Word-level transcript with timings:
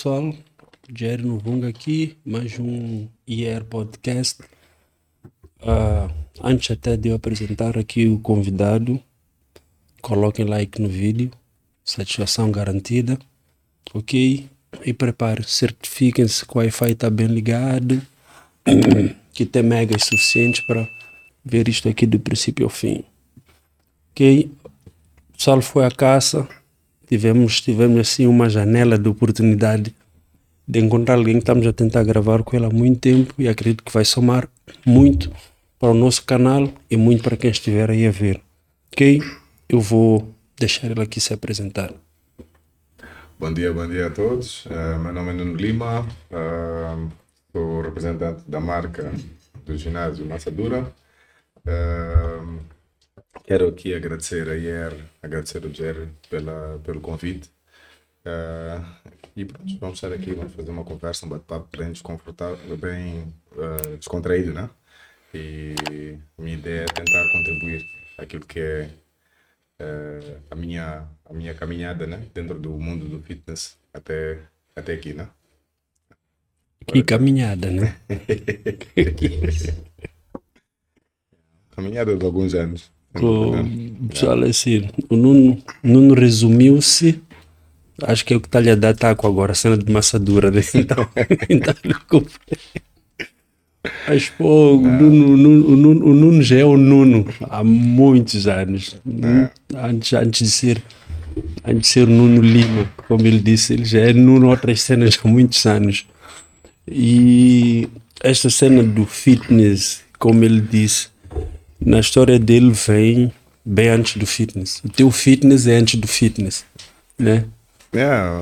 Pessoal, 0.00 0.34
Jerry 0.96 1.22
Novunga 1.22 1.68
aqui, 1.68 2.16
mais 2.24 2.58
um 2.58 3.06
IR 3.26 3.64
Podcast. 3.64 4.40
Uh, 5.60 6.10
antes 6.42 6.70
até 6.70 6.96
de 6.96 7.10
eu 7.10 7.16
apresentar 7.16 7.76
aqui 7.76 8.08
o 8.08 8.18
convidado, 8.18 8.98
coloquem 10.00 10.46
like 10.46 10.80
no 10.80 10.88
vídeo, 10.88 11.30
satisfação 11.84 12.50
garantida, 12.50 13.18
ok? 13.92 14.48
E 14.86 14.92
prepare, 14.94 15.44
certifiquem-se 15.44 16.46
que 16.46 16.56
o 16.56 16.60
Wi-Fi 16.60 16.92
está 16.92 17.10
bem 17.10 17.26
ligado, 17.26 18.00
que 19.34 19.44
tem 19.44 19.62
megas 19.62 20.04
suficientes 20.04 20.62
para 20.62 20.88
ver 21.44 21.68
isto 21.68 21.90
aqui 21.90 22.06
do 22.06 22.18
princípio 22.18 22.64
ao 22.64 22.70
fim. 22.70 23.04
Ok? 24.12 24.50
O 25.28 25.36
pessoal 25.36 25.60
foi 25.60 25.84
à 25.84 25.90
caça, 25.90 26.48
tivemos, 27.10 27.60
tivemos 27.60 27.98
assim 27.98 28.28
uma 28.28 28.48
janela 28.48 28.96
de 28.96 29.08
oportunidade 29.08 29.92
de 30.66 30.78
encontrar 30.78 31.16
alguém 31.16 31.34
que 31.34 31.40
estamos 31.40 31.66
a 31.66 31.72
tentar 31.72 32.04
gravar 32.04 32.44
com 32.44 32.56
ela 32.56 32.68
há 32.68 32.70
muito 32.70 33.00
tempo 33.00 33.34
e 33.36 33.48
acredito 33.48 33.82
que 33.82 33.92
vai 33.92 34.04
somar 34.04 34.48
muito 34.86 35.28
para 35.76 35.88
o 35.88 35.94
nosso 35.94 36.24
canal 36.24 36.72
e 36.88 36.96
muito 36.96 37.24
para 37.24 37.36
quem 37.36 37.50
estiver 37.50 37.90
aí 37.90 38.06
a 38.06 38.12
ver. 38.12 38.40
Ok? 38.92 39.20
Eu 39.68 39.80
vou 39.80 40.32
deixar 40.56 40.88
ela 40.88 41.02
aqui 41.02 41.20
se 41.20 41.34
apresentar. 41.34 41.92
Bom 43.36 43.52
dia, 43.52 43.72
bom 43.72 43.88
dia 43.88 44.06
a 44.06 44.10
todos. 44.10 44.66
Uh, 44.66 44.98
meu 45.02 45.12
nome 45.12 45.30
é 45.30 45.32
Nuno 45.32 45.56
Lima, 45.56 46.06
uh, 46.30 47.10
sou 47.50 47.80
representante 47.80 48.42
da 48.46 48.60
marca 48.60 49.12
do 49.66 49.76
ginásio 49.76 50.24
Massadura. 50.26 50.92
Uh, 51.66 52.60
Quero 53.44 53.68
aqui 53.68 53.94
agradecer 53.94 54.48
a 54.48 54.56
IR, 54.56 55.04
agradecer 55.22 55.64
ao 55.64 55.72
Jerry 55.72 56.08
pela, 56.28 56.78
pelo 56.84 57.00
convite. 57.00 57.50
Uh, 58.24 58.84
e 59.34 59.44
pronto, 59.44 59.78
vamos 59.78 59.96
estar 59.96 60.12
aqui, 60.12 60.32
vamos 60.32 60.52
fazer 60.54 60.70
uma 60.70 60.84
conversa, 60.84 61.26
um 61.26 61.28
bate-papo 61.28 61.76
bem 61.76 61.92
desconfortável, 61.92 62.76
bem 62.76 63.32
uh, 63.52 63.96
descontraído, 63.96 64.52
né? 64.52 64.68
E 65.32 65.74
a 66.38 66.42
minha 66.42 66.56
ideia 66.56 66.82
é 66.82 66.86
tentar 66.86 67.22
contribuir 67.32 67.82
aquilo 68.18 68.44
que 68.44 68.60
é 68.60 68.90
uh, 69.80 70.40
a, 70.50 70.54
minha, 70.54 71.08
a 71.24 71.32
minha 71.32 71.54
caminhada, 71.54 72.06
né? 72.06 72.26
Dentro 72.34 72.58
do 72.58 72.70
mundo 72.70 73.08
do 73.08 73.22
fitness 73.22 73.78
até, 73.94 74.38
até 74.76 74.92
aqui, 74.92 75.14
né? 75.14 75.28
Que 76.86 77.02
caminhada, 77.02 77.70
né? 77.70 77.96
caminhada 81.70 82.16
de 82.16 82.24
alguns 82.24 82.54
anos. 82.54 82.90
O 83.14 84.08
pessoal 84.08 84.42
assim, 84.44 84.88
o 85.08 85.16
Nuno, 85.16 85.58
Nuno 85.82 86.14
resumiu-se. 86.14 87.20
Acho 88.02 88.24
que 88.24 88.32
é 88.32 88.36
o 88.36 88.40
que 88.40 88.46
está-lhe 88.48 88.70
a 88.70 88.74
dar 88.74 88.94
taco 88.94 89.26
agora, 89.26 89.52
a 89.52 89.54
cena 89.54 89.76
de 89.76 89.90
massa 89.90 90.18
dura. 90.18 90.50
Né? 90.50 90.62
Então, 90.74 91.08
então 91.48 91.74
Mas 94.08 94.28
pô, 94.30 94.76
o 94.76 94.80
Nuno, 94.80 95.32
o, 95.32 95.36
Nuno, 95.76 96.06
o 96.06 96.14
Nuno 96.14 96.42
já 96.42 96.58
é 96.58 96.64
o 96.64 96.76
Nuno 96.76 97.26
há 97.42 97.64
muitos 97.64 98.46
anos. 98.46 98.96
Antes, 99.74 100.12
antes 100.12 100.46
de 100.46 100.50
ser 100.50 100.82
antes 101.64 101.82
de 101.82 101.86
ser 101.88 102.08
o 102.08 102.10
Nuno 102.10 102.40
Lima, 102.40 102.90
como 103.08 103.26
ele 103.26 103.38
disse, 103.38 103.74
ele 103.74 103.84
já 103.84 104.00
é 104.00 104.12
Nuno 104.12 104.48
outras 104.48 104.82
cenas 104.82 105.18
há 105.22 105.28
muitos 105.28 105.64
anos. 105.66 106.06
E 106.88 107.88
esta 108.22 108.50
cena 108.50 108.82
do 108.82 109.04
fitness, 109.04 110.02
como 110.18 110.44
ele 110.44 110.60
disse, 110.60 111.08
na 111.80 112.00
história 112.00 112.38
dele 112.38 112.70
vem 112.70 113.32
bem 113.64 113.88
antes 113.88 114.16
do 114.16 114.26
fitness. 114.26 114.80
O 114.84 114.88
teu 114.88 115.10
fitness 115.10 115.66
é 115.66 115.76
antes 115.76 115.98
do 115.98 116.06
fitness, 116.06 116.64
né? 117.18 117.44
Yeah, 117.94 118.40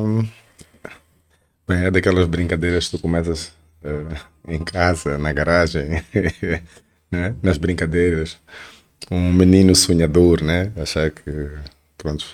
um, 0.00 0.28
bem, 1.66 1.84
é 1.84 1.90
daquelas 1.90 2.26
brincadeiras 2.28 2.86
que 2.86 2.92
tu 2.92 2.98
começas 3.00 3.52
uh, 3.82 4.16
em 4.46 4.62
casa, 4.62 5.18
na 5.18 5.32
garagem, 5.32 6.02
né? 7.10 7.34
nas 7.42 7.58
brincadeiras. 7.58 8.38
Um 9.10 9.32
menino 9.32 9.74
sonhador, 9.74 10.42
né? 10.42 10.70
Achar 10.76 11.10
que, 11.10 11.50
pronto, 11.96 12.26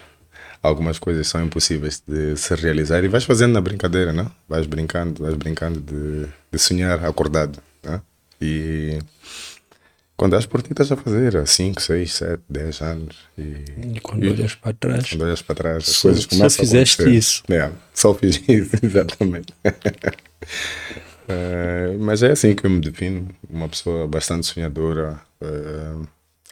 algumas 0.63 0.99
coisas 0.99 1.29
são 1.29 1.45
impossíveis 1.45 2.03
de 2.07 2.37
se 2.37 2.55
realizar 2.55 3.05
e 3.05 3.09
vais 3.09 3.25
fazendo 3.25 3.53
na 3.53 3.61
brincadeira, 3.61 4.13
né? 4.13 4.27
Vais 4.49 4.67
brincando, 4.67 5.23
vais 5.23 5.35
brincando 5.37 5.81
de, 5.81 6.27
de 6.51 6.59
sonhar 6.59 7.05
acordado, 7.05 7.59
né? 7.83 8.01
E 8.41 8.99
quando 10.17 10.37
as 10.37 10.47
por 10.47 10.63
ti 10.63 10.71
estás 10.71 10.93
a 10.93 10.97
fazer 10.97 11.37
há 11.37 11.45
5, 11.45 11.83
6, 11.83 12.13
7, 12.13 12.43
10 12.49 12.81
anos. 12.83 13.17
E, 13.37 13.65
e 13.95 14.01
quando 14.01 14.25
e, 14.25 14.31
olhas 14.31 14.55
para 14.55 14.73
trás. 14.73 15.11
Quando 15.11 15.23
olhas 15.23 15.43
para 15.43 15.55
trás, 15.55 15.89
as 15.89 15.97
só, 15.97 16.09
coisas 16.09 16.27
começam 16.27 16.51
só 16.51 16.61
fizeste 16.61 17.03
a 17.03 17.09
isso. 17.09 17.43
É, 17.51 17.71
só 17.93 18.15
fiz 18.15 18.41
isso, 18.49 18.77
exatamente. 18.83 19.53
uh, 21.29 21.99
mas 21.99 22.23
é 22.23 22.31
assim 22.31 22.55
que 22.55 22.65
eu 22.65 22.71
me 22.71 22.81
defino, 22.81 23.29
uma 23.51 23.69
pessoa 23.69 24.07
bastante 24.07 24.47
sonhadora. 24.47 25.21
Uh, 25.43 26.07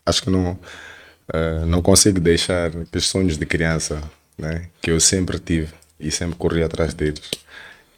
acho 0.05 0.23
que 0.23 0.31
não, 0.31 0.53
uh, 0.53 1.67
não 1.67 1.81
consigo 1.81 2.19
deixar 2.19 2.67
aqueles 2.67 3.07
sonhos 3.07 3.39
de 3.39 3.47
criança 3.47 4.03
né, 4.37 4.69
que 4.81 4.91
eu 4.91 4.99
sempre 4.99 5.39
tive 5.39 5.73
e 6.01 6.11
sempre 6.11 6.37
corri 6.37 6.65
atrás 6.65 6.95
deles. 6.95 7.31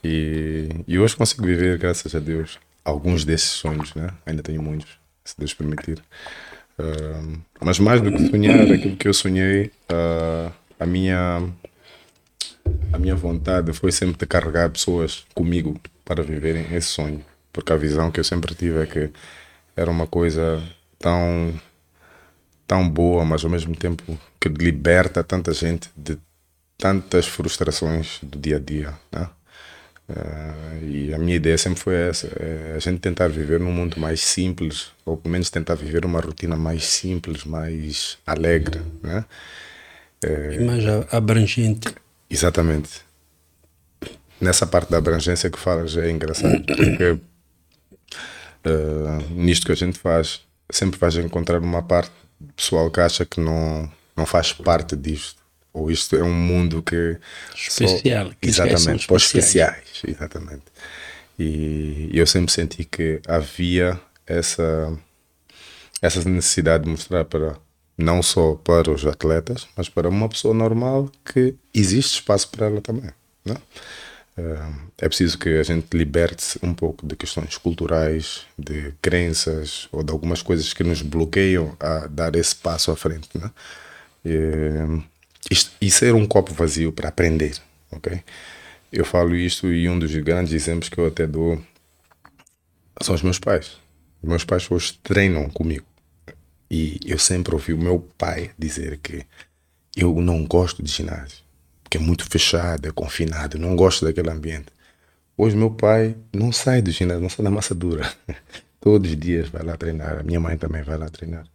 E, 0.02 0.69
e 0.86 0.98
hoje 0.98 1.16
consigo 1.16 1.46
viver, 1.46 1.78
graças 1.78 2.14
a 2.14 2.19
Deus, 2.19 2.58
alguns 2.84 3.25
desses 3.25 3.48
sonhos, 3.48 3.94
né? 3.94 4.10
ainda 4.26 4.42
tenho 4.42 4.62
muitos 4.62 5.02
se 5.24 5.34
Deus 5.38 5.54
permitir. 5.54 6.02
Uh, 6.78 7.40
mas 7.60 7.78
mais 7.78 8.00
do 8.00 8.10
que 8.10 8.28
sonhar 8.28 8.60
aquilo 8.70 8.96
que 8.96 9.08
eu 9.08 9.14
sonhei, 9.14 9.70
uh, 9.90 10.52
a 10.78 10.86
minha 10.86 11.48
a 12.92 12.98
minha 12.98 13.14
vontade 13.14 13.72
foi 13.72 13.92
sempre 13.92 14.18
de 14.18 14.26
carregar 14.26 14.70
pessoas 14.70 15.24
comigo 15.34 15.80
para 16.04 16.22
viverem 16.22 16.74
esse 16.74 16.88
sonho, 16.88 17.24
porque 17.52 17.72
a 17.72 17.76
visão 17.76 18.10
que 18.10 18.20
eu 18.20 18.24
sempre 18.24 18.54
tive 18.54 18.80
é 18.80 18.86
que 18.86 19.10
era 19.76 19.90
uma 19.90 20.06
coisa 20.06 20.62
tão 20.98 21.54
tão 22.66 22.88
boa, 22.88 23.24
mas 23.24 23.44
ao 23.44 23.50
mesmo 23.50 23.76
tempo 23.76 24.18
que 24.40 24.48
liberta 24.48 25.22
tanta 25.22 25.52
gente 25.52 25.90
de 25.96 26.18
tantas 26.78 27.26
frustrações 27.26 28.18
do 28.22 28.38
dia 28.38 28.56
a 28.56 28.60
dia, 28.60 28.94
né? 29.12 29.28
Uh, 30.09 30.84
e 30.84 31.15
a 31.15 31.19
minha 31.19 31.37
ideia 31.37 31.56
sempre 31.56 31.81
foi 31.81 31.94
essa: 31.94 32.26
é 32.38 32.75
a 32.76 32.78
gente 32.78 33.00
tentar 33.00 33.28
viver 33.28 33.59
num 33.59 33.72
mundo 33.72 33.98
mais 33.98 34.20
simples, 34.20 34.88
ou 35.04 35.16
pelo 35.16 35.32
menos 35.32 35.48
tentar 35.50 35.75
viver 35.75 36.04
uma 36.04 36.20
rotina 36.20 36.56
mais 36.56 36.84
simples, 36.84 37.44
mais 37.44 38.19
alegre. 38.26 38.82
Né? 39.03 39.25
É, 40.22 40.59
mais 40.60 40.84
abrangente. 41.10 41.88
Exatamente. 42.28 43.03
Nessa 44.41 44.66
parte 44.66 44.91
da 44.91 44.98
abrangência 44.98 45.48
que 45.48 45.59
falas 45.59 45.97
é 45.97 46.10
engraçado, 46.10 46.62
porque 46.66 47.12
uh, 47.12 47.20
nisto 49.31 49.64
que 49.64 49.72
a 49.72 49.76
gente 49.76 49.98
faz, 49.98 50.43
sempre 50.70 50.98
vais 50.98 51.16
encontrar 51.16 51.60
uma 51.60 51.82
parte 51.82 52.12
pessoal 52.54 52.91
que 52.91 53.00
acha 53.00 53.25
que 53.25 53.41
não, 53.41 53.91
não 54.14 54.26
faz 54.26 54.53
parte 54.53 54.97
disto 54.97 55.44
ou 55.74 55.90
isto 55.90 56.16
é 56.16 56.22
um 56.22 56.32
mundo 56.32 56.82
que 56.82 57.18
especial, 57.54 58.28
só, 58.28 58.32
que 58.40 58.48
exatamente, 58.48 59.06
para 59.06 59.16
os 59.16 59.24
especiais, 59.24 60.02
exatamente. 60.06 60.62
E 61.36 62.10
eu 62.14 62.26
sempre 62.26 62.52
senti 62.52 62.84
que 62.84 63.20
havia 63.26 64.00
essa 64.26 64.96
essa 66.00 66.26
necessidade 66.28 66.84
de 66.84 66.90
mostrar 66.90 67.24
para 67.24 67.56
não 67.98 68.22
só 68.22 68.54
para 68.54 68.90
os 68.90 69.04
atletas, 69.06 69.66
mas 69.76 69.88
para 69.88 70.08
uma 70.08 70.28
pessoa 70.28 70.54
normal 70.54 71.10
que 71.24 71.54
existe 71.72 72.14
espaço 72.14 72.48
para 72.50 72.66
ela 72.66 72.80
também, 72.80 73.10
não? 73.44 73.56
Eh, 74.37 74.72
é 74.99 75.08
preciso 75.08 75.38
que 75.38 75.49
a 75.49 75.62
gente 75.62 75.96
liberte-se 75.96 76.58
um 76.62 76.75
pouco 76.75 77.06
de 77.06 77.14
questões 77.16 77.56
culturais, 77.56 78.46
de 78.58 78.93
crenças 79.00 79.88
ou 79.93 80.02
de 80.02 80.12
algumas 80.12 80.43
coisas 80.43 80.72
que 80.72 80.82
nos 80.82 81.02
bloqueiam 81.02 81.76
a 81.78 82.06
dar 82.06 82.34
esse 82.37 82.54
passo 82.56 82.90
à 82.90 82.96
frente. 82.96 83.28
Né? 83.38 83.50
E, 84.25 85.02
isto, 85.50 85.73
isso 85.81 86.05
era 86.05 86.17
um 86.17 86.26
copo 86.26 86.52
vazio 86.52 86.93
para 86.93 87.08
aprender, 87.08 87.56
ok? 87.91 88.20
Eu 88.93 89.05
falo 89.05 89.35
isto 89.35 89.73
e 89.73 89.88
um 89.88 89.99
dos 89.99 90.14
grandes 90.17 90.52
exemplos 90.52 90.88
que 90.88 90.99
eu 90.99 91.06
até 91.06 91.26
dou 91.26 91.61
são 93.02 93.14
os 93.14 93.23
meus 93.23 93.38
pais. 93.38 93.76
Os 94.23 94.29
meus 94.29 94.44
pais 94.44 94.70
hoje 94.70 94.99
treinam 95.02 95.49
comigo. 95.50 95.85
E 96.70 96.99
eu 97.05 97.19
sempre 97.19 97.55
ouvi 97.55 97.73
o 97.73 97.79
meu 97.79 98.00
pai 98.17 98.52
dizer 98.58 98.99
que 99.02 99.26
eu 99.96 100.14
não 100.20 100.44
gosto 100.44 100.82
de 100.82 100.91
ginásio, 100.91 101.44
porque 101.82 101.99
é 101.99 102.00
muito 102.00 102.25
fechado, 102.29 102.88
é 102.88 102.90
confinado, 102.90 103.58
não 103.58 103.76
gosto 103.76 104.05
daquele 104.05 104.31
ambiente. 104.31 104.67
Hoje 105.37 105.56
meu 105.56 105.70
pai 105.70 106.17
não 106.32 106.52
sai 106.52 106.81
do 106.81 106.90
ginásio, 106.90 107.23
não 107.23 107.29
sai 107.29 107.44
da 107.44 107.50
massa 107.50 107.75
dura. 107.75 108.11
Todos 108.81 109.11
os 109.11 109.17
dias 109.17 109.49
vai 109.49 109.62
lá 109.62 109.76
treinar, 109.76 110.20
a 110.20 110.23
minha 110.23 110.40
mãe 110.40 110.56
também 110.56 110.82
vai 110.82 110.97
lá 110.97 111.08
treinar. 111.08 111.47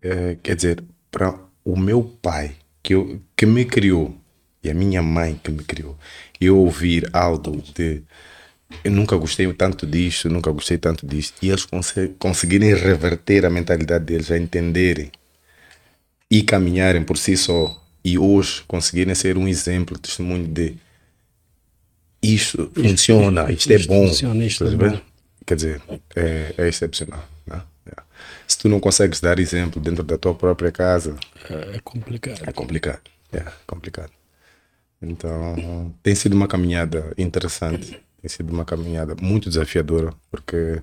É, 0.00 0.36
quer 0.42 0.56
dizer, 0.56 0.84
para 1.10 1.38
o 1.64 1.76
meu 1.76 2.02
pai 2.02 2.56
que, 2.86 2.94
eu, 2.94 3.20
que 3.36 3.44
me 3.44 3.64
criou 3.64 4.16
e 4.62 4.70
a 4.70 4.74
minha 4.74 5.02
mãe 5.02 5.40
que 5.42 5.50
me 5.50 5.64
criou, 5.64 5.98
eu 6.40 6.56
ouvir 6.56 7.10
algo 7.12 7.60
de 7.74 8.02
eu 8.84 8.92
nunca 8.92 9.16
gostei 9.16 9.52
tanto 9.52 9.86
disto, 9.86 10.28
nunca 10.28 10.52
gostei 10.52 10.78
tanto 10.78 11.04
disto, 11.04 11.34
e 11.42 11.50
eles 11.50 11.66
conseguirem 12.18 12.74
reverter 12.74 13.44
a 13.44 13.50
mentalidade 13.50 14.04
deles, 14.04 14.30
a 14.30 14.38
entenderem 14.38 15.10
e 16.30 16.42
caminharem 16.42 17.02
por 17.02 17.18
si 17.18 17.36
só, 17.36 17.80
e 18.04 18.16
hoje 18.18 18.62
conseguirem 18.68 19.14
ser 19.14 19.36
um 19.36 19.48
exemplo, 19.48 19.98
testemunho 19.98 20.46
de 20.46 20.76
isto 22.22 22.70
funciona, 22.74 23.50
isto, 23.50 23.72
é 23.72 23.78
bom. 23.78 24.08
Funciona, 24.08 24.44
isto 24.44 24.64
é 24.64 24.70
bom. 24.70 25.00
Quer 25.44 25.56
dizer, 25.56 25.82
é, 26.14 26.54
é 26.56 26.68
excepcional. 26.68 27.24
É. 28.46 28.48
Se 28.48 28.58
tu 28.58 28.68
não 28.68 28.80
consegues 28.80 29.20
dar 29.20 29.38
exemplo 29.38 29.80
dentro 29.80 30.02
da 30.02 30.16
tua 30.16 30.34
própria 30.34 30.70
casa, 30.70 31.16
é 31.74 31.80
complicado. 31.82 32.42
É 32.46 32.52
complicado. 32.52 33.00
É 33.32 33.44
complicado. 33.66 34.12
Então, 35.02 35.94
tem 36.02 36.14
sido 36.14 36.34
uma 36.34 36.48
caminhada 36.48 37.12
interessante, 37.18 38.00
tem 38.20 38.28
sido 38.28 38.52
uma 38.52 38.64
caminhada 38.64 39.14
muito 39.20 39.48
desafiadora, 39.48 40.12
porque 40.30 40.80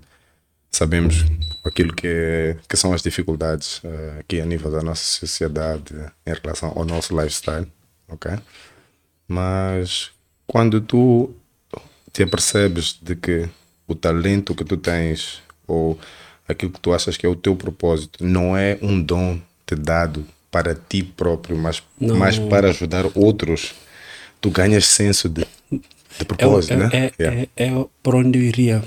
sabemos 0.72 1.26
aquilo 1.64 1.94
que, 1.94 2.08
é, 2.08 2.58
que 2.68 2.78
são 2.78 2.94
as 2.94 3.02
dificuldades 3.02 3.78
uh, 3.84 4.20
aqui 4.20 4.42
a 4.42 4.46
nível 4.46 4.72
da 4.72 4.82
nossa 4.82 5.04
sociedade 5.04 5.94
em 6.26 6.34
relação 6.34 6.74
ao 6.76 6.86
nosso 6.86 7.16
lifestyle, 7.16 7.68
ok? 8.08 8.32
Mas 9.28 10.12
quando 10.46 10.82
tu 10.82 11.34
te 12.12 12.24
apercebes 12.24 12.98
de 13.02 13.16
que 13.16 13.50
o 13.88 13.96
talento 13.96 14.56
que 14.56 14.64
tu 14.64 14.78
tens 14.78 15.42
ou 15.68 16.00
aquilo 16.48 16.72
que 16.72 16.80
tu 16.80 16.94
achas 16.94 17.18
que 17.18 17.26
é 17.26 17.30
o 17.30 17.36
teu 17.36 17.56
propósito 17.56 18.24
não 18.24 18.56
é 18.56 18.78
um 18.82 19.02
dom 19.02 19.40
te 19.66 19.76
dado 19.76 20.26
para 20.52 20.76
ti 20.76 21.02
próprio, 21.02 21.58
mas, 21.58 21.82
mas 22.00 22.38
para 22.38 22.70
ajudar 22.70 23.06
outros, 23.16 23.74
tu 24.40 24.52
ganhas 24.52 24.86
senso 24.86 25.28
de, 25.28 25.48
de 25.72 26.26
propósito, 26.26 26.74
é, 26.74 26.78
né? 26.78 26.90
É, 26.94 27.14
yeah. 27.20 27.48
é, 27.56 27.66
é 27.66 27.86
para 28.04 28.18
onde 28.18 28.38
eu 28.38 28.44
iria. 28.44 28.84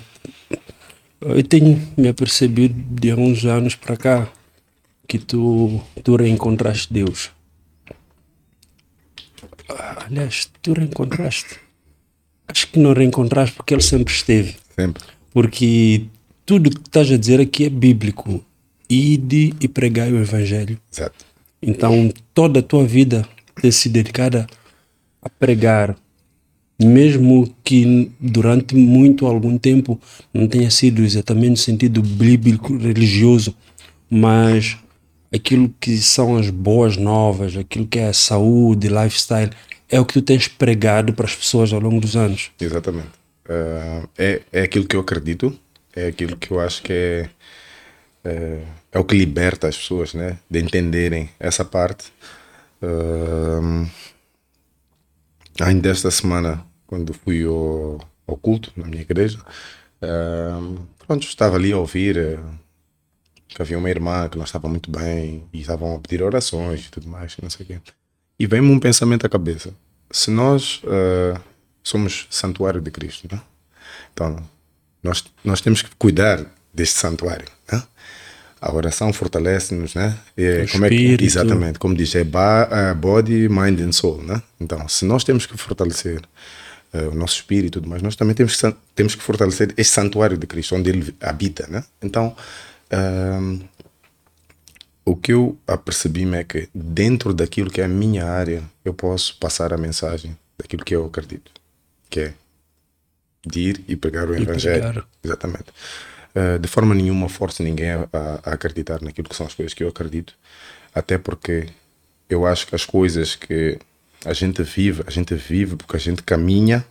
Eu 1.20 1.42
tenho 1.42 1.82
me 1.96 2.08
apercebido 2.08 2.74
de 2.74 3.12
uns 3.14 3.44
anos 3.44 3.74
para 3.74 3.96
cá 3.96 4.28
que 5.08 5.18
tu, 5.18 5.80
tu 6.04 6.14
reencontraste 6.14 6.92
Deus. 6.92 7.30
Aliás, 9.68 10.48
tu 10.62 10.72
reencontraste. 10.72 11.58
Acho 12.46 12.68
que 12.68 12.78
não 12.78 12.92
reencontraste 12.92 13.56
porque 13.56 13.74
ele 13.74 13.82
sempre 13.82 14.12
esteve. 14.12 14.56
Sempre. 14.78 15.02
Porque 15.32 16.06
tudo 16.46 16.70
que 16.70 16.80
estás 16.80 17.10
a 17.10 17.16
dizer 17.18 17.40
aqui 17.40 17.64
é 17.64 17.68
bíblico. 17.68 18.42
Ide 18.88 19.52
e 19.60 19.66
pregai 19.66 20.12
o 20.12 20.20
evangelho. 20.20 20.78
Exato. 20.90 21.26
Então, 21.60 22.12
toda 22.32 22.60
a 22.60 22.62
tua 22.62 22.86
vida 22.86 23.28
tem 23.60 23.72
se 23.72 23.88
dedicada 23.88 24.46
a 25.20 25.28
pregar, 25.28 25.96
mesmo 26.80 27.52
que 27.64 28.12
durante 28.20 28.76
muito 28.76 29.26
algum 29.26 29.58
tempo 29.58 30.00
não 30.32 30.46
tenha 30.46 30.70
sido 30.70 31.02
exatamente 31.02 31.50
no 31.50 31.56
sentido 31.56 32.00
bíblico 32.00 32.76
religioso, 32.76 33.52
mas 34.08 34.76
aquilo 35.34 35.74
que 35.80 35.96
são 35.96 36.36
as 36.36 36.48
boas 36.48 36.96
novas, 36.96 37.56
aquilo 37.56 37.86
que 37.86 37.98
é 37.98 38.08
a 38.08 38.12
saúde, 38.12 38.88
lifestyle, 38.88 39.50
é 39.88 39.98
o 39.98 40.04
que 40.04 40.14
tu 40.14 40.22
tens 40.22 40.46
pregado 40.46 41.12
para 41.12 41.26
as 41.26 41.34
pessoas 41.34 41.72
ao 41.72 41.80
longo 41.80 42.00
dos 42.00 42.14
anos. 42.14 42.50
Exatamente. 42.60 43.08
Uh, 43.48 44.08
é, 44.16 44.42
é 44.52 44.62
aquilo 44.62 44.86
que 44.86 44.94
eu 44.94 45.00
acredito, 45.00 45.56
é 45.96 46.06
aquilo 46.08 46.36
que 46.36 46.50
eu 46.50 46.60
acho 46.60 46.82
que 46.82 46.92
é, 46.92 47.30
é, 48.22 48.62
é 48.92 48.98
o 48.98 49.04
que 49.04 49.16
liberta 49.16 49.66
as 49.66 49.76
pessoas, 49.76 50.14
né? 50.14 50.38
De 50.48 50.60
entenderem 50.60 51.30
essa 51.40 51.64
parte. 51.64 52.12
Uh, 52.82 53.88
ainda 55.58 55.88
esta 55.88 56.10
semana, 56.10 56.64
quando 56.86 57.14
fui 57.14 57.44
ao, 57.44 57.98
ao 58.26 58.36
culto 58.36 58.70
na 58.76 58.86
minha 58.86 59.02
igreja, 59.02 59.38
uh, 60.02 60.86
pronto, 61.06 61.26
estava 61.26 61.56
ali 61.56 61.72
a 61.72 61.78
ouvir 61.78 62.38
que 63.48 63.62
havia 63.62 63.78
uma 63.78 63.88
irmã 63.88 64.28
que 64.28 64.36
não 64.36 64.44
estava 64.44 64.68
muito 64.68 64.90
bem 64.90 65.48
e 65.50 65.60
estavam 65.60 65.96
a 65.96 65.98
pedir 65.98 66.22
orações 66.22 66.84
e 66.84 66.90
tudo 66.90 67.08
mais, 67.08 67.34
não 67.42 67.48
sei 67.48 67.64
o 67.64 67.66
quê. 67.66 67.80
E 68.38 68.46
vem-me 68.46 68.70
um 68.70 68.78
pensamento 68.78 69.24
à 69.24 69.30
cabeça. 69.30 69.72
Se 70.10 70.30
nós 70.30 70.82
uh, 70.84 71.40
somos 71.82 72.26
santuário 72.28 72.82
de 72.82 72.90
Cristo, 72.90 73.26
né? 73.32 73.40
então 74.12 74.46
nós, 75.06 75.24
nós 75.44 75.60
temos 75.60 75.82
que 75.82 75.90
cuidar 75.96 76.44
deste 76.74 76.98
santuário. 76.98 77.46
Né? 77.70 77.82
A 78.60 78.74
oração 78.74 79.12
fortalece-nos, 79.12 79.94
né? 79.94 80.16
É, 80.36 80.66
como 80.66 80.84
é 80.86 80.88
que, 80.88 81.16
exatamente, 81.20 81.78
como 81.78 81.94
diz, 81.94 82.14
é 82.14 82.22
uh, 82.22 82.94
body, 82.94 83.48
mind 83.48 83.80
and 83.80 83.92
soul, 83.92 84.22
né? 84.22 84.42
Então, 84.58 84.88
se 84.88 85.04
nós 85.04 85.22
temos 85.24 85.46
que 85.46 85.56
fortalecer 85.56 86.20
uh, 86.92 87.10
o 87.10 87.14
nosso 87.14 87.36
espírito 87.36 87.66
e 87.66 87.70
tudo 87.70 87.88
mais, 87.88 88.02
nós 88.02 88.16
também 88.16 88.34
temos 88.34 88.56
que, 88.56 88.74
temos 88.94 89.14
que 89.14 89.22
fortalecer 89.22 89.72
este 89.76 89.92
santuário 89.92 90.36
de 90.36 90.46
Cristo, 90.46 90.74
onde 90.74 90.90
ele 90.90 91.14
habita, 91.20 91.66
né? 91.68 91.84
Então, 92.02 92.34
um, 92.92 93.60
o 95.04 95.14
que 95.14 95.32
eu 95.32 95.56
apercebi-me 95.66 96.38
é 96.38 96.44
que 96.44 96.68
dentro 96.74 97.32
daquilo 97.32 97.70
que 97.70 97.80
é 97.80 97.84
a 97.84 97.88
minha 97.88 98.24
área, 98.24 98.64
eu 98.84 98.92
posso 98.92 99.36
passar 99.38 99.72
a 99.72 99.76
mensagem 99.76 100.36
daquilo 100.58 100.84
que 100.84 100.96
eu 100.96 101.04
acredito, 101.04 101.52
que 102.10 102.20
é 102.20 102.34
de 103.46 103.60
ir 103.60 103.84
e 103.86 103.94
pregar 103.94 104.28
o 104.28 104.36
e 104.36 104.42
evangelho. 104.42 104.82
Pregar. 104.82 105.08
Exatamente. 105.22 105.66
Uh, 106.34 106.58
de 106.58 106.68
forma 106.68 106.94
nenhuma 106.94 107.28
forço 107.28 107.62
ninguém 107.62 107.90
a, 107.90 108.08
a, 108.12 108.52
acreditar 108.52 109.00
naquilo 109.00 109.28
que 109.28 109.36
são 109.36 109.46
as 109.46 109.54
coisas 109.54 109.72
que 109.72 109.82
eu 109.82 109.88
acredito, 109.88 110.34
até 110.94 111.16
porque 111.16 111.68
eu 112.28 112.44
acho 112.44 112.66
que 112.66 112.74
as 112.74 112.84
coisas 112.84 113.36
que 113.36 113.78
a 114.24 114.32
gente 114.32 114.62
vive, 114.62 115.02
a 115.06 115.10
gente 115.10 115.34
vive 115.34 115.76
porque 115.76 115.96
a 115.96 116.00
gente 116.00 116.22
caminha 116.22 116.84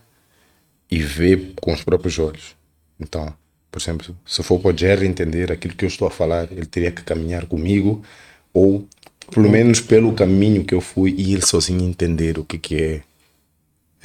e 0.90 0.98
vê 0.98 1.36
com 1.60 1.72
os 1.72 1.84
próprios 1.84 2.18
olhos. 2.18 2.56
Então, 2.98 3.32
por 3.70 3.78
exemplo, 3.78 4.16
se 4.24 4.42
for 4.42 4.58
para 4.58 4.74
o 4.74 4.76
Jerry 4.76 5.06
entender 5.06 5.52
aquilo 5.52 5.74
que 5.74 5.84
eu 5.84 5.88
estou 5.88 6.08
a 6.08 6.10
falar, 6.10 6.50
ele 6.50 6.66
teria 6.66 6.90
que 6.90 7.02
caminhar 7.02 7.46
comigo 7.46 8.02
ou 8.52 8.88
pelo 9.30 9.50
menos 9.50 9.80
pelo 9.80 10.12
caminho 10.14 10.64
que 10.64 10.74
eu 10.74 10.80
fui 10.80 11.14
e 11.16 11.34
ele 11.34 11.44
sozinho 11.44 11.82
entender 11.82 12.38
o 12.38 12.44
que, 12.44 12.58
que 12.58 12.76
é 12.76 13.02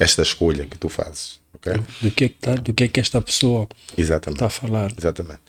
esta 0.02 0.22
escolha 0.22 0.66
que 0.66 0.76
tu 0.76 0.88
fazes. 0.88 1.40
Okay? 1.54 1.74
Do, 2.00 2.10
que 2.10 2.24
é 2.24 2.28
que 2.28 2.34
tá, 2.34 2.54
do 2.54 2.74
que 2.74 2.84
é 2.84 2.88
que 2.88 2.98
esta 3.00 3.20
pessoa 3.20 3.68
está 3.96 4.46
a 4.46 4.50
falar. 4.50 4.92
Exatamente. 4.98 5.40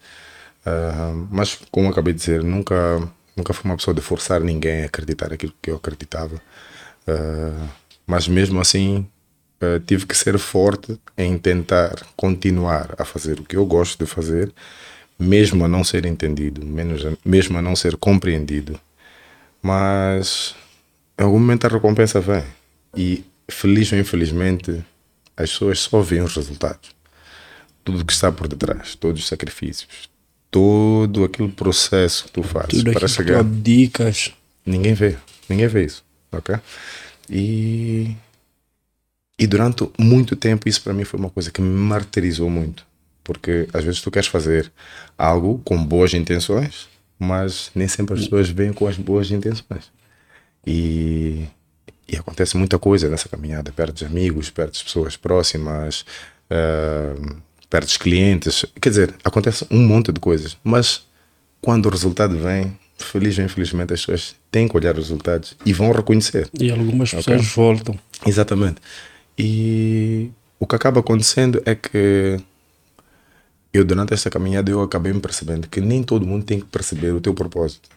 Uh, 0.65 1.27
mas, 1.31 1.59
como 1.71 1.89
acabei 1.89 2.13
de 2.13 2.19
dizer, 2.19 2.43
nunca, 2.43 2.99
nunca 3.35 3.53
fui 3.53 3.69
uma 3.69 3.77
pessoa 3.77 3.93
de 3.93 4.01
forçar 4.01 4.41
ninguém 4.41 4.83
a 4.83 4.85
acreditar 4.85 5.33
aquilo 5.33 5.53
que 5.61 5.71
eu 5.71 5.75
acreditava. 5.75 6.35
Uh, 7.07 7.67
mas 8.05 8.27
mesmo 8.27 8.61
assim, 8.61 9.07
uh, 9.61 9.79
tive 9.79 10.05
que 10.05 10.15
ser 10.15 10.37
forte 10.37 10.99
em 11.17 11.37
tentar 11.37 11.95
continuar 12.15 12.95
a 12.97 13.05
fazer 13.05 13.39
o 13.39 13.43
que 13.43 13.57
eu 13.57 13.65
gosto 13.65 14.05
de 14.05 14.09
fazer, 14.09 14.53
mesmo 15.17 15.65
a 15.65 15.67
não 15.67 15.83
ser 15.83 16.05
entendido, 16.05 16.63
menos 16.65 17.01
mesmo 17.25 17.57
a 17.57 17.61
não 17.61 17.75
ser 17.75 17.97
compreendido. 17.97 18.79
Mas 19.61 20.55
em 21.17 21.23
algum 21.23 21.39
momento 21.39 21.65
a 21.65 21.69
recompensa 21.69 22.19
vem. 22.19 22.43
E 22.95 23.23
feliz 23.53 23.91
ou 23.91 23.99
infelizmente, 23.99 24.83
as 25.37 25.51
pessoas 25.51 25.79
só 25.79 26.01
veem 26.01 26.21
os 26.21 26.35
resultados. 26.35 26.91
Tudo 27.83 28.01
o 28.01 28.05
que 28.05 28.13
está 28.13 28.31
por 28.31 28.47
detrás, 28.47 28.95
todos 28.95 29.21
os 29.21 29.27
sacrifícios, 29.27 30.09
todo 30.49 31.23
aquele 31.23 31.49
processo 31.49 32.25
que 32.25 32.31
tu 32.31 32.43
fazes 32.43 32.69
Tudo 32.69 32.93
para 32.93 33.07
chegar. 33.07 33.25
Que 33.25 33.33
tu 33.33 33.39
abdicas. 33.39 34.33
Ninguém 34.65 34.93
vê, 34.93 35.17
ninguém 35.49 35.67
vê 35.67 35.85
isso, 35.85 36.03
ok? 36.31 36.55
E 37.29 38.15
e 39.37 39.47
durante 39.47 39.89
muito 39.97 40.35
tempo 40.35 40.69
isso 40.69 40.81
para 40.81 40.93
mim 40.93 41.03
foi 41.03 41.19
uma 41.19 41.29
coisa 41.29 41.51
que 41.51 41.61
me 41.61 41.69
martirizou 41.69 42.49
muito. 42.49 42.85
Porque 43.23 43.67
às 43.73 43.83
vezes 43.83 44.01
tu 44.01 44.11
queres 44.11 44.27
fazer 44.27 44.71
algo 45.17 45.59
com 45.63 45.83
boas 45.83 46.13
intenções, 46.13 46.87
mas 47.17 47.71
nem 47.73 47.87
sempre 47.87 48.15
as 48.15 48.21
pessoas 48.21 48.49
vêm 48.49 48.73
com 48.73 48.87
as 48.87 48.97
boas 48.97 49.31
intenções. 49.31 49.91
E, 50.65 51.45
e 52.07 52.15
acontece 52.15 52.57
muita 52.57 52.77
coisa 52.77 53.09
nessa 53.09 53.29
caminhada. 53.29 53.71
Perdes 53.71 54.03
amigos, 54.03 54.49
perdes 54.49 54.83
pessoas 54.83 55.15
próximas, 55.15 56.05
uh, 56.49 57.35
perdes 57.69 57.97
clientes. 57.97 58.65
Quer 58.79 58.89
dizer, 58.89 59.15
acontece 59.23 59.65
um 59.71 59.85
monte 59.85 60.11
de 60.11 60.19
coisas. 60.19 60.57
Mas 60.63 61.05
quando 61.61 61.85
o 61.85 61.89
resultado 61.89 62.37
vem, 62.37 62.77
feliz 62.97 63.37
ou 63.37 63.45
infelizmente, 63.45 63.93
as 63.93 64.01
pessoas 64.01 64.35
têm 64.51 64.67
que 64.67 64.75
olhar 64.75 64.93
os 64.93 65.07
resultados 65.07 65.55
e 65.65 65.73
vão 65.73 65.91
reconhecer. 65.91 66.49
E 66.59 66.71
algumas 66.71 67.11
pessoas 67.11 67.41
okay? 67.41 67.51
voltam. 67.55 67.99
Exatamente. 68.25 68.81
E 69.37 70.29
o 70.59 70.67
que 70.67 70.75
acaba 70.75 70.99
acontecendo 70.99 71.61
é 71.65 71.73
que 71.73 72.39
eu, 73.73 73.83
durante 73.83 74.13
esta 74.13 74.29
caminhada, 74.29 74.69
eu 74.69 74.81
acabei 74.81 75.11
me 75.11 75.19
percebendo 75.19 75.67
que 75.67 75.81
nem 75.81 76.03
todo 76.03 76.25
mundo 76.25 76.45
tem 76.45 76.59
que 76.59 76.65
perceber 76.67 77.11
o 77.11 77.19
teu 77.19 77.33
propósito. 77.33 77.89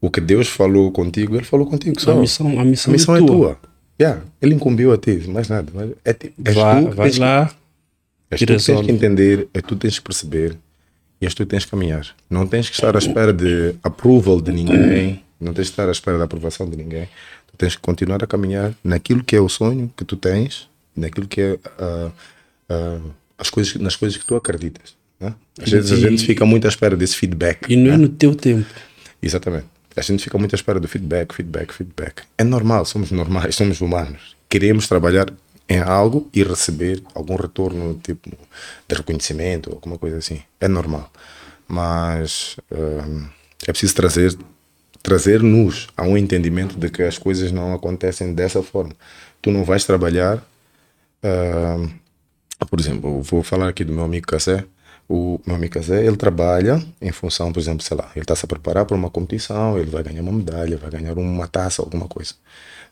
O 0.00 0.10
que 0.10 0.20
Deus 0.20 0.48
falou 0.48 0.90
contigo, 0.92 1.36
Ele 1.36 1.44
falou 1.44 1.66
contigo 1.66 2.00
só. 2.00 2.12
A 2.12 2.16
missão, 2.16 2.60
a 2.60 2.64
missão, 2.64 2.90
a 2.90 2.92
missão 2.92 3.16
é, 3.16 3.18
é 3.18 3.26
tua. 3.26 3.36
tua. 3.36 3.58
Yeah, 3.98 4.22
ele 4.42 4.54
incumbiu 4.54 4.92
a 4.92 4.98
ti, 4.98 5.24
mais 5.26 5.48
nada. 5.48 5.72
É, 6.04 6.10
é 6.10 6.52
vai, 6.52 6.84
tu 6.84 6.90
vai 6.90 7.10
lá. 7.12 7.50
És 8.30 8.40
tu 8.40 8.46
tens 8.46 8.80
que 8.82 8.92
entender, 8.92 9.48
é 9.54 9.62
tu 9.62 9.74
tens 9.74 9.98
que 9.98 10.04
perceber 10.04 10.58
e 11.18 11.24
és 11.24 11.32
tu 11.32 11.46
tens 11.46 11.64
que 11.64 11.70
caminhar. 11.70 12.06
Não 12.28 12.46
tens 12.46 12.68
que 12.68 12.74
estar 12.74 12.94
à 12.94 12.98
espera 12.98 13.32
de 13.32 13.74
approval 13.82 14.40
de 14.42 14.52
ninguém, 14.52 15.22
não 15.40 15.54
tens 15.54 15.68
que 15.68 15.72
estar 15.72 15.88
à 15.88 15.92
espera 15.92 16.18
da 16.18 16.24
aprovação 16.24 16.68
de 16.68 16.76
ninguém 16.76 17.08
tens 17.56 17.74
que 17.74 17.82
continuar 17.82 18.22
a 18.22 18.26
caminhar 18.26 18.74
naquilo 18.84 19.24
que 19.24 19.34
é 19.34 19.40
o 19.40 19.48
sonho 19.48 19.90
que 19.96 20.04
tu 20.04 20.16
tens, 20.16 20.68
naquilo 20.94 21.26
que 21.26 21.40
é 21.40 21.52
uh, 21.54 22.12
uh, 22.70 23.10
as 23.38 23.50
coisas, 23.50 23.74
nas 23.76 23.96
coisas 23.96 24.16
que 24.16 24.24
tu 24.24 24.36
acreditas. 24.36 24.94
Né? 25.18 25.34
Às 25.60 25.70
vezes 25.70 25.92
a 25.92 25.96
gente 25.96 26.24
fica 26.24 26.44
muito 26.44 26.66
à 26.66 26.68
espera 26.68 26.96
desse 26.96 27.16
feedback. 27.16 27.70
E 27.70 27.76
não 27.76 27.88
né? 27.88 27.94
é 27.94 27.96
no 27.96 28.08
teu 28.08 28.34
tempo. 28.34 28.66
Exatamente. 29.22 29.66
A 29.96 30.02
gente 30.02 30.22
fica 30.22 30.36
muito 30.36 30.54
à 30.54 30.56
espera 30.56 30.78
do 30.78 30.86
feedback, 30.86 31.34
feedback, 31.34 31.72
feedback. 31.72 32.22
É 32.36 32.44
normal, 32.44 32.84
somos 32.84 33.10
normais, 33.10 33.54
somos 33.54 33.80
humanos. 33.80 34.36
Queremos 34.48 34.86
trabalhar 34.86 35.32
em 35.68 35.80
algo 35.80 36.28
e 36.32 36.42
receber 36.42 37.02
algum 37.14 37.34
retorno 37.34 37.98
tipo 38.02 38.30
de 38.86 38.94
reconhecimento 38.94 39.70
ou 39.70 39.76
alguma 39.76 39.98
coisa 39.98 40.18
assim. 40.18 40.42
É 40.60 40.68
normal. 40.68 41.10
Mas 41.66 42.56
uh, 42.70 43.28
é 43.66 43.72
preciso 43.72 43.94
trazer 43.94 44.36
trazer-nos 45.02 45.86
a 45.96 46.02
um 46.02 46.18
entendimento 46.18 46.76
de 46.76 46.90
que 46.90 47.00
as 47.00 47.16
coisas 47.16 47.52
não 47.52 47.72
acontecem 47.72 48.34
dessa 48.34 48.60
forma. 48.60 48.92
Tu 49.40 49.52
não 49.52 49.62
vais 49.62 49.84
trabalhar, 49.84 50.38
uh, 51.22 52.66
por 52.66 52.80
exemplo, 52.80 53.22
vou 53.22 53.40
falar 53.44 53.68
aqui 53.68 53.84
do 53.84 53.92
meu 53.92 54.04
amigo 54.04 54.26
Cassé. 54.26 54.64
O 55.08 55.40
meu 55.46 55.54
amigo 55.54 55.74
Cassé, 55.74 56.04
ele 56.04 56.16
trabalha 56.16 56.84
em 57.00 57.12
função, 57.12 57.52
por 57.52 57.60
exemplo, 57.60 57.82
sei 57.82 57.96
lá, 57.96 58.10
ele 58.14 58.24
está 58.24 58.34
se 58.34 58.44
a 58.44 58.48
preparar 58.48 58.84
para 58.84 58.96
uma 58.96 59.08
competição, 59.08 59.78
ele 59.78 59.90
vai 59.90 60.02
ganhar 60.02 60.20
uma 60.22 60.32
medalha, 60.32 60.76
vai 60.76 60.90
ganhar 60.90 61.16
uma 61.16 61.46
taça, 61.46 61.80
alguma 61.80 62.08
coisa. 62.08 62.34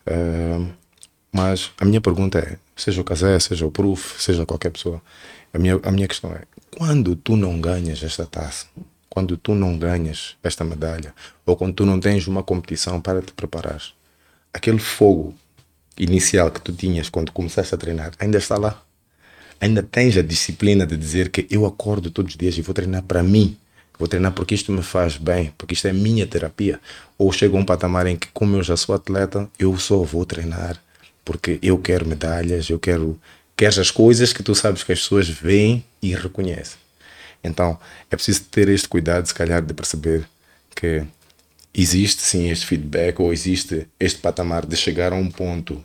Uh, 0.07 0.73
mas 1.33 1.73
a 1.81 1.85
minha 1.85 2.01
pergunta 2.01 2.39
é, 2.39 2.57
seja 2.77 3.01
o 3.01 3.05
Casé, 3.05 3.39
seja 3.41 3.67
o 3.67 3.71
Proof, 3.71 4.21
seja 4.21 4.47
qualquer 4.47 4.71
pessoa, 4.71 5.03
a 5.53 5.59
minha, 5.59 5.81
a 5.83 5.91
minha 5.91 6.07
questão 6.07 6.33
é, 6.33 6.43
quando 6.77 7.17
tu 7.17 7.37
não 7.37 7.61
ganhas 7.61 8.01
esta 8.03 8.25
taça, 8.25 8.67
quando 9.09 9.37
tu 9.37 9.55
não 9.55 9.77
ganhas 9.77 10.37
esta 10.43 10.65
medalha, 10.65 11.13
ou 11.45 11.57
quando 11.57 11.75
tu 11.75 11.85
não 11.87 11.99
tens 11.99 12.29
uma 12.29 12.43
competição 12.43 13.01
para 13.01 13.21
te 13.21 13.33
preparar, 13.33 13.83
aquele 14.53 14.79
fogo 14.79 15.35
inicial 15.99 16.51
que 16.51 16.61
tu 16.61 16.73
tinhas 16.73 17.09
quando 17.09 17.33
começaste 17.33 17.75
a 17.75 17.79
treinar 17.79 18.13
ainda 18.19 18.39
está 18.39 18.57
lá. 18.57 18.81
Ainda 19.61 19.83
tens 19.83 20.17
a 20.17 20.23
disciplina 20.23 20.87
de 20.87 20.97
dizer 20.97 21.31
que 21.31 21.47
eu 21.51 21.65
acordo 21.65 22.11
todos 22.11 22.33
os 22.33 22.39
dias 22.39 22.57
e 22.59 22.63
vou 22.63 22.75
treinar 22.75 23.03
para 23.03 23.23
mim. 23.23 23.57
Vou 23.99 24.09
treinar 24.09 24.33
porque 24.33 24.55
isto 24.55 24.73
me 24.73 24.83
faz 24.83 25.17
bem, 25.17 25.53
porque 25.57 25.75
isto 25.75 25.87
é 25.87 25.93
minha 25.93 26.27
terapia. 26.27 26.81
Ou 27.17 27.33
chego 27.33 27.57
a 27.57 27.61
um 27.61 27.65
patamar 27.65 28.07
em 28.07 28.17
que, 28.17 28.29
como 28.35 28.57
eu 28.57 28.63
já 28.63 28.77
sou 28.77 28.95
atleta, 28.95 29.49
eu 29.59 29.77
só 29.79 30.03
vou 30.03 30.25
treinar 30.27 30.81
porque 31.25 31.59
eu 31.63 31.79
quero 31.79 32.07
medalhas, 32.07 32.69
eu 32.69 32.79
quero, 32.79 33.19
quero 33.57 33.81
as 33.81 33.91
coisas 33.91 34.33
que 34.33 34.43
tu 34.43 34.55
sabes 34.55 34.85
que 34.85 34.93
as 34.93 35.01
pessoas 35.01 35.29
veem 35.29 35.83
e 36.03 36.15
reconhecem. 36.15 36.79
Então 37.43 37.79
é 38.11 38.17
preciso 38.17 38.45
ter 38.45 38.69
este 38.69 38.89
cuidado, 38.89 39.27
se 39.27 39.35
calhar, 39.35 39.63
de 39.63 39.73
perceber 39.73 40.29
que 40.75 41.03
existe 41.73 42.23
sim 42.23 42.51
este 42.51 42.67
feedback 42.67 43.21
ou 43.21 43.33
existe 43.33 43.87
este 43.99 44.21
patamar 44.21 44.67
de 44.67 44.77
chegar 44.77 45.13
a 45.13 45.17
um 45.17 45.31
ponto 45.31 45.83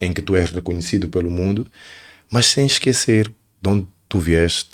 em 0.00 0.12
que 0.12 0.22
tu 0.22 0.36
és 0.36 0.50
reconhecido 0.50 1.08
pelo 1.08 1.30
mundo, 1.30 1.66
mas 2.30 2.46
sem 2.46 2.66
esquecer 2.66 3.32
de 3.60 3.68
onde 3.68 3.86
tu 4.08 4.18
vieste 4.18 4.70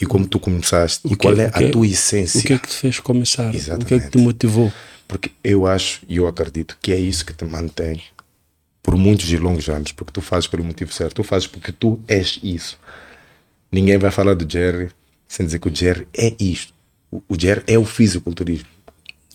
e 0.00 0.06
como 0.06 0.26
tu 0.26 0.38
começaste 0.38 1.06
o 1.06 1.12
e 1.12 1.16
qual 1.16 1.34
é 1.38 1.50
a 1.52 1.62
é, 1.62 1.70
tua 1.70 1.86
essência. 1.86 2.40
O 2.40 2.42
que 2.42 2.52
é 2.52 2.58
que 2.58 2.68
te 2.68 2.74
fez 2.74 3.00
começar? 3.00 3.54
Exatamente. 3.54 3.84
O 3.84 3.86
que 3.86 3.94
é 3.94 3.98
que 4.00 4.10
te 4.10 4.18
motivou? 4.18 4.72
Porque 5.08 5.30
eu 5.42 5.66
acho 5.66 6.02
e 6.08 6.16
eu 6.16 6.26
acredito 6.26 6.76
que 6.80 6.92
é 6.92 6.98
isso 6.98 7.24
que 7.24 7.32
te 7.32 7.44
mantém 7.44 8.02
por 8.82 8.96
muitos 8.96 9.30
e 9.32 9.36
longos 9.36 9.68
anos, 9.68 9.92
porque 9.92 10.12
tu 10.12 10.20
fazes 10.20 10.46
pelo 10.46 10.62
motivo 10.62 10.92
certo, 10.92 11.16
tu 11.16 11.24
fazes 11.24 11.48
porque 11.48 11.72
tu 11.72 11.98
és 12.06 12.38
isso. 12.42 12.78
Ninguém 13.70 13.98
vai 13.98 14.10
falar 14.10 14.34
do 14.34 14.50
Jerry 14.50 14.90
sem 15.26 15.44
dizer 15.44 15.58
que 15.58 15.68
o 15.68 15.74
Jerry 15.74 16.06
é 16.16 16.34
isto. 16.38 16.72
O, 17.10 17.22
o 17.28 17.38
Jerry 17.38 17.62
é 17.66 17.78
o 17.78 17.84
fisiculturismo. 17.84 18.75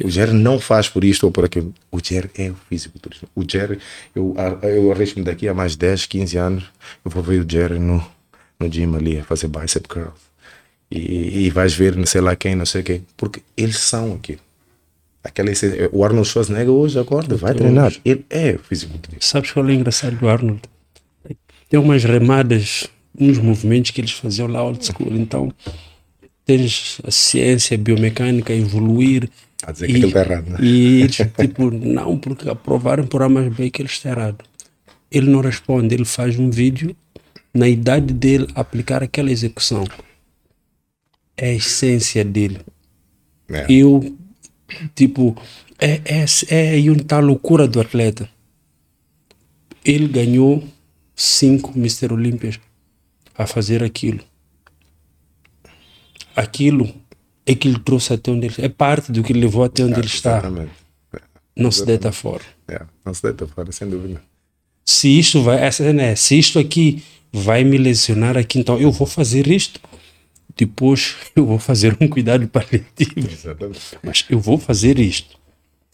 O 0.03 0.09
Jerry 0.09 0.33
não 0.33 0.59
faz 0.59 0.89
por 0.89 1.03
isto 1.03 1.25
ou 1.25 1.31
por 1.31 1.45
aquilo. 1.45 1.73
O 1.91 1.99
Jerry 2.03 2.29
é 2.37 2.49
o 2.49 2.55
fisiculturismo. 2.69 3.27
O 3.35 3.43
Jerry, 3.49 3.79
eu, 4.15 4.35
eu 4.63 4.91
arrisco-me 4.91 5.25
daqui 5.25 5.47
a 5.47 5.53
mais 5.53 5.75
10, 5.75 6.05
15 6.05 6.37
anos, 6.37 6.63
eu 7.03 7.11
vou 7.11 7.23
ver 7.23 7.43
o 7.43 7.49
Jerry 7.49 7.79
no, 7.79 8.05
no 8.59 8.69
gym 8.69 8.95
ali 8.95 9.19
a 9.19 9.23
fazer 9.23 9.47
bicep 9.47 9.87
curls. 9.87 10.31
E, 10.89 11.45
e 11.45 11.49
vais 11.49 11.73
ver 11.73 11.95
não 11.95 12.05
sei 12.05 12.21
lá 12.21 12.35
quem, 12.35 12.53
não 12.55 12.65
sei 12.65 12.83
quem, 12.83 13.05
porque 13.15 13.41
eles 13.55 13.79
são 13.79 14.13
aquilo. 14.13 14.41
Aquela. 15.23 15.51
O 15.91 16.03
Arnold 16.03 16.27
Schwarzenegger 16.27 16.71
hoje 16.71 16.99
acorda, 16.99 17.35
vai 17.35 17.53
treinar. 17.53 17.93
Ele 18.03 18.25
é 18.29 18.57
fisiculturista. 18.57 19.25
Sabes 19.25 19.51
qual 19.51 19.65
é 19.65 19.69
o 19.69 19.71
engraçado 19.71 20.17
do 20.17 20.27
Arnold? 20.27 20.61
Tem 21.69 21.79
umas 21.79 22.03
remadas, 22.03 22.89
uns 23.17 23.37
movimentos 23.37 23.91
que 23.91 24.01
eles 24.01 24.11
faziam 24.11 24.47
lá 24.47 24.63
old 24.63 24.83
school. 24.83 25.15
Então, 25.15 25.53
tens 26.45 26.99
a 27.03 27.11
ciência 27.11 27.75
a 27.75 27.77
biomecânica 27.77 28.51
a 28.51 28.55
evoluir. 28.55 29.29
A 29.63 29.71
dizer 29.71 29.85
e, 29.85 29.87
que 29.89 29.93
aquilo 29.97 30.07
está 30.07 30.19
errado, 30.21 30.49
né? 30.49 30.57
E 30.61 31.01
eles, 31.01 31.15
tipo, 31.15 31.71
não, 31.71 32.17
porque 32.17 32.49
aprovaram 32.49 33.05
por 33.05 33.21
A 33.21 33.29
mais 33.29 33.53
B 33.53 33.69
que 33.69 33.81
ele 33.81 33.89
está 33.89 34.09
errado. 34.09 34.43
Ele 35.11 35.29
não 35.29 35.41
responde, 35.41 35.93
ele 35.93 36.05
faz 36.05 36.39
um 36.39 36.49
vídeo 36.49 36.95
na 37.53 37.67
idade 37.67 38.13
dele 38.13 38.47
aplicar 38.55 39.03
aquela 39.03 39.31
execução. 39.31 39.85
É 41.35 41.49
a 41.49 41.53
essência 41.53 42.23
dele. 42.23 42.59
É. 43.49 43.65
Eu 43.69 44.17
Tipo, 44.95 45.35
é, 45.79 46.01
é, 46.05 46.75
é 46.75 46.89
onde 46.89 47.01
está 47.01 47.17
a 47.17 47.21
loucura 47.21 47.67
do 47.67 47.79
atleta. 47.79 48.29
Ele 49.83 50.07
ganhou 50.07 50.63
cinco 51.15 51.77
Mister 51.77 52.13
Olímpias 52.13 52.59
a 53.37 53.47
fazer 53.47 53.83
aquilo. 53.83 54.23
Aquilo 56.35 56.93
é 57.45 57.55
que 57.55 57.67
ele 57.67 57.79
trouxe 57.79 58.13
até 58.13 58.31
onde 58.31 58.47
ele 58.47 58.55
É 58.59 58.69
parte 58.69 59.11
do 59.11 59.23
que 59.23 59.33
levou 59.33 59.63
até 59.63 59.83
onde 59.83 59.95
é, 59.95 59.99
ele 59.99 60.07
está. 60.07 60.37
Exatamente. 60.37 60.71
Não 61.55 61.69
exatamente. 61.69 61.75
se 61.75 61.85
deita 61.85 62.11
fora. 62.11 62.43
É, 62.67 62.81
não 63.05 63.13
se 63.13 63.23
deita 63.23 63.47
fora, 63.47 63.71
sem 63.71 63.89
dúvida. 63.89 64.21
Se 64.85 65.07
isto 65.19 65.41
vai, 65.41 65.61
essa, 65.61 65.91
né, 65.93 66.15
se 66.15 66.37
isto 66.37 66.59
aqui 66.59 67.03
vai 67.31 67.63
me 67.63 67.77
lesionar 67.77 68.37
aqui, 68.37 68.59
então 68.59 68.79
eu 68.79 68.91
vou 68.91 69.07
fazer 69.07 69.47
isto 69.47 69.79
depois 70.55 71.15
eu 71.35 71.45
vou 71.45 71.59
fazer 71.59 71.97
um 71.99 72.07
cuidado 72.07 72.47
paliativo. 72.47 73.27
Exatamente. 73.31 73.79
Mas 74.03 74.25
eu 74.29 74.39
vou 74.39 74.57
fazer 74.57 74.99
isto. 74.99 75.39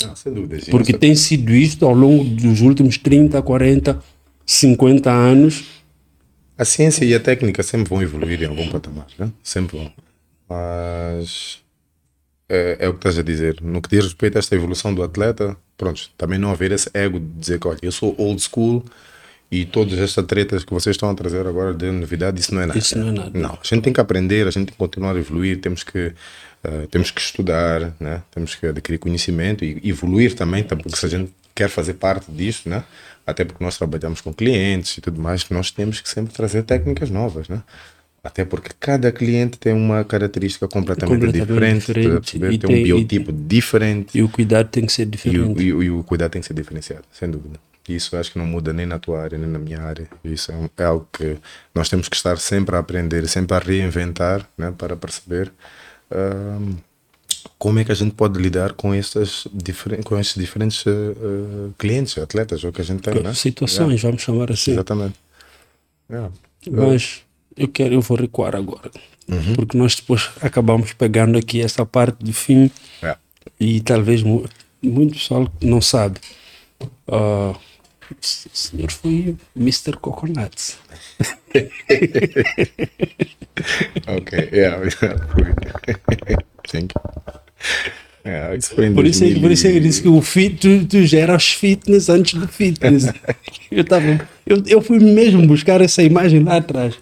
Ah, 0.04 0.16
sem 0.16 0.34
dúvida. 0.34 0.60
Sim, 0.60 0.72
Porque 0.72 0.94
tem 0.94 1.16
sido 1.16 1.54
isto 1.54 1.86
ao 1.86 1.94
longo 1.94 2.24
dos 2.24 2.62
últimos 2.62 2.98
30, 2.98 3.42
40, 3.42 4.04
50 4.46 5.12
anos. 5.12 5.64
A 6.58 6.66
ciência 6.66 7.06
e 7.06 7.14
a 7.14 7.20
técnica 7.20 7.64
sempre 7.64 7.90
vão 7.90 8.02
evoluir 8.02 8.42
em 8.42 8.46
algum 8.46 8.68
patamar, 8.70 9.08
né? 9.18 9.32
sempre 9.44 9.78
vão. 9.78 9.92
Mas 10.50 11.62
é, 12.50 12.78
é, 12.80 12.90
o 12.90 12.94
que 12.94 13.00
estás 13.00 13.20
a 13.20 13.24
dizer. 13.24 13.62
No 13.62 13.82
que 13.82 13.90
diz 13.90 14.04
respeito 14.04 14.38
a 14.38 14.40
esta 14.40 14.56
evolução 14.56 14.94
do 14.94 15.04
atleta, 15.04 15.58
pronto, 15.78 16.10
também 16.18 16.40
não 16.40 16.52
haver 16.52 16.72
esse 16.72 16.90
ego 16.94 17.20
de 17.20 17.26
dizer 17.26 17.60
que 17.60 17.68
olha, 17.68 17.80
eu 17.82 17.92
sou 17.92 18.16
old 18.18 18.42
school, 18.42 18.84
e 19.50 19.66
todas 19.66 19.98
estas 19.98 20.26
tretas 20.26 20.66
que 20.66 20.74
vocês 20.74 20.96
estão 20.96 21.10
a 21.10 21.16
trazer 21.16 21.48
agora 21.48 21.74
de 21.74 21.90
novidade, 21.90 22.40
isso 22.40 22.54
não 22.54 22.62
é 22.62 22.66
nada. 22.66 22.80
Isso 22.80 22.98
não 22.98 23.08
é 23.08 23.12
nada. 23.12 23.40
Não, 23.40 23.52
a 23.52 23.64
gente 23.64 23.82
tem 23.82 23.94
que 23.94 24.02
aprender, 24.02 24.46
a 24.46 24.52
gente 24.52 24.66
tem 24.66 24.74
que 24.74 24.78
continuar 24.78 25.16
a 25.16 25.20
evoluir, 25.20 25.60
temos 25.62 25.84
que, 25.84 26.08
uh, 26.08 26.88
temos 26.92 27.12
que 27.12 27.22
estudar, 27.22 27.94
né? 27.98 28.22
temos 28.30 28.56
que 28.56 28.66
adquirir 28.66 28.98
conhecimento 28.98 29.64
e 29.64 29.80
evoluir 29.84 30.36
também, 30.36 30.64
porque 30.64 30.90
se 30.96 31.06
a 31.06 31.10
gente 31.10 31.32
quer 31.56 31.70
fazer 31.70 31.94
parte 31.94 32.30
disso, 32.30 32.68
né? 32.68 32.84
até 33.26 33.46
porque 33.46 33.64
nós 33.64 33.78
trabalhamos 33.78 34.20
com 34.20 34.34
clientes 34.34 34.98
e 34.98 35.02
tudo 35.02 35.22
mais, 35.22 35.50
nós 35.50 35.72
temos 35.72 36.02
que 36.02 36.10
sempre 36.10 36.34
trazer 36.34 36.64
técnicas 36.64 37.10
novas. 37.10 37.48
Né? 37.48 37.64
Até 38.28 38.44
porque 38.44 38.72
cada 38.78 39.10
cliente 39.10 39.58
tem 39.58 39.72
uma 39.72 40.04
característica 40.04 40.68
completamente, 40.68 41.16
completamente 41.16 41.48
diferente, 41.48 41.94
diferente. 42.20 42.60
tem, 42.60 42.82
um 42.82 42.84
biotipo 42.84 43.32
e, 43.32 43.34
diferente. 43.34 44.18
E 44.18 44.22
o 44.22 44.28
cuidado 44.28 44.68
tem 44.68 44.86
que 44.86 44.92
ser 44.92 45.06
diferente. 45.06 45.64
E 45.64 45.72
o, 45.72 45.82
e, 45.82 45.86
e 45.86 45.90
o 45.90 46.04
cuidado 46.04 46.32
tem 46.32 46.42
que 46.42 46.48
ser 46.48 46.54
diferenciado, 46.54 47.06
sem 47.10 47.32
dúvida. 47.32 47.58
Isso 47.88 48.18
acho 48.18 48.34
que 48.34 48.38
não 48.38 48.46
muda 48.46 48.74
nem 48.74 48.86
na 48.86 49.00
tua 49.00 49.22
área, 49.22 49.38
nem 49.38 49.50
na 49.50 49.58
minha 49.58 49.82
área. 49.82 50.10
Isso 50.26 50.52
é, 50.52 50.84
é 50.84 50.84
algo 50.84 51.08
que 51.10 51.38
nós 51.74 51.88
temos 51.88 52.10
que 52.10 52.18
estar 52.18 52.38
sempre 52.38 52.76
a 52.76 52.80
aprender, 52.80 53.26
sempre 53.30 53.56
a 53.56 53.60
reinventar, 53.60 54.46
né, 54.58 54.74
para 54.78 54.98
perceber 54.98 55.50
um, 56.12 56.76
como 57.58 57.80
é 57.80 57.86
que 57.86 57.94
a 57.94 57.96
gente 57.96 58.14
pode 58.14 58.38
lidar 58.42 58.74
com 58.74 58.94
estes, 58.94 59.48
diferen 59.54 60.04
com 60.04 60.20
estes 60.20 60.36
diferentes 60.36 60.86
uh, 60.86 61.74
clientes, 61.78 62.18
atletas, 62.18 62.62
ou 62.66 62.74
que 62.74 62.82
a 62.82 62.84
gente 62.84 63.02
tem. 63.02 63.24
Né? 63.24 63.34
Situações, 63.34 64.02
yeah. 64.02 64.02
vamos 64.02 64.22
chamar 64.22 64.52
assim. 64.52 64.72
Exatamente. 64.72 65.16
Yeah. 66.12 66.30
Mas 66.70 67.26
eu 67.58 67.68
quero, 67.68 67.94
eu 67.94 68.02
vou 68.02 68.18
recuar 68.18 68.56
agora. 68.56 68.92
Uhum. 69.28 69.56
Porque 69.56 69.78
nós 69.78 69.96
depois 69.96 70.30
acabamos 70.42 70.94
pegando 70.94 71.38
aqui 71.38 71.62
essa 71.62 71.86
parte 71.86 72.24
do 72.24 72.32
fim 72.32 72.72
yeah. 73.02 73.20
e 73.60 73.82
talvez 73.82 74.24
muito 74.24 75.14
pessoal 75.14 75.52
não 75.62 75.82
sabe. 75.82 76.20
Uh, 77.08 77.56
o 78.10 78.16
senhor 78.22 78.90
foi 78.90 79.36
Mr. 79.56 79.98
Coconuts. 80.00 80.78
ok, 84.08 84.50
yeah, 84.54 84.82
yeah, 85.02 85.20
Thank 86.70 86.94
you. 86.96 87.02
Yeah, 88.26 88.56
isso 88.56 88.76
foi 88.76 88.92
por, 88.92 89.06
isso, 89.06 89.24
por 89.40 89.52
isso 89.52 89.68
eu 89.68 89.80
disse 89.80 90.02
que 90.02 90.10
o 90.10 90.22
fit, 90.22 90.58
tu, 90.58 90.86
tu 90.86 91.06
já 91.06 91.20
eras 91.20 91.48
fitness 91.48 92.10
antes 92.10 92.34
do 92.34 92.48
fitness. 92.48 93.06
eu, 93.72 93.86
tava, 93.86 94.28
eu, 94.46 94.62
eu 94.68 94.82
fui 94.82 95.00
mesmo 95.00 95.48
buscar 95.48 95.80
essa 95.80 96.04
imagem 96.04 96.44
lá 96.44 96.58
atrás. 96.58 96.94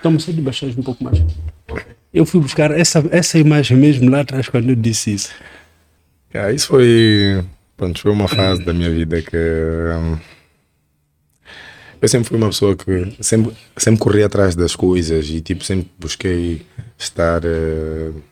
Então, 0.00 0.18
você 0.18 0.32
de 0.32 0.40
baixar 0.40 0.66
um 0.66 0.82
pouco 0.82 1.04
mais. 1.04 1.22
Eu 2.12 2.26
fui 2.26 2.40
buscar 2.40 2.70
essa, 2.72 3.04
essa 3.12 3.38
imagem 3.38 3.76
mesmo 3.76 4.10
lá 4.10 4.22
atrás 4.22 4.48
quando 4.48 4.70
eu 4.70 4.74
disse 4.74 5.14
isso. 5.14 5.30
Yeah, 6.34 6.52
isso 6.52 6.68
foi, 6.68 7.44
pronto, 7.76 8.00
foi 8.00 8.10
uma 8.10 8.26
fase 8.26 8.64
da 8.64 8.72
minha 8.72 8.90
vida 8.90 9.20
que. 9.20 9.36
Um, 9.36 10.18
eu 12.00 12.08
sempre 12.08 12.28
fui 12.28 12.38
uma 12.38 12.48
pessoa 12.48 12.74
que 12.74 13.16
sempre, 13.20 13.54
sempre 13.76 14.00
corri 14.00 14.22
atrás 14.22 14.56
das 14.56 14.74
coisas 14.74 15.28
e 15.28 15.40
tipo 15.42 15.62
sempre 15.62 15.90
busquei 15.98 16.62
estar 16.96 17.44
uh, 17.44 18.22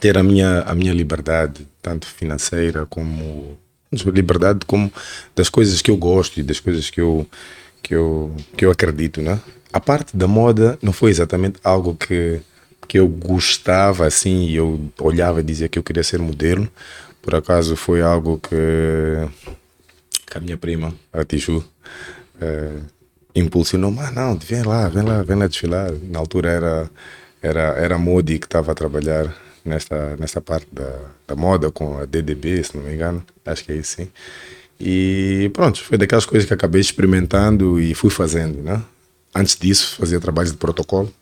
ter 0.00 0.16
a 0.16 0.22
minha 0.22 0.62
a 0.62 0.74
minha 0.74 0.94
liberdade 0.94 1.68
tanto 1.82 2.06
financeira 2.06 2.86
como 2.86 3.58
liberdade 4.06 4.60
como 4.66 4.90
das 5.34 5.50
coisas 5.50 5.82
que 5.82 5.90
eu 5.90 5.96
gosto 5.98 6.40
e 6.40 6.42
das 6.42 6.58
coisas 6.58 6.88
que 6.88 7.00
eu 7.00 7.28
que 7.86 7.94
eu, 7.94 8.34
que 8.56 8.64
eu 8.64 8.70
acredito, 8.72 9.22
né? 9.22 9.38
A 9.76 9.80
parte 9.80 10.16
da 10.16 10.26
moda 10.26 10.78
não 10.80 10.90
foi 10.90 11.10
exatamente 11.10 11.58
algo 11.62 11.94
que, 11.94 12.40
que 12.88 12.98
eu 12.98 13.06
gostava 13.06 14.06
assim 14.06 14.48
eu 14.48 14.90
olhava 14.98 15.40
e 15.40 15.42
dizia 15.42 15.68
que 15.68 15.78
eu 15.78 15.82
queria 15.82 16.02
ser 16.02 16.18
modelo. 16.18 16.66
Por 17.20 17.34
acaso 17.34 17.76
foi 17.76 18.00
algo 18.00 18.38
que, 18.38 18.56
que 20.26 20.38
a 20.38 20.40
minha 20.40 20.56
prima, 20.56 20.94
a 21.12 21.22
Tiju, 21.26 21.58
uh, 21.58 22.82
impulsionou, 23.34 23.90
mas 23.90 24.14
não, 24.14 24.34
vem 24.38 24.62
lá, 24.62 24.88
vem 24.88 25.02
lá, 25.02 25.22
vem 25.22 25.36
lá 25.36 25.46
desfilar. 25.46 25.92
Na 26.04 26.20
altura 26.20 26.48
era, 26.48 26.90
era, 27.42 27.60
era 27.76 27.98
Modi 27.98 28.38
que 28.38 28.46
estava 28.46 28.72
a 28.72 28.74
trabalhar 28.74 29.36
nesta, 29.62 30.16
nesta 30.16 30.40
parte 30.40 30.68
da, 30.72 30.90
da 31.28 31.36
moda 31.36 31.70
com 31.70 31.98
a 31.98 32.06
DDB, 32.06 32.64
se 32.64 32.74
não 32.74 32.82
me 32.82 32.94
engano, 32.94 33.22
acho 33.44 33.62
que 33.62 33.72
é 33.72 33.76
isso 33.76 33.96
sim. 33.96 34.08
E 34.80 35.50
pronto, 35.52 35.84
foi 35.84 35.98
daquelas 35.98 36.24
coisas 36.24 36.48
que 36.48 36.54
acabei 36.54 36.80
experimentando 36.80 37.78
e 37.78 37.92
fui 37.92 38.08
fazendo, 38.08 38.62
né? 38.62 38.82
Antes 39.36 39.54
disso, 39.58 39.96
fazia 39.96 40.18
trabalhos 40.18 40.50
de 40.50 40.56
protocolo, 40.56 41.12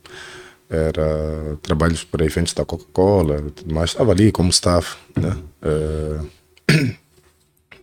era 0.70 1.58
trabalhos 1.60 2.04
para 2.04 2.24
eventos 2.24 2.52
da 2.52 2.64
Coca-Cola, 2.64 3.44
mas 3.66 3.90
estava 3.90 4.12
ali 4.12 4.30
como 4.30 4.50
staff, 4.50 4.96
né? 5.16 5.36
Uh, 5.60 6.94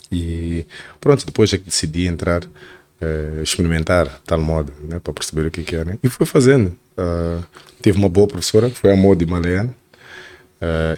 e 0.10 0.66
pronto, 1.02 1.26
depois 1.26 1.52
é 1.52 1.58
que 1.58 1.66
decidi 1.66 2.08
entrar, 2.08 2.46
uh, 2.46 3.44
experimentar 3.44 4.22
tal 4.26 4.40
moda, 4.40 4.72
né? 4.84 5.00
Para 5.00 5.12
perceber 5.12 5.48
o 5.48 5.52
que, 5.52 5.64
que 5.64 5.76
era. 5.76 6.00
E 6.02 6.08
fui 6.08 6.26
fazendo. 6.26 6.78
Uh, 6.98 7.44
tive 7.82 7.98
uma 7.98 8.08
boa 8.08 8.28
professora, 8.28 8.70
foi 8.70 8.94
a 8.94 8.96
Modi 8.96 9.26
Maleano, 9.26 9.76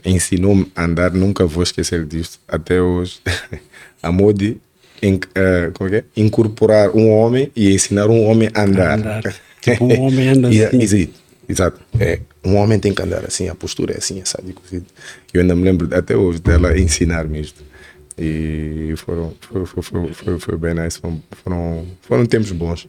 ensinou-me 0.05 0.71
a 0.75 0.83
andar, 0.83 1.11
nunca 1.11 1.43
vou 1.47 1.63
esquecer 1.63 2.05
disto, 2.05 2.39
até 2.47 2.79
hoje. 2.79 3.19
a 4.03 4.11
Modi 4.11 4.61
in, 5.03 5.15
uh, 5.15 5.71
como 5.73 5.93
é, 5.93 5.97
é? 5.97 6.03
incorporar 6.15 6.95
um 6.95 7.09
homem 7.11 7.51
e 7.55 7.73
ensinar 7.73 8.09
um 8.09 8.23
homem 8.25 8.49
a 8.53 8.63
andar. 8.63 8.99
Andar. 8.99 9.23
Tipo, 9.61 9.85
um 9.85 10.01
homem 10.01 10.27
anda 10.27 10.49
assim. 10.49 11.09
Exato. 11.47 11.79
É, 11.97 12.19
um 12.43 12.55
homem 12.55 12.77
tem 12.79 12.93
que 12.93 13.01
andar 13.01 13.23
assim, 13.25 13.47
a 13.47 13.55
postura 13.55 13.93
é 13.93 13.97
assim, 13.97 14.21
sabe? 14.25 14.53
Eu 15.33 15.41
ainda 15.41 15.55
me 15.55 15.63
lembro 15.63 15.87
até 15.95 16.17
hoje 16.17 16.41
dela 16.41 16.77
ensinar-me 16.77 17.39
isto. 17.39 17.63
E 18.17 18.93
foram, 18.97 19.33
foi, 19.39 19.65
foi, 19.65 20.13
foi, 20.13 20.39
foi, 20.39 20.57
bem 20.57 20.73
nice, 20.73 20.99
foram, 21.43 21.87
foram 22.01 22.25
tempos 22.25 22.51
bons. 22.51 22.87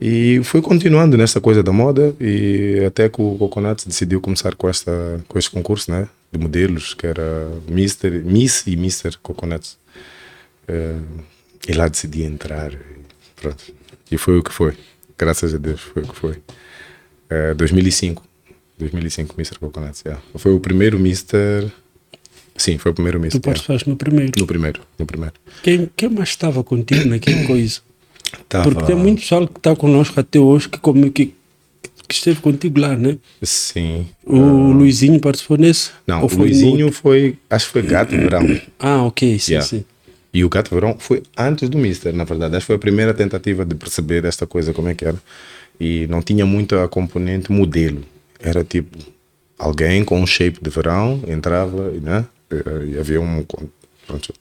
E 0.00 0.40
fui 0.44 0.62
continuando 0.62 1.16
nessa 1.16 1.40
coisa 1.40 1.62
da 1.62 1.72
moda 1.72 2.14
e 2.20 2.84
até 2.86 3.08
que 3.08 3.20
o 3.20 3.36
Coconut 3.36 3.86
decidiu 3.86 4.20
começar 4.20 4.54
com, 4.54 4.68
esta, 4.68 5.24
com 5.26 5.38
este 5.38 5.50
concurso 5.50 5.90
né, 5.90 6.08
de 6.30 6.38
modelos, 6.38 6.94
que 6.94 7.06
era 7.06 7.50
Mister, 7.68 8.24
Miss 8.24 8.66
e 8.66 8.74
Mr. 8.74 9.16
Coconut. 9.22 9.76
Uh, 10.68 11.02
e 11.66 11.72
lá 11.72 11.88
decidi 11.88 12.22
entrar. 12.22 12.72
E, 12.72 12.76
pronto. 13.34 13.64
E 14.10 14.18
foi 14.18 14.38
o 14.38 14.42
que 14.42 14.52
foi. 14.52 14.76
Graças 15.18 15.54
a 15.54 15.58
Deus 15.58 15.80
foi 15.80 16.02
o 16.02 16.06
que 16.06 16.16
foi. 16.16 16.32
Uh, 17.30 17.54
2005. 17.56 18.22
2005, 18.78 19.34
Mr. 19.38 19.58
Coconut. 19.58 20.00
Yeah. 20.04 20.22
Foi 20.36 20.52
o 20.52 20.60
primeiro 20.60 20.98
Mr. 20.98 21.70
Sim, 22.56 22.78
foi 22.78 22.92
o 22.92 22.94
primeiro 22.94 23.18
Mr. 23.18 23.38
Tu 23.38 23.40
participaste 23.40 23.88
no 23.88 23.96
primeiro? 23.96 24.32
No 24.38 24.46
primeiro, 24.46 24.80
no 24.98 25.06
primeiro. 25.06 25.34
Quem, 25.62 25.90
quem 25.96 26.08
mais 26.08 26.30
estava 26.30 26.62
contigo 26.62 27.08
naquela 27.08 27.44
coisa? 27.46 27.80
Tava... 28.48 28.64
Porque 28.64 28.84
tem 28.84 28.96
muito 28.96 29.20
pessoal 29.20 29.46
que 29.46 29.58
está 29.58 29.74
conosco 29.76 30.18
até 30.18 30.38
hoje 30.38 30.68
que, 30.68 30.78
como, 30.78 31.10
que, 31.10 31.34
que 32.08 32.14
esteve 32.14 32.40
contigo 32.40 32.80
lá, 32.80 32.96
né? 32.96 33.18
Sim. 33.42 34.06
O 34.24 34.36
uh... 34.36 34.72
Luizinho 34.72 35.20
participou 35.20 35.56
nesse? 35.56 35.90
Não, 36.06 36.24
o 36.24 36.26
Luizinho 36.26 36.90
foi, 36.92 37.38
acho 37.48 37.66
que 37.66 37.72
foi 37.72 37.82
Gato 37.82 38.10
Verão. 38.16 38.60
ah, 38.78 39.02
ok, 39.04 39.38
sim, 39.38 39.52
yeah. 39.52 39.68
sim. 39.68 39.84
E 40.36 40.44
o 40.44 40.50
Gato 40.50 40.74
Verão 40.74 40.98
foi 40.98 41.22
antes 41.34 41.66
do 41.70 41.78
Mister, 41.78 42.12
na 42.12 42.24
verdade. 42.24 42.58
Que 42.58 42.60
foi 42.60 42.76
a 42.76 42.78
primeira 42.78 43.14
tentativa 43.14 43.64
de 43.64 43.74
perceber 43.74 44.22
esta 44.26 44.46
coisa, 44.46 44.74
como 44.74 44.86
é 44.86 44.94
que 44.94 45.06
era. 45.06 45.16
E 45.80 46.06
não 46.08 46.20
tinha 46.20 46.44
muito 46.44 46.76
a 46.76 46.86
componente 46.86 47.50
modelo. 47.50 48.04
Era 48.38 48.62
tipo, 48.62 48.98
alguém 49.58 50.04
com 50.04 50.20
um 50.20 50.26
shape 50.26 50.58
de 50.60 50.68
verão 50.68 51.22
entrava, 51.26 51.90
né? 51.92 52.26
E 52.86 52.98
havia 52.98 53.18
um, 53.18 53.46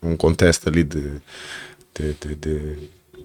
um 0.04 0.18
contexto 0.18 0.68
ali 0.68 0.84
de, 0.84 1.14
de, 1.98 2.14
de, 2.20 2.36
de 2.36 2.78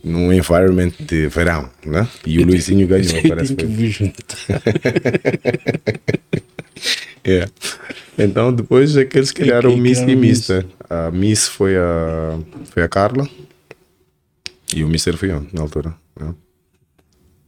num 0.05 0.33
environment 0.33 0.93
de 1.01 1.27
verão, 1.27 1.69
né? 1.85 2.07
E 2.25 2.39
o 2.39 2.47
Luizinho 2.47 2.87
ganhou, 2.87 3.21
parece 3.29 3.57
que 3.57 3.67
é. 7.25 7.47
Então 8.19 8.53
depois 8.53 8.97
é 8.97 9.05
que 9.05 9.19
eles 9.19 9.33
criaram 9.33 9.73
o 9.75 9.77
Miss 9.77 9.99
e 10.01 10.17
Mister. 10.17 10.67
A 10.89 11.11
Miss 11.11 11.49
foi 11.49 11.77
a, 11.77 12.39
foi 12.67 12.83
a 12.83 12.89
Carla 12.89 13.29
e 14.75 14.85
o 14.85 14.89
Mister 14.89 15.17
foi 15.17 15.31
eu, 15.31 15.47
na 15.53 15.63
altura. 15.63 15.95
Né? 16.19 16.35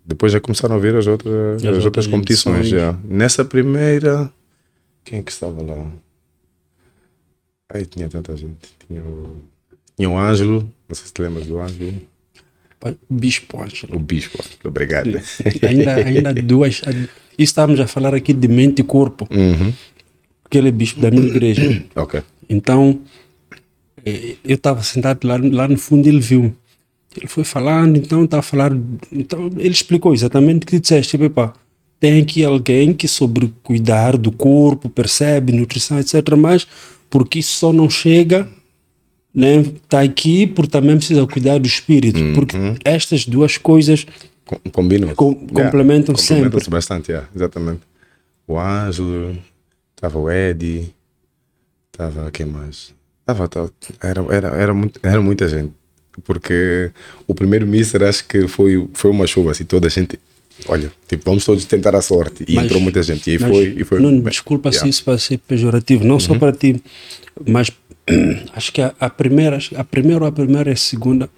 Depois 0.04 0.32
já 0.32 0.40
começaram 0.40 0.74
a 0.74 0.78
ver 0.78 0.96
as 0.96 1.06
outras, 1.06 1.64
as, 1.64 1.78
as 1.78 1.84
outras 1.84 2.06
competições. 2.06 2.68
Já. 2.68 2.92
Nessa 3.04 3.44
primeira, 3.44 4.30
quem 5.04 5.20
é 5.20 5.22
que 5.22 5.30
estava 5.30 5.62
lá? 5.62 5.90
Aí 7.72 7.86
tinha 7.86 8.08
tanta 8.08 8.36
gente. 8.36 8.68
Tinha 8.86 9.02
o, 9.02 9.42
tinha 9.96 10.10
o 10.10 10.18
Ângelo, 10.18 10.62
não 10.88 10.94
sei 10.94 11.06
se 11.06 11.12
te 11.12 11.22
lembras 11.22 11.46
do 11.46 11.60
Ângelo. 11.60 12.02
Bispo 13.08 13.62
Ângelo. 13.62 13.96
O 13.96 13.98
Bispo, 13.98 14.38
obrigado. 14.64 15.20
ainda, 15.62 15.94
ainda 15.94 16.34
duas. 16.42 16.80
Estamos 17.38 17.80
a 17.80 17.86
falar 17.86 18.14
aqui 18.14 18.32
de 18.32 18.48
mente 18.48 18.80
e 18.80 18.84
corpo. 18.84 19.26
Uhum. 19.30 19.72
Porque 20.42 20.58
ele 20.58 20.68
é 20.68 20.72
bispo 20.72 21.00
da 21.00 21.10
minha 21.10 21.26
igreja. 21.26 21.84
ok. 21.96 22.22
Então, 22.48 23.00
eh, 24.04 24.36
eu 24.44 24.56
estava 24.56 24.82
sentado 24.82 25.26
lá, 25.26 25.38
lá 25.42 25.68
no 25.68 25.78
fundo 25.78 26.06
e 26.06 26.10
ele 26.10 26.20
viu. 26.20 26.54
Ele 27.16 27.26
foi 27.26 27.44
falando, 27.44 27.96
então 27.96 28.24
estava 28.24 28.40
a 28.40 28.42
falar. 28.42 28.72
Então, 29.10 29.46
ele 29.56 29.70
explicou 29.70 30.12
exatamente 30.12 30.64
o 30.64 30.66
que 30.66 30.80
disseste. 30.80 31.16
Tipo, 31.16 31.52
tem 31.98 32.20
aqui 32.20 32.44
alguém 32.44 32.92
que 32.92 33.06
sobre 33.06 33.52
cuidar 33.62 34.16
do 34.16 34.32
corpo, 34.32 34.88
percebe, 34.88 35.52
nutrição, 35.52 35.98
etc. 35.98 36.36
Mas 36.36 36.66
porque 37.08 37.38
isso 37.38 37.58
só 37.58 37.72
não 37.72 37.88
chega 37.88 38.48
né, 39.34 39.60
está 39.60 40.00
aqui 40.00 40.46
porque 40.46 40.70
também 40.70 40.96
precisa 40.96 41.26
cuidar 41.26 41.58
do 41.58 41.66
espírito, 41.66 42.20
uhum. 42.20 42.34
porque 42.34 42.56
estas 42.84 43.26
duas 43.26 43.56
coisas 43.56 44.06
combinam, 44.72 45.14
com, 45.14 45.34
complementam 45.34 46.14
yeah, 46.14 46.44
sempre. 46.44 46.62
se 46.62 46.70
bastante, 46.70 47.10
yeah, 47.10 47.28
exatamente. 47.34 47.80
O 48.46 48.58
Ângelo, 48.58 49.36
estava 49.94 50.18
o 50.18 50.30
Eddie, 50.30 50.92
estava 51.92 52.30
quem 52.30 52.46
mais? 52.46 52.94
Tava, 53.24 53.48
tava, 53.48 53.72
era, 54.02 54.20
era, 54.30 54.48
era, 54.48 54.74
muito, 54.74 55.00
era 55.02 55.20
muita 55.22 55.48
gente, 55.48 55.72
porque 56.24 56.90
o 57.26 57.34
primeiro 57.34 57.66
Mister 57.66 58.02
acho 58.02 58.26
que 58.26 58.46
foi, 58.48 58.86
foi 58.92 59.10
uma 59.10 59.26
chuva, 59.26 59.52
assim, 59.52 59.64
toda 59.64 59.86
a 59.86 59.90
gente 59.90 60.18
olha, 60.68 60.92
tipo, 61.08 61.24
vamos 61.24 61.44
todos 61.44 61.64
tentar 61.64 61.96
a 61.96 62.02
sorte. 62.02 62.44
E 62.46 62.54
mas, 62.54 62.66
entrou 62.66 62.80
muita 62.80 63.02
gente. 63.02 63.34
E 63.34 63.38
foi, 63.38 63.74
e 63.78 63.84
foi. 63.84 64.00
Não, 64.00 64.20
desculpa 64.20 64.68
yeah. 64.68 64.84
se 64.84 64.90
isso 64.90 65.02
vai 65.04 65.18
ser 65.18 65.38
pejorativo, 65.38 66.04
não 66.04 66.14
uhum. 66.14 66.20
só 66.20 66.38
para 66.38 66.52
ti, 66.52 66.82
mas 67.46 67.70
acho 68.54 68.72
que 68.72 68.82
a, 68.82 68.94
a, 68.98 69.08
primeira, 69.08 69.58
a 69.76 69.84
primeira 69.84 70.26
a 70.26 70.32
primeira 70.32 70.70
e 70.70 70.72
a 70.72 70.76
segunda 70.76 71.30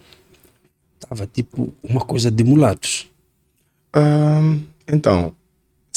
estava 1.00 1.26
tipo 1.26 1.72
uma 1.82 2.00
coisa 2.00 2.30
de 2.30 2.42
mulatos. 2.44 3.10
Um, 3.94 4.62
então. 4.88 5.34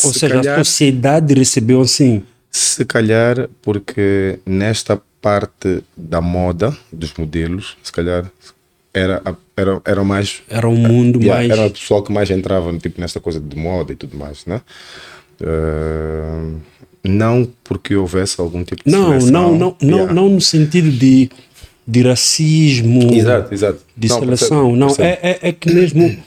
Ou 0.03 0.13
seja, 0.13 0.35
calhar, 0.35 0.59
a 0.59 0.63
sociedade 0.63 1.33
recebeu 1.33 1.81
assim. 1.81 2.23
Se 2.51 2.85
calhar, 2.85 3.49
porque 3.61 4.39
nesta 4.45 5.01
parte 5.21 5.83
da 5.95 6.21
moda, 6.21 6.75
dos 6.91 7.13
modelos, 7.15 7.75
se 7.81 7.91
calhar 7.91 8.31
era, 8.93 9.21
era, 9.55 9.81
era 9.85 10.03
mais. 10.03 10.43
Era 10.49 10.67
um 10.67 10.75
mundo 10.75 11.19
yeah, 11.19 11.35
mais. 11.35 11.51
Era 11.51 11.67
o 11.67 11.71
pessoal 11.71 12.03
que 12.03 12.11
mais 12.11 12.29
entrava 12.29 12.75
tipo, 12.77 13.01
nesta 13.01 13.19
coisa 13.19 13.39
de 13.39 13.55
moda 13.55 13.93
e 13.93 13.95
tudo 13.95 14.17
mais, 14.17 14.45
né? 14.45 14.61
Uh, 15.41 16.59
não 17.03 17.47
porque 17.63 17.95
houvesse 17.95 18.39
algum 18.39 18.63
tipo 18.63 18.83
de 18.85 18.91
não, 18.91 19.19
seleção. 19.19 19.31
Não, 19.31 19.57
não, 19.57 19.75
não, 19.81 19.97
yeah. 19.97 20.13
não 20.13 20.29
no 20.29 20.41
sentido 20.41 20.91
de, 20.91 21.29
de 21.87 22.01
racismo, 22.01 23.13
exato, 23.13 23.53
exato. 23.53 23.79
de 23.95 24.07
não, 24.09 24.19
seleção. 24.19 24.77
Percebe, 24.77 24.99
não, 24.99 25.05
É, 25.05 25.19
é, 25.21 25.39
é 25.49 25.51
que 25.51 25.71
mesmo, 25.71 26.17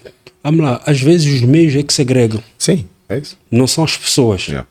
vamos 0.42 0.64
lá, 0.64 0.80
às 0.86 1.00
vezes 1.00 1.34
os 1.34 1.42
meios 1.42 1.74
é 1.76 1.82
que 1.82 1.92
segregam. 1.92 2.42
Sim, 2.58 2.86
é 3.08 3.18
isso. 3.18 3.36
Não 3.50 3.66
são 3.66 3.84
as 3.84 3.96
pessoas. 3.96 4.46
Yeah. 4.46 4.66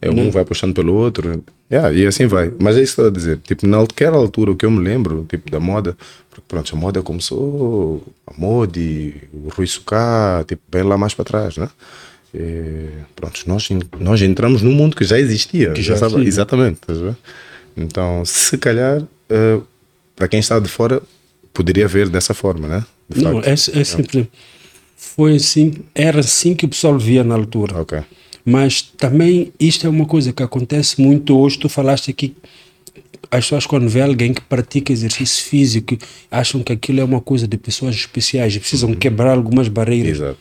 É, 0.00 0.10
um 0.10 0.30
vai 0.30 0.44
puxando 0.44 0.74
pelo 0.74 0.92
outro, 0.92 1.42
yeah, 1.72 1.90
e 1.90 2.06
assim 2.06 2.26
vai. 2.26 2.52
Mas 2.60 2.76
é 2.76 2.82
isso 2.82 2.94
que 2.94 3.00
eu 3.00 3.08
estou 3.08 3.16
a 3.16 3.18
dizer. 3.18 3.38
Tipo, 3.38 3.66
naquela 3.66 4.18
altura, 4.18 4.50
o 4.50 4.56
que 4.56 4.66
eu 4.66 4.70
me 4.70 4.84
lembro, 4.84 5.24
tipo, 5.28 5.50
da 5.50 5.58
moda, 5.58 5.96
porque 6.28 6.44
pronto, 6.46 6.76
a 6.76 6.78
moda 6.78 7.02
começou, 7.02 8.02
a 8.26 8.32
Modi, 8.36 9.14
o 9.32 9.48
Rui 9.48 9.66
Sucá, 9.66 10.44
tipo, 10.46 10.62
bem 10.70 10.82
lá 10.82 10.98
mais 10.98 11.14
para 11.14 11.24
trás, 11.24 11.56
né? 11.56 11.70
E, 12.34 12.88
pronto, 13.14 13.40
nós, 13.46 13.68
nós 14.00 14.20
entramos 14.20 14.60
num 14.60 14.72
mundo 14.72 14.96
que 14.96 15.04
já 15.04 15.18
existia. 15.18 15.72
Que 15.72 15.82
já 15.82 15.96
sabe, 15.96 16.26
exatamente. 16.26 16.80
Então, 17.76 18.24
se 18.24 18.58
calhar, 18.58 19.00
uh, 19.02 19.62
para 20.16 20.26
quem 20.26 20.40
está 20.40 20.58
de 20.58 20.68
fora, 20.68 21.00
poderia 21.52 21.86
ver 21.86 22.08
dessa 22.08 22.34
forma, 22.34 22.66
né? 22.66 22.84
De 23.08 23.22
Não, 23.22 23.40
é, 23.40 23.52
é 23.52 23.84
sempre. 23.84 24.28
Foi 24.96 25.36
assim, 25.36 25.74
era 25.94 26.20
assim 26.20 26.54
que 26.54 26.64
o 26.64 26.68
pessoal 26.68 26.98
via 26.98 27.22
na 27.22 27.34
altura. 27.34 27.74
Mas 28.44 28.82
também 28.82 29.52
isto 29.58 29.86
é 29.86 29.90
uma 29.90 30.06
coisa 30.06 30.32
que 30.32 30.42
acontece 30.42 31.00
muito 31.00 31.38
hoje. 31.38 31.58
Tu 31.58 31.68
falaste 31.68 32.10
aqui 32.10 32.34
as 33.30 33.44
pessoas 33.44 33.66
quando 33.66 33.88
vê 33.88 34.00
alguém 34.00 34.32
que 34.32 34.40
pratica 34.40 34.92
exercício 34.92 35.44
físico 35.44 35.96
acham 36.30 36.62
que 36.62 36.72
aquilo 36.72 37.00
é 37.00 37.04
uma 37.04 37.20
coisa 37.20 37.48
de 37.48 37.56
pessoas 37.56 37.94
especiais, 37.94 38.56
precisam 38.56 38.94
quebrar 38.94 39.32
algumas 39.32 39.66
barreiras 39.66 40.18
Exato. 40.18 40.38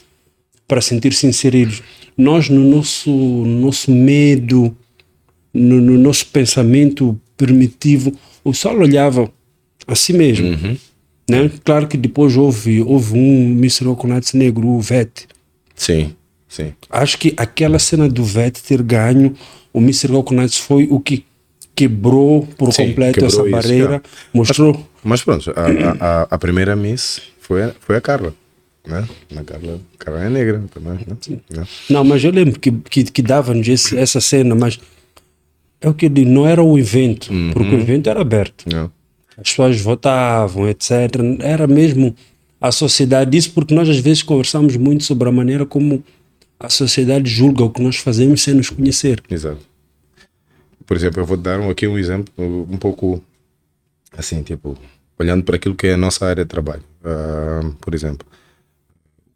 Para 0.68 0.82
sentir-se 0.82 1.26
inseridos. 1.28 1.82
Nós, 2.18 2.50
no 2.50 2.64
nosso, 2.64 3.10
no 3.10 3.60
nosso 3.62 3.92
medo, 3.92 4.76
no, 5.54 5.82
no 5.82 5.98
nosso 5.98 6.26
pensamento 6.28 7.20
primitivo, 7.38 8.14
o 8.44 8.54
Saulo 8.54 8.82
olhava 8.82 9.32
a 9.88 9.96
si 9.96 10.14
mesmo. 10.14 10.48
Né? 11.30 11.50
Claro 11.64 11.88
que 11.88 11.98
depois 11.98 12.36
houve, 12.36 12.82
houve 12.82 13.14
um 13.18 13.52
Mr. 13.58 13.88
Okonats 13.88 14.34
negro, 14.34 14.68
o 14.68 14.80
Vete. 14.82 15.28
Sim, 15.76 16.14
sim. 16.48 16.74
Acho 16.90 17.18
que 17.18 17.34
aquela 17.38 17.80
cena 17.80 18.08
do 18.10 18.24
Vete 18.24 18.62
ter 18.62 18.82
ganho, 18.84 19.34
o 19.72 19.80
Mr. 19.80 20.12
Okonats 20.14 20.58
foi 20.58 20.88
o 20.90 21.00
que 21.00 21.26
quebrou 21.76 22.48
por 22.58 22.72
Sim, 22.72 22.90
completo 22.90 23.14
quebrou 23.20 23.28
essa 23.30 23.42
isso, 23.42 23.50
barreira, 23.52 24.04
mostrou. 24.34 24.88
Mas 25.04 25.24
pronto, 25.24 25.52
a, 25.56 26.22
a, 26.22 26.22
a- 26.30 26.38
primeira 26.38 26.76
Miss 26.76 27.20
foi 27.40 27.72
foi 27.80 27.96
a 27.98 28.02
Carla. 28.02 28.34
Né? 28.86 29.08
A 29.38 29.44
Carla, 29.44 29.80
Carla 29.98 30.24
é 30.26 30.30
negra 30.30 30.64
também. 30.74 31.00
Né? 31.08 31.40
Né? 31.50 31.68
Não, 31.90 32.04
mas 32.04 32.24
eu 32.24 32.32
lembro 32.32 32.60
que, 32.60 32.72
que, 32.72 33.04
que 33.06 33.22
dava-nos 33.22 33.94
essa 33.94 34.20
cena, 34.20 34.56
mas 34.56 34.80
é 35.80 35.90
o 35.90 35.94
que 35.94 36.06
eu 36.06 36.10
digo, 36.10 36.30
não 36.30 36.46
era 36.46 36.62
o 36.62 36.78
evento, 36.78 37.30
porque 37.54 37.76
o 37.76 37.80
evento 37.80 38.10
era 38.10 38.22
aberto. 38.22 38.66
Né? 38.72 38.90
As 39.38 39.50
pessoas 39.50 39.80
votavam, 39.82 40.68
etc. 40.70 40.92
Era 41.40 41.66
mesmo 41.66 42.16
a 42.60 42.72
sociedade. 42.72 43.38
Isso 43.38 43.52
porque 43.52 43.74
nós 43.74 43.90
às 43.90 43.98
vezes 43.98 44.24
conversamos 44.24 44.76
muito 44.78 45.04
sobre 45.04 45.28
a 45.28 45.32
maneira 45.32 45.66
como 45.66 46.04
a 46.60 46.70
sociedade 46.70 47.30
julga 47.30 47.64
o 47.64 47.70
que 47.70 47.82
nós 47.82 47.98
fazemos 47.98 48.42
sem 48.42 48.54
nos 48.54 48.70
conhecer. 48.70 49.22
Exato. 49.30 49.60
Por 50.86 50.96
exemplo, 50.96 51.22
eu 51.22 51.26
vou 51.26 51.38
dar 51.38 51.60
aqui 51.70 51.88
um 51.88 51.98
exemplo 51.98 52.34
um 52.70 52.78
pouco 52.78 53.22
assim, 54.18 54.44
tipo, 54.44 54.78
olhando 55.20 55.44
para 55.44 55.56
aquilo 55.56 55.76
que 55.76 55.88
é 55.88 55.94
a 55.94 55.98
nossa 55.98 56.26
área 56.26 56.44
de 56.44 56.50
trabalho. 56.50 56.84
Ah, 57.04 57.70
por 57.82 57.94
exemplo, 57.94 58.26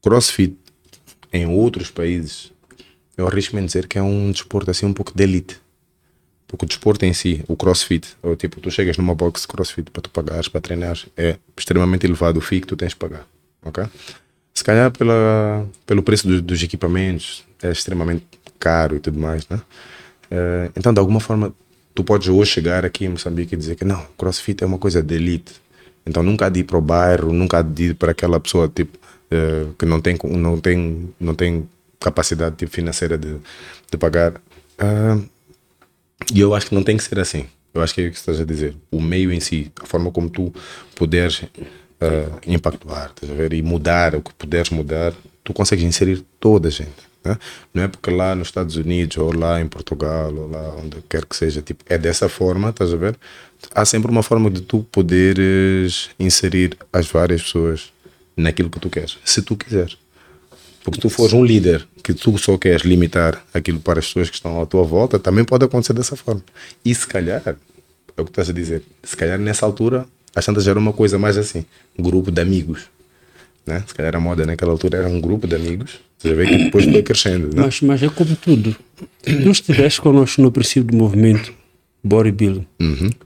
CrossFit 0.01 0.57
em 1.33 1.45
outros 1.47 1.89
países, 1.91 2.51
eu 3.17 3.27
arrisco-me 3.27 3.61
a 3.61 3.65
dizer 3.65 3.87
que 3.87 3.97
é 3.97 4.01
um 4.01 4.31
desporto 4.31 4.69
assim 4.71 4.85
um 4.85 4.93
pouco 4.93 5.11
de 5.15 5.23
elite. 5.23 5.57
Porque 6.47 6.63
o 6.63 6.67
desporto 6.67 7.03
em 7.05 7.13
si, 7.13 7.43
o 7.47 7.57
CrossFit, 7.57 8.07
ou 8.23 8.35
tipo, 8.35 8.61
tu 8.61 8.71
chegas 8.71 8.97
numa 8.97 9.13
box 9.13 9.41
de 9.41 9.47
CrossFit 9.49 9.91
para 9.91 10.01
tu 10.01 10.09
pagares, 10.09 10.47
para 10.47 10.61
treinar, 10.61 10.97
é 11.17 11.37
extremamente 11.57 12.05
elevado 12.05 12.37
o 12.37 12.41
FII 12.41 12.61
que 12.61 12.67
tu 12.67 12.77
tens 12.77 12.89
de 12.89 12.95
pagar. 12.95 13.27
Ok? 13.65 13.83
Se 14.53 14.63
calhar 14.63 14.89
pela, 14.91 15.67
pelo 15.85 16.01
preço 16.01 16.25
do- 16.27 16.41
dos 16.41 16.63
equipamentos, 16.63 17.43
é 17.61 17.69
extremamente 17.71 18.25
caro 18.57 18.95
e 18.95 18.99
tudo 18.99 19.19
mais, 19.19 19.47
né? 19.49 19.59
Eh, 20.31 20.71
então, 20.75 20.93
de 20.93 20.99
alguma 20.99 21.19
forma, 21.19 21.53
tu 21.93 22.03
podes 22.03 22.27
hoje 22.29 22.51
chegar 22.51 22.85
aqui 22.85 23.05
em 23.05 23.09
Moçambique 23.09 23.53
e 23.53 23.57
dizer 23.57 23.75
que 23.75 23.83
não, 23.83 24.01
CrossFit 24.17 24.63
é 24.63 24.67
uma 24.67 24.77
coisa 24.77 25.01
de 25.03 25.15
elite. 25.15 25.53
Então, 26.05 26.23
nunca 26.23 26.45
há 26.45 26.49
de 26.49 26.61
ir 26.61 26.63
para 26.63 26.77
o 26.77 26.81
bairro, 26.81 27.33
nunca 27.33 27.59
há 27.59 27.61
de 27.61 27.87
ir 27.89 27.95
para 27.95 28.11
aquela 28.13 28.39
pessoa 28.39 28.71
tipo, 28.73 28.97
eh, 29.29 29.65
que 29.77 29.85
não 29.85 29.99
tem, 29.99 30.17
não, 30.23 30.59
tem, 30.59 31.13
não 31.19 31.35
tem 31.35 31.67
capacidade 31.99 32.55
tipo, 32.55 32.71
financeira 32.71 33.17
de, 33.17 33.35
de 33.91 33.97
pagar. 33.97 34.41
Ah, 34.77 35.19
e 36.33 36.39
eu 36.39 36.53
acho 36.55 36.67
que 36.67 36.75
não 36.75 36.83
tem 36.83 36.97
que 36.97 37.03
ser 37.03 37.19
assim. 37.19 37.45
Eu 37.73 37.81
acho 37.81 37.93
que 37.93 38.01
é 38.01 38.07
o 38.07 38.11
que 38.11 38.17
estás 38.17 38.39
a 38.39 38.45
dizer. 38.45 38.75
O 38.91 39.01
meio 39.01 39.31
em 39.31 39.39
si, 39.39 39.71
a 39.81 39.85
forma 39.85 40.11
como 40.11 40.29
tu 40.29 40.53
puderes 40.95 41.43
ah, 41.99 42.39
impactar, 42.45 43.07
estás 43.09 43.31
a 43.31 43.35
ver? 43.35 43.53
E 43.53 43.61
mudar 43.61 44.15
o 44.15 44.21
que 44.21 44.33
puderes 44.33 44.69
mudar, 44.69 45.13
tu 45.43 45.53
consegues 45.53 45.83
inserir 45.83 46.23
toda 46.39 46.69
a 46.69 46.71
gente. 46.71 47.07
né? 47.23 47.37
Não 47.73 47.83
é 47.83 47.87
porque 47.87 48.09
lá 48.09 48.35
nos 48.35 48.47
Estados 48.47 48.75
Unidos, 48.77 49.17
ou 49.17 49.33
lá 49.37 49.59
em 49.59 49.67
Portugal, 49.67 50.33
ou 50.33 50.49
lá 50.49 50.75
onde 50.81 51.01
quer 51.09 51.25
que 51.25 51.35
seja, 51.35 51.61
tipo, 51.61 51.83
é 51.87 51.97
dessa 51.97 52.29
forma, 52.29 52.69
estás 52.69 52.93
a 52.93 52.97
ver? 52.97 53.17
Há 53.73 53.83
sempre 53.85 54.09
uma 54.09 54.23
forma 54.23 54.49
de 54.49 54.61
tu 54.61 54.83
poderes 54.91 56.09
inserir 56.19 56.77
as 56.93 57.07
várias 57.07 57.41
pessoas 57.41 57.91
naquilo 58.37 58.69
que 58.69 58.79
tu 58.79 58.89
queres, 58.89 59.17
se 59.25 59.41
tu 59.41 59.57
quiseres. 59.57 59.97
Porque 60.83 60.97
se 60.97 61.01
tu 61.01 61.09
fores 61.09 61.33
um 61.33 61.43
líder 61.43 61.85
que 62.01 62.13
tu 62.13 62.37
só 62.37 62.57
queres 62.57 62.83
limitar 62.83 63.43
aquilo 63.53 63.79
para 63.79 63.99
as 63.99 64.07
pessoas 64.07 64.29
que 64.29 64.35
estão 64.35 64.61
à 64.61 64.65
tua 64.65 64.83
volta, 64.83 65.19
também 65.19 65.43
pode 65.43 65.65
acontecer 65.65 65.91
dessa 65.91 66.15
forma. 66.15 66.41
E 66.85 66.95
se 66.95 67.05
calhar, 67.05 67.41
é 67.45 68.21
o 68.21 68.23
que 68.23 68.31
estás 68.31 68.49
a 68.49 68.53
dizer, 68.53 68.83
se 69.03 69.17
calhar 69.17 69.37
nessa 69.37 69.65
altura, 69.65 70.05
as 70.33 70.45
tantas 70.45 70.67
era 70.67 70.79
uma 70.79 70.93
coisa 70.93 71.19
mais 71.19 71.37
assim, 71.37 71.65
um 71.97 72.03
grupo 72.03 72.31
de 72.31 72.39
amigos. 72.39 72.83
Né? 73.65 73.83
Se 73.85 73.93
calhar 73.93 74.15
a 74.15 74.19
moda 74.19 74.45
naquela 74.45 74.71
altura 74.71 74.99
era 74.99 75.09
um 75.09 75.19
grupo 75.19 75.45
de 75.45 75.55
amigos, 75.55 75.99
você 76.17 76.33
vê 76.33 76.47
que 76.47 76.57
depois 76.57 76.85
foi 76.85 77.03
crescendo. 77.03 77.47
Né? 77.47 77.63
Mas, 77.63 77.81
mas 77.81 78.01
é 78.01 78.07
como 78.07 78.35
tudo. 78.37 78.75
Tu 79.23 79.51
estiveste 79.51 79.99
connosco 79.99 80.41
no 80.41 80.51
princípio 80.51 80.85
do 80.85 80.95
movimento 80.95 81.53
bodybuilding 82.03 82.65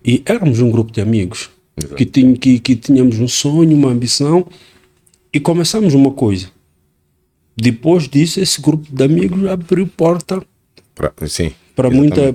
e 0.04 0.24
éramos 0.26 0.60
um 0.60 0.72
grupo 0.72 0.92
de 0.92 1.02
amigos 1.02 1.50
que, 1.96 2.06
tinha, 2.06 2.36
que, 2.36 2.60
que 2.60 2.76
tínhamos 2.76 3.20
um 3.20 3.28
sonho, 3.28 3.76
uma 3.76 3.90
ambição 3.90 4.48
e 5.34 5.40
começamos 5.40 5.94
uma 5.94 6.12
coisa. 6.12 6.48
Depois 7.56 8.08
disso, 8.08 8.40
esse 8.40 8.62
grupo 8.62 8.86
de 8.94 9.04
amigos 9.04 9.46
abriu 9.48 9.86
porta 9.88 10.42
Pra- 10.96 11.14
sim. 11.28 11.52
para 11.76 11.90
muita, 11.90 12.34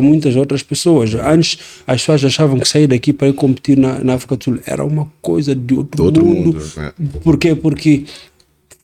muitas 0.00 0.36
outras 0.36 0.62
pessoas. 0.62 1.14
Antes, 1.14 1.58
as 1.86 2.00
pessoas 2.00 2.24
achavam 2.24 2.58
que 2.58 2.68
sair 2.68 2.86
daqui 2.86 3.12
para 3.12 3.28
ir 3.28 3.32
competir 3.34 3.76
na, 3.78 3.98
na 4.00 4.14
África 4.14 4.36
do 4.36 4.44
Sul 4.44 4.58
era 4.66 4.84
uma 4.84 5.10
coisa 5.20 5.54
de 5.54 5.74
outro, 5.74 5.96
De 5.96 6.02
outro 6.02 6.24
mundo. 6.24 6.52
mundo, 6.54 6.62
é. 6.78 6.92
Por 7.20 7.38
quê? 7.38 7.54
Porque 7.54 8.04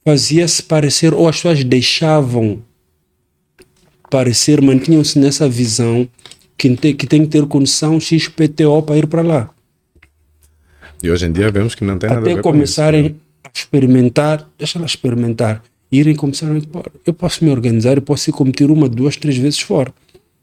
fazia-se 0.04 0.62
parecer, 0.62 1.12
ou 1.14 1.28
as 1.28 1.36
pessoas 1.36 1.62
deixavam 1.64 2.62
parecer, 4.10 4.60
mantinham-se 4.62 5.18
nessa 5.18 5.48
visão 5.48 6.08
que 6.56 6.74
tem, 6.76 6.94
que 6.96 7.06
tem 7.06 7.22
que 7.22 7.28
ter 7.28 7.46
condição 7.46 8.00
XPTO 8.00 8.82
para 8.82 8.96
ir 8.98 9.06
para 9.06 9.22
lá. 9.22 9.50
E 11.02 11.10
hoje 11.10 11.26
em 11.26 11.32
dia 11.32 11.50
vemos 11.50 11.74
que 11.74 11.84
não 11.84 11.98
tem 11.98 12.08
nada 12.08 12.20
a 12.20 12.22
Até 12.24 12.34
ver 12.34 12.42
com 12.42 12.50
começarem 12.50 13.06
isso. 13.06 13.14
A 13.44 13.50
experimentar, 13.54 14.48
deixa 14.58 14.78
ela 14.78 14.86
experimentar, 14.86 15.62
irem 15.90 16.14
começar 16.14 16.46
a 16.50 16.60
pô, 16.60 16.84
eu 17.06 17.14
posso 17.14 17.44
me 17.44 17.50
organizar, 17.50 17.96
eu 17.96 18.02
posso 18.02 18.28
ir 18.30 18.32
competir 18.32 18.70
uma, 18.70 18.88
duas, 18.88 19.16
três 19.16 19.36
vezes 19.36 19.60
fora. 19.60 19.92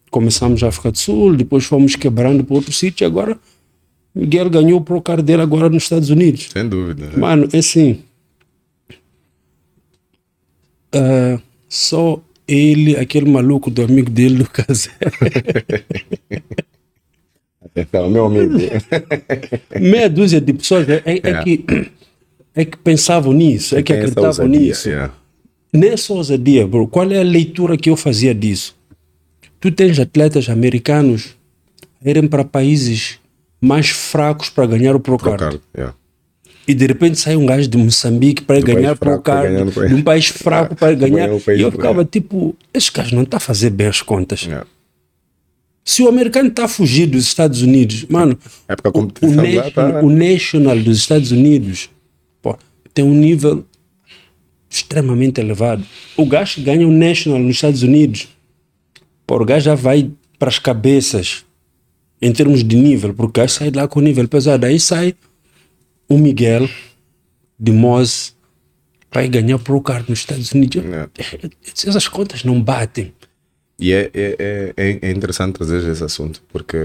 Começamos 0.10 0.62
na 0.62 0.70
África 0.70 0.92
do 0.92 0.98
Sul, 0.98 1.36
depois 1.36 1.66
fomos 1.66 1.96
quebrando 1.96 2.44
para 2.44 2.56
outro 2.56 2.72
sítio, 2.72 3.04
e 3.04 3.06
agora 3.06 3.38
Miguel 4.14 4.50
ganhou 4.50 4.80
o 4.80 4.84
Procar 4.84 5.22
dele 5.22 5.42
agora 5.42 5.70
nos 5.70 5.84
Estados 5.84 6.10
Unidos. 6.10 6.50
Sem 6.52 6.68
dúvida. 6.70 7.08
né? 7.08 7.18
Mano, 7.18 7.50
é 7.52 7.58
assim. 7.58 8.00
ah, 10.94 11.40
só 11.68 12.22
ele, 12.48 12.96
aquele 12.96 13.30
maluco 13.30 13.70
do 13.70 13.82
amigo 13.84 14.10
dele 14.10 14.36
do 14.38 14.50
casé. 14.50 14.92
Então, 17.76 18.10
meu 18.10 18.26
amigo. 18.28 18.54
Meia 19.82 20.10
dúzia 20.10 20.40
de 20.40 20.54
pessoas 20.54 20.88
é- 20.88 21.04
é 21.06 21.20
É. 21.30 21.44
que, 21.44 21.66
é 22.56 22.64
que 22.66 22.78
pensavam 22.78 23.34
nisso, 23.34 23.76
é 23.76 23.84
que 23.84 23.92
acreditavam 23.94 24.30
ousadia, 24.30 24.60
nisso. 24.60 24.90
yeah. 24.90 25.14
Nessa 25.74 26.14
ousadia, 26.14 26.66
bro, 26.66 26.88
qual 26.88 27.12
é 27.12 27.20
a 27.20 27.24
leitura 27.24 27.76
que 27.78 27.90
eu 27.90 27.96
fazia 27.98 28.34
disso? 28.34 28.76
Tu 29.60 29.72
tens 29.72 30.00
atletas 30.00 30.48
americanos 30.50 31.36
irem 32.04 32.28
para 32.28 32.46
países 32.46 33.20
mais 33.60 33.90
fracos 33.90 34.50
para 34.50 34.66
ganhar 34.68 34.96
o 34.96 35.00
Procard. 35.00 35.38
Procard, 35.38 35.62
yeah. 35.76 35.94
E 36.68 36.74
de 36.74 36.86
repente 36.88 37.20
sai 37.20 37.36
um 37.36 37.46
gajo 37.46 37.68
de 37.68 37.78
Moçambique 37.78 38.42
para 38.44 38.60
ganhar 38.60 38.96
para 38.96 39.16
no 39.18 39.22
país- 39.22 39.90
de 39.90 39.94
um 39.96 40.02
país 40.02 40.28
fraco 40.28 40.76
para 40.76 40.96
Para 40.98 41.08
ganhar. 41.10 41.30
o 41.30 41.42
E 41.52 41.62
eu 41.62 41.72
ficava 41.72 42.04
tipo, 42.06 42.56
esse 42.74 42.92
gajo 42.92 43.16
não 43.16 43.24
está 43.24 43.38
a 43.38 43.40
fazer 43.40 43.70
bem 43.70 43.88
as 43.88 44.02
contas. 44.02 44.44
Yeah. 44.44 44.66
Se 45.84 46.02
o 46.02 46.08
americano 46.08 46.50
está 46.50 46.66
a 46.66 46.68
fugir 46.68 47.06
dos 47.06 47.26
Estados 47.28 47.62
Unidos, 47.62 48.06
mano, 48.10 48.38
É 48.68 48.74
o, 48.74 49.00
o, 49.02 49.72
tá- 49.72 50.02
o 50.02 50.10
national 50.10 50.80
dos 50.80 50.98
Estados 50.98 51.32
Unidos 51.32 51.90
tem 52.96 53.06
um 53.06 53.14
nível 53.14 53.64
extremamente 54.70 55.40
elevado. 55.40 55.86
O 56.18 56.26
gajo 56.26 56.64
ganha 56.64 56.88
o 56.88 56.92
national 56.92 57.38
nos 57.40 57.58
Estados 57.58 57.84
Unidos, 57.84 58.28
pô, 59.28 59.36
o 59.36 59.46
gajo 59.46 59.66
já 59.66 59.76
vai 59.76 60.10
para 60.40 60.50
as 60.50 60.58
cabeças 60.58 61.46
em 62.22 62.32
termos 62.32 62.64
de 62.64 62.76
nível, 62.76 63.14
porque 63.14 63.42
o 63.42 63.44
gajo 63.44 63.54
sai 63.54 63.70
de 63.70 63.78
lá 63.78 63.88
com 63.88 64.00
nível 64.00 64.28
pesado. 64.28 64.66
Aí 64.66 64.80
sai 64.80 65.14
o 66.10 66.18
Miguel 66.18 66.68
de 67.60 67.72
Moz 67.72 68.36
vai 69.12 69.28
ganhar 69.30 69.60
pro 69.60 69.82
cara 69.82 70.04
nos 70.08 70.20
Estados 70.20 70.52
Unidos. 70.52 70.84
Yeah. 70.84 71.10
Essas 71.66 72.08
contas 72.08 72.44
não 72.44 72.62
batem. 72.62 73.14
E 73.80 73.92
é, 73.94 74.10
é, 74.14 74.74
é, 74.76 75.00
é 75.02 75.12
interessante 75.12 75.54
trazer 75.54 75.90
esse 75.90 76.04
assunto, 76.04 76.42
porque 76.52 76.78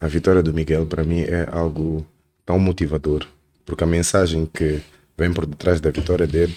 a 0.00 0.06
vitória 0.06 0.42
do 0.42 0.52
Miguel, 0.52 0.86
para 0.86 1.04
mim, 1.04 1.20
é 1.20 1.48
algo 1.50 2.06
tão 2.44 2.58
motivador. 2.58 3.26
Porque 3.64 3.82
a 3.82 3.86
mensagem 3.86 4.48
que 4.52 4.80
vem 5.16 5.32
por 5.32 5.46
detrás 5.46 5.80
da 5.80 5.90
vitória 5.90 6.26
dele 6.26 6.54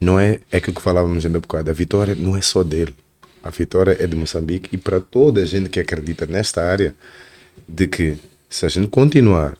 não 0.00 0.18
é, 0.18 0.40
é 0.50 0.56
aquilo 0.56 0.74
que 0.74 0.82
falávamos 0.82 1.26
ainda 1.26 1.38
há 1.38 1.40
bocado. 1.40 1.70
A 1.70 1.74
vitória 1.74 2.14
não 2.14 2.36
é 2.36 2.40
só 2.40 2.64
dele. 2.64 2.94
A 3.42 3.50
vitória 3.50 3.96
é 4.00 4.06
de 4.06 4.16
Moçambique 4.16 4.70
e 4.72 4.78
para 4.78 5.00
toda 5.00 5.42
a 5.42 5.44
gente 5.44 5.68
que 5.68 5.78
acredita 5.78 6.26
nesta 6.26 6.62
área, 6.62 6.94
de 7.68 7.86
que 7.86 8.16
se 8.48 8.64
a 8.64 8.68
gente 8.68 8.88
continuar, 8.88 9.56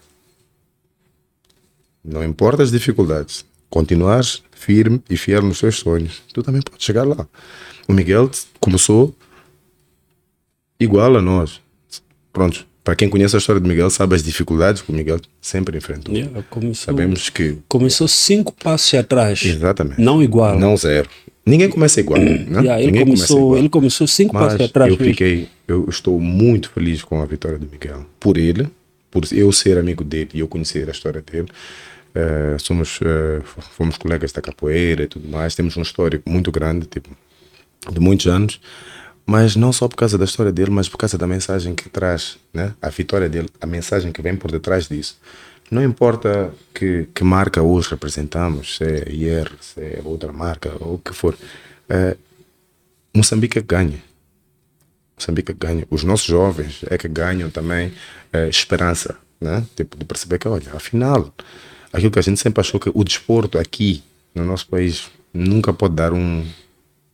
não 2.02 2.24
importa 2.24 2.62
as 2.62 2.70
dificuldades, 2.70 3.44
continuares 3.68 4.42
firme 4.52 5.02
e 5.08 5.16
fiel 5.16 5.42
nos 5.42 5.58
seus 5.58 5.76
sonhos, 5.76 6.22
tu 6.32 6.42
também 6.42 6.62
podes 6.62 6.84
chegar 6.84 7.04
lá. 7.04 7.26
O 7.86 7.92
Miguel 7.92 8.30
começou 8.58 9.14
igual 10.78 11.16
a 11.16 11.22
nós. 11.22 11.60
Pronto, 12.32 12.66
para 12.82 12.96
quem 12.96 13.08
conhece 13.08 13.36
a 13.36 13.38
história 13.38 13.60
de 13.60 13.68
Miguel, 13.68 13.90
sabe 13.90 14.14
as 14.14 14.22
dificuldades 14.22 14.82
que 14.82 14.90
o 14.90 14.94
Miguel 14.94 15.20
sempre 15.40 15.76
enfrentou. 15.76 16.14
Yeah, 16.14 16.42
começou, 16.48 16.86
Sabemos 16.86 17.28
que. 17.28 17.58
começou 17.68 18.08
cinco 18.08 18.52
passos 18.52 18.94
atrás. 18.94 19.42
Exatamente. 19.44 20.00
Não 20.00 20.22
igual. 20.22 20.58
Não 20.58 20.76
zero. 20.76 21.08
Ninguém 21.44 21.68
começa 21.68 22.00
igual. 22.00 22.20
Né? 22.20 22.46
Yeah, 22.60 22.78
ele, 22.80 22.86
Ninguém 22.86 23.04
começa 23.04 23.26
começou, 23.26 23.38
igual. 23.38 23.58
ele 23.58 23.68
começou 23.68 24.06
cinco 24.06 24.34
Mas 24.34 24.44
passos 24.44 24.60
atrás. 24.66 24.90
eu 24.90 24.98
fiquei, 24.98 25.48
eu 25.66 25.86
estou 25.88 26.18
muito 26.20 26.70
feliz 26.70 27.02
com 27.02 27.20
a 27.20 27.26
vitória 27.26 27.58
do 27.58 27.66
Miguel. 27.70 28.06
Por 28.18 28.36
ele, 28.38 28.68
por 29.10 29.22
eu 29.32 29.50
ser 29.52 29.76
amigo 29.78 30.04
dele 30.04 30.30
e 30.34 30.40
eu 30.40 30.48
conhecer 30.48 30.88
a 30.88 30.92
história 30.92 31.22
dele. 31.22 31.48
Eh, 32.14 32.56
somos, 32.58 32.98
eh, 33.02 33.40
fomos 33.76 33.96
colegas 33.96 34.32
da 34.32 34.40
capoeira 34.42 35.04
e 35.04 35.06
tudo 35.06 35.28
mais. 35.28 35.54
Temos 35.54 35.76
um 35.76 35.82
histórico 35.82 36.28
muito 36.28 36.50
grande, 36.50 36.86
tipo, 36.86 37.08
de 37.90 38.00
muitos 38.00 38.26
anos. 38.26 38.60
Mas 39.30 39.54
não 39.54 39.72
só 39.72 39.86
por 39.86 39.94
causa 39.94 40.18
da 40.18 40.24
história 40.24 40.50
dele, 40.50 40.72
mas 40.72 40.88
por 40.88 40.96
causa 40.96 41.16
da 41.16 41.24
mensagem 41.24 41.72
que 41.72 41.88
traz, 41.88 42.36
né? 42.52 42.74
A 42.82 42.88
vitória 42.88 43.28
dele, 43.28 43.48
a 43.60 43.66
mensagem 43.66 44.10
que 44.10 44.20
vem 44.20 44.34
por 44.34 44.50
detrás 44.50 44.88
disso. 44.88 45.20
Não 45.70 45.84
importa 45.84 46.52
que, 46.74 47.06
que 47.14 47.22
marca 47.22 47.62
hoje 47.62 47.90
representamos, 47.90 48.76
se 48.76 48.82
é 48.82 49.08
IR, 49.08 49.52
se 49.60 49.80
é 49.80 50.00
outra 50.04 50.32
marca, 50.32 50.72
ou 50.80 50.94
o 50.94 50.98
que 50.98 51.14
for. 51.14 51.38
eh, 51.88 52.16
Moçambique 53.14 53.56
é 53.56 53.62
que 53.62 53.68
ganha. 53.68 54.02
Moçambique 55.16 55.52
é 55.52 55.54
ganha. 55.54 55.86
Os 55.90 56.02
nossos 56.02 56.26
jovens 56.26 56.80
é 56.90 56.98
que 56.98 57.06
ganham 57.06 57.50
também 57.50 57.92
eh, 58.32 58.48
esperança, 58.48 59.16
né? 59.40 59.64
Tipo, 59.76 59.96
de 59.96 60.04
perceber 60.04 60.40
que, 60.40 60.48
olha, 60.48 60.72
afinal, 60.74 61.32
aquilo 61.92 62.10
que 62.10 62.18
a 62.18 62.22
gente 62.22 62.40
sempre 62.40 62.60
achou 62.60 62.80
que 62.80 62.90
o 62.92 63.04
desporto 63.04 63.60
aqui 63.60 64.02
no 64.34 64.44
nosso 64.44 64.66
país 64.66 65.08
nunca 65.32 65.72
pode 65.72 65.94
dar 65.94 66.12
um, 66.12 66.44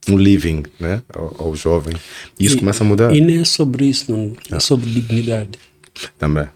um 0.08 0.16
living, 0.16 0.62
né? 0.78 1.02
Ao, 1.12 1.34
ao 1.46 1.56
jovem. 1.56 1.94
E 2.38 2.46
isso 2.46 2.56
E- 2.56 2.58
começa 2.58 2.84
a 2.84 2.86
mudar 2.86 3.14
E 3.14 3.20
nem 3.20 3.38
é 3.40 3.44
sobre 3.44 3.86
isso, 3.86 4.10
não. 4.10 4.32
é 4.50 4.60
sobre 4.60 4.88
dignidade. 4.90 5.50
também. 6.18 6.46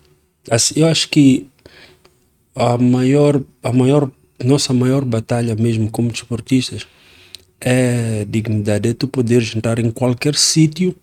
Assim, 0.50 0.74
eu 0.80 0.86
acho 0.86 1.08
que 1.08 1.46
a 2.54 2.76
maior, 2.78 3.40
a 3.62 3.72
maior, 3.72 4.10
nossa 4.44 4.72
maior 4.72 5.04
batalha 5.04 5.54
mesmo 5.54 5.90
como 5.90 6.10
desportistas 6.10 6.86
é 7.60 8.24
dignidade, 8.28 8.88
é 8.88 8.94
tu 8.94 9.06
poderes 9.08 9.54
entrar 9.54 9.78
em 9.78 9.90
qualquer 9.90 10.34
sítio 10.34 10.94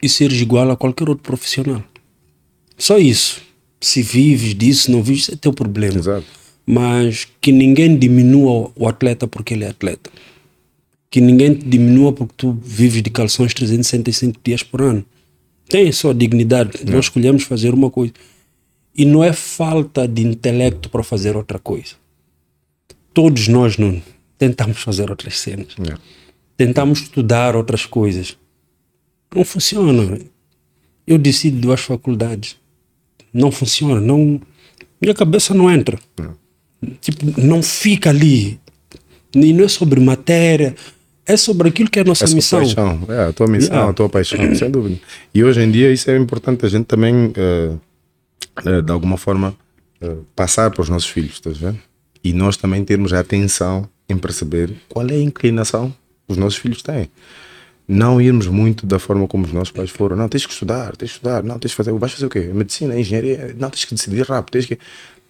e 0.00 0.08
seres 0.08 0.40
igual 0.40 0.70
a 0.70 0.76
qualquer 0.76 1.08
outro 1.08 1.22
profissional. 1.22 1.82
Só 2.78 2.98
isso. 2.98 3.40
Se 3.80 4.02
vives 4.02 4.54
disso, 4.54 4.90
não 4.90 5.02
vives, 5.02 5.28
é 5.28 5.36
teu 5.36 5.52
problema. 5.52 5.98
Exato. 5.98 6.24
Mas 6.64 7.26
que 7.40 7.50
ninguém 7.50 7.96
diminua 7.96 8.70
o 8.76 8.86
atleta 8.88 9.26
porque 9.26 9.54
ele 9.54 9.64
é 9.64 9.68
atleta. 9.70 10.10
Que 11.12 11.20
ninguém 11.20 11.52
te 11.54 11.66
diminua 11.66 12.10
porque 12.10 12.32
tu 12.38 12.58
vives 12.64 13.02
de 13.02 13.10
calções 13.10 13.52
365 13.52 14.40
dias 14.42 14.62
por 14.62 14.80
ano. 14.80 15.04
Tem 15.68 15.92
só 15.92 16.12
dignidade. 16.14 16.84
Nós 16.90 17.04
escolhemos 17.04 17.42
fazer 17.42 17.74
uma 17.74 17.90
coisa. 17.90 18.14
E 18.96 19.04
não 19.04 19.22
é 19.22 19.30
falta 19.32 20.08
de 20.08 20.22
intelecto 20.22 20.88
para 20.88 21.02
fazer 21.02 21.36
outra 21.36 21.58
coisa. 21.58 21.96
Todos 23.12 23.46
nós 23.46 23.76
não 23.76 24.02
tentamos 24.38 24.78
fazer 24.78 25.10
outras 25.10 25.38
cenas. 25.38 25.76
É. 25.86 25.96
Tentamos 26.56 27.02
estudar 27.02 27.54
outras 27.56 27.84
coisas. 27.84 28.36
Não 29.34 29.44
funciona. 29.44 30.18
Eu 31.06 31.18
decido 31.18 31.58
duas 31.58 31.80
faculdades. 31.82 32.56
Não 33.32 33.52
funciona. 33.52 34.00
Não, 34.00 34.40
minha 34.98 35.14
cabeça 35.14 35.52
não 35.52 35.70
entra. 35.70 35.98
Tipo, 37.02 37.38
não 37.38 37.62
fica 37.62 38.08
ali. 38.08 38.58
E 39.34 39.52
não 39.52 39.64
é 39.64 39.68
sobre 39.68 40.00
matéria. 40.00 40.74
É 41.24 41.36
sobre 41.36 41.68
aquilo 41.68 41.88
que 41.88 41.98
é 41.98 42.02
a 42.02 42.04
nossa 42.04 42.24
É 42.24 42.28
missão. 42.34 42.58
paixão. 42.60 43.00
É, 43.08 43.24
a 43.28 43.32
tua 43.32 43.46
missão, 43.46 43.70
Yeah. 43.74 43.90
a 43.90 43.92
tua 43.94 44.08
paixão, 44.08 44.54
sem 44.54 44.70
dúvida. 44.70 44.98
E 45.32 45.44
hoje 45.44 45.60
em 45.62 45.70
dia 45.70 45.92
isso 45.92 46.10
é 46.10 46.16
importante 46.18 46.66
a 46.66 46.68
gente 46.68 46.86
também, 46.86 47.32
eh, 47.36 47.72
eh, 48.66 48.82
de 48.82 48.90
alguma 48.92 49.16
forma, 49.16 49.54
eh, 50.00 50.16
passar 50.34 50.70
para 50.72 50.82
os 50.82 50.88
nossos 50.88 51.08
filhos, 51.08 51.34
estás 51.34 51.56
vendo? 51.58 51.78
E 52.24 52.32
nós 52.32 52.56
também 52.56 52.84
termos 52.84 53.12
a 53.12 53.20
atenção 53.20 53.88
em 54.08 54.16
perceber 54.16 54.72
qual 54.88 55.06
é 55.08 55.14
a 55.14 55.20
inclinação 55.22 55.90
que 56.26 56.32
os 56.32 56.36
nossos 56.36 56.58
filhos 56.58 56.82
têm. 56.82 57.08
Não 57.86 58.20
irmos 58.20 58.46
muito 58.46 58.86
da 58.86 58.98
forma 58.98 59.26
como 59.26 59.44
os 59.44 59.52
nossos 59.52 59.70
pais 59.72 59.90
foram. 59.90 60.16
Não, 60.16 60.28
tens 60.28 60.46
que 60.46 60.52
estudar, 60.52 60.96
tens 60.96 61.10
que 61.10 61.16
estudar. 61.18 61.42
Não, 61.42 61.58
tens 61.58 61.72
que 61.72 61.76
fazer. 61.76 61.92
Vais 61.92 62.12
fazer 62.12 62.26
o 62.26 62.30
quê? 62.30 62.40
Medicina, 62.52 62.98
engenharia? 62.98 63.54
Não, 63.58 63.68
tens 63.70 63.84
que 63.84 63.94
decidir 63.94 64.22
rápido. 64.26 64.52
Tens 64.52 64.66
que... 64.66 64.78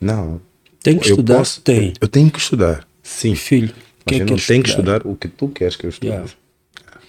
Não. 0.01 0.41
Tem 0.83 0.99
que 0.99 1.09
eu 1.09 1.11
estudar? 1.13 1.39
posso- 1.39 1.61
Tem. 1.63 1.93
Eu 2.01 2.09
tenho 2.09 2.31
que 2.31 2.39
estudar. 2.39 2.87
Sim. 3.03 3.35
Filho, 3.35 3.73
Mas 4.05 4.09
que 4.09 4.15
é 4.15 4.19
que 4.19 4.21
não 4.21 4.27
queres 4.29 4.47
tenho 4.47 4.63
que 4.63 4.69
estudar? 4.71 5.07
o 5.07 5.17
que 5.17 5.29
tu 5.29 5.49
queres 5.49 5.77
que 5.77 5.87
eu 5.87 5.91
estude. 5.91 6.09
Yeah. 6.09 6.31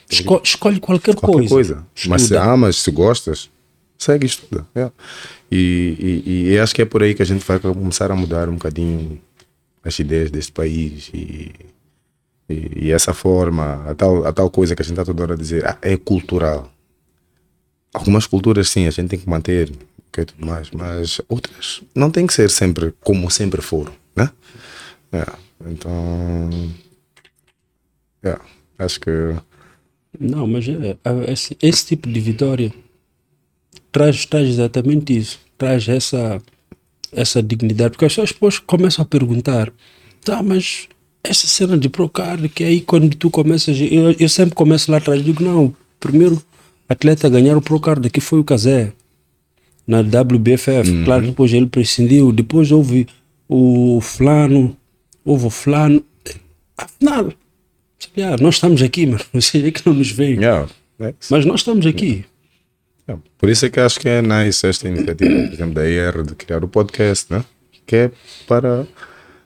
Esco- 0.09 0.41
escolhe 0.43 0.79
qualquer, 0.79 1.15
qualquer 1.15 1.49
coisa. 1.49 1.85
Mas 2.07 2.23
se 2.23 2.35
amas, 2.35 2.75
se 2.77 2.91
gostas, 2.91 3.49
segue 3.97 4.25
e 4.25 4.27
estuda. 4.27 4.65
Yeah. 4.75 4.93
E, 5.51 6.23
e, 6.25 6.49
e 6.51 6.59
acho 6.59 6.73
que 6.75 6.81
é 6.81 6.85
por 6.85 7.01
aí 7.03 7.13
que 7.15 7.21
a 7.21 7.25
gente 7.25 7.43
vai 7.45 7.59
começar 7.59 8.11
a 8.11 8.15
mudar 8.15 8.49
um 8.49 8.53
bocadinho 8.53 9.19
as 9.83 9.99
ideias 9.99 10.31
deste 10.31 10.51
país 10.51 11.09
e, 11.13 11.51
e, 12.49 12.91
essa 12.91 13.13
forma, 13.13 13.83
a 13.89 13.95
tal, 13.95 14.25
a 14.25 14.31
tal 14.31 14.49
coisa 14.49 14.75
que 14.75 14.81
a 14.81 14.85
gente 14.85 14.93
está 14.93 15.03
toda 15.05 15.23
hora 15.23 15.33
a 15.33 15.37
dizer, 15.37 15.65
ah, 15.65 15.77
é 15.81 15.97
cultural. 15.97 16.71
Algumas 17.93 18.25
culturas 18.25 18.69
sim, 18.69 18.87
a 18.87 18.91
gente 18.91 19.09
tem 19.09 19.19
que 19.19 19.29
manter, 19.29 19.71
ok, 20.09 20.25
tudo 20.25 20.45
mais, 20.45 20.71
mas 20.71 21.21
outras 21.27 21.81
não 21.93 22.09
tem 22.09 22.25
que 22.25 22.33
ser 22.33 22.49
sempre 22.49 22.93
como 23.01 23.29
sempre 23.29 23.61
foram, 23.61 23.93
né? 24.15 24.31
Yeah. 25.13 25.37
Então, 25.65 26.49
yeah. 28.23 28.43
acho 28.77 28.99
que 28.99 29.09
Não, 30.19 30.45
mas 30.47 30.67
é, 30.67 30.97
é, 31.03 31.31
esse, 31.31 31.57
esse 31.61 31.85
tipo 31.85 32.09
de 32.09 32.19
vitória 32.19 32.73
traz, 33.91 34.25
traz 34.25 34.49
exatamente 34.49 35.15
isso. 35.17 35.39
Traz 35.57 35.87
essa, 35.87 36.41
essa 37.11 37.41
dignidade. 37.41 37.91
Porque 37.91 38.05
as 38.05 38.11
pessoas 38.11 38.31
depois 38.31 38.59
começam 38.59 39.03
a 39.03 39.07
perguntar: 39.07 39.71
tá, 40.25 40.43
mas 40.43 40.89
essa 41.23 41.47
cena 41.47 41.77
de 41.77 41.87
Procard, 41.87 42.49
que 42.49 42.63
aí 42.63 42.81
quando 42.81 43.15
tu 43.15 43.29
começas. 43.29 43.77
Eu, 43.79 44.11
eu 44.19 44.29
sempre 44.29 44.55
começo 44.55 44.91
lá 44.91 44.97
atrás 44.97 45.23
digo: 45.23 45.41
não, 45.41 45.73
primeiro 45.99 46.41
atleta 46.89 47.27
a 47.27 47.29
ganhar 47.29 47.55
o 47.55 47.61
Procard 47.61 48.05
aqui 48.05 48.19
foi 48.19 48.39
o 48.39 48.43
Casé, 48.43 48.91
na 49.87 49.99
WBFF. 50.01 51.05
Claro 51.05 51.21
que 51.21 51.29
depois 51.29 51.53
ele 51.53 51.67
prescindiu. 51.67 52.31
Depois 52.33 52.71
houve 52.71 53.07
o 53.47 54.01
Flano, 54.01 54.75
houve 55.25 55.47
o 55.47 55.49
Flano. 55.49 56.03
Afinal, 56.77 57.31
nós 58.39 58.55
estamos 58.55 58.81
aqui, 58.81 59.05
mas 59.05 59.25
vocês 59.33 59.63
é 59.63 59.71
que 59.71 59.85
não 59.85 59.93
nos 59.93 60.11
veem. 60.11 60.35
yeah. 60.35 60.67
é. 60.99 61.13
Mas 61.29 61.45
nós 61.45 61.61
estamos 61.61 61.85
aqui. 61.85 62.25
É, 63.07 63.15
Por 63.37 63.49
isso 63.49 63.65
é 63.65 63.69
que 63.69 63.79
acho 63.79 63.99
que 63.99 64.07
é 64.07 64.21
nice 64.21 64.65
esta 64.65 64.87
iniciativa, 64.87 65.29
por 65.29 65.53
exemplo, 65.53 65.73
da 65.73 65.87
IR 65.87 66.23
de 66.23 66.35
criar 66.35 66.63
o 66.63 66.67
podcast, 66.67 67.31
né? 67.31 67.43
que 67.85 67.95
é 67.95 68.11
para 68.47 68.87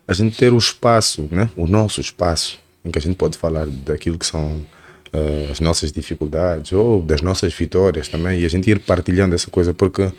a 0.07 0.13
gente 0.13 0.37
ter 0.37 0.53
o 0.53 0.57
espaço, 0.57 1.27
né? 1.31 1.49
o 1.55 1.67
nosso 1.67 1.99
espaço, 1.99 2.59
em 2.85 2.91
que 2.91 2.99
a 2.99 3.01
gente 3.01 3.15
pode 3.15 3.37
falar 3.37 3.65
daquilo 3.65 4.17
que 4.17 4.25
são 4.25 4.63
eh, 5.11 5.49
as 5.51 5.59
nossas 5.59 5.91
dificuldades 5.91 6.71
ou 6.71 7.01
das 7.01 7.21
nossas 7.21 7.53
vitórias 7.53 8.07
também, 8.07 8.41
e 8.41 8.45
a 8.45 8.49
gente 8.49 8.69
ir 8.69 8.79
partilhando 8.79 9.33
essa 9.33 9.49
coisa, 9.49 9.73
porque 9.73 10.11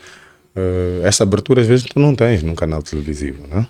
eh, 0.55 1.01
essa 1.03 1.23
abertura 1.23 1.61
às 1.61 1.67
vezes 1.67 1.85
tu 1.85 1.99
não 1.99 2.13
tens 2.13 2.43
num 2.43 2.55
canal 2.55 2.83
televisivo. 2.83 3.47
Né? 3.47 3.65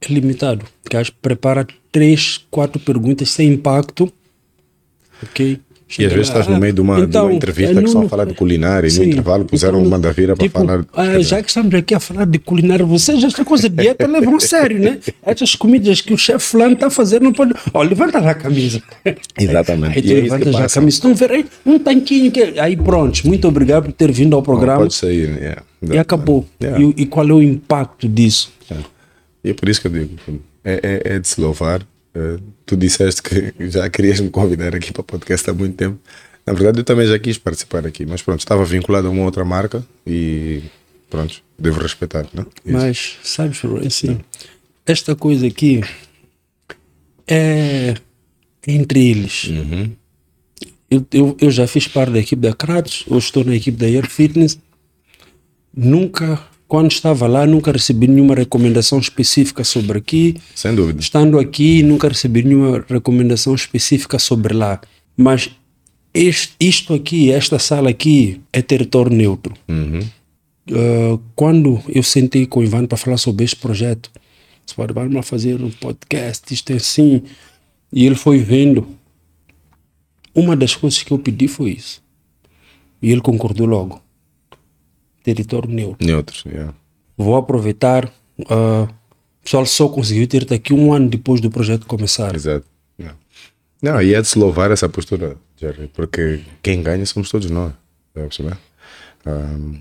É 0.00 0.12
limitado. 0.12 0.64
Que 0.88 0.96
acho 0.96 1.12
que 1.12 1.18
prepara 1.20 1.66
três, 1.90 2.38
quatro 2.50 2.78
perguntas 2.80 3.30
sem 3.30 3.48
impacto. 3.52 4.12
Ok? 5.22 5.58
E 5.90 5.92
Chega 5.94 6.08
às 6.08 6.12
vezes 6.12 6.28
estás 6.28 6.46
no 6.46 6.60
meio 6.60 6.74
de 6.74 6.82
uma, 6.82 6.96
de 6.96 7.02
então, 7.04 7.24
uma 7.24 7.32
entrevista 7.34 7.72
é 7.72 7.76
que 7.76 7.84
estão 7.86 7.92
a 7.92 8.04
Nuno- 8.04 8.10
falar 8.10 8.26
de 8.26 8.34
culinária 8.34 8.86
e 8.86 8.92
no 8.92 9.04
intervalo 9.04 9.46
puseram 9.46 9.78
Então, 9.78 9.88
uma 9.88 9.98
da 9.98 10.12
vira 10.12 10.36
para 10.36 10.44
tipo, 10.46 10.58
falar. 10.60 10.84
ah, 10.92 11.18
já 11.22 11.42
que 11.42 11.48
estamos 11.48 11.74
aqui 11.74 11.94
a 11.94 11.98
falar 12.00 12.26
de 12.26 12.38
culinária, 12.38 12.84
vocês 12.84 13.24
esta 13.24 13.42
coisa 13.42 13.70
de 13.70 13.76
dieta 13.76 14.06
levam 14.06 14.36
a 14.36 14.40
sério, 14.40 14.78
né? 14.78 14.98
Essas 15.22 15.54
comidas 15.54 16.02
que 16.02 16.12
o 16.12 16.18
chefe 16.18 16.44
fulano 16.44 16.74
está 16.74 16.88
a 16.88 16.90
fazer, 16.90 17.22
não 17.22 17.32
pode. 17.32 17.54
Ó, 17.72 17.82
levanta 17.82 18.20
já 18.22 18.32
a 18.32 18.34
camisa. 18.34 18.82
Exatamente. 19.40 19.96
Aí 19.96 20.02
tu 20.02 20.08
E 20.08 20.12
é 20.12 20.20
levanta 20.20 20.52
já 20.52 20.64
a 20.66 20.68
camisa. 20.68 20.96
Estão 20.96 21.10
a 21.10 21.14
ver 21.14 21.32
aí 21.32 21.46
um 21.64 21.78
tanquinho 21.78 22.30
que. 22.30 22.60
Aí 22.60 22.76
pronto, 22.76 23.26
muito 23.26 23.48
obrigado 23.48 23.84
por 23.84 23.92
ter 23.92 24.12
vindo 24.12 24.36
ao 24.36 24.42
programa. 24.42 24.80
Pode 24.80 24.94
sair. 24.94 25.38
yeah. 25.38 25.62
E 25.90 25.96
acabou. 25.96 26.46
Yeah. 26.62 26.82
E, 26.82 26.84
o- 26.84 26.94
e 26.98 27.06
qual 27.06 27.26
é 27.26 27.32
o 27.32 27.42
impacto 27.42 28.06
disso? 28.06 28.52
É. 28.70 28.74
E 29.42 29.50
é 29.50 29.54
por 29.54 29.68
isso 29.68 29.80
que 29.80 29.86
eu 29.86 29.92
digo, 29.92 30.18
é, 30.64 30.80
é, 30.82 31.14
é 31.14 31.18
de 31.18 31.28
se 31.28 31.40
louvar. 31.40 31.86
Eh, 32.14 32.38
tu 32.66 32.76
disseste 32.76 33.22
que 33.22 33.54
já 33.70 33.88
querias 33.88 34.20
me 34.20 34.30
convidar 34.30 34.74
aqui 34.74 34.92
para 34.92 35.00
o 35.00 35.04
podcast 35.04 35.48
há 35.48 35.54
muito 35.54 35.76
tempo. 35.76 35.98
Na 36.46 36.52
verdade, 36.52 36.80
eu 36.80 36.84
também 36.84 37.06
já 37.06 37.18
quis 37.18 37.36
participar 37.38 37.86
aqui, 37.86 38.06
mas 38.06 38.22
pronto, 38.22 38.40
estava 38.40 38.64
vinculado 38.64 39.06
a 39.06 39.10
uma 39.10 39.24
outra 39.24 39.44
marca 39.44 39.84
e 40.06 40.62
pronto, 41.10 41.42
devo 41.58 41.80
respeitar? 41.80 42.24
Isso. 42.24 42.46
Mas, 42.64 43.18
sabes, 43.22 43.60
assim, 43.86 44.18
esta 44.86 45.14
coisa 45.14 45.46
aqui 45.46 45.82
é 47.26 47.94
entre 48.66 49.10
eles. 49.10 49.44
Uhum. 49.44 49.92
Eu, 50.90 51.06
eu, 51.12 51.36
eu 51.38 51.50
já 51.50 51.66
fiz 51.66 51.86
parte 51.86 52.12
da 52.12 52.18
equipe 52.18 52.40
da 52.40 52.54
Kratos, 52.54 53.04
hoje 53.06 53.26
estou 53.26 53.44
na 53.44 53.54
equipe 53.54 53.76
da 53.76 53.86
Air 53.86 54.08
Fitness. 54.08 54.58
Nunca, 55.76 56.42
quando 56.68 56.92
estava 56.92 57.26
lá, 57.26 57.46
nunca 57.46 57.72
recebi 57.72 58.06
nenhuma 58.06 58.34
recomendação 58.34 58.98
específica 58.98 59.64
sobre 59.64 59.96
aqui. 59.96 60.36
Sem 60.54 60.74
dúvida. 60.74 61.00
Estando 61.00 61.38
aqui, 61.38 61.82
nunca 61.82 62.08
recebi 62.08 62.42
nenhuma 62.42 62.84
recomendação 62.86 63.54
específica 63.54 64.18
sobre 64.18 64.52
lá. 64.52 64.78
Mas 65.16 65.50
este, 66.12 66.52
isto 66.60 66.92
aqui, 66.92 67.32
esta 67.32 67.58
sala 67.58 67.88
aqui, 67.88 68.40
é 68.52 68.60
território 68.60 69.10
neutro. 69.10 69.54
Uhum. 69.66 70.00
uh, 70.70 71.20
quando 71.34 71.82
eu 71.88 72.02
sentei 72.02 72.46
com 72.46 72.60
o 72.60 72.64
Ivan 72.64 72.84
para 72.86 72.98
falar 72.98 73.16
sobre 73.16 73.46
este 73.46 73.56
projeto, 73.56 74.10
se 74.66 74.74
pode 74.74 74.92
vamos 74.92 75.26
fazer 75.26 75.62
um 75.62 75.70
podcast, 75.70 76.52
isto 76.52 76.70
é 76.70 76.76
assim, 76.76 77.22
e 77.90 78.04
ele 78.04 78.14
foi 78.14 78.38
vendo. 78.38 78.86
Uma 80.34 80.54
das 80.54 80.76
coisas 80.76 81.02
que 81.02 81.12
eu 81.12 81.18
pedi 81.18 81.48
foi 81.48 81.70
isso. 81.70 82.02
E 83.00 83.10
ele 83.10 83.22
concordou 83.22 83.66
logo. 83.66 84.02
Território 85.22 85.68
neutro. 85.68 86.06
Neutro, 86.06 86.36
yeah. 86.48 86.74
Vou 87.16 87.36
aproveitar. 87.36 88.06
Uh, 88.38 88.84
o 88.84 89.44
pessoal 89.44 89.66
só 89.66 89.88
conseguiu 89.88 90.26
ter 90.26 90.44
daqui 90.44 90.72
um 90.72 90.92
ano 90.92 91.08
depois 91.08 91.40
do 91.40 91.50
projeto 91.50 91.86
começar. 91.86 92.34
Exato. 92.34 92.66
Yeah. 92.98 93.18
Não, 93.82 94.00
e 94.02 94.14
é 94.14 94.20
de 94.20 94.28
se 94.28 94.38
louvar 94.38 94.70
essa 94.70 94.88
postura, 94.88 95.36
Jerry, 95.56 95.90
porque 95.94 96.40
quem 96.62 96.82
ganha 96.82 97.04
somos 97.06 97.30
todos 97.30 97.50
nós. 97.50 97.72
Um, 99.26 99.80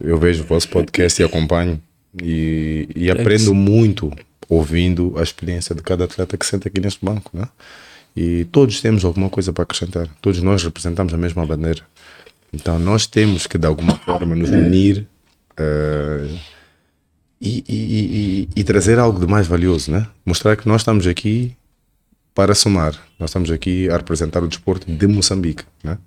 eu 0.00 0.18
vejo 0.18 0.42
o 0.42 0.46
vosso 0.46 0.68
podcast 0.68 1.20
e 1.20 1.24
acompanho 1.24 1.80
e, 2.22 2.88
e 2.94 3.10
aprendo 3.10 3.54
muito 3.54 4.10
ouvindo 4.48 5.14
a 5.18 5.22
experiência 5.22 5.74
de 5.74 5.82
cada 5.82 6.04
atleta 6.04 6.36
que 6.36 6.46
senta 6.46 6.68
aqui 6.68 6.80
neste 6.80 7.04
banco, 7.04 7.30
né? 7.36 7.48
E 8.16 8.44
todos 8.46 8.80
temos 8.80 9.04
alguma 9.04 9.28
coisa 9.28 9.52
para 9.52 9.64
acrescentar. 9.64 10.08
Todos 10.22 10.40
nós 10.42 10.62
representamos 10.62 11.12
a 11.12 11.18
mesma 11.18 11.44
bandeira. 11.44 11.82
Então 12.56 12.78
nós 12.78 13.06
temos 13.06 13.46
que 13.46 13.58
de 13.58 13.66
alguma 13.66 13.96
forma 13.98 14.34
nos 14.34 14.48
unir 14.48 15.06
uh, 15.60 16.38
e, 17.38 17.62
e, 17.68 17.68
e, 17.68 18.48
e, 18.56 18.64
trazer 18.64 18.98
algo 18.98 19.20
de 19.20 19.26
mais 19.26 19.46
valioso, 19.46 19.90
né? 19.92 20.06
Mostrar 20.24 20.56
que 20.56 20.66
nós 20.66 20.80
estamos 20.80 21.06
aqui 21.06 21.54
para 22.34 22.54
somar. 22.54 22.94
Nós 23.18 23.28
estamos 23.28 23.50
aqui 23.50 23.90
a 23.90 23.98
representar 23.98 24.42
o 24.42 24.48
desporto 24.48 24.90
de 24.90 25.06
Moçambique, 25.06 25.64
né? 25.84 25.98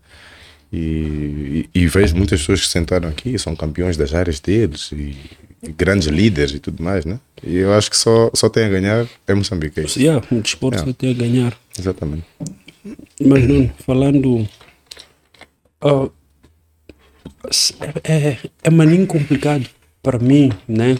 E, 0.73 1.67
vejo 1.87 2.15
muitas 2.15 2.39
pessoas 2.39 2.61
que 2.61 2.67
sentaram 2.67 3.09
aqui, 3.09 3.37
são 3.37 3.55
campeões 3.55 3.95
das 3.95 4.13
áreas 4.13 4.39
deles 4.39 4.91
e, 4.91 5.15
e, 5.61 5.71
grandes 5.71 6.07
líderes 6.07 6.55
e 6.55 6.59
tudo 6.59 6.81
mais, 6.83 7.05
né? 7.05 7.19
E 7.43 7.57
eu 7.57 7.73
acho 7.73 7.91
que 7.91 7.97
só, 7.97 8.31
só 8.33 8.49
tem 8.49 8.65
a 8.65 8.69
ganhar 8.69 9.07
é 9.27 9.33
Moçambique. 9.35 9.79
É 9.79 9.83
isso. 9.83 9.99
Yeah, 9.99 10.25
o 10.31 10.41
desporto 10.41 10.77
yeah. 10.77 10.91
só 10.91 10.97
tem 10.97 11.11
a 11.11 11.13
ganhar. 11.13 11.57
Exatamente. 11.77 12.25
Mas 13.21 13.47
não, 13.47 13.69
falando. 13.85 14.47
Uh, 15.83 16.11
é, 18.03 18.13
é, 18.13 18.37
é 18.63 18.69
maninho 18.69 19.07
complicado 19.07 19.67
para 20.01 20.19
mim, 20.19 20.51
né? 20.67 20.97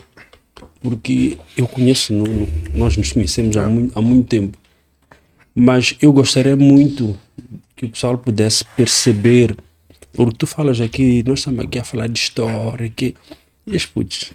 Porque 0.81 1.37
eu 1.57 1.67
conheço 1.67 2.13
Nuno, 2.13 2.47
nós 2.73 2.95
nos 2.95 3.11
conhecemos 3.11 3.57
há, 3.57 3.67
muito, 3.67 3.97
há 3.97 4.01
muito 4.01 4.27
tempo. 4.27 4.57
Mas 5.53 5.95
eu 6.01 6.13
gostaria 6.13 6.55
muito 6.55 7.17
que 7.75 7.85
o 7.85 7.89
pessoal 7.89 8.17
pudesse 8.17 8.63
perceber, 8.75 9.55
porque 10.13 10.37
tu 10.37 10.47
falas 10.47 10.79
aqui, 10.79 11.23
nós 11.25 11.39
estamos 11.39 11.65
aqui 11.65 11.79
a 11.79 11.83
falar 11.83 12.07
de 12.07 12.19
história, 12.19 12.89
que, 12.89 13.15
e 13.65 13.75
as 13.75 13.85
putz, 13.85 14.33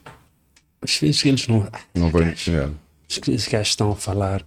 às 0.83 0.99
vezes 0.99 1.25
eles 1.25 1.49
não. 1.49 1.67
Não 1.95 2.11
vão 2.11 2.23
ensinar. 2.23 2.71
Os 3.09 3.19
que 3.19 3.57
estão 3.57 3.93
a 3.93 3.97
falar. 3.97 4.45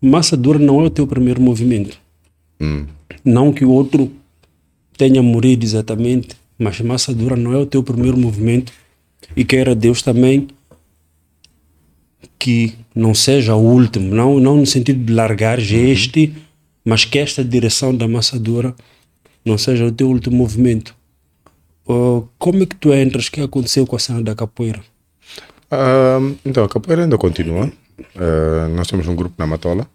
Massa 0.00 0.36
dura 0.36 0.58
não 0.58 0.80
é 0.80 0.84
o 0.84 0.90
teu 0.90 1.06
primeiro 1.06 1.40
movimento. 1.40 1.98
Hum. 2.60 2.86
Não 3.24 3.52
que 3.52 3.64
o 3.64 3.70
outro 3.70 4.10
tenha 4.96 5.22
morrido 5.22 5.64
exatamente, 5.64 6.36
mas 6.58 6.80
massa 6.80 7.14
dura 7.14 7.36
não 7.36 7.52
é 7.52 7.56
o 7.56 7.66
teu 7.66 7.82
primeiro 7.82 8.18
movimento. 8.18 8.72
E 9.36 9.44
queira 9.44 9.74
Deus 9.74 10.02
também 10.02 10.48
que 12.38 12.74
não 12.94 13.14
seja 13.14 13.54
o 13.54 13.60
último, 13.60 14.14
não, 14.14 14.38
não 14.38 14.56
no 14.56 14.66
sentido 14.66 15.04
de 15.04 15.12
largar 15.12 15.58
este, 15.58 16.26
uhum 16.26 16.48
mas 16.88 17.04
que 17.04 17.18
esta 17.18 17.44
direção 17.44 17.94
da 17.94 18.06
amassadora 18.06 18.74
não 19.44 19.58
seja 19.58 19.84
o 19.84 19.92
teu 19.92 20.08
último 20.08 20.36
movimento. 20.36 20.94
Uh, 21.86 22.26
como 22.38 22.62
é 22.62 22.66
que 22.66 22.76
tu 22.76 22.94
entras? 22.94 23.26
O 23.26 23.30
que 23.30 23.42
aconteceu 23.42 23.86
com 23.86 23.94
a 23.94 23.98
cena 23.98 24.22
da 24.22 24.34
capoeira? 24.34 24.80
Uh, 25.70 26.34
então, 26.46 26.64
a 26.64 26.68
capoeira 26.68 27.02
ainda 27.02 27.18
continua. 27.18 27.66
Uh, 27.66 28.68
nós 28.74 28.86
temos 28.86 29.06
um 29.06 29.14
grupo 29.14 29.34
na 29.36 29.46
Matola. 29.46 29.86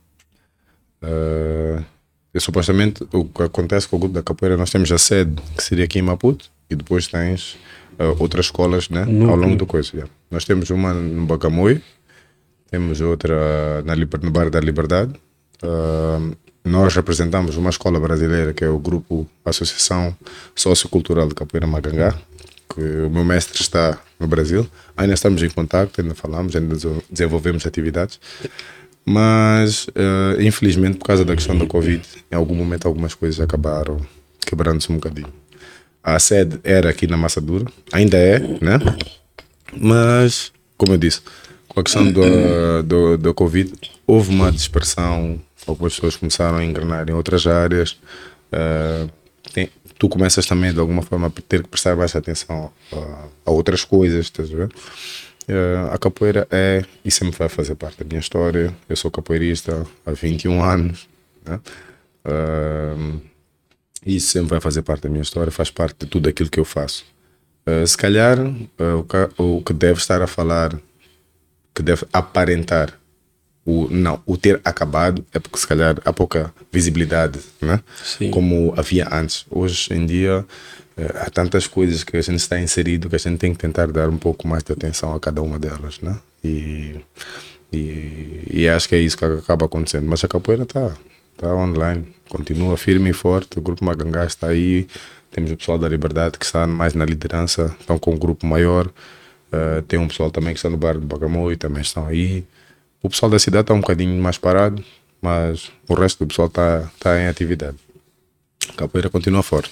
E 2.33 2.39
supostamente 2.39 3.05
o 3.13 3.25
que 3.25 3.43
acontece 3.43 3.87
com 3.87 3.97
o 3.97 3.99
grupo 3.99 4.15
da 4.15 4.23
capoeira, 4.23 4.57
nós 4.57 4.71
temos 4.71 4.91
a 4.91 4.97
sede, 4.97 5.35
que 5.55 5.63
seria 5.63 5.85
aqui 5.85 5.99
em 5.99 6.01
Maputo, 6.01 6.49
e 6.69 6.75
depois 6.75 7.07
tens 7.07 7.57
outras 8.19 8.47
escolas 8.47 8.89
né, 8.89 9.03
ao 9.29 9.35
longo 9.35 9.55
do 9.55 9.65
coisa. 9.65 9.91
Yeah. 9.93 10.11
Nós 10.31 10.45
temos 10.45 10.69
uma 10.69 10.93
no 10.93 11.25
Bacamoi, 11.25 11.81
temos 12.69 13.01
outra 13.01 13.83
na, 13.83 13.95
no 13.95 14.31
Bar 14.31 14.49
da 14.49 14.59
Liberdade. 14.59 15.13
Uh, 15.61 16.35
nós 16.65 16.95
representamos 16.95 17.55
uma 17.55 17.69
escola 17.69 17.99
brasileira 17.99 18.53
que 18.53 18.63
é 18.63 18.69
o 18.69 18.79
grupo 18.79 19.27
Associação 19.45 20.15
Sociocultural 20.55 21.27
de 21.27 21.35
Capoeira 21.35 21.67
Magangá, 21.67 22.17
que 22.73 22.81
o 22.81 23.09
meu 23.09 23.23
mestre 23.23 23.61
está 23.61 23.99
no 24.19 24.27
Brasil. 24.27 24.65
Ainda 24.97 25.13
estamos 25.13 25.43
em 25.43 25.49
contato, 25.49 26.01
ainda 26.01 26.15
falamos, 26.15 26.55
ainda 26.55 26.75
desenvolvemos 27.09 27.65
atividades. 27.67 28.19
Mas, 29.05 29.87
uh, 29.87 30.41
infelizmente, 30.41 30.97
por 30.97 31.05
causa 31.05 31.25
da 31.25 31.35
questão 31.35 31.57
da 31.57 31.65
Covid, 31.65 32.01
em 32.31 32.35
algum 32.35 32.55
momento 32.55 32.87
algumas 32.87 33.13
coisas 33.13 33.39
acabaram 33.39 33.99
quebrando-se 34.45 34.91
um 34.91 34.95
bocadinho. 34.95 35.27
A 36.01 36.19
sede 36.19 36.59
era 36.63 36.89
aqui 36.89 37.07
na 37.07 37.17
Massa 37.17 37.41
Dura, 37.41 37.65
ainda 37.91 38.17
é, 38.17 38.39
né? 38.39 38.79
Mas, 39.75 40.51
como 40.77 40.93
eu 40.93 40.97
disse, 40.97 41.21
com 41.67 41.79
a 41.79 41.83
questão 41.83 42.11
do, 42.11 42.83
do, 42.83 43.17
do 43.17 43.33
Covid, 43.33 43.73
houve 44.05 44.29
uma 44.29 44.51
dispersão 44.51 45.39
algumas 45.67 45.95
pessoas 45.95 46.15
começaram 46.15 46.57
a 46.57 46.65
engrenar 46.65 47.09
em 47.09 47.13
outras 47.13 47.47
áreas. 47.47 47.97
Uh, 48.51 49.09
tem, 49.53 49.69
tu 49.97 50.09
começas 50.09 50.45
também, 50.45 50.73
de 50.73 50.79
alguma 50.79 51.01
forma, 51.01 51.27
a 51.27 51.41
ter 51.47 51.63
que 51.63 51.69
prestar 51.69 51.95
mais 51.95 52.15
atenção 52.15 52.71
a, 52.91 53.25
a 53.45 53.51
outras 53.51 53.83
coisas, 53.83 54.25
estás 54.25 54.51
a 54.51 54.55
ver? 54.55 54.69
Uh, 55.47 55.91
a 55.91 55.97
capoeira 55.97 56.47
é 56.49 56.83
e 57.03 57.11
sempre 57.11 57.37
vai 57.37 57.49
fazer 57.49 57.75
parte 57.75 57.97
da 57.99 58.05
minha 58.05 58.19
história. 58.19 58.73
Eu 58.87 58.95
sou 58.95 59.11
capoeirista 59.11 59.85
há 60.05 60.11
21 60.11 60.63
anos. 60.63 61.07
Né? 61.45 61.59
Uh, 62.25 63.21
isso 64.05 64.31
sempre 64.31 64.49
vai 64.49 64.61
fazer 64.61 64.81
parte 64.81 65.03
da 65.03 65.09
minha 65.09 65.21
história, 65.21 65.51
faz 65.51 65.69
parte 65.69 65.97
de 65.99 66.05
tudo 66.05 66.29
aquilo 66.29 66.49
que 66.49 66.59
eu 66.59 66.65
faço. 66.65 67.05
Uh, 67.67 67.85
se 67.85 67.97
calhar 67.97 68.37
o 68.39 69.03
que, 69.03 69.41
o, 69.41 69.61
que, 69.61 69.73
deve 69.73 69.99
estar 69.99 70.21
a 70.21 70.27
falar, 70.27 70.77
que 71.73 71.81
deve 71.81 72.05
aparentar 72.11 72.97
o, 73.65 73.87
não, 73.89 74.21
o 74.25 74.37
ter 74.37 74.59
acabado 74.63 75.25
é 75.33 75.39
porque 75.39 75.57
se 75.57 75.67
calhar 75.67 75.95
há 76.03 76.11
pouca 76.11 76.53
visibilidade, 76.71 77.39
né? 77.61 77.81
Sim. 78.03 78.29
Como 78.29 78.73
havia 78.75 79.07
antes. 79.11 79.45
Hoje 79.49 79.93
em 79.93 80.05
dia 80.05 80.45
eh, 80.82 80.82
há 81.15 81.29
tantas 81.29 81.67
coisas 81.67 82.03
que 82.03 82.17
a 82.17 82.21
gente 82.21 82.39
está 82.39 82.59
inserido 82.59 83.09
que 83.09 83.15
a 83.15 83.19
gente 83.19 83.39
tem 83.39 83.53
que 83.53 83.59
tentar 83.59 83.87
dar 83.87 84.09
um 84.09 84.17
pouco 84.17 84.47
mais 84.47 84.63
de 84.63 84.71
atenção 84.71 85.13
a 85.13 85.19
cada 85.19 85.41
uma 85.41 85.57
delas, 85.57 85.99
né? 86.01 86.17
E, 86.43 86.95
e, 87.71 88.43
e 88.51 88.69
acho 88.69 88.87
que 88.87 88.95
é 88.95 88.99
isso 88.99 89.17
que 89.17 89.25
acaba 89.25 89.65
acontecendo. 89.65 90.05
Mas 90.07 90.23
a 90.23 90.27
capoeira 90.27 90.63
está 90.63 90.95
tá 91.37 91.53
online, 91.53 92.05
continua 92.29 92.77
firme 92.77 93.09
e 93.09 93.13
forte. 93.13 93.57
O 93.57 93.61
grupo 93.61 93.83
Magangá 93.83 94.25
está 94.25 94.47
aí. 94.47 94.87
Temos 95.31 95.51
o 95.51 95.57
pessoal 95.57 95.79
da 95.79 95.89
Liberdade 95.89 96.37
que 96.37 96.45
está 96.45 96.67
mais 96.67 96.93
na 96.93 97.05
liderança, 97.05 97.75
estão 97.79 97.97
com 97.97 98.13
um 98.13 98.17
grupo 98.17 98.45
maior. 98.45 98.87
Uh, 98.87 99.81
tem 99.87 99.99
um 99.99 100.07
pessoal 100.07 100.29
também 100.29 100.53
que 100.53 100.59
está 100.59 100.69
no 100.69 100.77
bar 100.77 100.93
do 100.93 101.05
Bagamoio, 101.05 101.57
também 101.57 101.81
estão 101.81 102.05
aí. 102.05 102.45
O 103.01 103.09
pessoal 103.09 103.31
da 103.31 103.39
cidade 103.39 103.63
está 103.63 103.73
um 103.73 103.81
bocadinho 103.81 104.21
mais 104.21 104.37
parado, 104.37 104.83
mas 105.21 105.71
o 105.87 105.93
resto 105.95 106.23
do 106.23 106.27
pessoal 106.27 106.47
está 106.47 106.89
tá 106.99 107.19
em 107.19 107.27
atividade. 107.27 107.77
A 108.69 108.73
capoeira 108.73 109.09
continua 109.09 109.43
forte. 109.43 109.71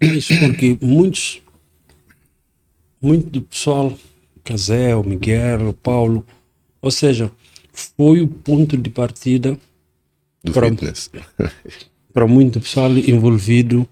Isso 0.00 0.38
porque 0.38 0.78
muitos, 0.80 1.42
muito 3.00 3.28
do 3.30 3.42
pessoal, 3.42 3.96
Casel, 4.42 5.02
Miguel, 5.04 5.72
Paulo, 5.82 6.24
ou 6.80 6.90
seja, 6.90 7.30
foi 7.96 8.20
o 8.20 8.28
ponto 8.28 8.76
de 8.76 8.90
partida 8.90 9.58
do 10.42 10.52
para, 10.52 10.68
fitness. 10.68 11.10
para 12.12 12.26
muito 12.26 12.60
pessoal 12.60 12.90
envolvido 12.96 13.88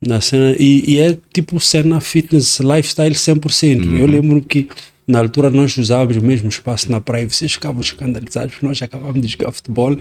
na 0.00 0.20
cena 0.20 0.54
e, 0.58 0.94
e, 0.94 0.98
é 0.98 1.16
tipo 1.32 1.58
cena 1.58 2.00
fitness 2.00 2.60
lifestyle 2.60 3.14
100%. 3.14 3.84
Uhum. 3.84 3.98
Eu 3.98 4.06
lembro 4.06 4.42
que 4.42 4.68
na 5.06 5.18
altura 5.18 5.50
nós 5.50 5.76
usávamos 5.76 6.16
o 6.16 6.22
mesmo 6.22 6.48
espaço 6.48 6.90
na 6.90 7.00
praia, 7.00 7.28
vocês 7.28 7.52
ficavam 7.52 7.80
escandalizados 7.80 8.54
porque 8.54 8.66
nós 8.66 8.80
acabávamos 8.80 9.20
de 9.20 9.28
jogar 9.28 9.52
futebol 9.52 9.92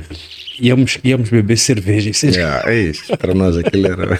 e 0.59 0.67
íamos, 0.67 0.97
íamos 1.03 1.29
beber 1.29 1.57
cerveja. 1.57 2.13
Vocês... 2.13 2.35
Yeah, 2.35 2.71
é 2.71 2.81
isso, 2.81 3.17
para 3.17 3.33
nós 3.33 3.57
aquilo 3.57 3.87
era. 3.87 4.19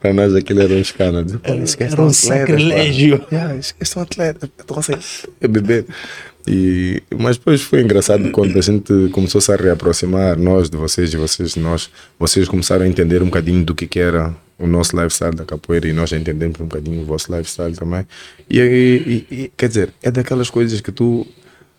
para 0.00 0.12
nós 0.12 0.34
aquilo 0.34 0.62
era 0.62 0.72
um 0.72 0.80
escândalo. 0.80 1.40
Era 1.44 2.02
um 2.02 2.12
sacrilégio. 2.12 3.24
Yeah, 3.32 3.56
esquece 3.58 3.98
um 3.98 4.02
atleta, 4.02 4.50
é 5.40 5.48
beber. 5.48 5.86
E, 6.46 7.02
mas 7.18 7.36
depois 7.36 7.60
foi 7.60 7.82
engraçado 7.82 8.30
quando 8.30 8.56
a 8.58 8.62
gente 8.62 9.08
começou 9.12 9.40
-se 9.40 9.52
a 9.52 9.56
reaproximar, 9.56 10.38
nós 10.38 10.70
de 10.70 10.76
vocês 10.76 11.12
e 11.12 11.16
vocês 11.16 11.54
de 11.54 11.60
nós, 11.60 11.90
vocês 12.18 12.48
começaram 12.48 12.84
a 12.84 12.88
entender 12.88 13.22
um 13.22 13.26
bocadinho 13.26 13.64
do 13.64 13.74
que, 13.74 13.86
que 13.86 13.98
era 13.98 14.34
o 14.60 14.66
nosso 14.66 14.94
lifestyle 14.96 15.34
da 15.34 15.44
capoeira 15.44 15.88
e 15.88 15.92
nós 15.92 16.12
entendemos 16.12 16.60
um 16.60 16.64
bocadinho 16.66 17.02
o 17.02 17.04
vosso 17.04 17.34
lifestyle 17.34 17.74
também. 17.74 18.06
E, 18.48 18.58
e, 18.60 19.34
e, 19.34 19.52
quer 19.56 19.68
dizer, 19.68 19.92
é 20.02 20.10
daquelas 20.10 20.50
coisas 20.50 20.80
que 20.80 20.92
tu 20.92 21.26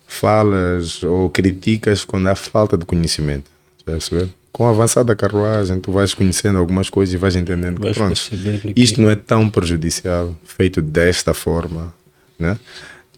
falas 0.07 1.03
ou 1.03 1.29
criticas 1.29 2.03
quando 2.03 2.27
há 2.27 2.35
falta 2.35 2.77
de 2.77 2.85
conhecimento. 2.85 3.49
Já 3.87 3.93
perceber? 3.93 4.29
Com 4.51 4.65
a 4.67 4.71
avançada 4.71 5.15
carruagem, 5.15 5.79
tu 5.79 5.91
vais 5.91 6.13
conhecendo 6.13 6.57
algumas 6.57 6.89
coisas 6.89 7.13
e 7.13 7.17
vais 7.17 7.35
entendendo 7.35 7.77
que 7.77 7.83
Vais 7.83 7.95
pronto, 7.97 8.19
isto 8.75 9.01
não 9.01 9.09
é 9.09 9.15
tão 9.15 9.49
prejudicial, 9.49 10.35
feito 10.43 10.81
desta 10.81 11.33
forma, 11.33 11.93
né? 12.37 12.59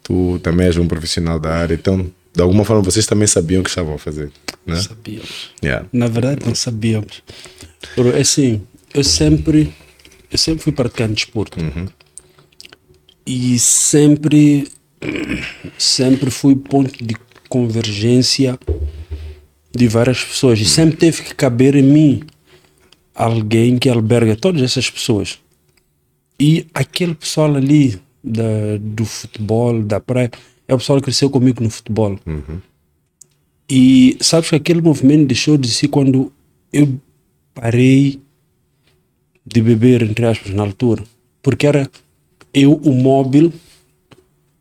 Tu 0.03 0.39
também 0.43 0.67
és 0.67 0.77
um 0.77 0.87
profissional 0.87 1.39
da 1.39 1.51
área, 1.55 1.73
então 1.73 2.05
de 2.35 2.41
alguma 2.41 2.63
forma 2.63 2.83
vocês 2.83 3.05
também 3.07 3.25
sabiam 3.27 3.61
o 3.61 3.63
que 3.63 3.69
estavam 3.69 3.95
a 3.95 3.97
fazer, 3.97 4.31
né? 4.65 4.75
Sabíamos. 4.75 5.51
Yeah. 5.63 5.87
Na 5.91 6.07
verdade, 6.07 6.45
não 6.45 6.53
sabíamos. 6.53 7.23
Por- 7.95 8.15
Assim, 8.15 8.61
eu 8.93 9.03
sempre, 9.03 9.73
eu 10.31 10.37
sempre 10.37 10.63
fui 10.63 10.71
praticante 10.71 11.09
de 11.09 11.15
desporto. 11.15 11.57
E 13.25 13.57
sempre, 13.57 14.67
sempre 15.77 16.29
fui 16.29 16.55
ponto 16.55 17.03
de 17.03 17.15
convergência 17.49 18.59
de 19.75 19.87
várias 19.87 20.23
pessoas. 20.23 20.59
E 20.59 20.65
sempre 20.65 20.97
teve 20.97 21.23
que 21.23 21.35
caber 21.35 21.75
em 21.75 21.83
mim 21.83 22.23
alguém 23.15 23.77
que 23.77 23.89
alberga 23.89 24.35
todas 24.35 24.61
essas 24.61 24.89
pessoas. 24.89 25.39
E 26.39 26.67
aquele 26.73 27.15
pessoal 27.15 27.55
ali 27.55 27.99
da, 28.23 28.77
do 28.79 29.05
futebol, 29.05 29.81
da 29.81 29.99
praia, 29.99 30.31
é 30.67 30.73
o 30.73 30.77
pessoal 30.77 30.99
que 30.99 31.05
cresceu 31.05 31.29
comigo 31.29 31.63
no 31.63 31.69
futebol. 31.69 32.19
E 33.69 34.17
sabes 34.19 34.49
que 34.49 34.55
aquele 34.55 34.81
movimento 34.81 35.27
deixou 35.27 35.57
de 35.57 35.69
si 35.69 35.87
quando 35.87 36.31
eu 36.71 36.99
parei 37.53 38.19
de 39.45 39.61
beber, 39.61 40.03
entre 40.03 40.25
aspas, 40.25 40.53
na 40.53 40.63
altura. 40.63 41.03
Porque 41.41 41.67
era 41.67 41.89
eu 42.53 42.73
o 42.73 42.93
móvel 42.93 43.51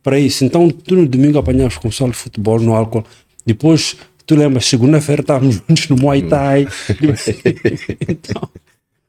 para 0.01 0.19
isso. 0.19 0.43
Então, 0.43 0.69
tu 0.69 0.95
no 0.95 1.07
domingo 1.07 1.37
apanhavas 1.37 1.77
com 1.77 1.89
pessoal 1.89 2.09
de 2.09 2.17
futebol, 2.17 2.59
no 2.59 2.73
álcool. 2.73 3.05
Depois, 3.45 3.95
tu 4.25 4.35
lembras, 4.35 4.65
segunda-feira 4.65 5.21
estávamos 5.21 5.55
juntos 5.67 5.87
no 5.89 5.97
Muay 5.97 6.23
Thai. 6.23 6.67
então, 8.07 8.49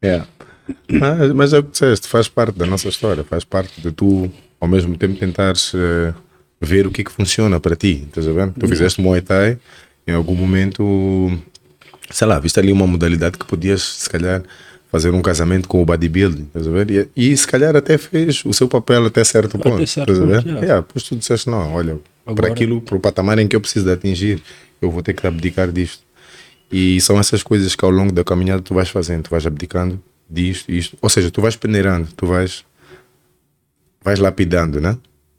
Yeah. 0.04 0.26
Mas, 0.88 1.32
mas 1.32 1.52
é 1.54 1.58
o 1.58 1.62
que 1.62 1.72
disseste, 1.72 2.06
faz 2.06 2.28
parte 2.28 2.58
da 2.58 2.66
nossa 2.66 2.88
história, 2.88 3.24
faz 3.24 3.42
parte 3.42 3.80
de 3.80 3.90
tu, 3.90 4.30
ao 4.60 4.68
mesmo 4.68 4.96
tempo, 4.96 5.18
tentares 5.18 5.72
eh, 5.74 6.12
ver 6.60 6.86
o 6.86 6.90
que 6.90 7.00
é 7.00 7.04
que 7.04 7.10
funciona 7.10 7.58
para 7.58 7.74
ti. 7.74 8.04
Estás 8.06 8.28
a 8.28 8.32
ver? 8.32 8.52
Tu 8.52 8.68
fizeste 8.68 9.00
Muay 9.00 9.22
Thai, 9.22 9.58
em 10.06 10.12
algum 10.12 10.34
momento, 10.34 11.30
sei 12.10 12.26
lá, 12.26 12.38
viste 12.38 12.58
ali 12.58 12.70
uma 12.70 12.86
modalidade 12.86 13.38
que 13.38 13.46
podias, 13.46 13.82
se 13.82 14.10
calhar, 14.10 14.42
fazer 14.94 15.10
um 15.10 15.20
casamento 15.20 15.66
com 15.66 15.82
o 15.82 15.84
bodybuilding. 15.84 16.42
Estás 16.44 16.68
a 16.68 16.70
ver? 16.70 17.10
E, 17.16 17.32
e 17.32 17.36
se 17.36 17.48
calhar 17.48 17.74
até 17.74 17.98
fez 17.98 18.44
o 18.44 18.52
seu 18.52 18.68
papel 18.68 19.04
até 19.06 19.24
certo 19.24 19.58
ponto. 19.58 19.84
certo 19.88 20.12
estás 20.12 20.20
a 20.20 20.24
ver? 20.24 20.44
yeah. 20.46 20.60
Yeah, 20.64 20.80
depois 20.86 21.02
tu 21.02 21.16
disseste, 21.16 21.50
não, 21.50 21.74
olha, 21.74 21.98
para 22.24 22.32
Agora- 22.32 22.52
aquilo, 22.52 22.80
para 22.80 22.96
o 22.96 23.00
patamar 23.00 23.38
em 23.40 23.48
que 23.48 23.56
eu 23.56 23.60
preciso 23.60 23.86
de 23.86 23.90
atingir, 23.92 24.40
eu 24.80 24.92
vou 24.92 25.02
ter 25.02 25.12
que 25.12 25.26
abdicar 25.26 25.72
disto. 25.72 26.04
E 26.70 27.00
são 27.00 27.18
essas 27.18 27.42
coisas 27.42 27.74
que 27.74 27.84
ao 27.84 27.90
longo 27.90 28.12
da 28.12 28.22
caminhada 28.22 28.62
tu 28.62 28.72
vais 28.72 28.88
fazendo, 28.88 29.24
tu 29.24 29.30
vais 29.30 29.44
abdicando 29.44 30.00
disto, 30.30 30.70
isto. 30.70 30.96
Ou 31.02 31.08
seja, 31.08 31.28
tu 31.28 31.40
vais 31.42 31.56
peneirando, 31.56 32.06
tu 32.16 32.24
vais, 32.26 32.64
vais 34.04 34.18
lapidando, 34.20 34.80
né? 34.80 34.96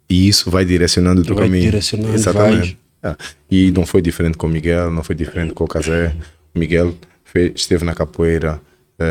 E 0.10 0.28
isso 0.28 0.52
vai 0.52 0.66
direcionando 0.66 1.22
o 1.22 1.26
teu 1.26 1.34
Vai 1.36 1.46
caminho. 1.46 1.64
direcionando, 1.64 2.14
Exatamente. 2.14 2.78
Ah, 3.02 3.16
E 3.50 3.72
não 3.72 3.86
foi 3.86 4.02
diferente 4.02 4.38
com 4.38 4.48
o 4.48 4.50
Miguel, 4.50 4.92
não 4.92 5.02
foi 5.04 5.16
diferente 5.16 5.54
com 5.54 5.64
o 5.64 5.68
Casé. 5.68 6.14
O 6.54 6.60
Miguel 6.60 6.94
fe- 7.24 7.54
esteve 7.56 7.86
na 7.86 7.94
capoeira, 7.96 8.60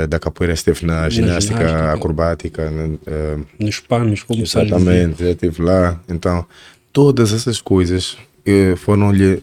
da 0.06 0.18
capoeira 0.18 0.54
esteve 0.54 0.86
na 0.86 1.08
ginástica, 1.10 1.58
ginástica. 1.58 1.92
acrobática, 1.92 2.70
né, 2.70 2.98
eh, 3.06 3.38
nos 3.58 3.80
panos, 3.80 4.22
como. 4.22 4.42
Exatamente, 4.42 5.22
já 5.22 5.30
estive 5.30 5.62
lá. 5.62 6.00
Então, 6.08 6.46
todas 6.92 7.32
essas 7.32 7.60
coisas 7.60 8.16
eh, 8.46 8.74
foram-lhe 8.76 9.42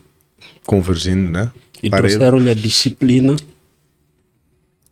convergindo, 0.66 1.30
né? 1.32 1.52
E 1.84 1.90
trouxeram-lhe 1.90 2.50
a 2.50 2.54
disciplina 2.54 3.36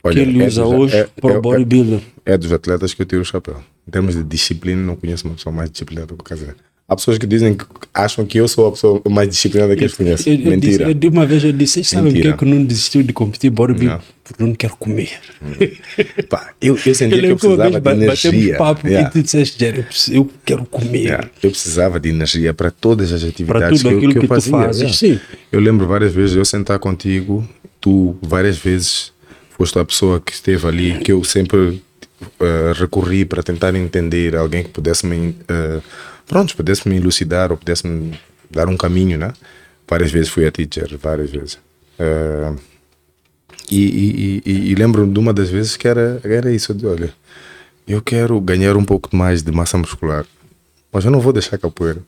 Olha, 0.03 0.13
que 0.15 0.19
ele 0.21 0.43
é 0.43 0.47
usa 0.47 0.63
dos- 0.63 0.71
hoje 0.73 0.95
é- 0.97 1.07
para 1.21 1.33
é- 1.33 1.37
o 1.37 1.41
bodybuilder. 1.41 1.99
É, 2.25 2.37
dos 2.37 2.51
atletas 2.51 2.93
que 2.93 3.01
eu 3.01 3.05
tiro 3.05 3.21
o 3.21 3.25
chapéu. 3.25 3.57
Em 3.87 3.91
termos 3.91 4.15
de 4.15 4.23
disciplina, 4.23 4.81
não 4.81 4.95
conheço 4.95 5.25
uma 5.27 5.35
pessoa 5.35 5.53
mais 5.53 5.69
disciplinada 5.71 6.07
que 6.13 6.21
o 6.21 6.23
Casé. 6.23 6.53
Há 6.89 6.95
pessoas 6.95 7.19
que 7.19 7.27
dizem 7.27 7.53
que 7.53 7.63
acham 7.93 8.25
que 8.25 8.39
eu 8.39 8.47
sou 8.47 8.67
a 8.67 8.71
pessoa 8.71 8.99
mais 9.07 9.29
disciplinada 9.29 9.75
que 9.75 9.83
eles 9.83 9.93
conhecem. 9.93 10.33
Eu, 10.33 10.39
eu, 10.45 10.49
Mentira. 10.51 10.71
disse, 10.71 10.83
eu 10.83 10.93
de 10.95 11.07
uma 11.07 11.23
vez 11.25 11.43
eu 11.43 11.51
disse, 11.53 11.73
vocês 11.75 11.89
sabem 11.89 12.11
porque 12.11 12.27
é 12.27 12.33
que 12.33 12.43
eu 12.43 12.47
não 12.47 12.63
desistiu 12.65 13.03
de 13.03 13.13
competir 13.13 13.51
bodybuilding? 13.51 13.93
Não. 13.93 14.01
Porque 14.23 14.43
eu 14.43 14.47
não 14.47 14.55
quero 14.55 14.75
comer. 14.77 15.19
Pá, 16.29 16.51
eu, 16.61 16.77
eu 16.85 16.95
sentia 16.95 17.17
Eu 17.17 17.21
que 17.21 17.45
eu 17.45 17.55
precisava 17.57 17.79
de 17.79 17.89
energia. 17.91 18.57
papo 18.57 18.87
Yeah. 18.87 19.07
e 19.07 19.11
tu 19.11 19.21
disseste, 19.23 19.59
Jerry, 19.59 19.85
eu, 20.09 20.15
eu 20.15 20.31
quero 20.43 20.65
comer. 20.65 20.99
Yeah. 20.99 21.29
Eu 21.43 21.51
precisava 21.51 21.99
de 21.99 22.09
energia 22.09 22.53
para 22.53 22.71
todas 22.71 23.11
as 23.13 23.23
atividades 23.23 23.81
que, 23.81 23.87
eu, 23.87 23.99
que 23.99 24.05
eu 24.17 24.21
que 24.21 24.27
fazia. 24.27 24.51
fazes, 24.51 25.01
yeah. 25.01 25.21
Eu 25.51 25.59
lembro 25.59 25.85
várias 25.87 26.13
vezes 26.13 26.35
eu 26.35 26.45
sentar 26.45 26.79
contigo, 26.79 27.47
tu 27.79 28.17
várias 28.21 28.57
vezes 28.57 29.11
foste 29.57 29.77
a 29.77 29.85
pessoa 29.85 30.19
que 30.19 30.31
esteve 30.31 30.65
ali, 30.67 30.97
que 30.99 31.11
eu 31.11 31.23
sempre 31.23 31.81
eh, 32.39 32.73
recorri 32.75 33.25
para 33.25 33.43
tentar 33.43 33.75
entender 33.75 34.35
alguém 34.35 34.63
que 34.63 34.69
pudesse 34.69 35.05
me, 35.05 35.35
eh, 35.47 35.79
pronto, 36.29 36.55
pudesse 36.55 36.87
me 36.87 36.95
elucidar 36.95 37.51
ou 37.51 37.57
pudesse 37.57 37.85
me 37.85 38.17
dar 38.49 38.69
um 38.69 38.77
caminho, 38.77 39.17
né? 39.17 39.33
Várias 39.87 40.11
vezes 40.11 40.29
fui 40.29 40.45
a 40.45 40.51
teacher, 40.51 40.97
várias 40.97 41.31
vezes. 41.31 41.57
Eh, 41.97 42.53
e, 43.69 43.83
e, 43.83 44.43
e, 44.45 44.71
e 44.71 44.75
lembro 44.75 45.05
de 45.05 45.19
uma 45.19 45.33
das 45.33 45.49
vezes 45.49 45.75
que 45.75 45.87
era, 45.87 46.21
era 46.23 46.51
isso, 46.51 46.73
de 46.73 46.85
olha, 46.85 47.11
eu 47.87 48.01
quero 48.01 48.39
ganhar 48.39 48.77
um 48.77 48.85
pouco 48.85 49.13
mais 49.15 49.41
de 49.41 49.51
massa 49.51 49.77
muscular. 49.77 50.25
Mas 50.91 51.05
eu 51.05 51.11
não 51.11 51.19
vou 51.19 51.33
deixar 51.33 51.57
capoeira. 51.57 52.01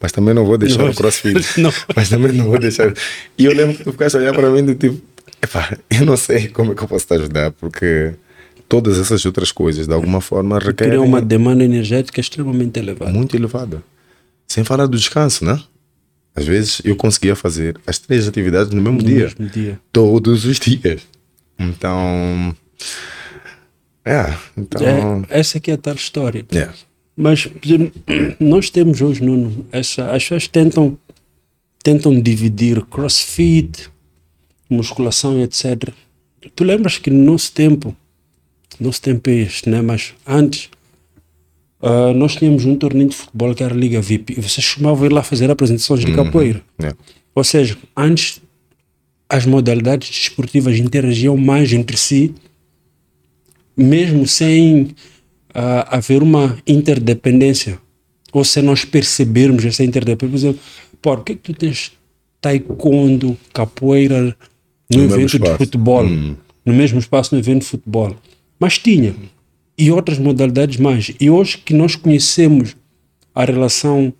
Mas 0.00 0.12
também 0.12 0.34
não 0.34 0.44
vou 0.44 0.58
deixar 0.58 0.82
Não. 0.82 0.90
o 0.90 0.94
crossfit. 0.94 1.38
Não. 1.60 1.72
Mas 1.94 2.08
também 2.08 2.32
não 2.32 2.46
vou 2.46 2.58
deixar. 2.58 2.92
E 3.36 3.44
eu 3.44 3.52
lembro 3.52 3.76
que 3.76 3.82
tu 3.82 3.90
ficaste 3.92 4.16
a 4.16 4.20
olhar 4.20 4.32
para 4.32 4.48
mim 4.50 4.64
do 4.64 4.74
tipo, 4.76 5.00
epá, 5.42 5.76
eu 5.90 6.06
não 6.06 6.16
sei 6.16 6.46
como 6.48 6.70
é 6.70 6.74
que 6.74 6.82
eu 6.82 6.86
posso 6.88 7.04
te 7.06 7.14
ajudar, 7.14 7.50
porque 7.52 8.14
todas 8.68 8.98
essas 8.98 9.24
outras 9.24 9.50
coisas, 9.50 9.86
de 9.86 9.92
alguma 9.94 10.20
forma, 10.20 10.58
requerem 10.58 10.92
Criou 10.92 11.04
uma 11.06 11.20
demanda 11.22 11.64
energética 11.64 12.20
extremamente 12.20 12.78
elevada. 12.78 13.10
muito 13.12 13.34
elevada. 13.36 13.82
Sem 14.46 14.64
falar 14.64 14.86
do 14.86 14.96
descanso, 14.96 15.44
né? 15.44 15.60
Às 16.34 16.46
vezes 16.46 16.80
eu 16.84 16.94
conseguia 16.94 17.34
fazer 17.34 17.76
as 17.86 17.98
três 17.98 18.28
atividades 18.28 18.72
no 18.72 18.80
mesmo 18.80 18.98
No 18.98 19.04
dia. 19.04 19.24
mesmo 19.24 19.46
dia. 19.48 19.80
Todos 19.92 20.44
os 20.44 20.58
dias. 20.58 21.02
Então. 21.58 22.54
É, 24.04 24.34
então. 24.56 25.24
É, 25.28 25.40
essa 25.40 25.58
aqui 25.58 25.70
é 25.70 25.74
a 25.74 25.78
tal 25.78 25.94
história. 25.94 26.44
É. 26.52 26.68
Mas 27.16 27.48
nós 28.38 28.70
temos 28.70 29.00
hoje, 29.00 29.22
Nuno, 29.22 29.66
essa, 29.72 30.12
as 30.12 30.22
pessoas 30.22 30.46
tentam, 30.46 30.96
tentam 31.82 32.20
dividir 32.20 32.84
crossfit, 32.86 33.90
musculação 34.70 35.42
etc. 35.42 35.90
Tu 36.54 36.62
lembras 36.64 36.96
que 36.98 37.10
no 37.10 37.32
nosso 37.32 37.52
tempo, 37.52 37.94
nosso 38.80 39.02
tempo 39.02 39.28
é 39.30 39.34
este, 39.34 39.68
né? 39.68 39.82
mas 39.82 40.14
antes, 40.26 40.70
ah, 41.80 42.12
nós 42.14 42.36
tínhamos 42.36 42.64
um 42.64 42.76
torneio 42.76 43.08
de 43.08 43.16
futebol 43.16 43.54
que 43.54 43.62
era 43.62 43.74
a 43.74 43.76
Liga 43.76 44.00
VIP 44.00 44.32
e 44.32 44.40
vocês 44.40 44.66
costumavam 44.66 45.06
ir 45.06 45.12
lá 45.12 45.22
fazer 45.22 45.50
apresentações 45.50 46.00
de 46.04 46.12
capoeira. 46.14 46.62
É. 46.82 46.92
Ou 47.34 47.44
seja, 47.44 47.76
antes 47.96 48.40
as 49.28 49.44
modalidades 49.44 50.08
desportivas 50.08 50.78
interagiam 50.78 51.36
mais 51.36 51.72
entre 51.72 51.96
si, 51.96 52.34
mesmo 53.76 54.26
sem 54.26 54.88
ah, 55.54 55.96
haver 55.96 56.22
uma 56.22 56.58
interdependência, 56.66 57.78
ou 58.32 58.44
se 58.44 58.60
nós 58.60 58.84
percebermos 58.84 59.64
essa 59.64 59.84
interdependência. 59.84 60.28
Por 60.28 60.36
exemplo, 60.36 60.60
pô, 61.00 61.16
por 61.16 61.24
que, 61.24 61.34
que 61.34 61.52
tu 61.52 61.54
tens 61.54 61.92
taekwondo, 62.40 63.36
capoeira 63.52 64.36
no, 64.90 64.98
No 64.98 65.04
evento 65.04 65.38
de 65.38 65.56
futebol? 65.56 66.04
Hum. 66.04 66.36
No 66.64 66.74
mesmo 66.74 66.98
espaço, 66.98 67.34
no 67.34 67.40
evento 67.40 67.60
de 67.60 67.66
futebol. 67.66 68.16
Mas 68.58 68.78
tinha. 68.78 69.14
E 69.76 69.90
outras 69.90 70.18
modalidades 70.18 70.76
mais. 70.76 71.12
E 71.20 71.30
hoje 71.30 71.58
que 71.58 71.72
nós 71.72 71.94
conhecemos 71.94 72.76
a 73.34 73.44
relação 73.44 74.12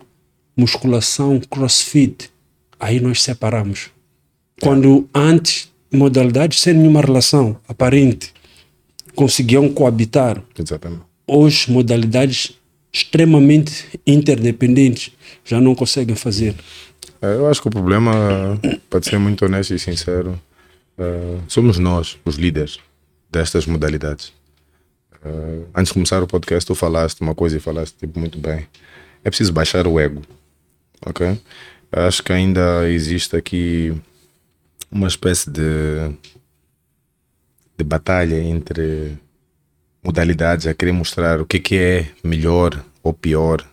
musculação, 0.55 1.39
crossfit, 1.49 2.29
aí 2.79 2.99
nós 2.99 3.23
separamos. 3.23 3.89
Quando 4.61 5.07
antes, 5.15 5.69
modalidades 5.91 6.59
sem 6.59 6.73
nenhuma 6.73 7.01
relação 7.01 7.57
aparente 7.67 8.33
conseguiam 9.15 9.69
coabitar. 9.69 10.41
Exatamente. 10.57 11.01
Hoje, 11.25 11.71
modalidades 11.71 12.57
extremamente 12.91 13.99
interdependentes 14.05 15.11
já 15.45 15.59
não 15.61 15.75
conseguem 15.75 16.15
fazer. 16.15 16.55
É, 17.21 17.35
Eu 17.35 17.47
acho 17.47 17.61
que 17.61 17.67
o 17.67 17.71
problema, 17.71 18.59
para 18.89 19.01
ser 19.01 19.17
muito 19.17 19.45
honesto 19.45 19.73
e 19.73 19.79
sincero, 19.79 20.39
eh, 20.97 21.37
somos 21.47 21.77
nós, 21.77 22.17
os 22.25 22.35
líderes 22.35 22.79
destas 23.29 23.65
modalidades. 23.65 24.33
Eh, 25.23 25.65
antes 25.75 25.89
de 25.89 25.93
começar 25.93 26.21
o 26.23 26.27
podcast, 26.27 26.65
tu 26.65 26.75
falaste 26.75 27.21
uma 27.21 27.35
coisa 27.35 27.57
e 27.57 27.59
falaste 27.59 27.95
tipo, 27.97 28.19
muito 28.19 28.37
bem. 28.37 28.67
É 29.23 29.29
preciso 29.29 29.53
baixar 29.53 29.87
o 29.87 29.99
ego. 29.99 30.21
Ok? 31.05 31.39
Acho 31.91 32.23
que 32.23 32.31
ainda 32.31 32.89
existe 32.89 33.35
aqui 33.35 33.93
uma 34.91 35.07
espécie 35.07 35.49
de, 35.49 35.61
de 37.77 37.83
batalha 37.83 38.41
entre 38.41 39.17
modalidades 40.03 40.67
a 40.67 40.73
querer 40.73 40.91
mostrar 40.91 41.41
o 41.41 41.45
que, 41.45 41.59
que 41.59 41.75
é 41.77 42.11
melhor 42.23 42.83
ou 43.03 43.13
pior 43.13 43.65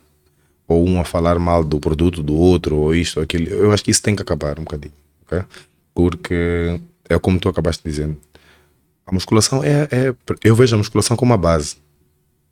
ou 0.69 0.87
um 0.87 1.01
a 1.01 1.05
falar 1.05 1.39
mal 1.39 1.63
do 1.63 1.79
produto 1.79 2.23
do 2.23 2.35
outro, 2.35 2.77
ou 2.77 2.95
isto, 2.95 3.19
ou 3.19 3.23
aquilo. 3.23 3.49
Eu 3.49 3.73
acho 3.73 3.85
que 3.85 3.91
isso 3.91 4.03
tem 4.03 4.17
que 4.17 4.23
acabar 4.23 4.59
um 4.59 4.65
bocadinho, 4.65 4.95
ok? 5.23 5.45
Porque 5.95 6.81
é 7.09 7.19
como 7.19 7.39
tu 7.39 7.49
acabaste 7.49 7.83
dizendo. 7.85 8.17
A 9.07 9.13
musculação 9.13 9.63
é, 9.63 9.89
é. 9.91 10.15
Eu 10.43 10.57
vejo 10.57 10.75
a 10.75 10.79
musculação 10.79 11.17
como 11.17 11.33
a 11.33 11.37
base 11.37 11.77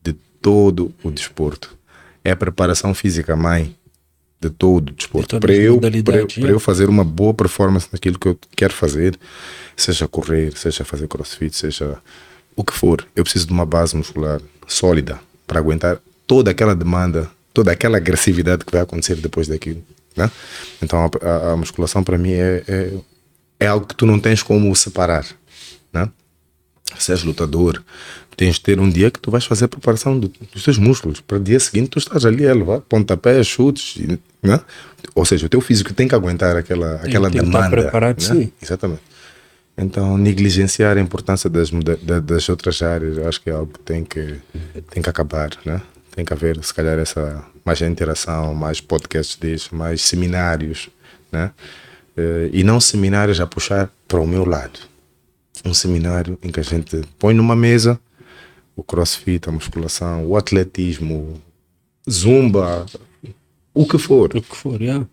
de 0.03 0.13
todo 0.41 0.95
o 1.03 1.11
desporto. 1.11 1.77
É 2.23 2.31
a 2.31 2.37
preparação 2.37 2.95
física 2.95 3.35
mãe 3.37 3.77
de 4.41 4.51
todo 4.51 4.91
o 4.91 4.93
desporto. 4.93 5.41
Para 5.41 5.53
eu, 5.53 5.81
para, 5.81 6.17
eu, 6.17 6.49
eu 6.49 6.61
fazer 6.61 6.89
uma 6.89 7.05
boa 7.05 7.35
performance 7.35 7.89
naquilo 7.91 8.19
que 8.19 8.29
eu 8.29 8.39
quero 8.55 8.73
fazer, 8.73 9.19
seja 9.77 10.07
correr, 10.07 10.57
seja 10.57 10.85
fazer 10.85 11.09
crossfit, 11.09 11.57
seja 11.57 11.99
o 12.57 12.63
que 12.63 12.73
for, 12.73 13.07
eu 13.17 13.25
preciso 13.25 13.47
de 13.47 13.53
uma 13.53 13.67
base 13.67 13.97
muscular 13.97 14.41
sólida 14.67 15.19
para 15.47 15.59
aguentar 15.59 15.99
toda 16.27 16.51
aquela 16.51 16.75
demanda, 16.75 17.31
toda 17.53 17.73
aquela 17.73 17.97
agressividade 17.97 18.65
que 18.65 18.73
vai 18.73 18.81
acontecer 18.81 19.17
depois 19.17 19.49
daquilo. 19.49 19.83
Né? 20.17 20.31
Então 20.81 20.99
a, 20.99 21.27
a, 21.27 21.53
a 21.53 21.57
musculação 21.57 22.05
para 22.05 22.17
mim 22.17 22.33
é, 22.33 22.63
é, 22.69 22.93
é, 23.61 23.67
algo 23.67 23.87
que 23.87 23.97
tu 23.97 24.07
não 24.07 24.21
tens 24.21 24.43
como 24.43 24.75
separar. 24.77 25.27
Né? 25.93 26.09
Se 26.99 27.13
és 27.13 27.25
lutador, 27.25 27.83
tens 28.37 28.57
de 28.57 28.61
ter 28.61 28.79
um 28.79 28.89
dia 28.89 29.11
que 29.11 29.19
tu 29.19 29.31
vais 29.31 29.45
fazer 29.45 29.65
a 29.65 29.69
preparação 29.69 30.19
do, 30.19 30.31
dos 30.53 30.63
teus 30.63 30.79
músculos. 30.79 31.21
Para 31.21 31.39
o 31.39 31.41
dia 31.41 31.59
seguinte 31.59 31.91
tu 31.91 31.99
estás 31.99 32.25
ali 32.25 32.47
a 32.47 32.55
levar 32.55 32.81
pontapés, 32.81 33.47
chutes, 33.47 34.01
né? 34.43 34.61
ou 35.15 35.25
seja, 35.25 35.47
o 35.47 35.49
teu 35.49 35.61
físico 35.61 35.93
tem 35.93 36.07
que 36.07 36.15
aguentar 36.15 36.57
aquela, 36.57 36.97
aquela 36.97 37.31
tem 37.31 37.41
demanda. 37.41 37.67
Estar 37.67 37.71
preparado, 37.71 38.21
né? 38.21 38.35
sim. 38.35 38.53
Exatamente. 38.61 39.03
Então, 39.77 40.17
negligenciar 40.17 40.97
a 40.97 41.01
importância 41.01 41.51
das, 41.51 41.71
das 42.23 42.49
outras 42.49 42.81
áreas, 42.81 43.17
eu 43.17 43.29
acho 43.29 43.41
que 43.41 43.51
é 43.51 43.53
algo 43.53 43.73
que 43.73 43.81
tem 43.81 44.05
que, 44.05 44.37
tem 44.91 45.03
que 45.03 45.11
acabar, 45.11 45.51
né? 45.65 45.83
Tem 46.15 46.25
que 46.25 46.33
haver, 46.33 46.63
se 46.63 46.73
calhar, 46.73 46.97
essa 46.97 47.45
mais 47.65 47.81
interação, 47.83 48.55
mais 48.55 48.81
podcasts 48.81 49.37
disso, 49.37 49.75
mais 49.75 50.01
seminários, 50.03 50.89
né? 51.33 51.51
Eh, 52.17 52.51
e 52.53 52.63
não 52.63 52.81
seminários 52.81 53.41
a 53.41 53.49
puxar 53.49 53.91
para 54.07 54.21
o 54.21 54.27
meu 54.27 54.45
lado. 54.45 54.79
Um 55.65 55.75
seminário 55.75 56.39
em 56.43 56.51
que 56.51 56.61
a 56.61 56.63
gente 56.63 57.03
põe 57.19 57.35
numa 57.35 57.55
mesa 57.55 57.99
o 58.77 58.83
crossfit, 58.83 59.49
a 59.49 59.53
musculação, 59.53 60.27
o 60.27 60.37
atletismo, 60.37 61.41
zumba, 62.11 62.87
o 63.73 63.87
que 63.87 63.99
for. 63.99 64.31
O 64.35 64.43
que 64.43 64.57
for, 64.57 64.81
yeah. 64.81 65.07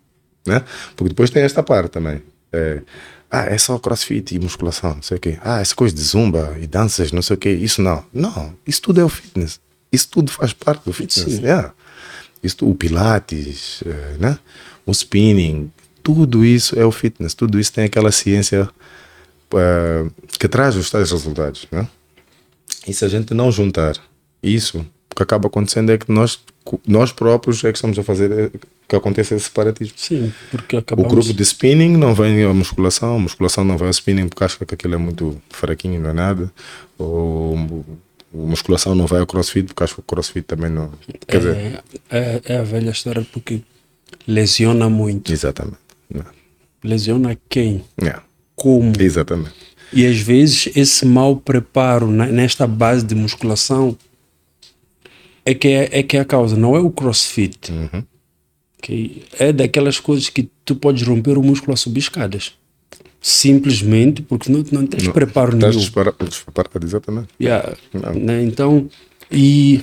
né? 0.46 0.64
Porque 0.96 1.10
depois 1.10 1.30
tem 1.30 1.42
esta 1.42 1.62
parte 1.62 1.90
também. 1.90 2.22
É, 2.52 2.82
ah, 3.30 3.46
é 3.46 3.56
só 3.56 3.78
crossfit 3.78 4.34
e 4.34 4.38
musculação, 4.38 4.96
não 4.96 5.02
sei 5.02 5.16
o 5.16 5.20
quê. 5.20 5.38
Ah, 5.42 5.60
essa 5.60 5.74
coisa 5.74 5.94
de 5.94 6.02
zumba 6.02 6.56
e 6.60 6.66
danças, 6.66 7.12
não 7.12 7.22
sei 7.22 7.34
o 7.34 7.38
quê. 7.38 7.50
Isso 7.50 7.80
não. 7.80 8.04
Não, 8.12 8.54
isso 8.66 8.82
tudo 8.82 9.00
é 9.00 9.04
o 9.04 9.08
fitness. 9.08 9.60
Isso 9.90 10.08
tudo 10.10 10.30
faz 10.30 10.52
parte 10.52 10.84
do 10.84 10.92
fitness. 10.92 11.36
Sim. 11.36 11.42
Yeah. 11.42 11.72
Isso, 12.42 12.68
o 12.68 12.74
pilates, 12.74 13.82
eh, 13.86 14.16
né? 14.18 14.38
o 14.84 14.90
spinning, 14.90 15.70
tudo 16.02 16.44
isso 16.44 16.78
é 16.78 16.84
o 16.84 16.90
fitness. 16.90 17.34
Tudo 17.34 17.58
isso 17.58 17.72
tem 17.72 17.84
aquela 17.84 18.10
ciência 18.10 18.68
uh, 19.52 20.10
que 20.38 20.48
traz 20.48 20.76
os 20.76 20.90
tais 20.90 21.10
resultados. 21.10 21.66
Né? 21.70 21.86
E 22.86 22.92
se 22.92 23.04
a 23.04 23.08
gente 23.08 23.34
não 23.34 23.50
juntar 23.50 23.96
isso, 24.42 24.78
o 25.10 25.14
que 25.14 25.22
acaba 25.22 25.46
acontecendo 25.46 25.92
é 25.92 25.98
que 25.98 26.10
nós, 26.10 26.40
nós 26.86 27.12
próprios 27.12 27.62
é 27.64 27.70
que 27.70 27.78
estamos 27.78 27.98
a 27.98 28.02
fazer 28.02 28.32
eh, 28.32 28.50
que 28.88 28.96
aconteça 28.96 29.34
esse 29.34 29.44
separatismo. 29.44 29.94
Sim, 29.96 30.32
porque 30.50 30.76
acabamos... 30.76 31.10
O 31.10 31.14
grupo 31.14 31.32
de 31.32 31.42
spinning 31.42 31.96
não 31.96 32.14
vem 32.14 32.42
a 32.42 32.52
musculação, 32.52 33.16
a 33.16 33.18
musculação 33.18 33.64
não 33.64 33.76
vai 33.76 33.88
ao 33.88 33.92
spinning 33.92 34.28
porque 34.28 34.44
acha 34.44 34.64
que 34.64 34.74
aquilo 34.74 34.94
é 34.94 34.98
muito 34.98 35.40
fraquinho, 35.50 36.00
não 36.00 36.10
é 36.10 36.12
nada. 36.12 36.52
Ou 36.98 37.84
musculação 38.32 38.94
não 38.94 39.06
vai 39.06 39.20
ao 39.20 39.26
crossfit 39.26 39.66
porque 39.66 39.84
acha 39.84 39.94
que 39.94 40.00
o 40.00 40.02
crossfit 40.02 40.46
também 40.46 40.70
não. 40.70 40.90
Quer 41.26 41.36
é, 41.36 41.38
dizer... 41.38 41.84
é, 42.10 42.42
é 42.44 42.56
a 42.58 42.62
velha 42.62 42.90
história 42.90 43.26
porque 43.32 43.62
lesiona 44.26 44.88
muito. 44.88 45.32
Exatamente. 45.32 45.76
Lesiona 46.82 47.38
quem? 47.48 47.84
Yeah. 48.00 48.22
Como? 48.62 48.92
Exatamente. 48.96 49.50
E 49.92 50.06
às 50.06 50.18
vezes 50.18 50.68
esse 50.76 51.04
mau 51.04 51.34
preparo 51.34 52.08
nesta 52.08 52.64
base 52.64 53.04
de 53.04 53.12
musculação 53.12 53.98
é 55.44 55.52
que 55.52 55.66
é, 55.66 55.98
é 55.98 56.02
que 56.04 56.16
é 56.16 56.20
a 56.20 56.24
causa, 56.24 56.56
não 56.56 56.76
é 56.76 56.78
o 56.78 56.88
crossfit. 56.88 57.72
Uhum. 57.72 58.04
Okay? 58.78 59.24
É 59.36 59.52
daquelas 59.52 59.98
coisas 59.98 60.28
que 60.28 60.48
tu 60.64 60.76
podes 60.76 61.02
romper 61.02 61.36
o 61.36 61.42
músculo 61.42 61.74
a 61.74 61.76
subir 61.76 61.98
escadas. 61.98 62.52
Simplesmente 63.20 64.22
porque 64.22 64.50
não, 64.50 64.64
não 64.70 64.86
tens 64.86 65.02
não, 65.02 65.12
preparo 65.12 65.56
nenhum. 65.56 65.70
Estás 65.80 66.20
despreparado, 66.20 66.86
exatamente. 66.86 67.28
Yeah. 67.40 67.76
Né? 68.14 68.44
Então, 68.44 68.88
e 69.28 69.82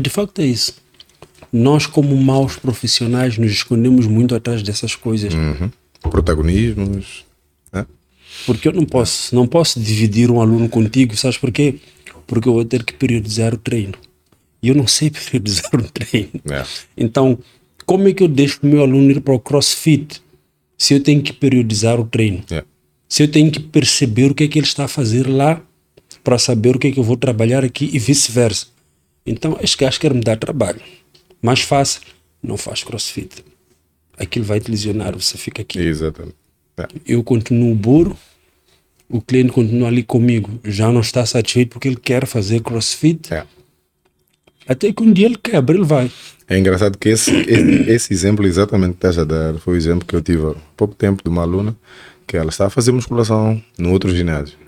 de 0.00 0.08
facto 0.08 0.40
é 0.40 0.46
isso. 0.46 0.76
Nós, 1.52 1.84
como 1.84 2.16
maus 2.16 2.54
profissionais, 2.54 3.36
nos 3.38 3.50
escondemos 3.50 4.06
muito 4.06 4.36
atrás 4.36 4.62
dessas 4.62 4.94
coisas. 4.94 5.34
Uhum. 5.34 5.68
Protagonismos. 6.00 7.26
Porque 8.46 8.68
eu 8.68 8.72
não 8.72 8.84
posso, 8.84 9.34
não 9.34 9.46
posso 9.46 9.80
dividir 9.80 10.30
um 10.30 10.40
aluno 10.40 10.68
contigo, 10.68 11.16
sabes 11.16 11.36
porquê? 11.36 11.76
Porque 12.26 12.48
eu 12.48 12.54
vou 12.54 12.64
ter 12.64 12.84
que 12.84 12.92
periodizar 12.92 13.54
o 13.54 13.58
treino. 13.58 13.94
E 14.62 14.68
eu 14.68 14.74
não 14.74 14.86
sei 14.86 15.10
periodizar 15.30 15.74
o 15.74 15.82
treino. 15.90 16.40
É. 16.50 16.64
Então, 16.96 17.38
como 17.84 18.08
é 18.08 18.12
que 18.12 18.22
eu 18.22 18.28
deixo 18.28 18.60
o 18.62 18.66
meu 18.66 18.82
aluno 18.82 19.10
ir 19.10 19.20
para 19.20 19.34
o 19.34 19.40
crossfit 19.40 20.22
se 20.76 20.94
eu 20.94 21.02
tenho 21.02 21.22
que 21.22 21.32
periodizar 21.32 21.98
o 22.00 22.04
treino? 22.04 22.44
É. 22.50 22.64
Se 23.08 23.22
eu 23.22 23.28
tenho 23.28 23.50
que 23.50 23.60
perceber 23.60 24.30
o 24.30 24.34
que 24.34 24.44
é 24.44 24.48
que 24.48 24.58
ele 24.58 24.66
está 24.66 24.84
a 24.84 24.88
fazer 24.88 25.26
lá 25.26 25.62
para 26.22 26.38
saber 26.38 26.76
o 26.76 26.78
que 26.78 26.88
é 26.88 26.92
que 26.92 27.00
eu 27.00 27.04
vou 27.04 27.16
trabalhar 27.16 27.64
aqui 27.64 27.88
e 27.92 27.98
vice-versa. 27.98 28.66
Então, 29.24 29.58
este 29.62 29.78
gajo 29.78 29.98
quer 29.98 30.12
me 30.12 30.20
dar 30.20 30.36
trabalho. 30.36 30.80
Mais 31.40 31.60
fácil, 31.60 32.02
não 32.42 32.56
faz 32.56 32.82
crossfit. 32.82 33.44
Aquilo 34.18 34.44
vai 34.44 34.60
te 34.60 34.70
lesionar, 34.70 35.14
você 35.14 35.38
fica 35.38 35.62
aqui. 35.62 35.78
Exatamente. 35.78 36.36
É. 36.76 36.86
Eu 37.06 37.22
continuo 37.24 37.74
burro, 37.74 38.16
o 39.08 39.20
cliente 39.22 39.52
continua 39.52 39.88
ali 39.88 40.02
comigo, 40.02 40.60
já 40.64 40.92
não 40.92 41.00
está 41.00 41.24
satisfeito 41.24 41.70
porque 41.70 41.88
ele 41.88 41.96
quer 41.96 42.26
fazer 42.26 42.60
crossfit. 42.60 43.32
É. 43.32 43.44
Até 44.66 44.92
que 44.92 45.02
um 45.02 45.12
dia 45.12 45.26
ele 45.26 45.38
quebra, 45.38 45.74
ele 45.74 45.84
vai. 45.84 46.10
É 46.46 46.58
engraçado 46.58 46.98
que 46.98 47.08
esse, 47.08 47.30
esse, 47.48 47.90
esse 47.90 48.12
exemplo 48.12 48.46
exatamente 48.46 48.92
que 48.92 48.98
estás 48.98 49.18
a 49.18 49.24
dar 49.24 49.54
foi 49.58 49.74
o 49.74 49.76
exemplo 49.76 50.06
que 50.06 50.14
eu 50.14 50.20
tive 50.20 50.46
há 50.46 50.54
pouco 50.76 50.94
tempo 50.94 51.22
de 51.22 51.30
uma 51.30 51.42
aluna 51.42 51.74
que 52.26 52.36
ela 52.36 52.50
está 52.50 52.66
a 52.66 52.70
fazer 52.70 52.92
musculação 52.92 53.62
no 53.78 53.90
outro 53.90 54.14
ginásio. 54.14 54.58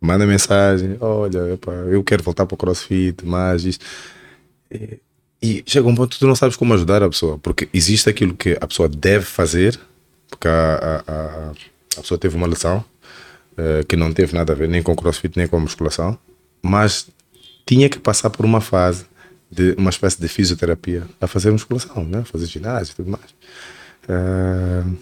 Manda 0.00 0.26
mensagem, 0.26 0.96
olha, 1.00 1.52
epa, 1.52 1.70
eu 1.70 2.02
quero 2.02 2.24
voltar 2.24 2.46
para 2.46 2.54
o 2.54 2.58
crossfit, 2.58 3.24
mas 3.24 3.64
isso. 3.64 3.78
E, 4.70 4.98
e 5.40 5.62
chega 5.64 5.86
um 5.86 5.94
ponto 5.94 6.14
que 6.14 6.18
tu 6.18 6.26
não 6.26 6.34
sabes 6.34 6.56
como 6.56 6.74
ajudar 6.74 7.02
a 7.02 7.08
pessoa, 7.08 7.38
porque 7.38 7.68
existe 7.72 8.08
aquilo 8.08 8.34
que 8.34 8.58
a 8.60 8.66
pessoa 8.66 8.88
deve 8.88 9.24
fazer, 9.24 9.78
porque 10.28 10.48
a, 10.48 11.02
a, 11.06 11.12
a, 11.12 11.52
a 11.98 12.00
pessoa 12.00 12.18
teve 12.18 12.34
uma 12.34 12.46
lesão 12.46 12.84
uh, 13.60 13.86
que 13.86 13.96
não 13.96 14.12
teve 14.12 14.34
nada 14.34 14.52
a 14.52 14.56
ver 14.56 14.68
nem 14.68 14.82
com 14.82 14.96
crossfit 14.96 15.36
nem 15.36 15.46
com 15.46 15.60
musculação, 15.60 16.18
mas 16.62 17.08
tinha 17.66 17.88
que 17.88 17.98
passar 17.98 18.30
por 18.30 18.44
uma 18.44 18.60
fase 18.60 19.04
de 19.50 19.74
uma 19.76 19.90
espécie 19.90 20.20
de 20.20 20.28
fisioterapia 20.28 21.04
a 21.20 21.26
fazer 21.26 21.50
musculação, 21.50 22.04
né? 22.04 22.22
fazer 22.24 22.46
ginásio 22.46 22.92
e 22.92 22.96
tudo 22.96 23.10
mais. 23.10 23.30
Uh, 24.08 24.96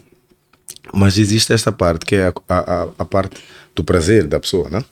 mas 0.93 1.19
existe 1.19 1.53
esta 1.53 1.71
parte 1.71 2.07
que 2.07 2.17
é 2.17 2.29
a, 2.29 2.33
a, 2.49 2.89
a, 2.99 3.05
parte 3.05 3.37
do 3.75 3.85
prazer 3.85 4.27
da 4.27 4.41
pessoa, 4.41 4.71
né? 4.71 4.85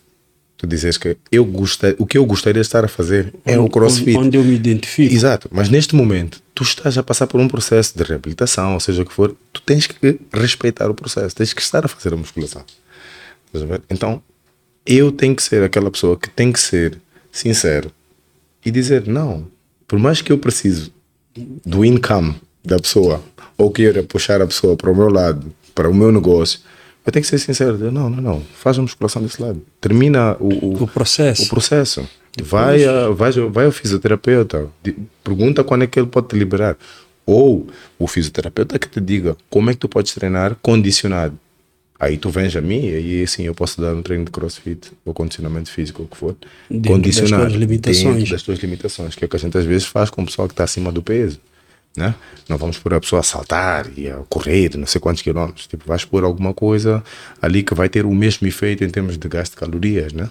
Tu 0.59 0.67
dizes 0.67 0.97
que 0.97 1.17
eu 1.31 1.45
gostei, 1.45 1.95
o 1.99 2.07
que 2.07 2.17
eu 2.17 2.25
gostaria 2.25 2.63
de 2.63 2.67
estar 2.67 2.85
a 2.85 2.89
fazer 2.89 3.35
é 3.45 3.59
o 3.59 3.69
crossfit. 3.69 4.17
Onde 4.17 4.39
eu 4.39 4.45
me 4.45 4.55
identifico. 4.55 5.15
Exato, 5.15 5.49
mas 5.51 5.69
neste 5.69 5.95
momento 5.95 6.41
tu 6.55 6.63
estás 6.63 6.97
a 6.97 7.03
passar 7.03 7.27
por 7.27 7.39
um 7.41 7.49
processo 7.49 7.97
de 7.97 8.03
reabilitação, 8.03 8.73
ou 8.75 8.81
seja 8.81 9.03
o 9.03 9.07
que 9.07 9.13
for, 9.13 9.37
tu 9.53 9.61
tens 9.61 9.87
que 9.87 10.19
respeitar 10.33 10.91
o 10.91 10.95
processo, 10.95 11.37
tens 11.37 11.53
que 11.53 11.61
estar 11.61 11.85
a 11.85 11.89
fazer 11.89 12.15
a 12.15 12.17
musculação. 12.17 12.65
Então 13.89 14.23
eu 14.87 15.11
tenho 15.11 15.35
que 15.35 15.43
ser 15.43 15.63
aquela 15.63 15.91
pessoa 15.91 16.17
que 16.17 16.31
tem 16.31 16.53
que 16.53 16.61
ser 16.61 16.99
sincero 17.33 17.91
e 18.65 18.71
dizer: 18.71 19.07
não, 19.07 19.47
por 19.87 19.99
mais 19.99 20.23
que 20.23 20.33
eu 20.33 20.39
precise 20.39 20.93
do 21.65 21.85
income 21.85 22.35
da 22.65 22.79
pessoa 22.79 23.23
ou 23.59 23.71
queira 23.71 24.03
puxar 24.03 24.41
a 24.41 24.47
pessoa 24.47 24.77
para 24.77 24.91
o 24.91 24.97
meu 24.97 25.09
lado, 25.09 25.53
para 25.75 25.89
o 25.89 25.95
meu 25.95 26.11
negócio, 26.11 26.61
eu 27.05 27.13
tenho 27.13 27.23
que 27.23 27.29
ser 27.29 27.39
sincero: 27.39 27.79
não, 27.91 28.11
não, 28.11 28.23
não, 28.23 28.43
faz 28.55 28.79
a 28.79 28.83
musculação 28.83 29.23
desse 29.23 29.41
lado, 29.41 29.63
termina 29.81 30.37
o, 30.41 30.49
o, 30.49 30.83
o 30.85 30.89
processo. 30.89 31.45
O 31.45 31.49
processo. 31.49 32.09
Vai, 32.43 32.85
a, 32.85 33.09
vai, 33.09 33.33
vai 33.33 33.65
ao 33.65 33.73
fisioterapeuta, 33.73 34.69
pergunta 35.25 35.65
quando 35.65 35.85
é 35.85 35.87
que 35.87 35.99
ele 35.99 36.09
pode 36.09 36.29
te 36.29 36.37
liberar. 36.37 36.77
Ou 37.25 37.67
o 37.99 38.07
fisioterapeuta 38.07 38.79
que 38.79 38.89
te 38.89 39.01
diga 39.01 39.37
como 39.49 39.71
é 39.71 39.73
que 39.73 39.81
tu 39.81 39.89
podes 39.89 40.13
treinar 40.13 40.55
condicionado. 40.63 41.37
Aí 41.99 42.19
tu 42.19 42.29
vens 42.29 42.55
a 42.55 42.61
mim 42.61 42.87
e 42.87 42.95
aí 42.95 43.23
assim 43.23 43.45
eu 43.45 43.55
posso 43.55 43.81
dar 43.81 43.95
um 43.95 44.03
treino 44.03 44.25
de 44.25 44.31
crossfit 44.31 44.93
ou 45.05 45.15
condicionamento 45.15 45.71
físico, 45.71 46.03
o 46.03 46.07
que 46.07 46.17
for. 46.17 46.37
Dentro 46.71 46.93
condicionar 46.93 47.41
das 47.41 47.49
tuas 47.49 47.61
limitações. 47.61 48.31
das 48.31 48.43
tuas 48.43 48.59
limitações, 48.59 49.15
que 49.15 49.25
é 49.25 49.27
o 49.27 49.29
que 49.29 49.37
a 49.37 49.39
gente 49.39 49.57
às 49.57 49.65
vezes 49.65 49.87
faz 49.87 50.11
com 50.11 50.23
o 50.23 50.27
pessoal 50.27 50.47
que 50.47 50.53
está 50.53 50.65
acima 50.65 50.93
do 50.93 51.03
peso. 51.03 51.41
Né? 51.97 52.15
Não 52.47 52.59
vamos 52.59 52.79
pôr 52.79 52.93
a 52.93 53.01
pessoa 53.01 53.21
a 53.21 53.23
saltar 53.23 53.91
e 53.97 54.11
a 54.11 54.17
correr, 54.29 54.77
não 54.77 54.87
sei 54.87 55.01
quantos 55.01 55.23
quilómetros. 55.23 55.67
Tipo, 55.67 55.87
vais 55.87 56.05
pôr 56.05 56.25
alguma 56.25 56.53
coisa 56.53 57.03
ali 57.41 57.63
que 57.63 57.75
vai 57.75 57.89
ter 57.89 58.05
o 58.05 58.15
mesmo 58.15 58.47
efeito 58.47 58.85
em 58.85 58.91
termos 58.91 59.17
de 59.17 59.29
gasto 59.29 59.53
de 59.53 59.59
calorias, 59.59 60.13
né? 60.13 60.29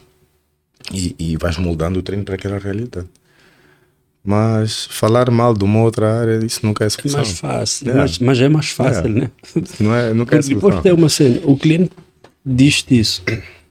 E, 0.93 1.15
e 1.17 1.37
vais 1.37 1.57
moldando 1.57 1.97
o 1.97 2.03
treino 2.03 2.23
para 2.23 2.35
aquela 2.35 2.59
realidade. 2.59 3.07
Mas 4.25 4.87
falar 4.89 5.29
mal 5.29 5.53
de 5.53 5.63
uma 5.63 5.81
outra 5.81 6.21
área, 6.21 6.43
isso 6.43 6.61
nunca 6.63 6.83
é 6.83 6.89
solução. 6.89 7.19
É 7.19 7.23
mais 7.23 7.39
fácil, 7.39 7.91
é. 7.91 7.93
Mas, 7.93 8.17
mas, 8.17 8.41
é 8.41 8.49
mais 8.49 8.69
fácil, 8.69 9.05
é. 9.05 9.09
né? 9.09 9.31
Não 9.79 9.93
é, 9.93 10.13
nunca 10.15 10.35
é 10.35 10.41
solução. 10.41 10.69
Depois 10.69 10.81
tem 10.81 10.91
uma 10.93 11.09
cena, 11.09 11.41
o 11.43 11.55
cliente 11.55 11.91
diz-te 12.43 12.99
isso. 12.99 13.21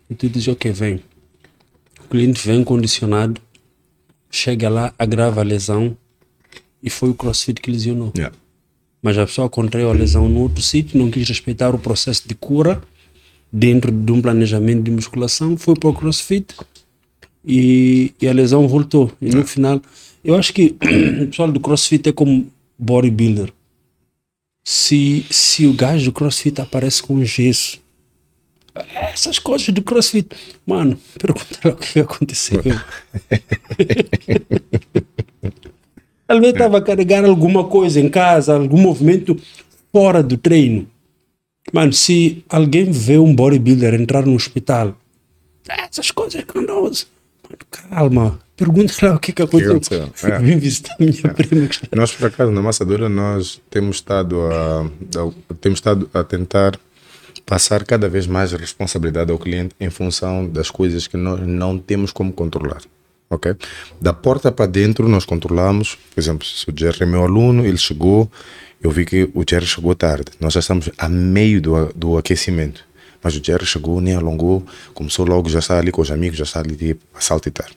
E 0.09 0.14
tu 0.14 0.28
dizes, 0.28 0.46
ok, 0.46 0.70
vem. 0.70 1.02
O 2.05 2.09
cliente 2.09 2.46
vem 2.46 2.62
condicionado, 2.62 3.40
chega 4.30 4.68
lá, 4.68 4.94
agrava 4.96 5.40
a 5.40 5.44
lesão 5.44 5.96
e 6.80 6.88
foi 6.88 7.11
o 7.11 7.14
crossfit 7.14 7.61
que 7.61 7.70
lesionou. 7.70 8.12
Yeah. 8.16 8.36
Mas 9.02 9.18
a 9.18 9.26
pessoa 9.26 9.48
contraiu 9.50 9.90
a 9.90 9.92
lesão 9.92 10.28
no 10.28 10.40
outro 10.40 10.62
sítio, 10.62 10.98
não 10.98 11.11
quis 11.11 11.28
respeitar 11.28 11.74
o 11.74 11.78
processo 11.78 12.28
de 12.28 12.34
cura 12.34 12.80
dentro 13.52 13.90
de 13.90 14.12
um 14.12 14.22
planejamento 14.22 14.82
de 14.82 14.90
musculação, 14.90 15.57
foi 15.57 15.74
para 15.74 15.88
o 15.88 15.94
crossfit 15.94 16.55
e, 17.44 18.14
e 18.20 18.28
a 18.28 18.32
lesão 18.32 18.68
voltou. 18.68 19.11
E 19.20 19.30
no 19.34 19.44
final, 19.44 19.80
eu 20.24 20.34
acho 20.34 20.52
que 20.52 20.74
o 21.22 21.26
pessoal 21.26 21.52
do 21.52 21.60
crossfit 21.60 22.08
é 22.08 22.12
como 22.12 22.50
bodybuilder. 22.78 23.52
Se, 24.64 25.26
se 25.30 25.66
o 25.66 25.74
gajo 25.74 26.06
do 26.06 26.12
crossfit 26.12 26.58
aparece 26.60 27.02
com 27.02 27.22
gesso, 27.22 27.78
essas 28.94 29.38
coisas 29.38 29.68
do 29.68 29.82
crossfit, 29.82 30.34
mano, 30.66 30.98
pergunta 31.18 31.68
o 31.68 31.76
que 31.76 32.00
aconteceu. 32.00 32.62
Talvez 36.26 36.52
estava 36.54 36.78
a 36.78 36.82
carregar 36.82 37.22
alguma 37.24 37.64
coisa 37.64 38.00
em 38.00 38.08
casa, 38.08 38.56
algum 38.56 38.78
movimento 38.78 39.38
fora 39.92 40.22
do 40.22 40.38
treino. 40.38 40.88
Mano, 41.72 41.92
se 41.92 42.42
alguém 42.48 42.90
vê 42.90 43.18
um 43.18 43.34
bodybuilder 43.34 43.94
entrar 43.94 44.24
no 44.24 44.34
hospital, 44.34 44.98
essas 45.68 46.10
coisas 46.10 46.40
é 46.40 46.42
candosas. 46.42 47.06
Mano, 47.42 47.58
calma. 47.70 48.43
Pergunta 48.57 48.94
lá 49.02 49.16
o 49.16 49.18
que, 49.18 49.32
que 49.32 49.42
aconteceu. 49.42 49.80
Que 49.80 49.96
aconteceu? 49.96 50.34
É. 50.34 50.38
Vim 50.38 50.59
visitar 50.59 50.94
minha 50.98 51.12
é. 51.12 51.28
prima. 51.28 51.68
Nós, 51.94 52.12
por 52.12 52.28
acaso, 52.28 52.52
na 52.52 52.62
Massadora, 52.62 53.09
nós 53.09 53.61
temos 53.68 53.96
estado 53.96 54.40
a, 54.42 54.82
a, 54.82 55.55
temos 55.61 55.78
estado 55.78 56.09
a 56.14 56.22
tentar 56.22 56.78
passar 57.44 57.84
cada 57.84 58.09
vez 58.09 58.26
mais 58.26 58.52
responsabilidade 58.52 59.30
ao 59.32 59.38
cliente 59.38 59.74
em 59.80 59.90
função 59.90 60.46
das 60.46 60.70
coisas 60.70 61.07
que 61.07 61.16
nós 61.16 61.40
não 61.40 61.78
temos 61.78 62.12
como 62.12 62.32
controlar. 62.32 62.82
Ok? 63.28 63.57
Da 64.00 64.12
porta 64.12 64.52
para 64.52 64.66
dentro, 64.66 65.09
nós 65.09 65.24
controlamos. 65.24 65.96
Por 66.14 66.20
exemplo, 66.20 66.46
se 66.46 66.68
o 66.70 66.74
Jerry 66.76 67.02
é 67.02 67.07
meu 67.07 67.24
aluno, 67.24 67.66
ele 67.66 67.78
chegou, 67.78 68.30
eu 68.80 68.90
vi 68.90 69.05
que 69.05 69.28
o 69.34 69.44
Jerry 69.48 69.66
chegou 69.66 69.94
tarde. 69.96 70.26
Nós 70.38 70.52
já 70.52 70.61
estamos 70.61 70.90
a 70.96 71.09
meio 71.09 71.61
do, 71.61 71.92
do 71.94 72.16
aquecimento. 72.16 72.84
Mas 73.20 73.34
o 73.34 73.42
Jerry 73.42 73.66
chegou, 73.66 74.00
nem 74.00 74.14
alongou, 74.14 74.64
começou 74.92 75.26
logo, 75.26 75.48
já 75.48 75.59
está 75.59 75.78
ali 75.78 75.90
com 75.90 76.02
os 76.02 76.11
amigos, 76.11 76.38
já 76.38 76.44
está 76.44 76.61
ali 76.61 76.76
tipo, 76.76 77.00
a 77.14 77.20
saltitar. 77.20 77.70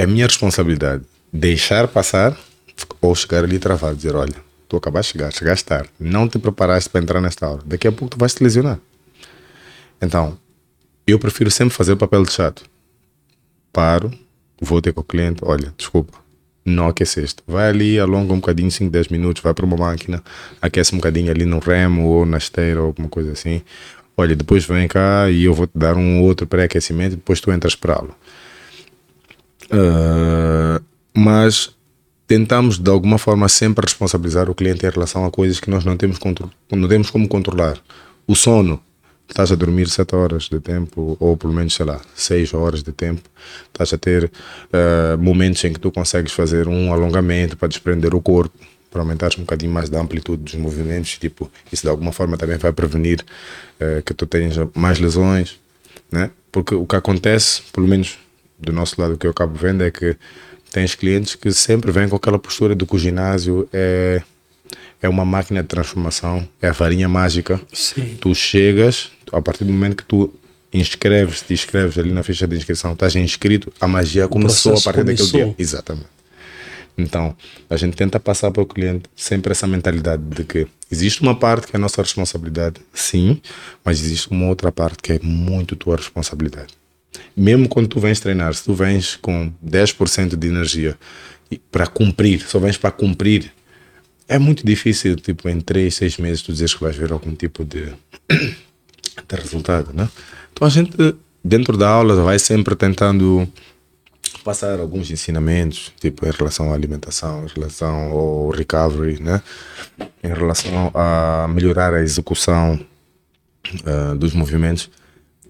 É 0.00 0.06
minha 0.06 0.26
responsabilidade 0.26 1.04
deixar 1.30 1.86
passar 1.86 2.34
ou 3.02 3.14
chegar 3.14 3.44
ali 3.44 3.58
travado, 3.58 3.96
dizer: 3.96 4.16
olha, 4.16 4.34
tu 4.66 4.78
acabaste 4.78 5.12
de 5.12 5.18
chegar, 5.18 5.30
chegaste 5.30 5.64
tarde, 5.66 5.90
não 6.00 6.26
te 6.26 6.38
preparaste 6.38 6.88
para 6.88 7.02
entrar 7.02 7.20
nesta 7.20 7.44
aula, 7.44 7.60
daqui 7.66 7.86
a 7.86 7.92
pouco 7.92 8.16
tu 8.16 8.18
vais 8.18 8.32
te 8.32 8.42
lesionar. 8.42 8.78
Então, 10.00 10.38
eu 11.06 11.18
prefiro 11.18 11.50
sempre 11.50 11.74
fazer 11.74 11.92
o 11.92 11.98
papel 11.98 12.22
de 12.22 12.32
chato. 12.32 12.64
Paro, 13.70 14.10
vou 14.58 14.80
ter 14.80 14.94
com 14.94 15.02
o 15.02 15.04
cliente: 15.04 15.42
olha, 15.44 15.70
desculpa, 15.76 16.18
não 16.64 16.88
aqueceste. 16.88 17.42
Vai 17.46 17.68
ali, 17.68 18.00
alonga 18.00 18.32
um 18.32 18.40
bocadinho, 18.40 18.70
5, 18.70 18.90
10 18.90 19.08
minutos, 19.08 19.42
vai 19.42 19.52
para 19.52 19.66
uma 19.66 19.76
máquina, 19.76 20.24
aquece 20.62 20.94
um 20.94 20.96
bocadinho 20.96 21.30
ali 21.30 21.44
no 21.44 21.58
remo 21.58 22.06
ou 22.06 22.24
na 22.24 22.38
esteira 22.38 22.80
ou 22.80 22.86
alguma 22.86 23.10
coisa 23.10 23.32
assim. 23.32 23.60
Olha, 24.16 24.34
depois 24.34 24.64
vem 24.64 24.88
cá 24.88 25.28
e 25.28 25.44
eu 25.44 25.52
vou 25.52 25.66
te 25.66 25.76
dar 25.76 25.94
um 25.94 26.22
outro 26.22 26.46
pré-aquecimento 26.46 27.16
depois 27.16 27.38
tu 27.38 27.52
entras 27.52 27.74
para 27.74 27.92
a 27.92 27.96
aula. 27.96 28.16
Uh, 29.72 30.82
mas 31.14 31.74
tentamos 32.26 32.78
de 32.78 32.90
alguma 32.90 33.18
forma 33.18 33.48
sempre 33.48 33.84
responsabilizar 33.84 34.48
o 34.48 34.54
cliente 34.54 34.86
em 34.86 34.90
relação 34.90 35.24
a 35.24 35.30
coisas 35.30 35.58
que 35.58 35.70
nós 35.70 35.84
não 35.84 35.96
temos, 35.96 36.18
não 36.70 36.88
temos 36.88 37.10
como 37.10 37.26
controlar. 37.28 37.78
O 38.26 38.34
sono, 38.36 38.80
estás 39.28 39.50
a 39.50 39.54
dormir 39.54 39.88
7 39.88 40.14
horas 40.14 40.44
de 40.44 40.60
tempo, 40.60 41.16
ou 41.18 41.36
pelo 41.36 41.52
menos, 41.52 41.74
sei 41.74 41.86
lá, 41.86 42.00
6 42.14 42.54
horas 42.54 42.82
de 42.82 42.92
tempo, 42.92 43.28
estás 43.66 43.92
a 43.92 43.98
ter 43.98 44.24
uh, 44.24 45.18
momentos 45.18 45.64
em 45.64 45.72
que 45.72 45.80
tu 45.80 45.90
consegues 45.90 46.32
fazer 46.32 46.68
um 46.68 46.92
alongamento 46.92 47.56
para 47.56 47.68
desprender 47.68 48.14
o 48.14 48.20
corpo, 48.20 48.56
para 48.90 49.00
aumentar 49.00 49.30
um 49.36 49.40
bocadinho 49.40 49.72
mais 49.72 49.88
da 49.88 50.00
amplitude 50.00 50.42
dos 50.42 50.54
movimentos, 50.54 51.16
tipo, 51.18 51.50
isso 51.72 51.82
de 51.82 51.88
alguma 51.88 52.12
forma 52.12 52.36
também 52.36 52.58
vai 52.58 52.72
prevenir 52.72 53.24
uh, 53.80 54.02
que 54.02 54.12
tu 54.12 54.26
tenhas 54.26 54.56
mais 54.74 54.98
lesões, 54.98 55.58
né? 56.10 56.30
Porque 56.50 56.74
o 56.74 56.84
que 56.84 56.96
acontece, 56.96 57.62
pelo 57.72 57.86
menos 57.86 58.18
do 58.60 58.72
nosso 58.72 59.00
lado, 59.00 59.14
o 59.14 59.18
que 59.18 59.26
eu 59.26 59.30
acabo 59.30 59.54
vendo 59.54 59.82
é 59.82 59.90
que 59.90 60.16
tens 60.70 60.94
clientes 60.94 61.34
que 61.34 61.52
sempre 61.52 61.90
vêm 61.90 62.08
com 62.08 62.16
aquela 62.16 62.38
postura 62.38 62.74
de 62.74 62.84
que 62.86 62.94
o 62.94 62.98
ginásio 62.98 63.68
é 63.72 64.22
é 65.02 65.08
uma 65.08 65.24
máquina 65.24 65.62
de 65.62 65.68
transformação, 65.68 66.46
é 66.60 66.68
a 66.68 66.72
varinha 66.72 67.08
mágica. 67.08 67.60
Sim. 67.72 68.18
Tu 68.20 68.34
chegas, 68.34 69.10
a 69.32 69.40
partir 69.40 69.64
do 69.64 69.72
momento 69.72 69.96
que 69.96 70.04
tu 70.04 70.32
inscreves, 70.72 71.40
te 71.40 71.54
inscreves 71.54 71.98
ali 71.98 72.12
na 72.12 72.22
ficha 72.22 72.46
de 72.46 72.56
inscrição, 72.56 72.92
estás 72.92 73.16
inscrito, 73.16 73.72
a 73.80 73.88
magia 73.88 74.28
começou 74.28 74.72
a 74.76 74.80
partir 74.80 75.00
começou. 75.00 75.26
daquele 75.26 75.44
dia. 75.44 75.54
Exatamente. 75.58 76.20
Então, 76.98 77.34
a 77.68 77.76
gente 77.76 77.96
tenta 77.96 78.20
passar 78.20 78.50
para 78.50 78.62
o 78.62 78.66
cliente 78.66 79.04
sempre 79.16 79.52
essa 79.52 79.66
mentalidade 79.66 80.22
de 80.22 80.44
que 80.44 80.66
existe 80.90 81.22
uma 81.22 81.34
parte 81.34 81.66
que 81.66 81.74
é 81.74 81.78
a 81.78 81.80
nossa 81.80 82.02
responsabilidade, 82.02 82.80
sim, 82.92 83.40
mas 83.82 84.02
existe 84.02 84.28
uma 84.30 84.46
outra 84.48 84.70
parte 84.70 84.98
que 85.02 85.12
é 85.12 85.18
muito 85.22 85.74
tua 85.76 85.96
responsabilidade. 85.96 86.79
Mesmo 87.36 87.68
quando 87.68 87.88
tu 87.88 88.00
vens 88.00 88.20
treinar, 88.20 88.54
se 88.54 88.64
tu 88.64 88.74
vens 88.74 89.16
com 89.16 89.52
10% 89.64 90.36
de 90.36 90.48
energia 90.48 90.98
para 91.70 91.86
cumprir, 91.86 92.42
só 92.42 92.58
vens 92.58 92.76
para 92.76 92.90
cumprir 92.90 93.52
é 94.30 94.38
muito 94.38 94.64
difícil, 94.64 95.16
tipo, 95.16 95.48
em 95.48 95.60
3, 95.60 95.92
6 95.92 96.18
meses 96.18 96.42
tu 96.42 96.52
dizes 96.52 96.72
que 96.72 96.80
vais 96.80 96.94
ver 96.94 97.10
algum 97.10 97.34
tipo 97.34 97.64
de, 97.64 97.86
de 98.30 99.36
resultado, 99.36 99.92
né? 99.92 100.08
Então 100.52 100.68
a 100.68 100.70
gente, 100.70 100.96
dentro 101.44 101.76
da 101.76 101.88
aula, 101.88 102.14
vai 102.22 102.38
sempre 102.38 102.76
tentando 102.76 103.48
passar 104.44 104.78
alguns 104.78 105.10
ensinamentos, 105.10 105.92
tipo, 106.00 106.24
em 106.24 106.30
relação 106.30 106.70
à 106.70 106.74
alimentação, 106.76 107.44
em 107.44 107.48
relação 107.48 108.12
ao 108.12 108.50
recovery, 108.50 109.20
né? 109.20 109.42
Em 110.22 110.28
relação 110.28 110.92
a 110.94 111.48
melhorar 111.48 111.92
a 111.92 112.00
execução 112.00 112.78
uh, 113.80 114.14
dos 114.14 114.32
movimentos. 114.32 114.88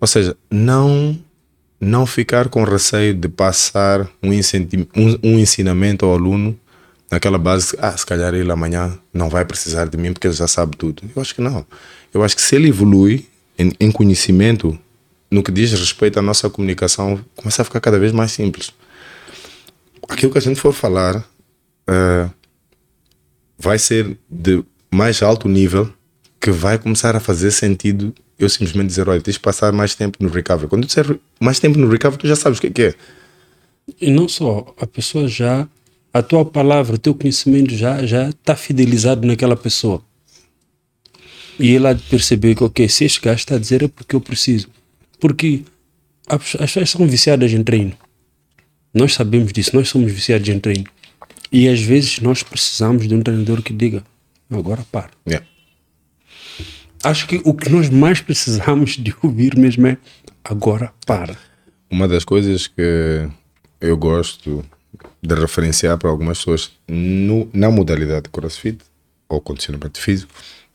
Ou 0.00 0.06
seja, 0.06 0.34
não 0.50 1.18
não 1.80 2.04
ficar 2.04 2.48
com 2.48 2.62
receio 2.62 3.14
de 3.14 3.28
passar 3.28 4.02
um, 4.22 4.30
um, 4.30 5.18
um 5.22 5.38
ensinamento 5.38 6.04
ao 6.04 6.12
aluno 6.12 6.58
naquela 7.10 7.38
base, 7.38 7.76
ah, 7.80 7.96
se 7.96 8.06
calhar 8.06 8.34
ele 8.34 8.52
amanhã 8.52 8.96
não 9.12 9.28
vai 9.28 9.44
precisar 9.44 9.86
de 9.86 9.96
mim 9.96 10.12
porque 10.12 10.26
ele 10.26 10.34
já 10.34 10.46
sabe 10.46 10.76
tudo. 10.76 11.02
Eu 11.14 11.20
acho 11.20 11.34
que 11.34 11.40
não. 11.40 11.66
Eu 12.12 12.22
acho 12.22 12.36
que 12.36 12.42
se 12.42 12.54
ele 12.54 12.68
evolui 12.68 13.26
em, 13.58 13.72
em 13.80 13.90
conhecimento, 13.90 14.78
no 15.30 15.42
que 15.42 15.50
diz 15.50 15.72
respeito 15.72 16.18
à 16.18 16.22
nossa 16.22 16.48
comunicação, 16.48 17.24
começa 17.34 17.62
a 17.62 17.64
ficar 17.64 17.80
cada 17.80 17.98
vez 17.98 18.12
mais 18.12 18.30
simples. 18.30 18.72
Aquilo 20.08 20.30
que 20.30 20.38
a 20.38 20.42
gente 20.42 20.60
for 20.60 20.72
falar 20.72 21.16
uh, 21.16 22.30
vai 23.58 23.78
ser 23.78 24.16
de 24.28 24.62
mais 24.92 25.22
alto 25.22 25.48
nível 25.48 25.92
que 26.40 26.50
vai 26.50 26.78
começar 26.78 27.14
a 27.16 27.20
fazer 27.20 27.50
sentido 27.50 28.14
eu 28.40 28.48
simplesmente 28.48 28.86
dizer, 28.86 29.08
olha, 29.08 29.20
tens 29.20 29.34
de 29.34 29.40
passar 29.40 29.72
mais 29.72 29.94
tempo 29.94 30.18
no 30.20 30.30
recovery. 30.30 30.68
Quando 30.68 30.82
tu 30.82 30.86
disser 30.86 31.18
mais 31.38 31.60
tempo 31.60 31.78
no 31.78 31.88
recovery, 31.88 32.20
tu 32.20 32.26
já 32.26 32.34
sabes 32.34 32.58
o 32.58 32.62
que 32.62 32.82
é. 32.82 32.94
E 34.00 34.10
não 34.10 34.26
só, 34.28 34.74
a 34.80 34.86
pessoa 34.86 35.28
já 35.28 35.68
a 36.12 36.22
tua 36.22 36.44
palavra, 36.44 36.96
o 36.96 36.98
teu 36.98 37.14
conhecimento 37.14 37.74
já 37.74 38.04
já 38.04 38.30
está 38.30 38.56
fidelizado 38.56 39.26
naquela 39.26 39.56
pessoa. 39.56 40.02
E 41.58 41.78
de 41.78 42.02
perceber 42.08 42.54
que, 42.54 42.64
ok, 42.64 42.88
se 42.88 43.04
este 43.04 43.20
gajo 43.20 43.36
está 43.36 43.56
a 43.56 43.58
dizer 43.58 43.82
é 43.82 43.88
porque 43.88 44.16
eu 44.16 44.20
preciso. 44.20 44.68
Porque 45.20 45.62
as 46.26 46.56
pessoas 46.72 46.90
são 46.90 47.06
viciadas 47.06 47.52
em 47.52 47.62
treino. 47.62 47.92
Nós 48.94 49.12
sabemos 49.12 49.52
disso, 49.52 49.76
nós 49.76 49.88
somos 49.88 50.10
viciados 50.10 50.48
em 50.48 50.58
treino. 50.58 50.86
E 51.52 51.68
às 51.68 51.80
vezes 51.80 52.20
nós 52.20 52.42
precisamos 52.42 53.06
de 53.06 53.14
um 53.14 53.20
treinador 53.20 53.60
que 53.60 53.74
diga: 53.74 54.02
agora 54.50 54.84
para. 54.90 55.10
Yeah. 55.28 55.46
Acho 57.02 57.26
que 57.26 57.40
o 57.44 57.54
que 57.54 57.70
nós 57.70 57.88
mais 57.88 58.20
precisamos 58.20 58.96
de 58.96 59.14
ouvir 59.22 59.56
mesmo 59.56 59.86
é: 59.86 59.96
agora 60.44 60.92
para. 61.06 61.36
Uma 61.90 62.06
das 62.06 62.24
coisas 62.24 62.66
que 62.66 63.28
eu 63.80 63.96
gosto 63.96 64.64
de 65.22 65.34
referenciar 65.34 65.96
para 65.98 66.10
algumas 66.10 66.38
pessoas 66.38 66.72
no, 66.86 67.48
na 67.52 67.70
modalidade 67.70 68.24
de 68.24 68.30
crossfit 68.30 68.78
ou 69.28 69.40
condicionamento 69.40 70.00
físico, 70.00 70.32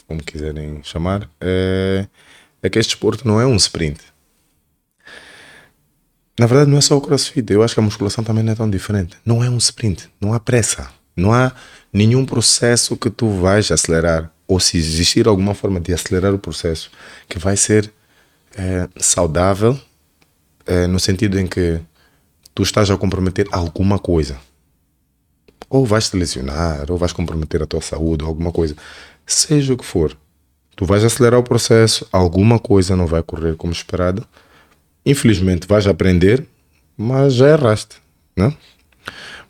como 0.08 0.24
quiserem 0.24 0.82
chamar, 0.84 1.30
é, 1.40 2.08
é 2.62 2.70
que 2.70 2.80
este 2.80 2.96
esporte 2.96 3.26
não 3.26 3.40
é 3.40 3.46
um 3.46 3.56
sprint. 3.56 4.00
Na 6.40 6.48
verdade, 6.48 6.70
não 6.70 6.78
é 6.78 6.82
só 6.82 6.98
o 6.98 7.02
crossfit. 7.02 7.50
Eu 7.52 7.64
acho 7.64 7.74
que 7.74 7.80
a 7.80 7.84
musculação 7.84 8.24
também 8.24 8.44
não 8.44 8.52
é 8.52 8.56
tão 8.56 8.70
diferente. 8.70 9.16
Não 9.26 9.44
é 9.44 9.50
um 9.50 9.58
sprint. 9.58 10.10
Não 10.20 10.34
há 10.34 10.40
pressa. 10.40 10.90
Não 11.16 11.32
há 11.32 11.54
nenhum 11.94 12.26
processo 12.26 12.98
que 12.98 13.10
tu 13.10 13.30
vais 13.30 13.72
acelerar. 13.72 14.32
Ou 14.48 14.60
se 14.60 14.78
existir 14.78 15.28
alguma 15.28 15.54
forma 15.54 15.80
de 15.80 15.94
acelerar 15.94 16.34
o 16.34 16.40
processo 16.40 16.92
que 17.28 17.40
vai 17.40 17.58
ser 17.58 17.92
é, 18.56 18.88
saudável, 18.98 19.80
é, 20.66 20.88
no 20.88 21.00
sentido 21.00 21.40
em 21.40 21.48
que 21.48 21.80
tu 22.54 22.64
estás 22.64 22.90
a 22.90 22.98
comprometer 22.98 23.48
alguma 23.52 24.00
coisa. 24.00 24.38
Ou 25.70 25.86
vais 25.86 26.10
te 26.10 26.16
lesionar, 26.16 26.90
ou 26.92 26.98
vais 26.98 27.12
comprometer 27.12 27.62
a 27.62 27.66
tua 27.66 27.82
saúde, 27.82 28.24
ou 28.24 28.30
alguma 28.30 28.52
coisa. 28.52 28.76
Seja 29.26 29.74
o 29.74 29.78
que 29.78 29.86
for, 29.86 30.16
Tu 30.76 30.86
vais 30.86 31.04
acelerar 31.04 31.40
o 31.40 31.44
processo, 31.44 32.06
alguma 32.12 32.60
coisa 32.60 32.96
não 32.96 33.08
vai 33.08 33.24
correr 33.24 33.56
como 33.56 33.72
esperado. 33.72 34.28
Infelizmente 35.06 35.68
vais 35.68 35.88
aprender, 35.88 36.46
mas 36.98 37.34
já 37.34 37.50
erraste, 37.50 37.96
né? 38.36 38.54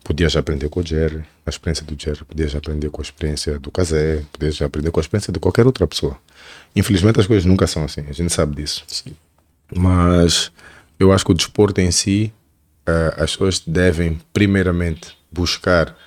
Podias 0.06 0.36
aprender 0.36 0.68
com 0.68 0.78
o 0.78 0.86
Jerry, 0.86 1.24
a 1.44 1.50
experiência 1.50 1.84
do 1.84 2.00
Jerry, 2.00 2.24
podias 2.24 2.54
aprender 2.54 2.90
com 2.90 3.02
a 3.02 3.04
experiência 3.04 3.58
do 3.58 3.72
Casé, 3.72 4.22
podias 4.30 4.62
aprender 4.62 4.92
com 4.92 5.00
a 5.00 5.02
experiência 5.02 5.32
de 5.32 5.40
qualquer 5.40 5.66
outra 5.66 5.84
pessoa. 5.84 6.16
Infelizmente 6.76 7.18
as 7.18 7.26
coisas 7.26 7.44
nunca 7.44 7.66
são 7.66 7.82
assim, 7.82 8.02
a 8.08 8.12
gente 8.12 8.32
sabe 8.32 8.54
disso. 8.54 8.84
Sim. 8.86 9.16
Mas 9.74 10.52
eu 10.96 11.12
acho 11.12 11.24
que 11.24 11.32
o 11.32 11.34
desporto 11.34 11.80
em 11.80 11.90
si, 11.90 12.32
uh, 12.88 13.20
as 13.20 13.32
pessoas 13.32 13.58
devem 13.58 14.20
primeiramente 14.32 15.18
buscar 15.32 15.98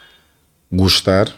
gostar 0.72 1.30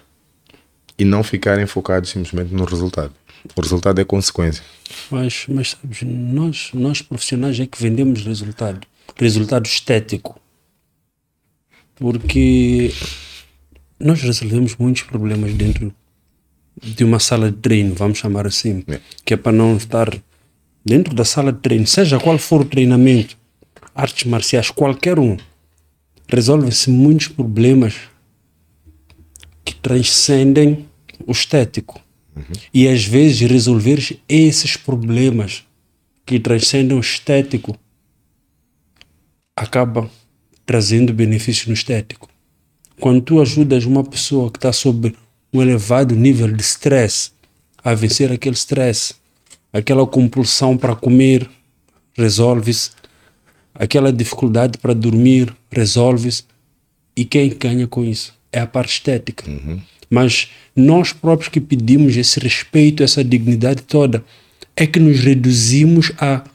e 0.99 1.03
não 1.03 1.24
ficarem 1.24 1.66
focados 1.66 2.12
simplesmente 2.12 2.53
no 2.53 2.64
resultado. 2.64 3.12
O 3.55 3.62
resultado 3.62 3.99
é 3.99 4.05
consequência. 4.05 4.64
Mas, 5.09 5.45
mas 5.49 5.72
sabes, 5.72 6.03
nós, 6.03 6.70
nós 6.76 7.01
profissionais 7.01 7.59
é 7.59 7.66
que 7.66 7.82
vendemos 7.82 8.24
resultado, 8.24 8.86
resultado 9.18 9.66
estético. 9.66 10.39
Porque 12.02 12.91
nós 13.99 14.20
resolvemos 14.24 14.76
muitos 14.76 15.04
problemas 15.04 15.54
dentro 15.54 15.93
de 16.82 17.04
uma 17.04 17.20
sala 17.20 17.52
de 17.52 17.58
treino, 17.58 17.93
vamos 17.93 18.18
chamar 18.18 18.47
assim, 18.47 18.84
é. 18.88 18.99
que 19.24 19.36
é 19.36 19.38
para 19.38 19.52
não 19.52 19.78
estar 19.78 20.12
dentro 20.84 21.14
da 21.14 21.24
sala 21.24 21.54
de 21.54 21.60
treino, 21.60 21.86
seja 21.86 22.20
qual 22.20 22.39
for 22.39 22.62
o 22.62 22.66
treinamento, 22.66 23.38
artes 23.93 24.24
marciais, 24.24 24.72
qualquer 24.72 25.20
um, 25.20 25.38
resolve-se 26.28 26.89
muitos 26.89 27.28
problemas 27.28 27.93
que 29.64 29.76
transcendem 29.76 30.88
o 31.28 31.32
estético. 31.32 32.02
Uhum. 32.36 32.43
E 32.74 32.88
às 32.88 33.06
vezes 33.06 33.47
resolver 33.47 34.20
esses 34.28 34.76
problemas 34.76 35.64
que 36.26 36.39
transcendem 36.39 36.97
o 36.97 37.02
estético 37.02 37.78
acaba 39.56 40.10
trazendo 40.72 41.11
benefício 41.11 41.67
no 41.67 41.74
estético. 41.74 42.30
Quando 42.97 43.19
tu 43.19 43.41
ajudas 43.41 43.84
uma 43.84 44.05
pessoa 44.05 44.49
que 44.49 44.57
está 44.57 44.72
sob 44.72 45.13
um 45.51 45.61
elevado 45.61 46.15
nível 46.15 46.49
de 46.49 46.61
stress 46.61 47.34
a 47.84 47.93
vencer 47.93 48.32
aquele 48.32 48.55
stress, 48.55 49.13
aquela 49.74 50.07
compulsão 50.07 50.78
para 50.78 50.95
comer, 50.95 51.49
resolve-se, 52.13 52.91
aquela 53.76 54.13
dificuldade 54.13 54.78
para 54.78 54.93
dormir, 54.93 55.53
resolve-se. 55.69 56.43
E 57.17 57.26
quem 57.26 57.49
ganha 57.49 57.86
com 57.86 58.05
isso? 58.05 58.34
É 58.49 58.61
a 58.61 58.65
parte 58.65 58.93
estética. 58.93 59.51
Uhum. 59.51 59.78
Mas 60.09 60.51
nós 60.74 61.11
próprios 61.11 61.49
que 61.49 61.59
pedimos 61.59 62.15
esse 62.15 62.39
respeito, 62.39 63.03
essa 63.03 63.26
dignidade 63.26 63.82
toda, 63.82 64.24
é 64.74 64.88
que 64.88 65.01
nos 65.01 65.19
reduzimos 65.19 66.13
a 66.17 66.45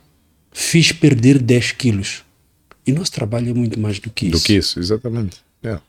fiz 0.50 0.90
perder 0.90 1.38
10 1.38 1.72
quilos. 1.72 2.24
E 2.86 2.92
nosso 2.92 3.12
trabalho 3.12 3.50
é 3.50 3.54
muito 3.54 3.80
mais 3.80 3.98
do 3.98 4.10
que 4.10 4.26
isso. 4.26 4.38
Do 4.38 4.44
que 4.44 4.54
isso, 4.54 4.78
exatamente. 4.78 5.38
Yeah. 5.64 5.82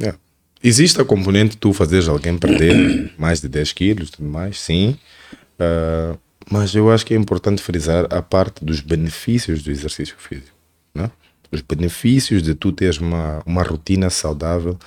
Yeah. 0.00 0.18
Existe 0.62 1.00
a 1.00 1.04
componente 1.04 1.50
de 1.52 1.56
tu 1.58 1.72
fazeres 1.72 2.08
alguém 2.08 2.38
perder 2.38 3.12
mais 3.18 3.40
de 3.40 3.48
10 3.48 3.72
quilos 3.72 4.10
tudo 4.10 4.28
mais, 4.28 4.58
sim. 4.58 4.96
Uh, 5.58 6.18
mas 6.50 6.74
eu 6.74 6.90
acho 6.90 7.04
que 7.04 7.14
é 7.14 7.16
importante 7.16 7.62
frisar 7.62 8.06
a 8.10 8.22
parte 8.22 8.64
dos 8.64 8.80
benefícios 8.80 9.62
do 9.62 9.70
exercício 9.70 10.16
físico. 10.18 10.56
Né? 10.94 11.10
Os 11.52 11.60
benefícios 11.60 12.42
de 12.42 12.54
tu 12.54 12.72
teres 12.72 12.98
uma, 12.98 13.42
uma 13.44 13.62
rotina 13.62 14.08
saudável. 14.08 14.78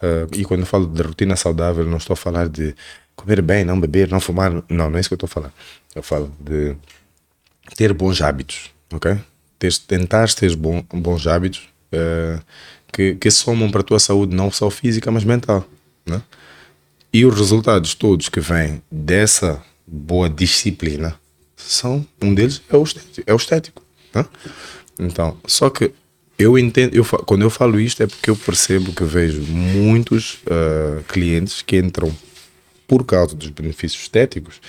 Uh, 0.00 0.36
e 0.36 0.44
quando 0.44 0.60
eu 0.60 0.66
falo 0.66 0.86
de 0.86 1.02
rotina 1.02 1.36
saudável, 1.36 1.84
não 1.84 1.96
estou 1.96 2.14
a 2.14 2.16
falar 2.16 2.48
de 2.48 2.74
comer 3.16 3.42
bem, 3.42 3.64
não 3.64 3.80
beber, 3.80 4.08
não 4.08 4.20
fumar. 4.20 4.52
Não, 4.68 4.90
não 4.90 4.96
é 4.96 5.00
isso 5.00 5.08
que 5.08 5.14
eu 5.14 5.16
estou 5.16 5.26
a 5.26 5.30
falar. 5.30 5.52
Eu 5.94 6.02
falo 6.02 6.32
de 6.38 6.76
ter 7.74 7.92
bons 7.92 8.20
hábitos, 8.20 8.70
ok? 8.92 9.18
Ter, 9.58 9.76
tentar 9.78 10.32
ter 10.34 10.54
bom, 10.54 10.84
bons 10.92 11.26
hábitos 11.26 11.68
uh, 11.92 12.40
que, 12.92 13.16
que 13.16 13.30
somam 13.30 13.70
para 13.70 13.80
a 13.80 13.84
tua 13.84 13.98
saúde, 13.98 14.34
não 14.34 14.50
só 14.50 14.70
física, 14.70 15.10
mas 15.10 15.24
mental. 15.24 15.66
Né? 16.06 16.22
E 17.12 17.24
os 17.24 17.36
resultados 17.36 17.94
todos 17.94 18.28
que 18.28 18.40
vêm 18.40 18.82
dessa 18.90 19.62
boa 19.86 20.28
disciplina 20.28 21.18
são 21.56 22.06
um 22.22 22.34
deles 22.34 22.62
é 22.70 22.76
o 22.76 22.82
estético, 22.82 23.22
é 23.26 23.32
o 23.32 23.36
estético 23.36 23.82
né? 24.14 24.24
então 24.98 25.36
só 25.46 25.70
que 25.70 25.92
eu 26.38 26.58
entendo 26.58 26.94
eu, 26.94 27.04
quando 27.04 27.42
eu 27.42 27.50
falo 27.50 27.80
isto 27.80 28.02
é 28.02 28.06
porque 28.06 28.30
eu 28.30 28.36
percebo 28.36 28.92
que 28.92 29.02
vejo 29.04 29.40
muitos 29.42 30.34
uh, 30.44 31.02
clientes 31.08 31.62
que 31.62 31.78
entram 31.78 32.14
por 32.86 33.04
causa 33.04 33.34
dos 33.34 33.48
benefícios 33.48 34.02
estéticos 34.02 34.60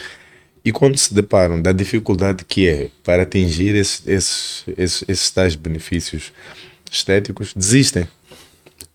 e 0.64 0.72
quando 0.72 0.98
se 0.98 1.14
deparam 1.14 1.62
da 1.62 1.72
dificuldade 1.72 2.44
que 2.46 2.68
é 2.68 2.90
para 3.04 3.24
atingir 3.24 3.76
esses, 3.76 4.08
esses, 4.08 4.64
esses, 4.78 5.06
esses 5.08 5.32
tais 5.32 5.56
benefícios 5.56 6.34
estéticos, 6.92 7.54
desistem 7.56 8.08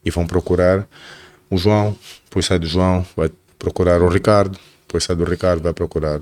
e 0.04 0.10
vão 0.10 0.26
procurar 0.26 0.86
o 1.48 1.56
João, 1.56 1.96
depois 2.24 2.46
sai 2.46 2.58
do 2.58 2.66
João, 2.66 3.06
vai 3.16 3.30
procurar 3.58 4.02
o 4.02 4.08
Ricardo, 4.08 4.58
depois 4.86 5.04
sai 5.04 5.16
do 5.16 5.24
Ricardo, 5.24 5.62
vai 5.62 5.72
procurar 5.72 6.20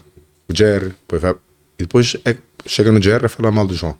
o 0.48 0.54
Jerry, 0.54 0.88
depois 0.90 1.22
vai, 1.22 1.32
e 1.78 1.82
depois 1.82 2.16
é, 2.24 2.36
chega 2.66 2.92
no 2.92 3.02
Jerry 3.02 3.26
a 3.26 3.28
falar 3.28 3.50
mal 3.50 3.66
do 3.66 3.74
João. 3.74 3.96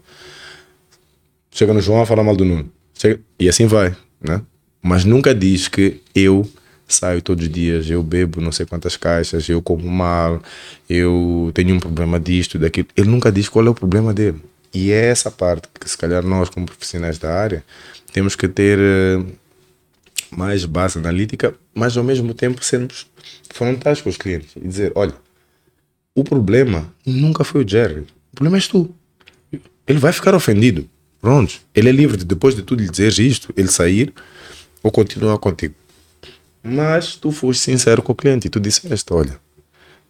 Chega 1.51 1.75
no 1.75 1.81
João 1.81 2.03
a 2.03 2.07
falar 2.07 2.23
mal 2.23 2.37
do 2.37 2.45
Nuno. 2.45 2.71
Chega, 2.95 3.21
e 3.39 3.49
assim 3.49 3.67
vai, 3.67 3.95
né? 4.21 4.41
Mas 4.81 5.05
nunca 5.05 5.35
diz 5.35 5.69
que 5.69 6.01
eu 6.15 6.49
saio 6.87 7.23
todos 7.23 7.47
os 7.47 7.53
dias, 7.53 7.89
eu 7.89 8.03
bebo 8.03 8.41
não 8.41 8.53
sei 8.53 8.67
quantas 8.67 8.97
caixas, 8.97 9.49
eu 9.49 9.63
como 9.63 9.89
mal, 9.89 10.43
eu 10.89 11.51
tenho 11.55 11.75
um 11.75 11.81
problema 11.81 12.21
disto, 12.21 12.59
daquilo. 12.59 12.89
Ele 12.97 13.09
nunca 13.09 13.33
diz 13.33 13.49
qual 13.49 13.67
é 13.67 13.71
o 13.71 13.75
problema 13.75 14.13
dele. 14.13 14.41
E 14.75 14.91
é 14.91 15.07
essa 15.07 15.31
parte 15.31 15.69
que, 15.79 15.89
se 15.89 15.97
calhar, 15.97 16.23
nós, 16.23 16.49
como 16.49 16.67
profissionais 16.67 17.19
da 17.19 17.33
área, 17.33 17.65
temos 18.13 18.35
que 18.35 18.49
ter 18.49 18.79
uh, 18.79 19.27
mais 20.31 20.65
base 20.65 20.99
analítica, 20.99 21.55
mas 21.75 21.97
ao 21.97 22.05
mesmo 22.05 22.33
tempo 22.33 22.65
sermos 22.65 23.07
frontais 23.53 24.01
com 24.01 24.09
os 24.09 24.17
clientes 24.17 24.51
e 24.57 24.67
dizer: 24.67 24.93
olha, 24.95 25.15
o 26.15 26.25
problema 26.25 26.93
nunca 27.05 27.45
foi 27.45 27.65
o 27.65 27.69
Jerry, 27.69 28.01
o 28.01 28.35
problema 28.35 28.57
és 28.57 28.67
tu. 28.67 28.95
Ele 29.87 29.99
vai 29.99 30.13
ficar 30.13 30.35
ofendido. 30.35 30.89
Pronto, 31.21 31.61
ele 31.75 31.89
é 31.89 31.93
livre 31.93 32.17
de, 32.17 32.25
depois 32.25 32.55
de 32.55 32.63
tu 32.63 32.75
lhe 32.75 32.89
dizeres 32.89 33.19
isto, 33.19 33.53
ele 33.57 33.69
sair 33.69 34.13
ou 34.83 34.91
continuar 34.91 35.39
contigo. 35.39 35.75
Mas 36.63 37.17
tu 37.17 37.33
foste 37.33 37.63
sincero 37.63 38.03
com 38.03 38.13
o 38.13 38.15
cliente 38.15 38.47
e 38.47 38.51
tu 38.51 38.61
disseste: 38.61 39.13
olha, 39.13 39.39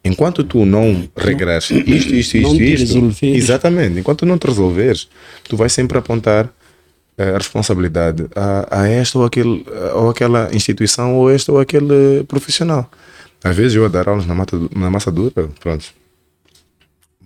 enquanto 0.05 0.44
tu 0.44 0.64
não 0.64 1.09
regras 1.16 1.70
isto, 1.70 2.14
isto, 2.14 2.36
isto, 2.36 2.36
isto, 2.36 3.24
exatamente, 3.24 3.98
enquanto 3.98 4.26
não 4.26 4.36
te 4.36 4.46
resolveres, 4.46 5.09
tu 5.44 5.57
vais 5.57 5.72
sempre 5.72 5.96
apontar 5.96 6.53
eh, 7.16 7.30
a 7.30 7.38
responsabilidade 7.38 8.26
a, 8.34 8.82
a 8.82 8.88
esta 8.88 9.18
ou, 9.18 9.24
aquele, 9.24 9.64
ou 9.94 10.11
aquela 10.11 10.55
instituição 10.55 11.14
ou 11.16 11.30
este 11.30 11.50
ou 11.50 11.59
aquele 11.59 12.24
profissional. 12.24 12.90
Às 13.44 13.57
vezes 13.57 13.74
eu 13.74 13.84
a 13.84 13.88
dar 13.88 14.09
aulas 14.09 14.26
na, 14.26 14.34
mata, 14.34 14.57
na 14.74 14.90
massa 14.90 15.11
dura, 15.11 15.48
pronto, 15.59 15.86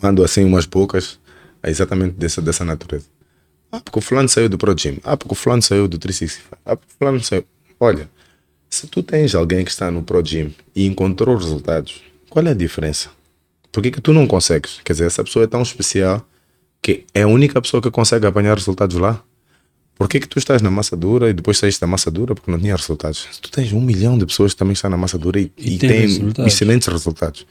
mando 0.01 0.24
assim 0.24 0.45
umas 0.45 0.66
poucas 0.66 1.18
exatamente 1.64 2.14
dessa, 2.14 2.41
dessa 2.41 2.64
natureza. 2.64 3.07
Ah, 3.70 3.81
porque 3.81 3.99
o 3.99 4.03
fulano 4.03 4.29
saiu 4.29 4.49
do 4.49 4.57
Pro 4.57 4.74
Gym. 4.74 4.99
Ah, 5.05 5.16
porque 5.16 5.33
o 5.33 5.37
fulano 5.37 5.61
saiu 5.62 5.89
do 5.89 5.99
365. 5.99 6.59
Ah, 6.64 6.77
porque 6.77 6.93
o 6.95 6.99
fulano 6.99 7.22
saiu. 7.22 7.45
Olha, 7.79 8.09
se 8.69 8.87
tu 8.87 9.03
tens 9.03 9.35
alguém 9.35 9.64
que 9.64 9.71
está 9.71 9.91
no 9.91 10.03
Pro 10.03 10.25
Gym 10.25 10.55
e 10.75 10.87
encontrou 10.87 11.37
resultados, 11.37 12.03
qual 12.29 12.47
é 12.47 12.51
a 12.51 12.55
diferença? 12.55 13.11
Por 13.73 13.83
que, 13.83 13.91
que 13.91 14.01
tu 14.01 14.12
não 14.12 14.27
consegues? 14.27 14.81
Quer 14.85 14.93
dizer, 14.95 15.07
essa 15.07 15.23
pessoa 15.23 15.45
é 15.45 15.47
tão 15.47 15.62
especial 15.62 16.27
que 16.81 17.05
é 17.12 17.23
a 17.23 17.29
única 17.29 17.61
pessoa 17.61 17.83
que 17.83 17.91
consegue 17.91 18.27
apanhar 18.27 18.57
resultados 18.57 18.97
lá. 18.97 19.23
Por 19.95 20.09
que, 20.09 20.21
que 20.21 20.29
tu 20.29 20.39
estás 20.39 20.61
na 20.61 20.71
massa 20.71 20.97
dura 20.97 21.31
e 21.31 21.33
depois 21.33 21.59
saíste 21.59 21.81
da 21.81 21.87
massa 21.87 22.11
dura 22.11 22.35
porque 22.35 22.51
não 22.51 22.59
tinha 22.59 22.77
resultados? 22.77 23.27
Tu 23.41 23.51
tens 23.51 23.73
um 23.73 23.81
milhão 23.81 24.19
de 24.19 24.27
pessoas 24.27 24.53
que 24.53 24.59
também 24.59 24.75
estão 24.75 24.91
na 24.91 24.97
massa 24.97 25.19
dura 25.19 25.41
e, 25.41 25.51
e, 25.57 25.75
e 25.75 25.79
tem, 25.79 26.01
resultados. 26.01 26.53
excelentes 26.53 26.89
resultados. 26.89 27.47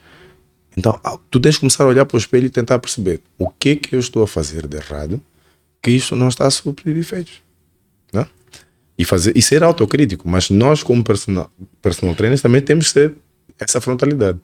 Então, 0.78 0.99
tu 1.32 1.39
tens 1.39 1.55
que 1.55 1.61
começar 1.61 1.84
a 1.84 1.88
olhar 1.88 2.05
para 2.05 2.16
o 2.16 2.20
espelho 2.20 2.45
e 2.45 2.49
tentar 2.49 2.80
perceber 2.80 3.22
o 3.38 3.49
que 3.49 3.76
que 3.76 3.95
eu 3.95 3.99
estou 3.99 4.24
a 4.24 4.28
fazer 4.28 4.68
de 4.68 4.78
errado 4.78 5.22
que 5.82 5.91
isto 5.91 6.16
não 6.16 6.28
está 6.28 6.47
a 6.47 6.51
suprir 6.51 6.97
efeitos. 6.97 7.45
E, 8.98 9.04
fazer, 9.04 9.36
e 9.36 9.41
ser 9.41 9.62
autocrítico. 9.64 10.28
Mas 10.28 10.50
nós, 10.50 10.82
como 10.82 11.04
personal, 11.04 11.52
personal 11.82 12.16
trainers, 12.16 12.41
também 12.41 12.62
temos 12.62 12.88
que 12.88 12.93
ter 12.93 13.14
essa 13.60 13.82
frontalidade. 13.82 14.39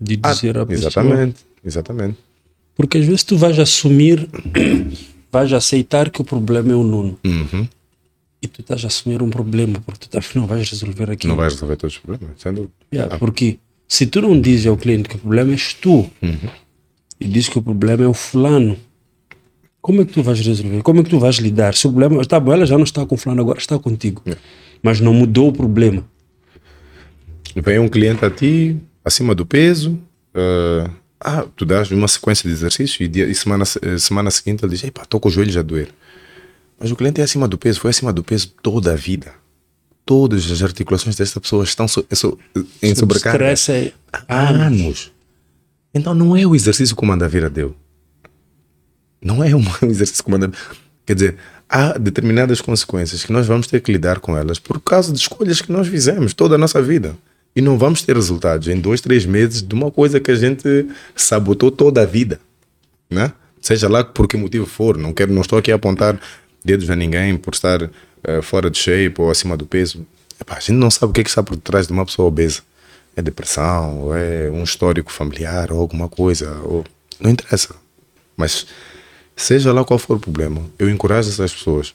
De 0.00 0.16
dizer 0.16 0.58
ah, 0.58 0.62
a 0.62 0.66
pessoa. 0.66 0.88
Exatamente, 0.88 1.36
exatamente. 1.64 2.18
Porque 2.74 2.98
às 2.98 3.04
vezes 3.04 3.22
tu 3.22 3.36
vais 3.36 3.58
assumir 3.58 4.28
vais 5.32 5.52
aceitar 5.52 6.10
que 6.10 6.20
o 6.20 6.24
problema 6.24 6.72
é 6.72 6.74
o 6.74 6.82
Nuno. 6.82 7.18
Uhum. 7.24 7.66
E 8.42 8.48
tu 8.48 8.60
estás 8.60 8.84
a 8.84 8.88
assumir 8.88 9.22
um 9.22 9.30
problema, 9.30 9.80
porque 9.86 10.08
tu 10.08 10.18
não 10.38 10.46
vais 10.46 10.68
resolver 10.68 11.10
aquilo. 11.10 11.32
Não 11.32 11.36
vais 11.36 11.54
resolver 11.54 11.76
todos 11.76 11.94
os 11.94 12.00
problemas, 12.00 12.40
sem 12.40 12.52
dúvida. 12.52 12.72
Yeah, 12.92 13.14
ah. 13.14 13.18
Porque 13.18 13.58
se 13.86 14.06
tu 14.06 14.20
não 14.20 14.38
dizes 14.38 14.66
ao 14.66 14.76
cliente 14.76 15.08
que 15.08 15.14
o 15.14 15.18
problema 15.18 15.52
és 15.52 15.74
tu 15.74 16.10
uhum. 16.20 16.50
e 17.20 17.28
dizes 17.28 17.48
que 17.48 17.58
o 17.58 17.62
problema 17.62 18.04
é 18.04 18.08
o 18.08 18.14
fulano, 18.14 18.76
como 19.82 20.00
é 20.00 20.04
que 20.04 20.12
tu 20.12 20.22
vais 20.22 20.38
resolver? 20.40 20.80
Como 20.82 21.00
é 21.00 21.02
que 21.02 21.10
tu 21.10 21.18
vais 21.18 21.36
lidar? 21.36 21.74
Se 21.74 21.88
o 21.88 21.90
problema 21.90 22.22
está 22.22 22.38
bom, 22.38 22.52
ela 22.52 22.64
já 22.64 22.76
não 22.76 22.84
está 22.84 23.04
com 23.04 23.16
o 23.16 23.18
fulano, 23.18 23.42
agora 23.42 23.58
está 23.58 23.76
contigo. 23.80 24.22
Yeah. 24.24 24.40
Mas 24.80 25.00
não 25.00 25.12
mudou 25.12 25.48
o 25.48 25.52
problema. 25.52 26.04
Vem 27.56 27.80
um 27.80 27.88
cliente 27.88 28.24
a 28.24 28.30
ti, 28.30 28.76
acima 29.04 29.34
do 29.34 29.44
peso, 29.44 29.98
uh, 30.34 30.88
ah, 31.20 31.44
tu 31.56 31.66
dás 31.66 31.90
uma 31.90 32.06
sequência 32.06 32.48
de 32.48 32.54
exercícios 32.54 33.00
e, 33.00 33.08
dia, 33.08 33.26
e 33.26 33.34
semana, 33.34 33.64
semana 33.98 34.30
seguinte 34.30 34.64
ele 34.64 34.70
diz, 34.70 34.84
estou 34.84 35.20
com 35.20 35.28
os 35.28 35.34
joelhos 35.34 35.56
a 35.56 35.62
doer. 35.62 35.88
Mas 36.78 36.90
o 36.90 36.96
cliente 36.96 37.20
é 37.20 37.24
acima 37.24 37.48
do 37.48 37.58
peso, 37.58 37.80
foi 37.80 37.90
acima 37.90 38.12
do 38.12 38.22
peso 38.22 38.54
toda 38.62 38.92
a 38.92 38.96
vida. 38.96 39.32
Todas 40.06 40.50
as 40.50 40.62
articulações 40.62 41.16
desta 41.16 41.40
pessoa 41.40 41.64
estão 41.64 41.86
so, 41.86 42.04
so, 42.12 42.38
em 42.82 42.94
sobrecarga 42.94 43.46
é 43.46 43.92
há 44.28 44.48
anos. 44.48 45.12
Então 45.92 46.14
não 46.14 46.36
é 46.36 46.46
o 46.46 46.54
exercício 46.54 46.96
que 46.96 47.02
o 47.02 47.06
Mandavira 47.06 47.50
deu. 47.50 47.76
Não 49.22 49.42
é 49.42 49.54
um 49.54 49.64
exercício 49.88 50.24
Mandavira... 50.28 50.58
Quer 51.04 51.14
dizer, 51.14 51.36
há 51.68 51.98
determinadas 51.98 52.60
consequências 52.60 53.24
que 53.24 53.32
nós 53.32 53.46
vamos 53.46 53.66
ter 53.66 53.80
que 53.80 53.92
lidar 53.92 54.20
com 54.20 54.36
elas 54.36 54.58
por 54.58 54.80
causa 54.80 55.12
de 55.12 55.18
escolhas 55.18 55.60
que 55.60 55.72
nós 55.72 55.88
fizemos 55.88 56.34
toda 56.34 56.54
a 56.54 56.58
nossa 56.58 56.80
vida. 56.80 57.16
E 57.54 57.60
não 57.60 57.76
vamos 57.76 58.02
ter 58.02 58.14
resultados 58.14 58.68
em 58.68 58.80
dois, 58.80 59.00
três 59.00 59.26
meses 59.26 59.62
de 59.62 59.74
uma 59.74 59.90
coisa 59.90 60.20
que 60.20 60.30
a 60.30 60.34
gente 60.34 60.86
sabotou 61.14 61.70
toda 61.70 62.02
a 62.02 62.06
vida. 62.06 62.40
Né? 63.10 63.32
Seja 63.60 63.88
lá 63.88 64.02
por 64.02 64.26
que 64.26 64.36
motivo 64.36 64.64
for. 64.66 64.96
Não, 64.96 65.12
quero, 65.12 65.32
não 65.32 65.42
estou 65.42 65.58
aqui 65.58 65.70
a 65.70 65.74
apontar 65.74 66.18
dedos 66.64 66.88
a 66.88 66.96
ninguém 66.96 67.36
por 67.36 67.52
estar 67.52 67.82
uh, 67.82 67.90
fora 68.42 68.70
de 68.70 68.78
shape 68.78 69.14
ou 69.18 69.30
acima 69.30 69.56
do 69.56 69.66
peso. 69.66 70.06
Epá, 70.40 70.56
a 70.56 70.60
gente 70.60 70.72
não 70.72 70.90
sabe 70.90 71.10
o 71.10 71.12
que, 71.12 71.20
é 71.20 71.24
que 71.24 71.30
está 71.30 71.42
por 71.42 71.56
trás 71.56 71.86
de 71.86 71.92
uma 71.92 72.06
pessoa 72.06 72.28
obesa. 72.28 72.62
É 73.14 73.20
depressão, 73.20 74.00
ou 74.00 74.16
é 74.16 74.50
um 74.50 74.62
histórico 74.62 75.12
familiar, 75.12 75.70
ou 75.70 75.80
alguma 75.80 76.08
coisa. 76.08 76.50
Ou... 76.64 76.84
Não 77.20 77.30
interessa. 77.30 77.74
Mas 78.36 78.66
seja 79.36 79.72
lá 79.72 79.84
qual 79.84 79.98
for 79.98 80.16
o 80.16 80.20
problema, 80.20 80.62
eu 80.78 80.88
encorajo 80.88 81.28
essas 81.28 81.52
pessoas 81.52 81.94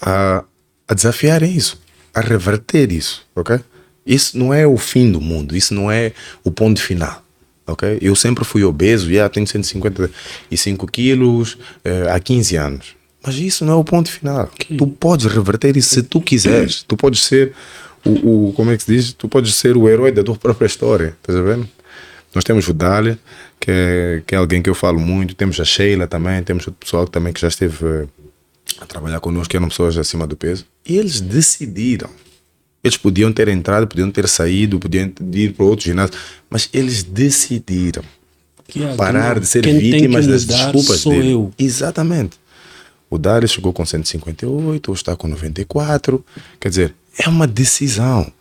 a, 0.00 0.44
a 0.88 0.94
desafiarem 0.94 1.54
isso, 1.54 1.80
a 2.14 2.20
reverter 2.20 2.92
isso, 2.92 3.24
ok? 3.34 3.60
Isso 4.04 4.36
não 4.36 4.52
é 4.52 4.66
o 4.66 4.76
fim 4.76 5.10
do 5.10 5.20
mundo, 5.20 5.56
isso 5.56 5.72
não 5.72 5.90
é 5.90 6.12
o 6.42 6.50
ponto 6.50 6.82
final. 6.82 7.22
ok? 7.66 7.98
Eu 8.02 8.16
sempre 8.16 8.44
fui 8.44 8.64
obeso, 8.64 9.12
já 9.12 9.28
tenho 9.28 9.46
155 9.46 10.86
quilos 10.88 11.54
uh, 11.54 12.10
há 12.12 12.18
15 12.18 12.56
anos. 12.56 12.96
Mas 13.24 13.36
isso 13.36 13.64
não 13.64 13.74
é 13.74 13.76
o 13.76 13.84
ponto 13.84 14.10
final. 14.10 14.50
Okay. 14.54 14.76
Tu 14.76 14.86
podes 14.88 15.26
reverter 15.26 15.76
isso 15.76 15.94
se 15.94 16.02
tu 16.02 16.20
quiseres. 16.20 16.82
Tu 16.82 16.96
podes 16.96 17.22
ser 17.24 17.52
o, 18.04 18.48
o, 18.48 18.52
como 18.52 18.72
é 18.72 18.76
que 18.76 18.82
se 18.82 18.92
diz? 18.92 19.12
Tu 19.12 19.28
podes 19.28 19.54
ser 19.54 19.76
o 19.76 19.88
herói 19.88 20.10
da 20.10 20.24
tua 20.24 20.34
própria 20.34 20.66
história. 20.66 21.16
Estás 21.20 21.38
vendo? 21.38 21.68
Nós 22.34 22.42
temos 22.42 22.66
o 22.66 22.72
Dália, 22.72 23.18
que 23.62 23.70
é, 23.70 24.22
que 24.26 24.34
é 24.34 24.38
alguém 24.38 24.60
que 24.60 24.68
eu 24.68 24.74
falo 24.74 24.98
muito. 24.98 25.36
Temos 25.36 25.60
a 25.60 25.64
Sheila 25.64 26.08
também. 26.08 26.42
Temos 26.42 26.66
o 26.66 26.72
pessoal 26.72 27.06
também 27.06 27.32
que 27.32 27.40
já 27.40 27.46
esteve 27.46 27.84
uh, 27.84 28.08
a 28.80 28.86
trabalhar 28.86 29.20
connosco, 29.20 29.48
que 29.48 29.56
eram 29.56 29.68
pessoas 29.68 29.96
acima 29.96 30.26
do 30.26 30.36
peso. 30.36 30.66
E 30.84 30.98
eles 30.98 31.20
decidiram. 31.20 32.10
Eles 32.82 32.96
podiam 32.96 33.32
ter 33.32 33.46
entrado, 33.46 33.86
podiam 33.86 34.10
ter 34.10 34.28
saído, 34.28 34.80
podiam 34.80 35.12
ir 35.32 35.52
para 35.52 35.64
outro 35.64 35.84
ginásio, 35.84 36.16
mas 36.50 36.68
eles 36.72 37.04
decidiram 37.04 38.02
é, 38.76 38.96
parar 38.96 39.38
de 39.38 39.46
ser 39.46 39.64
vítimas 39.64 40.26
das 40.26 40.44
desculpas 40.44 41.04
dele. 41.04 41.30
Eu. 41.30 41.52
Exatamente. 41.56 42.40
O 43.08 43.16
Dário 43.16 43.46
chegou 43.46 43.72
com 43.72 43.86
158, 43.86 44.90
hoje 44.90 45.00
está 45.00 45.14
com 45.14 45.28
94. 45.28 46.24
Quer 46.58 46.68
dizer, 46.68 46.94
é 47.16 47.28
uma 47.28 47.46
decisão. 47.46 48.32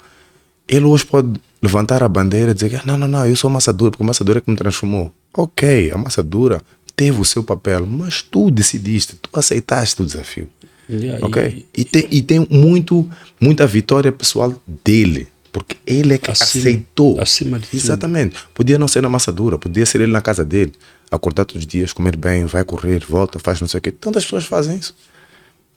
Ele 0.68 0.86
hoje 0.86 1.06
pode 1.06 1.40
levantar 1.62 2.04
a 2.04 2.08
bandeira 2.08 2.52
e 2.52 2.54
dizer: 2.54 2.76
ah, 2.78 2.84
Não, 2.86 2.98
não, 2.98 3.08
não, 3.08 3.26
eu 3.26 3.36
sou 3.36 3.50
massa 3.50 3.72
dura, 3.72 3.92
porque 3.92 4.04
a 4.04 4.08
massa 4.08 4.24
dura 4.24 4.40
é 4.40 4.42
que 4.42 4.50
me 4.50 4.58
transformou. 4.58 5.14
Ok, 5.34 5.92
a 5.92 5.98
massa 5.98 6.24
dura 6.24 6.62
teve 6.96 7.20
o 7.20 7.26
seu 7.26 7.44
papel, 7.44 7.86
mas 7.86 8.22
tu 8.22 8.52
decidiste, 8.52 9.16
tu 9.16 9.30
aceitaste 9.34 10.02
o 10.02 10.06
desafio. 10.06 10.48
Yeah, 10.90 11.26
ok? 11.26 11.66
E, 11.76 11.82
e, 11.82 11.86
tem, 11.86 12.08
e 12.12 12.22
tem 12.22 12.48
muito, 12.50 13.10
muita 13.40 13.66
vitória 13.66 14.12
pessoal 14.12 14.54
dele. 14.86 15.28
Porque 15.52 15.76
ele 15.86 16.14
é 16.14 16.18
que 16.18 16.32
acima, 16.32 16.62
aceitou. 16.62 17.20
Acima 17.20 17.60
de 17.60 17.68
Exatamente. 17.74 18.38
Podia 18.54 18.78
não 18.78 18.88
ser 18.88 19.02
na 19.02 19.10
massa 19.10 19.32
dura, 19.32 19.58
podia 19.58 19.86
ser 19.86 20.00
ele 20.02 20.12
na 20.12 20.22
casa 20.22 20.46
dele 20.46 20.72
acordar 21.10 21.44
todos 21.44 21.64
os 21.64 21.68
dias, 21.68 21.92
comer 21.92 22.16
bem, 22.16 22.46
vai 22.46 22.64
correr, 22.64 23.04
volta, 23.06 23.38
faz 23.38 23.60
não 23.60 23.68
sei 23.68 23.80
o 23.80 23.82
quê. 23.82 23.92
Tantas 23.92 24.24
pessoas 24.24 24.46
fazem 24.46 24.78
isso. 24.78 24.96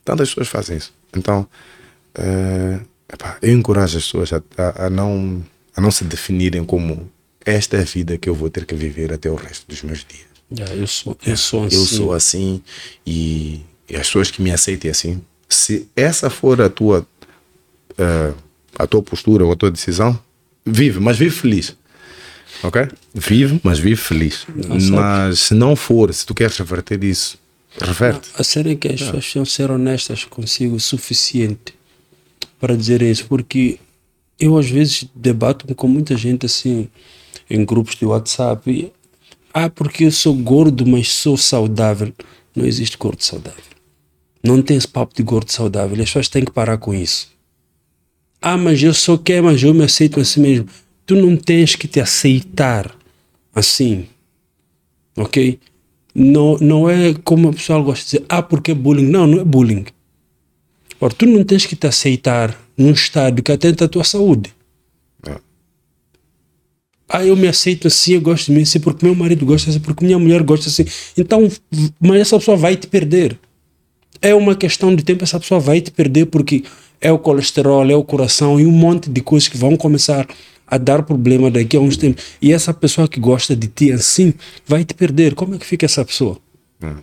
Tantas 0.05 0.29
pessoas 0.29 0.47
fazem 0.47 0.77
isso. 0.77 0.93
Então, 1.15 1.45
uh, 2.17 2.85
epá, 3.11 3.37
eu 3.41 3.51
encorajo 3.51 3.97
as 3.97 4.05
pessoas 4.05 4.31
a, 4.31 4.41
a, 4.57 4.85
a, 4.85 4.89
não, 4.89 5.43
a 5.75 5.81
não 5.81 5.91
se 5.91 6.03
definirem 6.03 6.63
como 6.63 7.09
esta 7.45 7.77
é 7.77 7.81
a 7.81 7.83
vida 7.83 8.17
que 8.17 8.27
eu 8.27 8.33
vou 8.33 8.49
ter 8.49 8.65
que 8.65 8.73
viver 8.73 9.13
até 9.13 9.29
o 9.29 9.35
resto 9.35 9.67
dos 9.67 9.83
meus 9.83 10.05
dias. 10.05 10.25
Yeah, 10.51 10.75
eu, 10.75 10.87
sou, 10.87 11.17
eu 11.25 11.37
sou 11.37 11.65
assim. 11.65 11.75
Eu 11.75 11.85
sou 11.85 12.13
assim 12.13 12.61
e, 13.05 13.61
e, 13.89 13.95
as 13.95 14.07
pessoas 14.07 14.31
que 14.31 14.41
me 14.41 14.51
aceitem 14.51 14.91
assim. 14.91 15.21
Se 15.49 15.87
essa 15.95 16.29
for 16.29 16.61
a 16.61 16.69
tua, 16.69 17.05
uh, 17.91 18.35
a 18.77 18.87
tua 18.87 19.01
postura 19.01 19.45
ou 19.45 19.51
a 19.51 19.55
tua 19.55 19.71
decisão, 19.71 20.19
vive, 20.65 20.99
mas 20.99 21.17
vive 21.17 21.35
feliz 21.35 21.75
ok? 22.63 22.87
Vive, 23.13 23.59
mas 23.63 23.79
vive 23.79 23.95
feliz. 23.95 24.45
Não 24.55 24.77
mas 24.91 25.39
se 25.39 25.53
não 25.53 25.75
for, 25.75 26.13
se 26.13 26.25
tu 26.25 26.33
queres 26.33 26.57
reverter 26.57 27.03
isso, 27.03 27.37
reverte. 27.79 28.29
A 28.35 28.43
sério 28.43 28.71
é 28.71 28.75
que 28.75 28.87
as 28.87 28.99
pessoas 28.99 29.23
precisam 29.23 29.45
ser 29.45 29.71
honestas 29.71 30.23
consigo 30.23 30.75
o 30.75 30.79
suficiente 30.79 31.73
para 32.59 32.75
dizer 32.75 33.01
isso, 33.01 33.25
porque 33.27 33.79
eu 34.39 34.57
às 34.57 34.69
vezes 34.69 35.07
debato 35.15 35.73
com 35.75 35.87
muita 35.87 36.15
gente 36.15 36.45
assim 36.45 36.87
em 37.49 37.63
grupos 37.63 37.95
de 37.95 38.05
WhatsApp. 38.05 38.69
E, 38.69 38.91
ah, 39.53 39.69
porque 39.69 40.05
eu 40.05 40.11
sou 40.11 40.33
gordo, 40.33 40.85
mas 40.85 41.11
sou 41.11 41.37
saudável. 41.37 42.13
Não 42.55 42.65
existe 42.65 42.97
gordo 42.97 43.21
saudável. 43.21 43.63
Não 44.43 44.61
tem 44.61 44.77
esse 44.77 44.87
papo 44.87 45.15
de 45.15 45.23
gordo 45.23 45.51
saudável. 45.51 45.93
As 45.93 46.09
pessoas 46.09 46.29
têm 46.29 46.45
que 46.45 46.51
parar 46.51 46.77
com 46.77 46.93
isso. 46.93 47.29
Ah, 48.41 48.57
mas 48.57 48.81
eu 48.81 48.93
sou 48.93 49.17
quem, 49.17 49.41
mas 49.41 49.61
eu 49.63 49.73
me 49.73 49.83
aceito 49.83 50.19
assim 50.19 50.41
mesmo 50.41 50.67
tu 51.05 51.15
não 51.15 51.37
tens 51.37 51.75
que 51.75 51.87
te 51.87 51.99
aceitar 51.99 52.93
assim, 53.53 54.07
ok? 55.15 55.59
Não, 56.13 56.57
não 56.57 56.89
é 56.89 57.13
como 57.23 57.49
o 57.49 57.53
pessoal 57.53 57.83
gosta 57.83 58.03
de 58.03 58.11
dizer, 58.11 58.25
ah, 58.29 58.41
porque 58.41 58.71
é 58.71 58.73
bullying. 58.73 59.07
Não, 59.07 59.27
não 59.27 59.39
é 59.39 59.43
bullying. 59.43 59.85
Ora, 60.99 61.13
tu 61.13 61.25
não 61.25 61.43
tens 61.43 61.65
que 61.65 61.75
te 61.75 61.87
aceitar 61.87 62.57
num 62.77 62.91
estado 62.91 63.41
que 63.41 63.51
atenta 63.51 63.85
à 63.85 63.87
tua 63.87 64.03
saúde. 64.03 64.53
É. 65.27 65.35
Ah, 67.07 67.25
eu 67.25 67.35
me 67.35 67.47
aceito 67.47 67.87
assim, 67.87 68.13
eu 68.13 68.21
gosto 68.21 68.47
de 68.47 68.53
mim 68.53 68.63
assim, 68.63 68.79
porque 68.79 69.05
meu 69.05 69.15
marido 69.15 69.45
gosta 69.45 69.69
assim, 69.69 69.79
porque 69.79 70.05
minha 70.05 70.19
mulher 70.19 70.43
gosta 70.43 70.69
assim. 70.69 70.85
Então, 71.17 71.49
mas 71.99 72.21
essa 72.21 72.37
pessoa 72.37 72.57
vai 72.57 72.75
te 72.75 72.87
perder. 72.87 73.39
É 74.21 74.33
uma 74.33 74.55
questão 74.55 74.95
de 74.95 75.03
tempo, 75.03 75.23
essa 75.23 75.39
pessoa 75.39 75.59
vai 75.59 75.81
te 75.81 75.91
perder 75.91 76.25
porque 76.27 76.63
é 76.99 77.11
o 77.11 77.19
colesterol, 77.19 77.89
é 77.89 77.95
o 77.95 78.03
coração 78.03 78.59
e 78.59 78.65
um 78.65 78.71
monte 78.71 79.09
de 79.09 79.21
coisas 79.21 79.47
que 79.47 79.57
vão 79.57 79.75
começar 79.75 80.27
a 80.67 80.77
dar 80.77 81.03
problema 81.03 81.51
daqui 81.51 81.77
a 81.77 81.79
uns 81.79 81.97
tempos. 81.97 82.23
E 82.41 82.51
essa 82.51 82.73
pessoa 82.73 83.07
que 83.07 83.19
gosta 83.19 83.55
de 83.55 83.67
ti 83.67 83.91
assim 83.91 84.33
vai 84.65 84.83
te 84.83 84.93
perder. 84.93 85.35
Como 85.35 85.55
é 85.55 85.57
que 85.57 85.65
fica 85.65 85.85
essa 85.85 86.03
pessoa? 86.03 86.37
Hum. 86.81 86.97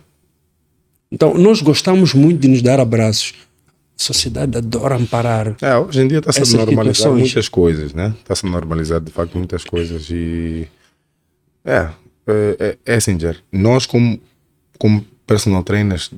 Então, 1.11 1.35
nós 1.35 1.61
gostamos 1.61 2.13
muito 2.13 2.39
de 2.39 2.47
nos 2.47 2.61
dar 2.61 2.79
abraços. 2.79 3.33
A 3.99 4.03
sociedade 4.03 4.57
adora 4.57 4.95
amparar. 4.95 5.55
É, 5.61 5.77
hoje 5.77 6.01
em 6.01 6.07
dia 6.07 6.19
está 6.19 6.31
a 6.31 6.65
normalizar 6.65 7.11
muitas 7.11 7.47
coisas, 7.47 7.93
né? 7.93 8.13
Está 8.19 8.47
a 8.47 8.51
normalizar 8.51 8.99
de 8.99 9.11
facto 9.11 9.37
muitas 9.37 9.63
coisas 9.63 10.09
e. 10.09 10.67
É, 11.63 11.89
é, 12.27 12.57
é, 12.59 12.77
é 12.85 12.95
assim, 12.95 13.19
Jer. 13.19 13.37
Nós, 13.51 13.85
como, 13.85 14.19
como 14.77 15.05
personal 15.25 15.63
trainers, 15.63 16.11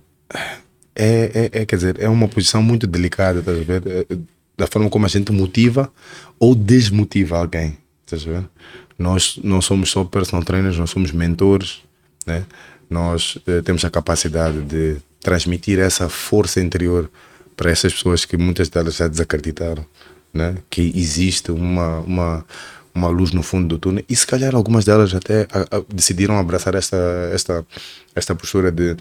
é, 0.96 1.50
é, 1.54 1.62
é, 1.62 1.66
quer 1.66 1.76
dizer, 1.76 2.00
é 2.00 2.08
uma 2.08 2.28
posição 2.28 2.64
muito 2.64 2.88
delicada, 2.88 3.42
tá 3.42 3.52
a 3.52 3.56
ver? 3.56 3.84
É, 3.86 4.18
da 4.58 4.68
forma 4.68 4.90
como 4.90 5.06
a 5.06 5.10
gente 5.10 5.32
motiva 5.32 5.92
ou 6.40 6.56
desmotiva 6.56 7.38
alguém. 7.38 7.78
Estás 8.06 8.24
vendo? 8.24 8.50
Nós 8.98 9.38
não 9.44 9.62
somos 9.62 9.90
só 9.92 10.04
personal 10.06 10.44
trainers, 10.44 10.78
nós 10.78 10.90
somos 10.90 11.12
mentores, 11.12 11.82
né? 12.26 12.46
nós 12.90 13.38
eh, 13.48 13.62
temos 13.62 13.84
a 13.84 13.90
capacidade 13.90 14.62
de 14.62 14.98
transmitir 15.20 15.80
essa 15.80 16.08
força 16.08 16.62
interior 16.62 17.10
para 17.56 17.72
essas 17.72 17.94
pessoas 17.94 18.26
que 18.26 18.38
muitas 18.38 18.70
delas 18.70 18.96
já 18.96 19.08
desacreditaram, 19.08 19.86
né? 20.34 20.56
que 20.70 20.92
existe 20.96 21.52
uma, 21.52 22.00
uma, 22.00 22.46
uma 22.94 23.08
luz 23.08 23.32
no 23.32 23.42
fundo 23.42 23.68
do 23.68 23.80
túnel 23.80 24.04
e 24.08 24.16
se 24.16 24.28
calhar 24.28 24.56
algumas 24.56 24.86
delas 24.86 25.14
até 25.14 25.48
a, 25.52 25.78
a, 25.78 25.84
decidiram 25.94 26.38
abraçar 26.38 26.76
esta, 26.76 26.98
esta, 27.34 27.66
esta 28.14 28.36
postura 28.36 28.72
de 28.72 28.92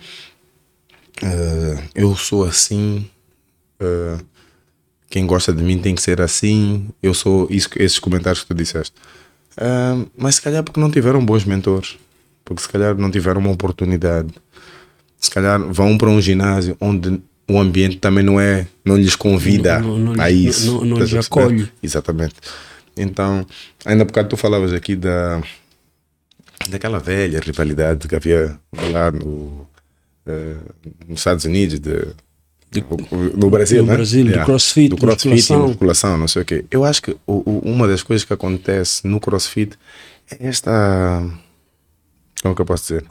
uh, 1.22 1.82
eu 1.94 2.14
sou 2.16 2.44
assim, 2.44 3.08
uh, 3.80 4.24
quem 5.08 5.26
gosta 5.26 5.52
de 5.52 5.62
mim 5.62 5.78
tem 5.78 5.94
que 5.94 6.02
ser 6.02 6.20
assim, 6.20 6.88
eu 7.02 7.14
sou 7.14 7.46
isso, 7.50 7.68
esses 7.76 7.98
comentários 7.98 8.42
que 8.42 8.48
tu 8.48 8.54
disseste. 8.54 8.94
Uh, 9.56 10.10
mas 10.16 10.36
se 10.36 10.42
calhar 10.42 10.62
porque 10.64 10.80
não 10.80 10.90
tiveram 10.90 11.24
bons 11.24 11.44
mentores, 11.44 11.96
porque 12.44 12.62
se 12.62 12.68
calhar 12.68 12.96
não 12.96 13.10
tiveram 13.10 13.40
uma 13.40 13.50
oportunidade, 13.50 14.34
se 15.18 15.30
calhar 15.30 15.60
vão 15.60 15.96
para 15.96 16.08
um 16.08 16.20
ginásio 16.20 16.76
onde 16.80 17.22
o 17.48 17.58
ambiente 17.58 17.98
também 17.98 18.24
não 18.24 18.40
é, 18.40 18.66
não 18.84 18.96
lhes 18.96 19.16
convida 19.16 19.78
não, 19.78 19.98
não, 19.98 20.14
não, 20.14 20.22
a 20.22 20.30
isso. 20.30 20.72
Não, 20.72 20.84
não, 20.84 20.98
lhes 20.98 21.14
acolhe. 21.14 21.70
Exatamente. 21.82 22.34
Então, 22.96 23.46
ainda 23.84 24.04
por 24.04 24.12
bocado 24.12 24.28
tu 24.28 24.36
falavas 24.36 24.72
aqui 24.72 24.96
da 24.96 25.42
daquela 26.68 26.98
velha 26.98 27.40
rivalidade 27.40 28.08
que 28.08 28.14
havia 28.14 28.58
lá 28.72 29.10
no, 29.10 29.26
uh, 29.26 29.66
nos 31.06 31.20
Estados 31.20 31.44
Unidos 31.44 31.78
de 31.80 32.06
no 33.36 33.50
Brasil, 33.50 33.82
no 33.82 33.88
né? 33.88 33.94
Brasil, 33.94 34.24
yeah. 34.24 34.42
do 34.42 34.46
crossfit, 34.46 34.88
do 34.88 34.96
crossfit 34.96 35.28
musculação. 35.28 35.68
musculação, 35.68 36.18
não 36.18 36.26
sei 36.26 36.42
o 36.42 36.44
quê. 36.44 36.64
Eu 36.70 36.84
acho 36.84 37.02
que 37.02 37.12
o, 37.24 37.34
o, 37.48 37.58
uma 37.64 37.86
das 37.86 38.02
coisas 38.02 38.24
que 38.24 38.32
acontece 38.32 39.06
no 39.06 39.20
crossfit 39.20 39.78
é 40.30 40.48
esta 40.48 41.22
como 42.44 42.52
é 42.52 42.54
que 42.56 42.60
eu 42.60 42.66
posso 42.66 42.82
dizer? 42.82 43.04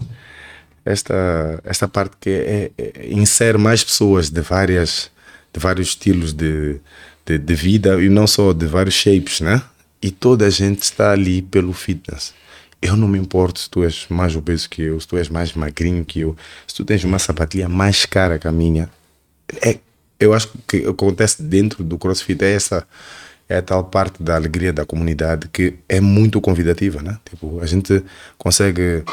Esta, 0.86 1.62
esta 1.64 1.88
parte 1.88 2.18
que 2.20 2.30
é, 2.30 2.72
é, 2.78 3.08
insere 3.10 3.58
mais 3.58 3.84
pessoas 3.84 4.30
de 4.30 4.42
várias 4.42 5.12
de 5.54 5.60
vários 5.60 5.90
estilos 5.90 6.34
de, 6.34 6.80
de, 7.26 7.38
de, 7.38 7.56
vida 7.56 8.02
e 8.02 8.10
não 8.10 8.26
só 8.26 8.52
de 8.54 8.66
vários 8.66 8.96
shapes, 8.96 9.40
né? 9.40 9.62
E 10.02 10.10
toda 10.10 10.48
a 10.48 10.50
gente 10.50 10.82
está 10.82 11.12
ali 11.12 11.42
pelo 11.44 11.72
fitness. 11.72 12.34
Eu 12.82 12.98
não 12.98 13.08
me 13.08 13.20
importo 13.20 13.60
se 13.60 13.70
tu 13.70 13.84
és 13.84 14.06
mais 14.10 14.36
obeso 14.36 14.68
que 14.70 14.82
eu, 14.82 15.00
se 15.00 15.08
tu 15.08 15.16
és 15.16 15.30
mais 15.30 15.54
magrinho 15.54 16.04
que 16.04 16.22
eu, 16.22 16.36
se 16.68 16.76
tu 16.76 16.84
tens 16.84 17.04
uma 17.04 17.20
sapatilha 17.20 17.70
mais 17.70 18.06
cara 18.06 18.40
que 18.40 18.48
a 18.48 18.52
minha. 18.52 18.90
É, 19.62 19.78
eu 20.20 20.34
acho 20.34 20.50
que 20.68 20.86
acontece 20.88 21.42
dentro 21.44 21.84
do 21.84 21.98
CrossFit 21.98 22.44
é 22.44 22.54
essa 22.54 22.86
é 23.48 23.58
a 23.58 23.62
tal 23.62 23.84
parte 23.84 24.24
da 24.24 24.36
alegria 24.36 24.74
da 24.74 24.86
comunidade 24.86 25.48
que 25.50 25.76
é 25.88 26.02
muito 26.02 26.42
convidativa, 26.42 27.02
né? 27.02 27.18
Tipo, 27.30 27.60
a 27.62 27.66
gente 27.66 28.04
consegue 28.38 29.04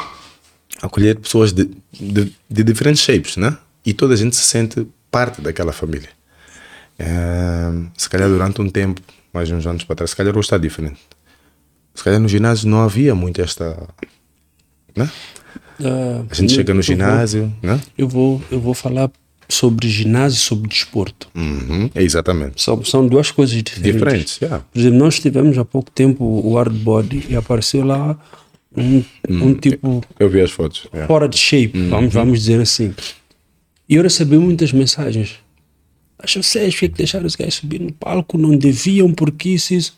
acolher 0.81 1.17
pessoas 1.17 1.53
de, 1.53 1.69
de, 1.93 2.33
de 2.49 2.63
diferentes 2.63 3.01
shapes, 3.01 3.37
né? 3.37 3.57
E 3.85 3.93
toda 3.93 4.13
a 4.13 4.17
gente 4.17 4.35
se 4.35 4.43
sente 4.43 4.87
parte 5.09 5.41
daquela 5.41 5.71
família. 5.71 6.09
É, 6.97 7.71
se 7.97 8.09
calhar 8.09 8.29
durante 8.29 8.61
um 8.61 8.69
tempo, 8.69 9.01
mais 9.33 9.49
uns 9.51 9.65
anos 9.65 9.83
para 9.83 9.95
trás, 9.95 10.11
se 10.11 10.15
calhar 10.15 10.35
hoje 10.35 10.45
está 10.45 10.57
diferente. 10.57 10.99
Se 11.93 12.03
calhar 12.03 12.19
no 12.19 12.27
ginásio 12.27 12.69
não 12.69 12.81
havia 12.81 13.13
muito 13.13 13.41
esta. 13.41 13.77
Né? 14.95 15.09
Uh, 15.79 16.25
a 16.29 16.33
gente 16.33 16.53
chega 16.53 16.73
no 16.73 16.81
ginásio. 16.81 17.53
Vou, 17.61 17.71
né? 17.71 17.81
eu, 17.97 18.07
vou, 18.07 18.41
eu 18.51 18.59
vou 18.59 18.73
falar 18.73 19.11
sobre 19.49 19.89
ginásio 19.89 20.37
e 20.37 20.39
sobre 20.39 20.69
desporto. 20.69 21.27
Uhum, 21.35 21.89
exatamente. 21.93 22.61
São, 22.61 22.83
são 22.85 23.05
duas 23.05 23.31
coisas 23.31 23.55
diferentes. 23.61 23.93
Diferentes, 23.93 24.41
yeah. 24.41 24.63
Por 24.71 24.79
exemplo, 24.79 24.99
nós 24.99 25.19
tivemos 25.19 25.57
há 25.57 25.65
pouco 25.65 25.91
tempo 25.91 26.23
o 26.23 26.55
hard 26.55 26.73
body 26.73 27.25
e 27.29 27.35
apareceu 27.35 27.83
lá 27.83 28.17
um, 28.75 29.03
um 29.29 29.47
hum, 29.47 29.53
tipo. 29.55 30.03
Eu 30.19 30.29
vi 30.29 30.41
as 30.41 30.51
fotos. 30.51 30.87
Yeah. 30.93 31.07
Fora 31.07 31.27
de 31.27 31.37
shape, 31.37 31.77
uhum. 31.77 31.89
vamos, 31.89 32.13
vamos 32.13 32.39
dizer 32.39 32.61
assim. 32.61 32.93
E 33.87 33.95
eu 33.95 34.03
recebi 34.03 34.37
muitas 34.37 34.71
mensagens. 34.71 35.39
Que 36.25 36.37
vocês 36.37 36.79
que 36.79 36.87
deixaram 36.87 37.25
os 37.25 37.35
gajos 37.35 37.55
subir 37.55 37.81
no 37.81 37.91
palco, 37.91 38.37
não 38.37 38.55
deviam, 38.55 39.11
porque 39.11 39.49
isso, 39.49 39.73
isso. 39.73 39.97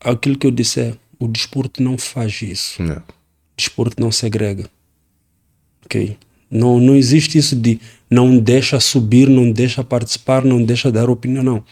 Aquilo 0.00 0.38
que 0.38 0.46
eu 0.46 0.50
disse 0.50 0.80
é: 0.80 0.94
o 1.18 1.26
desporto 1.26 1.82
não 1.82 1.96
faz 1.96 2.42
isso. 2.42 2.82
Não. 2.82 2.96
O 2.96 3.56
desporto 3.56 4.00
não 4.00 4.12
segrega. 4.12 4.68
Ok? 5.84 6.16
Não, 6.50 6.78
não 6.78 6.94
existe 6.94 7.38
isso 7.38 7.56
de 7.56 7.80
não 8.08 8.38
deixa 8.38 8.78
subir, 8.78 9.28
não 9.28 9.50
deixa 9.50 9.82
participar, 9.82 10.44
não 10.44 10.62
deixa 10.62 10.92
dar 10.92 11.10
opinião, 11.10 11.42
não. 11.42 11.64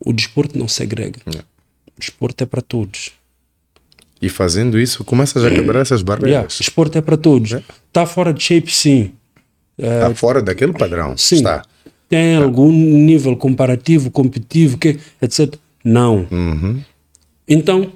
O 0.00 0.12
desporto 0.12 0.58
não 0.58 0.66
segrega. 0.66 1.20
Não. 1.26 1.40
O 1.40 2.00
desporto 2.00 2.42
é 2.42 2.46
para 2.46 2.62
todos. 2.62 3.12
E 4.22 4.28
fazendo 4.28 4.78
isso, 4.78 5.02
começas 5.02 5.44
a 5.44 5.50
quebrar 5.50 5.80
essas 5.80 6.00
barreiras. 6.00 6.30
Yeah, 6.30 6.46
o 6.46 6.58
desporto 6.58 6.96
é 6.96 7.00
para 7.00 7.16
todos. 7.16 7.54
Está 7.54 8.02
é. 8.02 8.06
Fora 8.06 8.32
de 8.32 8.40
shape, 8.40 8.72
sim. 8.72 9.10
Está 9.76 10.10
é, 10.10 10.14
fora 10.14 10.40
daquele 10.40 10.72
padrão. 10.72 11.16
Sim. 11.16 11.36
Está. 11.36 11.64
Tem 12.08 12.38
tá. 12.38 12.44
algum 12.44 12.70
nível 12.70 13.36
comparativo, 13.36 14.12
competitivo, 14.12 14.78
que, 14.78 15.00
etc. 15.20 15.56
Não. 15.84 16.28
Uhum. 16.30 16.80
Então, 17.48 17.92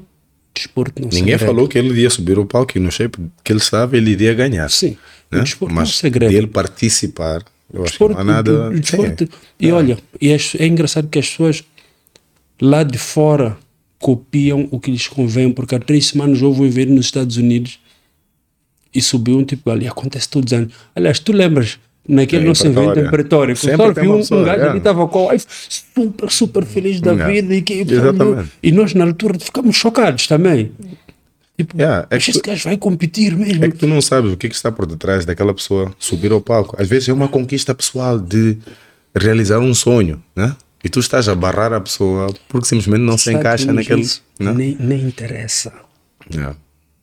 desporto 0.53 1.01
não 1.01 1.09
Ninguém 1.13 1.39
falou 1.39 1.69
que 1.69 1.79
ele 1.79 1.91
iria 1.91 2.11
subir 2.11 2.39
o 2.41 2.45
palco 2.45 2.77
e 2.77 2.81
no 2.81 2.91
shape 2.91 3.19
que 3.45 3.53
ele 3.53 3.61
estava, 3.61 3.97
ele 3.97 4.11
iria 4.11 4.35
ganhar. 4.35 4.69
Sim. 4.69 4.97
Né? 5.31 5.41
O 5.41 5.45
desporto 5.45 5.75
Mas 5.75 5.89
não 5.89 5.95
segrega. 5.95 6.35
ele 6.35 6.49
participar, 6.49 7.45
eu 7.73 7.85
acho 7.85 7.99
que 7.99 8.09
não 8.09 8.19
há 8.19 8.25
nada. 8.25 8.71
O 8.71 8.81
desporto, 8.81 9.25
é. 9.25 9.29
E 9.61 9.71
olha, 9.71 9.97
e 10.21 10.33
é, 10.33 10.37
é 10.59 10.67
engraçado 10.67 11.07
que 11.07 11.21
as 11.21 11.29
pessoas 11.29 11.63
lá 12.61 12.83
de 12.83 12.99
fora 12.99 13.57
copiam 13.99 14.69
o 14.71 14.79
que 14.79 14.91
lhes 14.91 15.09
convém, 15.09 15.53
porque 15.53 15.75
há 15.75 15.79
três 15.79 16.07
semanas 16.07 16.43
houve 16.43 16.63
um 16.63 16.67
evento 16.67 16.93
nos 16.93 17.07
Estados 17.07 17.37
Unidos 17.37 17.79
e 18.95 19.01
subiu 19.01 19.39
um 19.39 19.45
tipo 19.45 19.71
ali, 19.71 19.87
acontece 19.87 20.29
todos 20.29 20.53
os 20.53 20.59
anos. 20.59 20.75
Aliás, 20.95 21.19
tu 21.19 21.33
lembras 21.33 21.79
naquele 22.09 22.45
é, 22.45 22.49
nosso 22.49 22.67
evento 22.67 22.99
em 22.99 23.11
Pretória, 23.11 23.55
que 23.55 23.61
só 23.61 23.93
viu 23.93 24.15
um, 24.15 24.21
um 24.21 24.45
gajo 24.45 24.65
é. 24.65 24.69
ali 24.69 24.79
estava 24.79 25.07
com 25.09 25.29
super, 25.39 26.31
super 26.31 26.65
feliz 26.65 27.01
da 27.01 27.13
é. 27.13 27.27
vida 27.27 27.55
e, 27.55 27.63
que, 27.63 27.85
e 28.63 28.73
nós 28.73 28.95
na 28.95 29.05
altura 29.05 29.39
ficamos 29.39 29.77
chocados 29.77 30.27
também. 30.27 30.73
Tipo, 31.59 31.77
yeah, 31.77 32.07
é 32.11 32.19
esse 32.19 32.41
gajo 32.41 32.65
vai 32.65 32.77
competir 32.77 33.35
mesmo. 33.35 33.65
É 33.65 33.71
que 33.71 33.77
tu 33.77 33.87
não 33.87 34.01
sabes 34.03 34.31
o 34.31 34.37
que, 34.37 34.49
que 34.49 34.55
está 34.55 34.71
por 34.71 34.87
detrás 34.87 35.25
daquela 35.25 35.55
pessoa 35.55 35.95
subir 35.99 36.31
ao 36.31 36.41
palco. 36.41 36.77
Às 36.79 36.87
vezes 36.87 37.09
é 37.09 37.13
uma 37.13 37.29
conquista 37.29 37.75
pessoal 37.75 38.19
de 38.19 38.59
realizar 39.15 39.59
um 39.59 39.73
sonho, 39.73 40.23
né? 40.35 40.55
E 40.87 40.89
tu 40.89 41.01
estás 41.01 41.29
a 41.29 41.35
barrar 41.35 41.73
a 41.73 41.81
pessoa 41.81 42.33
porque 42.49 42.69
simplesmente 42.69 43.03
não 43.03 43.19
se 43.19 43.33
encaixa 43.33 43.73
naquele. 43.73 44.09
Não? 44.39 44.55
Nem, 44.55 44.77
nem 44.79 45.03
interessa. 45.03 45.73
Yeah. 46.33 46.57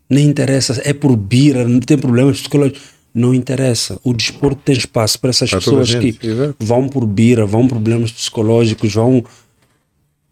Nem 0.09 0.29
interessa. 0.29 0.81
É 0.85 0.93
por 0.93 1.13
bira, 1.17 1.67
não 1.67 1.81
tem 1.81 1.97
problemas 1.97 2.39
psicológicos 2.39 2.81
não 3.13 3.33
interessa. 3.33 3.99
O 4.05 4.13
desporto 4.13 4.61
tem 4.63 4.73
espaço 4.73 5.19
para 5.19 5.31
essas 5.31 5.51
pessoas 5.51 5.93
que 5.93 6.17
vão 6.57 6.87
por 6.87 7.05
bira, 7.05 7.45
vão 7.45 7.67
por 7.67 7.75
problemas 7.75 8.09
psicológicos, 8.09 8.93
vão. 8.93 9.21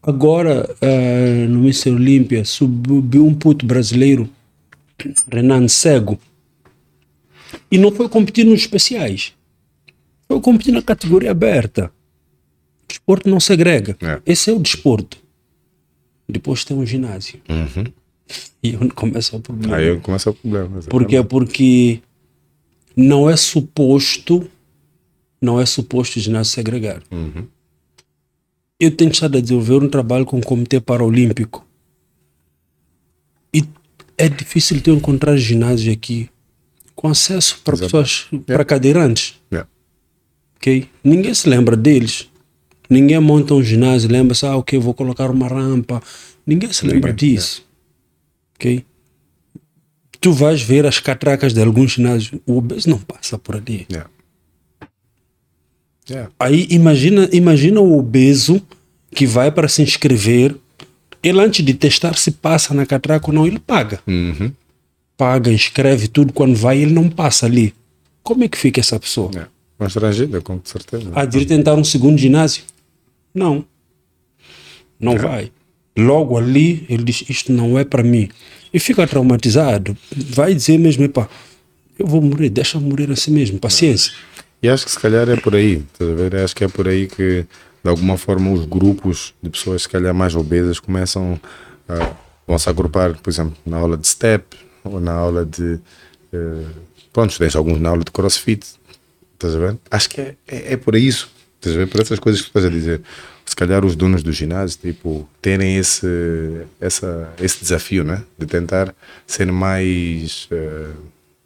Agora, 0.01 0.73
uh, 0.81 1.49
no 1.49 1.59
Miss 1.59 1.85
Olímpia, 1.87 2.45
subiu 2.45 3.27
um 3.27 3.35
puto 3.35 3.65
brasileiro, 3.65 4.29
Renan 5.29 5.67
Cego, 5.67 6.17
e 7.69 7.77
não 7.77 7.91
foi 7.91 8.07
competir 8.07 8.45
nos 8.45 8.61
especiais. 8.61 9.33
Foi 10.25 10.39
competir 10.39 10.71
na 10.71 10.81
categoria 10.81 11.31
aberta. 11.31 11.91
O 12.91 12.93
desporto 12.93 13.29
não 13.29 13.39
segrega. 13.39 13.97
É. 14.01 14.21
Esse 14.25 14.49
é 14.49 14.53
o 14.53 14.59
desporto. 14.59 15.17
Depois 16.27 16.63
tem 16.65 16.77
um 16.77 16.85
ginásio. 16.85 17.39
Uhum. 17.49 17.85
E 18.63 18.77
onde 18.77 18.91
começa 18.91 19.35
o 19.35 19.41
problema. 19.41 19.75
Aí 19.75 19.99
começa 19.99 20.29
o 20.29 20.33
problema. 20.33 20.79
Por 20.83 21.05
quê? 21.05 21.21
Porque 21.21 21.99
não 22.95 23.29
é 23.29 23.35
suposto, 23.35 24.49
não 25.41 25.59
é 25.59 25.65
suposto 25.65 26.17
o 26.17 26.21
ginásio 26.21 26.53
segregar. 26.53 27.01
Uhum. 27.11 27.45
Eu 28.79 28.91
tenho 28.91 29.11
estado 29.11 29.37
a 29.37 29.41
desenvolver 29.41 29.83
um 29.85 29.89
trabalho 29.89 30.25
com 30.25 30.39
o 30.39 30.45
Comitê 30.45 30.79
Paralímpico 30.79 31.67
e 33.53 33.65
é 34.17 34.29
difícil 34.29 34.79
de 34.79 34.91
encontrar 34.91 35.35
ginásio 35.35 35.91
aqui 35.91 36.29
com 36.95 37.07
acesso 37.07 37.59
para 37.63 37.73
Exato. 37.73 37.87
pessoas, 37.87 38.27
yeah. 38.31 38.45
para 38.45 38.63
cadeirantes. 38.63 39.41
Yeah. 39.51 39.69
Okay? 40.57 40.87
Ninguém 41.03 41.33
se 41.33 41.49
lembra 41.49 41.75
deles. 41.75 42.29
Ninguém 42.91 43.19
monta 43.19 43.55
um 43.55 43.63
ginásio, 43.63 44.11
lembra-se, 44.11 44.45
ah, 44.45 44.57
ok, 44.57 44.77
vou 44.77 44.93
colocar 44.93 45.31
uma 45.31 45.47
rampa. 45.47 46.03
Ninguém 46.45 46.71
se 46.71 46.85
lembra 46.85 47.13
disso. 47.13 47.63
Yeah. 48.61 48.81
Ok? 48.81 48.91
tu 50.21 50.31
vais 50.31 50.61
ver 50.61 50.85
as 50.85 50.99
catracas 50.99 51.51
de 51.51 51.61
alguns 51.61 51.93
ginásios, 51.93 52.39
o 52.45 52.57
obeso 52.57 52.87
não 52.87 52.99
passa 52.99 53.39
por 53.39 53.55
ali. 53.55 53.87
Yeah. 53.91 54.09
Yeah. 56.07 56.31
Aí 56.39 56.67
imagina, 56.69 57.27
imagina 57.33 57.81
o 57.81 57.97
obeso 57.97 58.61
que 59.13 59.25
vai 59.25 59.51
para 59.51 59.67
se 59.67 59.81
inscrever, 59.81 60.55
ele 61.23 61.41
antes 61.41 61.65
de 61.65 61.73
testar 61.73 62.15
se 62.17 62.31
passa 62.31 62.73
na 62.73 62.85
catraca 62.85 63.27
ou 63.27 63.33
não, 63.33 63.47
ele 63.47 63.59
paga. 63.59 63.99
Uhum. 64.07 64.51
Paga, 65.17 65.51
inscreve 65.51 66.07
tudo, 66.07 66.31
quando 66.31 66.55
vai 66.55 66.79
ele 66.79 66.93
não 66.93 67.09
passa 67.09 67.47
ali. 67.47 67.73
Como 68.21 68.43
é 68.43 68.47
que 68.47 68.57
fica 68.57 68.79
essa 68.79 68.99
pessoa? 68.99 69.31
Yeah. 69.31 69.49
Constrangida, 69.77 70.41
com 70.41 70.59
certeza. 70.63 71.11
Há 71.15 71.25
de 71.25 71.45
tentar 71.45 71.73
um 71.73 71.83
segundo 71.83 72.17
ginásio? 72.19 72.63
Não. 73.33 73.65
Não 74.99 75.17
vai. 75.17 75.51
Logo 75.97 76.37
ali, 76.37 76.85
ele 76.89 77.03
diz: 77.03 77.23
Isto 77.29 77.51
não 77.51 77.77
é 77.77 77.83
para 77.83 78.03
mim 78.03 78.29
e 78.73 78.79
fica 78.79 79.05
traumatizado, 79.05 79.97
vai 80.15 80.53
dizer 80.53 80.77
mesmo, 80.77 81.03
epá, 81.03 81.27
eu 81.99 82.07
vou 82.07 82.21
morrer, 82.21 82.49
deixa 82.49 82.79
morrer 82.79 83.11
assim 83.11 83.31
mesmo, 83.31 83.59
paciência. 83.59 84.13
E 84.63 84.69
acho 84.69 84.85
que 84.85 84.91
se 84.91 84.99
calhar 84.99 85.27
é 85.29 85.35
por 85.35 85.55
aí, 85.55 85.83
estás 85.91 86.09
a 86.09 86.13
ver? 86.13 86.35
Acho 86.35 86.55
que 86.55 86.63
é 86.63 86.67
por 86.67 86.87
aí 86.87 87.07
que 87.07 87.45
de 87.83 87.89
alguma 87.89 88.17
forma 88.17 88.51
os 88.51 88.65
grupos 88.65 89.33
de 89.41 89.49
pessoas 89.49 89.83
se 89.83 89.89
calhar 89.89 90.13
mais 90.13 90.35
obesas 90.35 90.79
começam 90.79 91.39
a 91.89 92.15
vão 92.47 92.57
se 92.57 92.69
agrupar, 92.69 93.17
por 93.17 93.29
exemplo, 93.29 93.55
na 93.65 93.77
aula 93.77 93.97
de 93.97 94.07
step 94.07 94.57
ou 94.83 94.99
na 94.99 95.13
aula 95.13 95.45
de 95.45 95.79
uh, 96.33 96.69
pronto, 97.13 97.37
tens 97.37 97.55
alguns 97.55 97.79
na 97.79 97.89
aula 97.89 98.03
de 98.03 98.11
crossfit, 98.11 98.65
estás 99.33 99.55
a 99.55 99.59
ver? 99.59 99.77
Acho 99.89 100.09
que 100.09 100.21
é, 100.21 100.35
é, 100.47 100.73
é 100.73 100.77
por 100.77 100.95
isso, 100.95 101.31
estás 101.61 101.75
a 101.75 101.79
ver? 101.79 101.87
Por 101.87 102.01
essas 102.01 102.19
coisas 102.19 102.41
que 102.41 102.47
estás 102.47 102.65
a 102.65 102.69
dizer. 102.69 103.01
Se 103.45 103.55
calhar 103.55 103.85
os 103.85 103.95
donos 103.95 104.23
do 104.23 104.31
ginásio 104.31 104.79
tipo 104.81 105.27
terem 105.41 105.77
esse 105.77 106.07
essa 106.79 107.29
esse 107.41 107.61
desafio 107.61 108.03
né? 108.03 108.23
De 108.37 108.45
tentar 108.45 108.93
ser 109.27 109.51
mais 109.51 110.47
uh, 110.51 110.95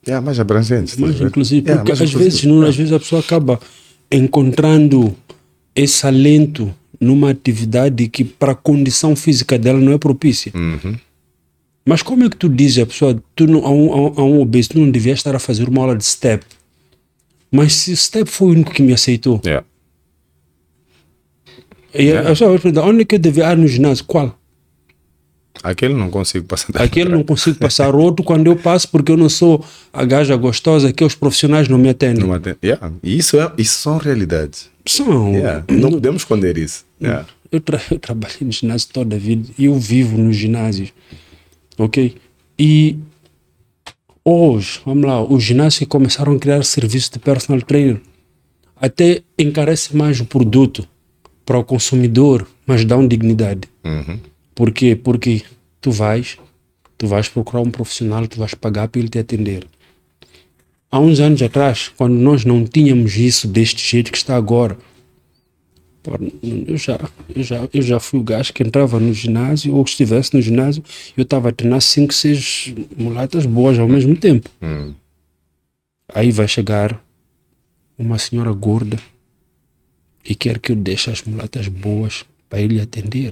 yeah, 0.07 0.23
mais 0.23 0.39
abrangentes 0.39 0.97
mais 0.97 1.19
inclusive 1.19 1.65
yeah, 1.65 1.83
porque 1.83 2.03
às 2.03 2.13
vezes 2.13 2.43
não, 2.43 2.61
às 2.61 2.75
vezes 2.75 2.93
a 2.93 2.99
pessoa 2.99 3.21
acaba 3.21 3.59
encontrando 4.11 5.15
esse 5.75 6.05
alento 6.05 6.73
numa 6.99 7.31
atividade 7.31 8.07
que 8.07 8.23
para 8.23 8.51
a 8.51 8.55
condição 8.55 9.15
física 9.15 9.57
dela 9.57 9.79
não 9.79 9.91
é 9.91 9.97
propícia. 9.97 10.51
Uhum. 10.53 10.95
mas 11.85 12.01
como 12.01 12.23
é 12.23 12.29
que 12.29 12.37
tu 12.37 12.47
dizes 12.47 12.83
a 12.83 12.85
pessoa 12.85 13.21
tu 13.35 13.47
não, 13.47 13.65
a, 13.65 13.71
um, 13.71 14.13
a 14.19 14.23
um 14.23 14.41
obeso 14.41 14.69
tu 14.69 14.79
não 14.79 14.91
devia 14.91 15.13
estar 15.13 15.35
a 15.35 15.39
fazer 15.39 15.67
uma 15.67 15.81
aula 15.81 15.95
de 15.95 16.05
step? 16.05 16.45
Mas 17.51 17.73
se 17.73 17.93
o 17.93 17.97
step 17.97 18.29
foi 18.29 18.49
o 18.49 18.51
único 18.51 18.71
que 18.71 18.83
me 18.83 18.93
aceitou. 18.93 19.41
Yeah 19.43 19.65
e 21.97 22.09
é. 22.09 22.17
a 22.19 22.31
é 22.31 23.15
eu 23.15 23.19
devia 23.19 23.51
ir 23.51 23.57
no 23.57 23.67
ginásio? 23.67 24.05
Qual? 24.05 24.37
Aquele 25.63 25.93
não 25.93 26.09
consigo 26.09 26.45
passar. 26.45 26.67
Aquele 26.75 27.09
não 27.09 27.23
consigo 27.23 27.57
passar. 27.57 27.93
Outro, 27.95 28.23
quando 28.23 28.47
eu 28.47 28.55
passo, 28.55 28.89
porque 28.89 29.11
eu 29.11 29.17
não 29.17 29.29
sou 29.29 29.63
a 29.91 30.03
gaja 30.03 30.35
gostosa, 30.35 30.91
que 30.91 31.03
os 31.03 31.15
profissionais 31.15 31.67
não 31.67 31.77
me 31.77 31.89
atendem. 31.89 32.23
Não 32.23 32.33
atende. 32.33 32.57
Yeah. 32.63 32.91
Isso, 33.01 33.39
é, 33.39 33.51
isso 33.57 33.77
são 33.79 33.97
realidades. 33.97 34.69
São. 34.85 35.31
Yeah. 35.33 35.63
Não 35.71 35.91
podemos 35.91 36.21
esconder 36.21 36.57
isso. 36.57 36.85
Yeah. 37.01 37.25
Eu, 37.51 37.61
tra 37.61 37.81
eu 37.89 37.99
trabalhei 37.99 38.37
no 38.41 38.51
ginásio 38.51 38.89
toda 38.91 39.15
a 39.15 39.19
vida 39.19 39.49
eu 39.57 39.75
vivo 39.79 40.17
no 40.17 40.33
ginásio. 40.33 40.89
Ok? 41.77 42.15
E 42.59 42.97
hoje, 44.23 44.81
vamos 44.85 45.05
lá, 45.05 45.21
os 45.21 45.43
ginásios 45.43 45.87
começaram 45.87 46.33
a 46.33 46.39
criar 46.39 46.63
serviço 46.63 47.11
de 47.13 47.19
personal 47.19 47.61
trainer. 47.61 48.01
Até 48.79 49.21
encarece 49.37 49.95
mais 49.95 50.19
o 50.19 50.25
produto 50.25 50.87
para 51.45 51.59
o 51.59 51.63
consumidor, 51.63 52.47
mas 52.65 52.83
dão 52.83 53.07
dignidade. 53.07 53.67
Uhum. 53.83 54.19
Por 54.53 54.71
quê? 54.71 54.95
Porque 54.95 55.43
tu 55.79 55.91
vais, 55.91 56.37
tu 56.97 57.07
vais 57.07 57.29
procurar 57.29 57.61
um 57.61 57.69
profissional, 57.69 58.27
tu 58.27 58.39
vais 58.39 58.53
pagar 58.53 58.87
para 58.87 58.99
ele 58.99 59.09
te 59.09 59.19
atender. 59.19 59.67
Há 60.89 60.99
uns 60.99 61.19
anos 61.19 61.41
atrás, 61.41 61.91
quando 61.95 62.13
nós 62.13 62.45
não 62.45 62.65
tínhamos 62.65 63.17
isso 63.17 63.47
deste 63.47 63.85
jeito 63.87 64.11
que 64.11 64.17
está 64.17 64.35
agora, 64.35 64.77
eu 66.67 66.77
já, 66.77 66.99
eu 67.35 67.43
já, 67.43 67.69
eu 67.73 67.81
já 67.81 67.99
fui 67.99 68.19
o 68.19 68.23
gajo 68.23 68.53
que 68.53 68.63
entrava 68.63 68.99
no 68.99 69.13
ginásio 69.13 69.75
ou 69.75 69.83
que 69.83 69.89
estivesse 69.89 70.33
no 70.33 70.41
ginásio, 70.41 70.83
eu 71.17 71.23
estava 71.23 71.49
a 71.49 71.51
treinar 71.51 71.81
5, 71.81 72.13
6 72.13 72.73
mulatas 72.95 73.45
boas 73.45 73.77
ao 73.79 73.87
mesmo 73.87 74.15
tempo. 74.15 74.49
Hum. 74.61 74.93
Aí 76.13 76.31
vai 76.31 76.47
chegar 76.47 77.03
uma 77.97 78.19
senhora 78.19 78.51
gorda 78.53 78.97
e 80.27 80.33
quer 80.35 80.59
que 80.59 80.71
eu 80.71 80.75
deixe 80.75 81.09
as 81.09 81.21
mulatas 81.23 81.67
boas 81.67 82.25
para 82.49 82.61
ele 82.61 82.81
atender. 82.81 83.31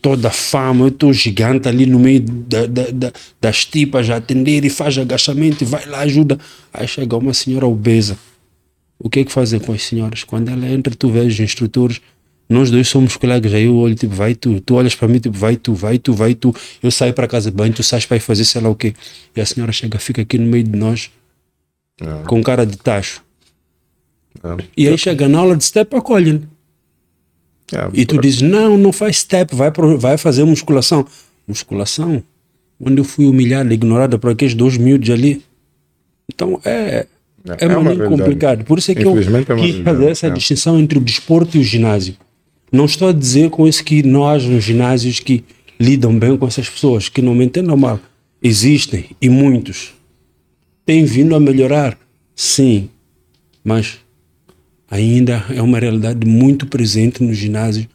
Toda 0.00 0.30
fama, 0.30 0.84
eu 0.84 0.88
estou 0.88 1.12
gigante 1.12 1.68
ali 1.68 1.86
no 1.86 1.98
meio 1.98 2.20
da, 2.20 2.66
da, 2.66 2.90
da, 2.90 3.12
das 3.40 3.64
tipas 3.64 4.10
a 4.10 4.16
atender 4.16 4.64
e 4.64 4.70
faz 4.70 4.98
agachamento 4.98 5.64
e 5.64 5.66
vai 5.66 5.86
lá, 5.86 6.00
ajuda. 6.00 6.38
Aí 6.72 6.86
chega 6.86 7.16
uma 7.16 7.32
senhora 7.32 7.66
obesa 7.66 8.18
o 8.98 9.10
que 9.10 9.20
é 9.20 9.24
que 9.24 9.32
fazem 9.32 9.60
com 9.60 9.72
as 9.72 9.82
senhoras? 9.82 10.24
Quando 10.24 10.48
ela 10.48 10.66
entra, 10.66 10.94
tu 10.94 11.10
vês 11.10 11.34
os 11.34 11.40
instrutores, 11.40 12.00
nós 12.48 12.70
dois 12.70 12.88
somos 12.88 13.16
colegas, 13.16 13.52
aí 13.52 13.64
eu 13.64 13.76
olho, 13.76 13.94
tipo, 13.94 14.14
vai 14.14 14.34
tu, 14.34 14.60
tu 14.60 14.74
olhas 14.74 14.94
para 14.94 15.08
mim, 15.08 15.18
tipo, 15.18 15.36
vai 15.36 15.56
tu, 15.56 15.74
vai 15.74 15.98
tu, 15.98 16.12
vai 16.12 16.34
tu, 16.34 16.54
eu 16.82 16.90
saio 16.90 17.12
para 17.12 17.26
casa 17.26 17.50
de 17.50 17.56
banho, 17.56 17.72
tu 17.72 17.82
sais 17.82 18.04
para 18.06 18.16
ir 18.16 18.20
fazer 18.20 18.44
sei 18.44 18.60
lá 18.60 18.68
o 18.68 18.74
quê. 18.74 18.94
E 19.34 19.40
a 19.40 19.46
senhora 19.46 19.72
chega, 19.72 19.98
fica 19.98 20.22
aqui 20.22 20.38
no 20.38 20.46
meio 20.46 20.64
de 20.64 20.76
nós, 20.76 21.10
Não. 22.00 22.24
com 22.24 22.42
cara 22.42 22.64
de 22.64 22.76
tacho. 22.76 23.23
E 24.76 24.88
aí 24.88 24.98
chega 24.98 25.28
na 25.28 25.38
aula 25.38 25.56
de 25.56 25.64
step, 25.64 25.94
acolhe 25.96 26.42
Yeah, 27.72 27.90
E 27.94 28.04
tu 28.04 28.20
dizes, 28.20 28.42
não, 28.42 28.76
não 28.76 28.92
faz 28.92 29.18
step, 29.18 29.54
vai, 29.54 29.70
pro, 29.70 29.98
vai 29.98 30.18
fazer 30.18 30.44
musculação. 30.44 31.06
Musculação? 31.46 32.22
Onde 32.78 33.00
eu 33.00 33.04
fui 33.04 33.26
humilhada, 33.26 33.72
ignorada 33.72 34.18
por 34.18 34.30
aqueles 34.30 34.54
dois 34.54 34.76
miúdos 34.76 35.08
ali. 35.08 35.42
Então 36.28 36.60
é, 36.64 37.06
é, 37.58 37.66
uma 37.66 37.80
muito 37.80 37.98
realidade. 37.98 38.10
complicado. 38.10 38.64
Por 38.64 38.78
isso 38.78 38.90
é 38.90 38.94
que 38.94 39.04
eu 39.04 39.18
é 39.18 39.60
quis 39.60 39.76
fazer 39.82 40.06
essa 40.06 40.26
é. 40.26 40.30
distinção 40.30 40.78
entre 40.78 40.98
o 40.98 41.00
desporto 41.00 41.56
e 41.56 41.60
o 41.60 41.64
ginásio. 41.64 42.16
Não 42.70 42.84
estou 42.84 43.08
a 43.08 43.12
dizer 43.12 43.50
com 43.50 43.66
isso 43.66 43.84
que 43.84 44.02
nós, 44.02 44.44
nos 44.44 44.64
ginásios, 44.64 45.20
que 45.20 45.44
lidam 45.78 46.16
bem 46.18 46.36
com 46.36 46.46
essas 46.46 46.68
pessoas, 46.68 47.08
que 47.08 47.22
não 47.22 47.34
me 47.34 47.44
entendam 47.44 47.76
mal. 47.76 48.00
Existem, 48.42 49.06
e 49.20 49.28
muitos. 49.28 49.94
Têm 50.84 51.04
vindo 51.04 51.34
a 51.34 51.40
melhorar, 51.40 51.96
sim. 52.34 52.90
Mas 53.62 53.98
ainda 54.94 55.44
é 55.50 55.60
uma 55.60 55.78
realidade 55.78 56.24
muito 56.24 56.66
presente 56.66 57.22
no 57.22 57.34
ginásio 57.34 57.88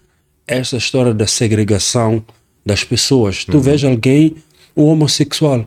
essa 0.45 0.76
história 0.76 1.14
da 1.14 1.26
segregação 1.26 2.24
das 2.66 2.84
pessoas. 2.84 3.45
Tu 3.45 3.60
vês 3.60 3.84
alguém, 3.86 4.36
um 4.76 4.84
homossexual. 4.84 5.66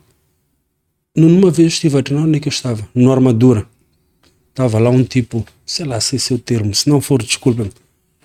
Numa 1.16 1.50
vez 1.50 1.74
estive 1.74 1.98
a 1.98 2.02
treinar, 2.02 2.26
onde 2.26 2.36
é 2.36 2.40
que 2.40 2.48
eu 2.48 2.52
estava? 2.52 2.86
No 2.94 3.10
armadura. 3.10 3.66
Estava 4.50 4.78
lá 4.78 4.90
um 4.90 5.02
tipo, 5.02 5.46
sei 5.64 5.86
lá 5.86 5.98
se 6.00 6.16
esse 6.16 6.32
é 6.32 6.36
o 6.36 6.38
termo, 6.38 6.74
se 6.74 6.88
não 6.88 7.00
for, 7.00 7.22
desculpa 7.22 7.66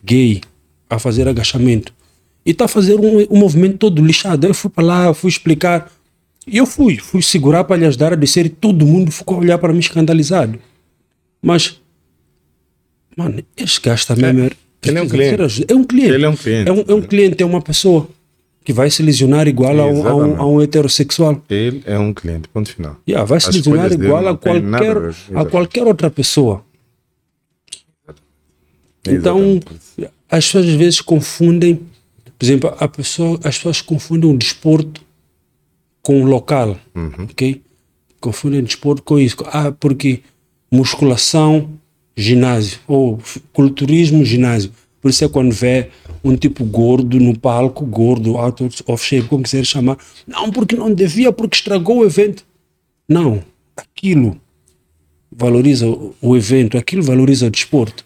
gay, 0.04 0.42
a 0.90 1.00
fazer 1.00 1.28
agachamento. 1.30 1.94
E 2.46 2.52
está 2.52 2.66
a 2.66 2.68
fazer 2.68 2.96
um, 2.96 3.26
um 3.30 3.40
movimento 3.40 3.78
todo 3.78 4.06
lixado. 4.06 4.46
Eu 4.46 4.54
fui 4.54 4.70
para 4.70 4.84
lá, 4.84 5.14
fui 5.14 5.30
explicar. 5.30 5.90
E 6.46 6.58
eu 6.58 6.66
fui, 6.66 6.98
fui 6.98 7.22
segurar 7.22 7.64
para 7.64 7.78
lhe 7.78 7.86
ajudar 7.86 8.12
a 8.12 8.16
descer 8.18 8.46
e 8.46 8.50
todo 8.50 8.86
mundo 8.86 9.12
ficou 9.12 9.38
a 9.38 9.40
olhar 9.42 9.58
para 9.58 9.72
mim 9.72 9.80
escandalizado. 9.80 10.60
Mas, 11.42 11.80
mano, 13.18 13.44
este 13.58 13.82
gajo 13.82 14.08
também 14.08 14.46
é, 14.46 14.52
ele 14.88 14.98
é 14.98 15.02
um 15.02 15.10
cliente. 15.10 15.66
É 15.68 15.76
um 15.76 15.84
cliente. 15.84 16.14
Ele 16.14 16.26
é 16.26 16.30
um 16.30 16.36
cliente. 16.36 16.70
É 16.70 16.74
um, 16.74 16.84
é 16.88 16.94
um 16.94 17.02
cliente, 17.02 17.44
é 17.44 17.46
uma 17.46 17.62
pessoa 17.62 18.08
que 18.64 18.72
vai 18.72 18.90
se 18.90 19.02
lesionar 19.02 19.48
igual 19.48 19.80
a 19.80 19.86
um, 19.86 20.08
a, 20.08 20.16
um, 20.16 20.42
a 20.42 20.46
um 20.46 20.62
heterossexual. 20.62 21.42
Ele 21.50 21.82
é 21.86 21.98
um 21.98 22.14
cliente, 22.14 22.48
ponto 22.50 22.70
final. 22.74 22.98
Yeah, 23.08 23.26
vai 23.26 23.40
se 23.40 23.50
As 23.50 23.56
lesionar 23.56 23.92
igual 23.92 24.28
a 24.28 24.38
qualquer, 24.38 24.98
a 25.36 25.46
qualquer 25.46 25.84
outra 25.88 26.10
pessoa. 26.10 26.64
Então, 29.08 29.60
as 30.30 30.46
pessoas 30.46 30.66
às 30.68 30.74
vezes 30.74 31.02
confundem, 31.02 31.76
por 32.38 32.46
exemplo, 32.46 32.76
a 32.78 32.88
pessoa, 32.88 33.40
as 33.44 33.56
pessoas 33.58 33.82
confundem 33.82 34.30
o 34.30 34.38
desporto 34.38 35.02
com 36.02 36.22
o 36.22 36.26
local, 36.26 36.78
Uhum. 36.96 37.12
ok? 37.32 37.62
Confundem 38.20 38.64
desporto 38.64 39.02
com 39.04 39.18
isso. 39.20 39.38
Ah, 39.46 39.72
porque 39.72 40.22
musculação, 40.72 41.70
ginásio, 42.18 42.80
ou 42.88 43.20
culturismo, 43.54 44.26
ginásio. 44.26 44.72
Por 45.00 45.10
isso 45.10 45.24
é 45.24 45.30
quando 45.30 45.52
vê 45.52 45.90
um 46.24 46.36
tipo 46.36 46.66
gordo 46.66 47.20
no 47.20 47.38
palco, 47.38 47.86
gordo, 47.86 48.36
out 48.38 48.84
of 48.88 49.06
shape, 49.06 49.28
como 49.28 49.44
quiser 49.44 49.64
chamar. 49.64 49.98
Não, 50.26 50.52
porque 50.52 50.76
não 50.76 50.92
devia, 50.92 51.32
porque 51.32 51.56
estragou 51.56 52.00
o 52.00 52.06
evento. 52.06 52.44
Não, 53.08 53.44
aquilo 53.76 54.36
valoriza 55.32 55.86
o 56.20 56.36
evento, 56.36 56.78
aquilo 56.78 57.04
valoriza 57.04 57.46
o 57.46 57.52
desporto. 57.52 58.04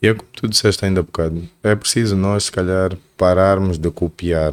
E 0.00 0.06
é 0.06 0.14
como 0.14 0.28
tu 0.32 0.46
disseste 0.46 0.84
ainda 0.84 1.00
há 1.00 1.02
bocado, 1.02 1.42
é 1.62 1.74
preciso 1.74 2.14
nós, 2.14 2.44
se 2.44 2.52
calhar, 2.52 2.96
pararmos 3.16 3.76
de 3.76 3.90
copiar 3.90 4.52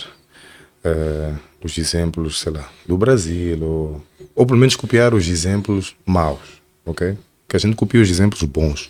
eh, 0.83 1.33
os 1.63 1.77
exemplos, 1.77 2.39
sei 2.39 2.51
lá, 2.51 2.67
do 2.87 2.97
Brasil, 2.97 3.63
ou, 3.63 4.03
ou 4.33 4.45
pelo 4.45 4.57
menos 4.57 4.75
copiar 4.75 5.13
os 5.13 5.27
exemplos 5.27 5.95
maus, 6.03 6.61
ok? 6.83 7.15
Que 7.47 7.55
a 7.55 7.59
gente 7.59 7.75
copie 7.75 7.97
os 7.99 8.09
exemplos 8.09 8.41
bons 8.43 8.89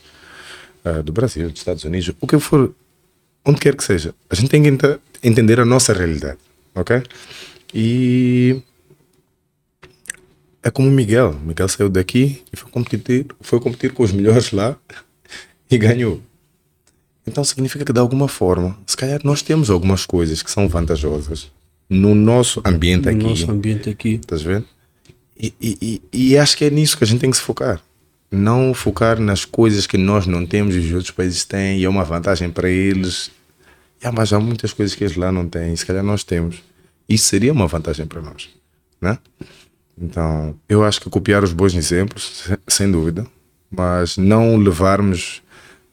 eh, 0.83 1.01
do 1.03 1.11
Brasil, 1.11 1.49
dos 1.49 1.59
Estados 1.59 1.83
Unidos, 1.83 2.15
o 2.21 2.27
que 2.27 2.39
for, 2.39 2.73
onde 3.45 3.59
quer 3.59 3.75
que 3.75 3.83
seja. 3.83 4.13
A 4.29 4.35
gente 4.35 4.49
tem 4.49 4.61
que 4.63 4.69
enta- 4.69 4.99
entender 5.23 5.59
a 5.59 5.65
nossa 5.65 5.93
realidade, 5.93 6.37
ok? 6.73 7.03
E 7.73 8.61
é 10.63 10.71
como 10.71 10.87
o 10.87 10.91
Miguel. 10.91 11.31
O 11.31 11.45
Miguel 11.47 11.67
saiu 11.69 11.89
daqui 11.89 12.41
e 12.51 12.55
foi 12.57 12.69
competir, 12.71 13.25
foi 13.41 13.59
competir 13.59 13.91
com 13.93 14.03
os 14.03 14.11
melhores 14.11 14.51
lá 14.51 14.77
e 15.69 15.77
ganhou. 15.77 16.21
Então 17.27 17.43
significa 17.43 17.83
que 17.83 17.91
de 17.93 17.99
alguma 17.99 18.27
forma, 18.27 18.77
se 18.85 18.95
calhar 18.95 19.19
nós 19.23 19.41
temos 19.41 19.69
algumas 19.69 20.05
coisas 20.05 20.41
que 20.43 20.51
são 20.51 20.67
vantajosas 20.67 21.51
no 21.89 22.13
nosso 22.15 22.61
ambiente 22.65 23.05
no 23.05 23.11
aqui. 23.11 23.23
nosso 23.23 23.51
ambiente 23.51 23.89
aqui. 23.89 24.13
Estás 24.15 24.41
vendo? 24.41 24.65
E, 25.37 25.53
e, 25.59 26.01
e, 26.13 26.31
e 26.31 26.37
acho 26.37 26.55
que 26.55 26.63
é 26.65 26.69
nisso 26.69 26.97
que 26.97 27.03
a 27.03 27.07
gente 27.07 27.19
tem 27.19 27.29
que 27.31 27.37
se 27.37 27.43
focar. 27.43 27.81
Não 28.31 28.73
focar 28.73 29.19
nas 29.19 29.45
coisas 29.45 29.85
que 29.87 29.97
nós 29.97 30.25
não 30.27 30.45
temos 30.45 30.75
e 30.75 30.79
os 30.79 30.91
outros 30.91 31.11
países 31.11 31.43
têm 31.45 31.79
e 31.79 31.85
é 31.85 31.89
uma 31.89 32.03
vantagem 32.03 32.49
para 32.49 32.69
eles. 32.69 33.31
Ah, 34.03 34.11
mas 34.11 34.31
há 34.33 34.39
muitas 34.39 34.73
coisas 34.73 34.95
que 34.95 35.03
eles 35.03 35.15
lá 35.15 35.31
não 35.31 35.47
têm 35.47 35.75
se 35.75 35.85
calhar 35.85 36.03
nós 36.03 36.23
temos. 36.23 36.61
Isso 37.07 37.25
seria 37.25 37.53
uma 37.53 37.67
vantagem 37.67 38.05
para 38.05 38.21
nós. 38.21 38.49
Né? 39.01 39.17
Então, 39.97 40.55
eu 40.67 40.83
acho 40.83 40.99
que 41.01 41.09
copiar 41.09 41.43
os 41.43 41.53
bons 41.53 41.73
exemplos, 41.75 42.43
se- 42.43 42.57
sem 42.67 42.91
dúvida, 42.91 43.25
mas 43.71 44.17
não 44.17 44.57
levarmos 44.57 45.41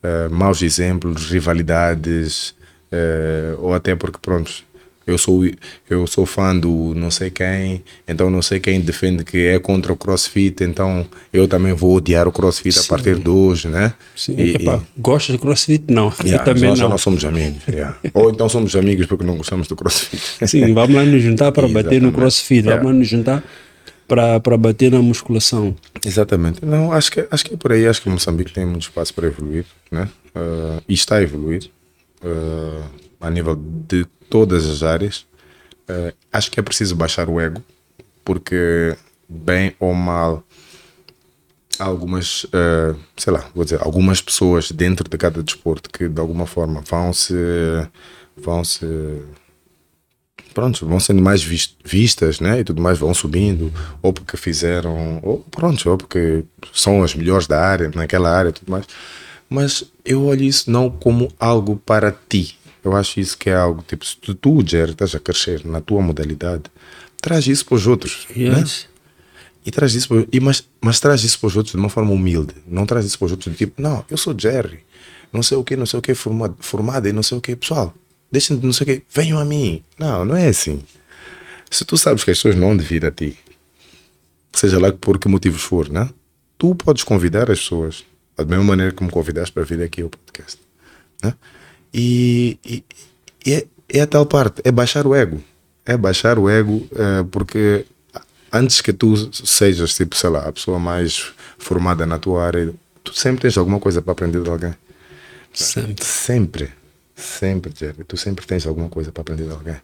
eh, 0.02 0.28
maus 0.28 0.62
exemplos, 0.62 1.30
rivalidades, 1.30 2.54
eh, 2.90 3.54
ou 3.58 3.72
até 3.72 3.94
porque, 3.94 4.18
pronto, 4.20 4.64
eu 5.06 5.18
sou, 5.18 5.42
eu 5.90 6.06
sou 6.06 6.24
fã 6.26 6.56
do 6.56 6.94
não 6.94 7.10
sei 7.10 7.30
quem, 7.30 7.82
então 8.06 8.30
não 8.30 8.42
sei 8.42 8.60
quem 8.60 8.80
defende 8.80 9.24
que 9.24 9.38
é 9.46 9.58
contra 9.58 9.92
o 9.92 9.96
crossfit, 9.96 10.62
então 10.64 11.06
eu 11.32 11.46
também 11.48 11.72
vou 11.72 11.94
odiar 11.96 12.26
o 12.28 12.32
crossfit 12.32 12.78
a 12.78 12.82
partir 12.84 13.16
de 13.18 13.28
hoje, 13.28 13.68
né? 13.68 13.94
Sim, 14.16 14.34
E- 14.38 14.54
epá, 14.56 14.80
gosta 14.98 15.32
de 15.32 15.38
crossfit? 15.38 15.84
Não, 15.88 16.06
eu 16.20 16.26
Yeah, 16.26 16.44
também 16.44 16.68
nós 16.70 16.78
já 16.78 16.84
não. 16.84 16.90
não 16.92 16.98
somos 16.98 17.24
amigos. 17.24 17.62
yeah. 17.68 17.96
Ou 18.14 18.30
então 18.30 18.48
somos 18.48 18.74
amigos 18.76 19.06
porque 19.06 19.24
não 19.24 19.36
gostamos 19.36 19.66
do 19.68 19.74
crossfit. 19.76 20.46
Sim, 20.46 20.72
vamos 20.74 20.94
lá 20.96 21.04
nos 21.04 21.22
juntar 21.22 21.52
para 21.52 21.66
bater 21.68 22.00
no 22.00 22.12
crossfit, 22.12 22.62
vamos 22.62 22.72
Yeah. 22.72 22.88
lá 22.88 22.92
nos 22.94 23.08
juntar 23.08 23.44
para, 24.08 24.40
para 24.40 24.56
bater 24.56 24.90
na 24.92 25.00
musculação. 25.00 25.74
Exatamente. 26.04 26.64
Não, 26.64 26.92
acho 26.92 27.10
que, 27.12 27.26
acho 27.30 27.44
que 27.44 27.54
é 27.54 27.56
por 27.56 27.72
aí. 27.72 27.86
Acho 27.86 28.02
que 28.02 28.08
Moçambique 28.10 28.52
tem 28.52 28.66
muito 28.66 28.82
espaço 28.82 29.14
para 29.14 29.26
evoluir, 29.26 29.64
né? 29.90 30.08
Ah, 30.34 30.80
e 30.88 30.92
está 30.94 31.16
a 31.16 31.22
evoluir 31.22 31.70
ah, 32.22 32.82
a 33.20 33.30
nível 33.30 33.56
de 33.88 34.06
todas 34.32 34.66
as 34.66 34.82
áreas. 34.82 35.26
Ah, 35.86 36.14
acho 36.32 36.50
que 36.50 36.58
é 36.58 36.62
preciso 36.62 36.96
baixar 36.96 37.28
o 37.28 37.38
ego, 37.38 37.62
porque, 38.24 38.96
bem 39.28 39.76
ou 39.78 39.92
mal, 39.92 40.42
algumas, 41.78 42.46
ah, 42.50 42.96
sei 43.14 43.30
lá, 43.30 43.44
vou 43.54 43.62
dizer, 43.62 43.78
algumas 43.82 44.22
pessoas 44.22 44.72
dentro 44.72 45.06
de 45.06 45.18
cada 45.18 45.42
desporto 45.42 45.90
que 45.90 46.08
de 46.08 46.18
alguma 46.18 46.46
forma 46.46 46.80
vão 46.80 47.12
se, 47.12 47.34
vão 48.34 48.64
se 48.64 48.86
pronto, 50.54 50.86
vão 50.86 50.98
sendo 50.98 51.20
mais 51.20 51.42
vistas, 51.42 52.40
né? 52.40 52.60
E 52.60 52.64
tudo 52.64 52.80
mais, 52.80 52.98
vão 52.98 53.12
subindo, 53.12 53.70
ou 54.00 54.14
porque 54.14 54.36
fizeram, 54.38 55.20
ou 55.22 55.40
pronto, 55.50 55.90
ou 55.90 55.98
porque 55.98 56.44
são 56.72 57.02
as 57.02 57.14
melhores 57.14 57.46
da 57.46 57.60
área, 57.60 57.90
naquela 57.94 58.30
área 58.30 58.48
e 58.48 58.52
tudo 58.52 58.70
mais. 58.70 58.86
Mas 59.48 59.84
eu 60.04 60.24
olho 60.24 60.42
isso 60.42 60.70
não 60.70 60.90
como 60.90 61.30
algo 61.38 61.76
para 61.76 62.10
ti. 62.10 62.56
Eu 62.84 62.96
acho 62.96 63.20
isso 63.20 63.38
que 63.38 63.48
é 63.48 63.54
algo, 63.54 63.82
tipo, 63.86 64.04
se 64.04 64.16
tu, 64.16 64.34
tu 64.34 64.62
Jerry, 64.66 64.92
estás 64.92 65.14
a 65.14 65.20
crescer 65.20 65.64
na 65.64 65.80
tua 65.80 66.02
modalidade, 66.02 66.64
traz 67.20 67.46
isso 67.46 67.64
para 67.64 67.76
os 67.76 67.86
outros. 67.86 68.26
Yes. 68.36 68.50
Né? 68.50 68.64
E 69.64 69.70
traz 69.70 69.94
isso, 69.94 70.08
para, 70.08 70.26
e 70.32 70.40
mas, 70.40 70.66
mas 70.80 70.98
traz 70.98 71.22
isso 71.22 71.38
para 71.38 71.46
os 71.46 71.56
outros 71.56 71.72
de 71.72 71.78
uma 71.78 71.88
forma 71.88 72.10
humilde. 72.10 72.54
Não 72.66 72.84
traz 72.84 73.06
isso 73.06 73.18
para 73.18 73.26
os 73.26 73.32
outros 73.32 73.52
de 73.52 73.58
tipo, 73.58 73.80
não, 73.80 74.04
eu 74.10 74.16
sou 74.16 74.34
Jerry, 74.36 74.80
não 75.32 75.42
sei 75.42 75.56
o 75.56 75.62
que, 75.62 75.76
não 75.76 75.86
sei 75.86 75.98
o 75.98 76.02
que, 76.02 76.14
formado, 76.14 76.56
formado 76.58 77.08
e 77.08 77.12
não 77.12 77.22
sei 77.22 77.38
o 77.38 77.40
que. 77.40 77.54
Pessoal, 77.54 77.94
deixem 78.30 78.58
de 78.58 78.66
não 78.66 78.72
sei 78.72 78.84
o 78.84 78.86
que, 78.86 79.02
venham 79.14 79.38
a 79.38 79.44
mim. 79.44 79.84
Não, 79.96 80.24
não 80.24 80.36
é 80.36 80.48
assim. 80.48 80.82
Se 81.70 81.84
tu 81.84 81.96
sabes 81.96 82.24
que 82.24 82.30
as 82.32 82.38
pessoas 82.38 82.56
não 82.56 82.76
devem 82.76 83.08
a 83.08 83.10
ti, 83.12 83.38
seja 84.52 84.80
lá 84.80 84.92
por 84.92 85.18
que 85.18 85.28
motivos 85.28 85.62
for, 85.62 85.88
né? 85.88 86.08
tu 86.62 86.76
podes 86.76 87.02
convidar 87.02 87.50
as 87.50 87.58
pessoas 87.58 88.04
da 88.36 88.44
mesma 88.44 88.62
maneira 88.62 88.92
que 88.92 89.02
me 89.02 89.10
convidaste 89.10 89.52
para 89.52 89.64
vir 89.64 89.82
aqui 89.82 90.00
ao 90.00 90.08
podcast. 90.08 90.60
Né? 91.20 91.34
E, 91.92 92.58
e, 92.64 92.84
e 93.44 93.52
é, 93.52 93.66
é, 93.88 94.00
a 94.00 94.06
tal 94.06 94.26
parte, 94.26 94.62
é 94.64 94.72
baixar 94.72 95.06
o 95.06 95.14
ego. 95.14 95.42
É 95.84 95.96
baixar 95.96 96.38
o 96.38 96.48
ego, 96.48 96.86
é, 96.94 97.24
porque 97.30 97.84
antes 98.52 98.80
que 98.80 98.92
tu 98.92 99.14
sejas, 99.32 99.94
tipo, 99.94 100.16
sei 100.16 100.30
lá, 100.30 100.48
a 100.48 100.52
pessoa 100.52 100.78
mais 100.78 101.32
formada 101.58 102.06
na 102.06 102.18
tua 102.18 102.44
área, 102.44 102.72
tu 103.02 103.14
sempre 103.14 103.42
tens 103.42 103.56
alguma 103.56 103.80
coisa 103.80 104.00
para 104.00 104.12
aprender 104.12 104.42
de 104.42 104.48
alguém. 104.50 104.74
Sempre. 105.52 106.04
Sempre. 106.04 106.70
Sempre, 107.14 107.72
Jerry. 107.74 108.04
Tu 108.04 108.16
sempre 108.16 108.46
tens 108.46 108.66
alguma 108.66 108.88
coisa 108.88 109.12
para 109.12 109.22
aprender 109.22 109.44
de 109.44 109.52
alguém. 109.52 109.76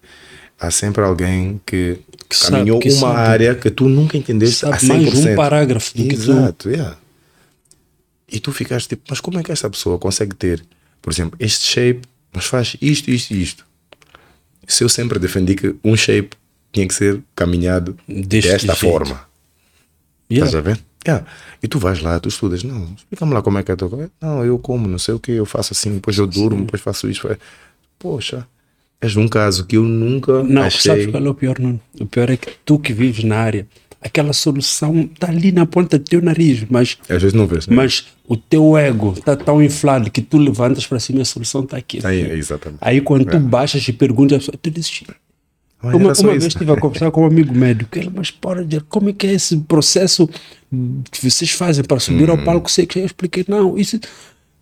Há 0.59 0.71
sempre 0.71 1.05
alguém 1.05 1.61
que, 1.65 2.01
que 2.29 2.41
caminhou 2.41 2.79
sabe, 2.83 2.91
que 2.91 2.99
uma 2.99 3.15
sabe, 3.15 3.29
área 3.29 3.55
que 3.55 3.71
tu 3.71 3.89
nunca 3.89 4.17
entendeste 4.17 4.57
sabe 4.57 4.75
a 4.75 4.79
100%. 4.79 4.89
mais 4.89 5.15
um 5.15 5.37
parágrafo 5.37 5.97
do 5.97 6.03
Exato, 6.03 6.53
que 6.53 6.53
tu... 6.53 6.71
yeah. 6.71 6.99
E 8.31 8.41
tu 8.41 8.53
ficaste 8.53 8.89
tipo, 8.89 9.05
mas 9.09 9.21
como 9.21 9.39
é 9.39 9.43
que 9.43 9.53
essa 9.53 9.71
pessoa 9.71 9.99
consegue 9.99 10.35
ter, 10.35 10.65
por 11.03 11.13
exemplo, 11.13 11.37
este 11.41 11.67
shape, 11.67 12.01
mas 12.33 12.45
faz 12.47 12.77
isto, 12.81 13.11
isto 13.11 13.33
e 13.35 13.43
isto? 13.43 13.67
Se 14.67 14.85
eu 14.85 14.89
sempre 14.89 15.19
defendi 15.19 15.55
que 15.55 15.75
um 15.83 15.97
shape 15.97 16.31
tinha 16.73 16.87
que 16.87 16.95
ser 16.95 17.23
caminhado 17.35 17.97
Deste 18.07 18.51
desta 18.51 18.75
jeito. 18.75 18.77
forma. 18.77 19.27
Yeah. 20.31 20.47
Estás 20.47 20.55
a 20.55 20.61
ver? 20.61 20.79
Yeah. 21.07 21.27
E 21.63 21.69
tu 21.69 21.79
vais 21.79 22.01
lá, 22.01 22.21
tu 22.21 22.29
estudas, 22.29 22.63
não, 22.63 22.93
explica-me 22.97 23.33
lá 23.33 23.41
como 23.43 23.59
é 23.59 23.63
que 23.63 23.71
é 23.71 23.75
a 23.75 23.77
tua 23.77 24.11
Não, 24.21 24.45
eu 24.45 24.59
como, 24.59 24.87
não 24.87 24.99
sei 24.99 25.15
o 25.15 25.19
que, 25.19 25.33
eu 25.33 25.47
faço 25.47 25.73
assim, 25.73 25.95
depois 25.95 26.19
eu 26.19 26.27
durmo, 26.27 26.59
Sim. 26.59 26.65
depois 26.65 26.83
faço 26.83 27.09
isso. 27.09 27.27
Poxa, 27.99 28.47
és 29.01 29.17
um 29.17 29.27
caso 29.27 29.65
que 29.65 29.77
eu 29.77 29.83
nunca 29.85 30.43
Não, 30.43 30.63
achei... 30.63 30.81
sabes 30.93 31.07
qual 31.07 31.25
é 31.25 31.29
o 31.31 31.35
pior, 31.35 31.59
não? 31.59 31.81
O 31.99 32.07
pior 32.07 32.29
é 32.31 32.37
que 32.37 32.51
tu 32.65 32.79
que 32.79 32.93
vives 32.93 33.25
na 33.25 33.37
área, 33.39 33.67
aquela 34.01 34.33
solução 34.33 35.09
está 35.13 35.29
ali 35.29 35.53
na 35.53 35.67
ponta 35.67 35.99
do 35.99 36.05
teu 36.05 36.23
nariz, 36.23 36.65
mas 36.69 36.97
às 37.09 37.23
vezes 37.23 37.33
não 37.33 37.47
vês, 37.47 37.67
né? 37.67 37.75
mas 37.75 38.07
o 38.27 38.37
teu 38.37 38.77
ego 38.77 39.15
está 39.17 39.37
tão 39.37 39.63
inflado 39.63 40.11
que 40.11 40.23
tu 40.23 40.39
levantas 40.39 40.87
para 40.87 41.01
cima 41.01 41.19
e 41.19 41.23
a 41.23 41.25
solução 41.25 41.63
está 41.63 41.77
aqui. 41.77 42.01
Aí, 42.05 42.31
exatamente. 42.33 42.79
Aí 42.81 43.01
quando 43.01 43.29
é. 43.29 43.31
tu 43.33 43.41
baixas 43.41 43.87
e 43.89 43.93
perguntas, 43.93 44.49
tu 44.61 44.71
dizes, 44.71 45.03
uma, 45.83 46.13
uma 46.13 46.31
vez 46.33 46.45
estive 46.45 46.73
a 46.73 46.77
conversar 46.77 47.11
com 47.11 47.23
um 47.23 47.27
amigo 47.27 47.55
médico, 47.55 47.97
ele, 47.97 48.11
mas 48.15 48.31
pode 48.31 48.81
como 48.89 49.11
é 49.11 49.13
que 49.13 49.27
é 49.27 49.33
esse 49.33 49.57
processo 49.59 50.29
que 51.11 51.31
vocês 51.31 51.51
fazem 51.53 51.85
para 51.85 52.01
subir 52.01 52.29
hum. 52.29 52.33
ao 52.33 52.39
palco? 52.39 52.71
Sei 52.71 52.85
que 52.85 52.99
eu 52.99 53.07
expliquei, 53.07 53.45
não, 53.47 53.79
isso, 53.79 53.99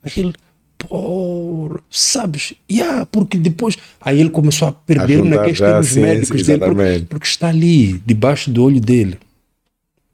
aquele, 0.02 0.34
pô, 0.76 1.78
sabes, 1.90 2.54
yeah, 2.70 3.06
porque 3.06 3.38
depois, 3.38 3.78
aí 4.00 4.20
ele 4.20 4.28
começou 4.28 4.68
a 4.68 4.72
perder 4.72 5.24
naqueles 5.24 5.58
termos 5.58 5.96
médicos 5.96 6.42
dele, 6.42 6.58
porque, 6.58 7.06
porque, 7.08 7.26
está 7.26 7.48
ali, 7.48 8.00
debaixo 8.04 8.50
do 8.50 8.62
olho 8.62 8.80
dele. 8.80 9.18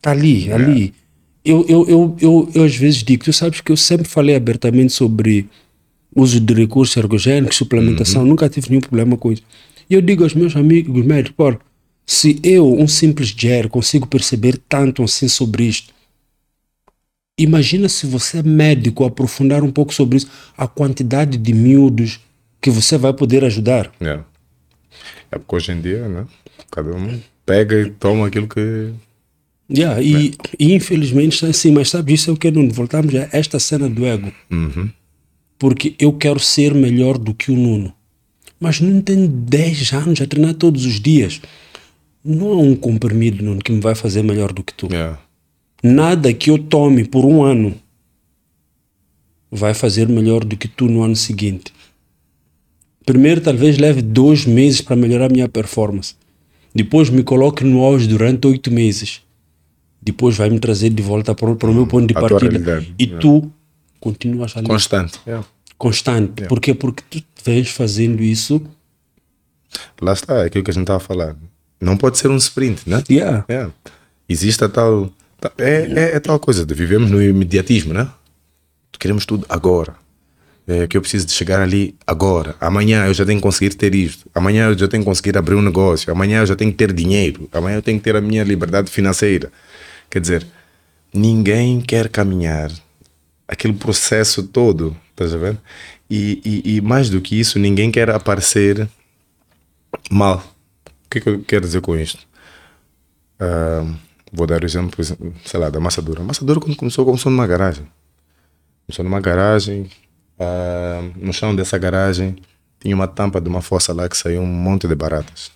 Está 0.02 0.10
ali, 0.10 0.50
é. 0.50 0.52
ali. 0.52 0.94
Eu, 1.44 1.64
eu, 1.68 1.88
eu, 1.88 2.16
eu, 2.20 2.50
eu, 2.52 2.64
às 2.64 2.74
vezes 2.74 3.04
digo, 3.04 3.24
tu 3.24 3.32
sabes 3.32 3.60
que 3.60 3.70
eu 3.70 3.76
sempre 3.76 4.08
falei 4.08 4.34
abertamente 4.34 4.92
sobre 4.92 5.48
uso 6.14 6.40
de 6.40 6.54
recursos 6.54 6.96
ergogénicos, 6.96 7.56
suplementação, 7.56 8.22
uhum. 8.22 8.28
nunca 8.28 8.48
tive 8.48 8.70
nenhum 8.70 8.80
problema 8.80 9.16
com 9.16 9.30
isso. 9.30 9.42
E 9.88 9.94
eu 9.94 10.00
digo 10.00 10.24
aos 10.24 10.34
meus 10.34 10.56
amigos 10.56 11.04
médicos, 11.04 11.36
pô, 11.36 11.56
se 12.04 12.40
eu, 12.42 12.72
um 12.72 12.88
simples 12.88 13.28
Jer, 13.28 13.68
consigo 13.68 14.06
perceber 14.06 14.58
tanto 14.68 15.04
assim 15.04 15.28
sobre 15.28 15.64
isto, 15.64 15.94
imagina 17.38 17.88
se 17.88 18.04
você 18.06 18.38
é 18.38 18.42
médico, 18.42 19.04
aprofundar 19.04 19.62
um 19.62 19.70
pouco 19.70 19.94
sobre 19.94 20.18
isso, 20.18 20.28
a 20.56 20.66
quantidade 20.66 21.38
de 21.38 21.52
miúdos 21.52 22.20
que 22.60 22.70
você 22.70 22.98
vai 22.98 23.12
poder 23.12 23.44
ajudar. 23.44 23.92
É, 24.00 24.20
é 25.30 25.38
porque 25.38 25.56
hoje 25.56 25.72
em 25.72 25.80
dia, 25.80 26.08
né? 26.08 26.26
Cada 26.70 26.94
um 26.94 27.20
pega 27.46 27.80
e 27.80 27.90
toma 27.90 28.26
aquilo 28.26 28.48
que 28.48 28.92
Yeah, 29.74 30.02
e, 30.02 30.34
e, 30.58 30.74
infelizmente 30.74 31.34
está 31.34 31.46
assim, 31.46 31.70
mas 31.72 31.88
sabe, 31.88 32.12
isso 32.12 32.30
é 32.30 32.32
o 32.32 32.36
que 32.36 32.50
não 32.50 32.68
voltamos 32.68 33.14
a 33.14 33.28
esta 33.32 33.58
cena 33.58 33.88
do 33.88 34.04
ego. 34.04 34.30
Uhum. 34.50 34.90
Porque 35.58 35.94
eu 35.98 36.12
quero 36.12 36.38
ser 36.38 36.74
melhor 36.74 37.16
do 37.16 37.32
que 37.32 37.50
o 37.50 37.56
Nuno. 37.56 37.92
Mas 38.60 38.80
Nuno 38.80 39.00
tem 39.02 39.26
10 39.26 39.92
anos 39.94 40.20
a 40.20 40.26
treinar 40.26 40.54
todos 40.54 40.84
os 40.84 41.00
dias. 41.00 41.40
Não 42.22 42.52
há 42.52 42.56
um 42.56 42.76
comprimido, 42.76 43.42
Nuno, 43.42 43.60
que 43.60 43.72
me 43.72 43.80
vai 43.80 43.94
fazer 43.94 44.22
melhor 44.22 44.52
do 44.52 44.62
que 44.62 44.74
tu. 44.74 44.88
Yeah. 44.90 45.18
Nada 45.82 46.32
que 46.34 46.50
eu 46.50 46.58
tome 46.58 47.04
por 47.04 47.24
um 47.24 47.42
ano 47.42 47.74
vai 49.50 49.74
fazer 49.74 50.08
melhor 50.08 50.44
do 50.44 50.56
que 50.56 50.68
tu 50.68 50.86
no 50.86 51.02
ano 51.02 51.16
seguinte. 51.16 51.72
Primeiro, 53.06 53.40
talvez 53.40 53.78
leve 53.78 54.02
dois 54.02 54.44
meses 54.44 54.80
para 54.80 54.96
melhorar 54.96 55.26
a 55.26 55.32
minha 55.32 55.48
performance. 55.48 56.14
Depois 56.74 57.10
me 57.10 57.22
coloque 57.22 57.64
no 57.64 57.80
auge 57.80 58.06
durante 58.06 58.46
oito 58.46 58.70
meses 58.70 59.22
depois 60.02 60.36
vai 60.36 60.50
me 60.50 60.58
trazer 60.58 60.90
de 60.90 61.02
volta 61.02 61.34
para, 61.34 61.54
para 61.54 61.70
o 61.70 61.74
meu 61.74 61.86
ponto 61.86 62.08
de 62.08 62.14
partida. 62.14 62.84
E 62.98 63.04
yeah. 63.04 63.20
tu 63.20 63.52
continuas 64.00 64.56
ali. 64.56 64.66
Constante. 64.66 65.20
Yeah. 65.24 65.46
Constante. 65.78 66.40
Yeah. 66.40 66.48
Porquê? 66.48 66.74
Porque 66.74 67.04
tu 67.20 67.24
vens 67.44 67.70
fazendo 67.70 68.20
isso. 68.20 68.60
Lá 70.00 70.12
está, 70.12 70.38
é 70.38 70.46
aquilo 70.46 70.64
que 70.64 70.70
a 70.72 70.74
gente 70.74 70.82
estava 70.82 70.96
a 70.96 71.00
falar. 71.00 71.36
Não 71.80 71.96
pode 71.96 72.18
ser 72.18 72.28
um 72.28 72.36
sprint, 72.36 72.82
né? 72.88 73.02
Yeah. 73.08 73.44
yeah. 73.48 73.72
Existe 74.28 74.64
a 74.64 74.68
tal. 74.68 75.10
É, 75.58 75.70
é, 75.70 76.16
é, 76.16 76.20
tal 76.20 76.38
coisa 76.38 76.66
de 76.66 76.74
vivemos 76.74 77.10
no 77.10 77.22
imediatismo, 77.22 77.94
né? 77.94 78.08
Queremos 78.98 79.24
tudo 79.24 79.46
agora. 79.48 79.94
É, 80.66 80.86
que 80.86 80.96
eu 80.96 81.00
preciso 81.00 81.26
de 81.26 81.32
chegar 81.32 81.60
ali 81.60 81.96
agora. 82.06 82.54
Amanhã 82.60 83.06
eu 83.06 83.14
já 83.14 83.26
tenho 83.26 83.38
que 83.38 83.42
conseguir 83.42 83.74
ter 83.74 83.94
isto. 83.96 84.30
Amanhã 84.32 84.66
eu 84.66 84.78
já 84.78 84.86
tenho 84.86 85.02
que 85.02 85.08
conseguir 85.08 85.36
abrir 85.36 85.56
um 85.56 85.62
negócio. 85.62 86.12
Amanhã 86.12 86.40
eu 86.40 86.46
já 86.46 86.54
tenho 86.54 86.70
que 86.70 86.76
ter 86.76 86.92
dinheiro. 86.92 87.48
Amanhã 87.52 87.76
eu 87.76 87.82
tenho 87.82 87.98
que 87.98 88.04
ter 88.04 88.14
a 88.14 88.20
minha 88.20 88.44
liberdade 88.44 88.88
financeira. 88.88 89.50
Quer 90.12 90.20
dizer, 90.20 90.46
ninguém 91.10 91.80
quer 91.80 92.06
caminhar 92.10 92.70
aquele 93.48 93.72
processo 93.72 94.42
todo, 94.42 94.94
estás 95.08 95.32
a 95.32 95.38
ver? 95.38 95.58
E, 96.10 96.42
e, 96.44 96.76
e, 96.76 96.80
mais 96.82 97.08
do 97.08 97.18
que 97.18 97.40
isso, 97.40 97.58
ninguém 97.58 97.90
quer 97.90 98.10
aparecer 98.10 98.86
mal. 100.10 100.44
O 100.86 101.08
que, 101.08 101.18
que 101.18 101.28
eu 101.30 101.42
quero 101.42 101.64
dizer 101.64 101.80
com 101.80 101.96
isto? 101.96 102.28
Uh, 103.40 103.96
vou 104.30 104.46
dar 104.46 104.62
o 104.62 104.66
exemplo, 104.66 105.02
sei 105.02 105.58
lá, 105.58 105.70
da 105.70 105.80
Massadura. 105.80 106.20
A 106.20 106.24
Massadura, 106.24 106.60
quando 106.60 106.76
começou, 106.76 107.06
começou 107.06 107.32
numa 107.32 107.46
garagem. 107.46 107.86
Começou 108.86 109.06
numa 109.06 109.20
garagem, 109.20 109.88
uh, 110.38 111.10
no 111.16 111.32
chão 111.32 111.56
dessa 111.56 111.78
garagem 111.78 112.36
tinha 112.78 112.94
uma 112.94 113.08
tampa 113.08 113.40
de 113.40 113.48
uma 113.48 113.62
fossa 113.62 113.94
lá 113.94 114.06
que 114.10 114.18
saiu 114.18 114.42
um 114.42 114.46
monte 114.46 114.86
de 114.86 114.94
baratas. 114.94 115.50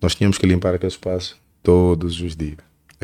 Nós 0.00 0.14
tínhamos 0.14 0.38
que 0.38 0.46
limpar 0.46 0.72
aquele 0.72 0.92
espaço 0.92 1.36
todos 1.64 2.20
os 2.20 2.36
dias. 2.36 2.58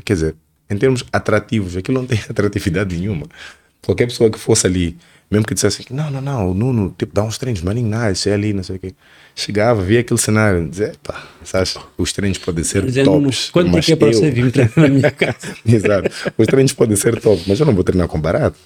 Quer 0.04 0.12
dizer, 0.12 0.36
em 0.68 0.76
termos 0.76 1.04
atrativos, 1.12 1.76
aquilo 1.76 1.98
não 1.98 2.06
tem 2.06 2.18
atratividade 2.28 2.96
nenhuma. 2.96 3.26
Qualquer 3.82 4.06
pessoa 4.06 4.30
que 4.30 4.38
fosse 4.38 4.66
ali, 4.66 4.96
mesmo 5.30 5.46
que 5.46 5.54
dissesse 5.54 5.82
que 5.82 5.92
não, 5.92 6.10
não, 6.10 6.20
não, 6.20 6.50
o 6.50 6.54
Nuno 6.54 6.94
tipo, 6.96 7.14
dá 7.14 7.22
uns 7.22 7.36
treinos, 7.36 7.60
mas 7.62 7.74
nem 7.74 7.84
nada, 7.84 8.12
isso 8.12 8.28
é 8.28 8.32
ali, 8.32 8.52
não 8.52 8.62
sei 8.62 8.76
o 8.76 8.78
quê. 8.78 8.94
Chegava, 9.34 9.82
via 9.82 10.00
aquele 10.00 10.20
cenário, 10.20 10.68
dizia, 10.68 10.92
pá, 11.02 11.22
sabes, 11.42 11.76
os 11.98 12.12
treinos 12.12 12.38
podem 12.38 12.64
ser 12.64 12.84
Dizendo, 12.84 13.10
tops. 13.10 13.50
Quanto 13.50 13.70
mas 13.70 13.84
é 13.84 13.86
que 13.86 13.92
é 13.92 13.96
para 13.96 14.08
você 14.08 14.30
vir 14.30 14.50
treinar 14.52 14.72
na 14.76 14.88
minha 14.88 15.10
casa? 15.12 15.54
Exato, 15.66 16.10
os 16.38 16.46
treinos 16.46 16.72
podem 16.72 16.96
ser 16.96 17.20
tops, 17.20 17.46
mas 17.46 17.60
eu 17.60 17.66
não 17.66 17.74
vou 17.74 17.84
treinar 17.84 18.08
com 18.08 18.20
barato. 18.20 18.56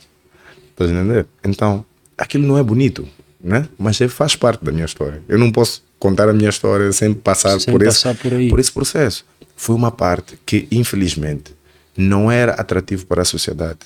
Estás 0.71 0.91
a 0.91 0.95
entender? 0.95 1.27
Então, 1.43 1.85
aquilo 2.17 2.47
não 2.47 2.57
é 2.57 2.63
bonito, 2.63 3.09
né? 3.43 3.67
mas 3.77 4.01
é, 4.01 4.07
faz 4.09 4.37
parte 4.37 4.65
da 4.65 4.71
minha 4.71 4.85
história. 4.85 5.23
Eu 5.29 5.39
não 5.39 5.51
posso 5.51 5.83
contar 5.99 6.29
a 6.29 6.33
minha 6.33 6.51
história 6.51 6.93
sem 6.93 7.13
passar, 7.13 7.59
sem 7.59 7.73
por, 7.73 7.83
passar 7.85 8.13
esse, 8.13 8.23
por, 8.23 8.49
por 8.51 8.61
esse 8.61 8.71
processo. 8.71 9.25
Foi 9.57 9.75
uma 9.75 9.91
parte 9.91 10.39
que, 10.47 10.69
infelizmente, 10.71 11.58
não 11.99 12.31
era 12.31 12.53
atrativo 12.53 13.05
para 13.07 13.23
a 13.23 13.25
sociedade. 13.25 13.81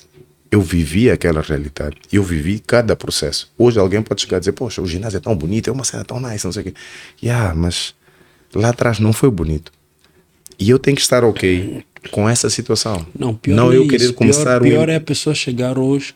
Eu 0.51 0.61
vivi 0.61 1.09
aquela 1.09 1.41
realidade. 1.41 1.97
Eu 2.11 2.23
vivi 2.23 2.59
cada 2.59 2.95
processo. 2.95 3.51
Hoje 3.57 3.79
alguém 3.79 4.03
pode 4.03 4.21
chegar 4.21 4.37
e 4.37 4.39
dizer, 4.41 4.51
poxa, 4.51 4.83
o 4.83 4.87
ginásio 4.87 5.17
é 5.17 5.19
tão 5.19 5.35
bonito, 5.35 5.67
é 5.67 5.73
uma 5.73 5.83
cena 5.83 6.05
tão 6.05 6.19
nice, 6.19 6.45
não 6.45 6.51
sei 6.51 6.61
o 6.61 6.65
quê. 6.65 6.73
Yeah, 7.23 7.55
mas 7.55 7.95
lá 8.53 8.69
atrás 8.69 8.99
não 8.99 9.11
foi 9.11 9.31
bonito. 9.31 9.71
E 10.59 10.69
eu 10.69 10.77
tenho 10.77 10.95
que 10.95 11.01
estar 11.01 11.23
ok 11.23 11.83
com 12.11 12.29
essa 12.29 12.51
situação. 12.51 13.03
Não, 13.17 13.33
pior 13.33 13.55
não 13.55 13.71
é 13.71 13.77
eu 13.77 13.87
querer 13.87 14.05
isso. 14.05 14.13
começar 14.13 14.61
pior, 14.61 14.69
pior 14.69 14.89
é 14.89 14.95
a 14.95 15.01
pessoa 15.01 15.33
chegar 15.33 15.79
hoje 15.79 16.13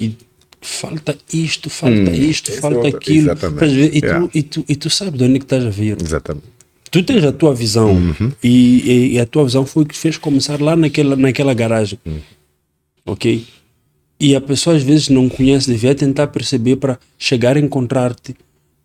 e 0.00 0.16
falta 0.62 1.14
isto, 1.30 1.68
falta 1.68 1.94
hum, 1.94 2.14
isto, 2.14 2.52
falta 2.52 2.78
é 2.78 2.80
outra, 2.80 2.98
aquilo. 2.98 3.32
E, 3.32 4.00
tu, 4.00 4.06
yeah. 4.06 4.30
e, 4.32 4.42
tu, 4.42 4.64
e 4.66 4.76
tu 4.76 4.88
sabes 4.88 5.18
de 5.18 5.24
onde 5.24 5.36
é 5.36 5.38
que 5.38 5.44
estás 5.44 5.64
a 5.64 5.68
vir. 5.68 5.98
Exatamente. 6.00 6.53
Tu 6.94 7.02
tens 7.02 7.24
a 7.24 7.32
tua 7.32 7.52
visão 7.54 7.90
Uhum. 7.92 8.30
e, 8.42 9.14
e- 9.14 9.18
a 9.20 9.26
tua 9.26 9.44
visão 9.44 9.66
foi 9.66 9.82
o 9.82 9.86
que 9.86 9.96
fez 9.96 10.16
começar 10.16 10.60
lá 10.60 10.76
naquela, 10.76 11.16
naquela 11.16 11.52
garagem. 11.52 11.98
Uhum. 12.06 12.20
Ok? 13.04 13.44
E 14.20 14.36
a 14.36 14.40
pessoa 14.40 14.76
às 14.76 14.82
vezes 14.84 15.08
não 15.08 15.28
conhece, 15.28 15.70
devia 15.70 15.92
tentar 15.94 16.28
perceber 16.28 16.76
para 16.76 16.96
chegar 17.18 17.56
a 17.56 17.60
encontrar-te 17.60 18.36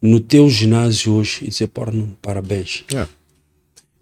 no 0.02 0.20
teu 0.20 0.50
ginásio 0.50 1.14
hoje 1.14 1.40
e 1.44 1.50
dizer, 1.50 1.68
pô, 1.68 1.84
parabéns. 2.20 2.84
Yeah. 2.92 3.10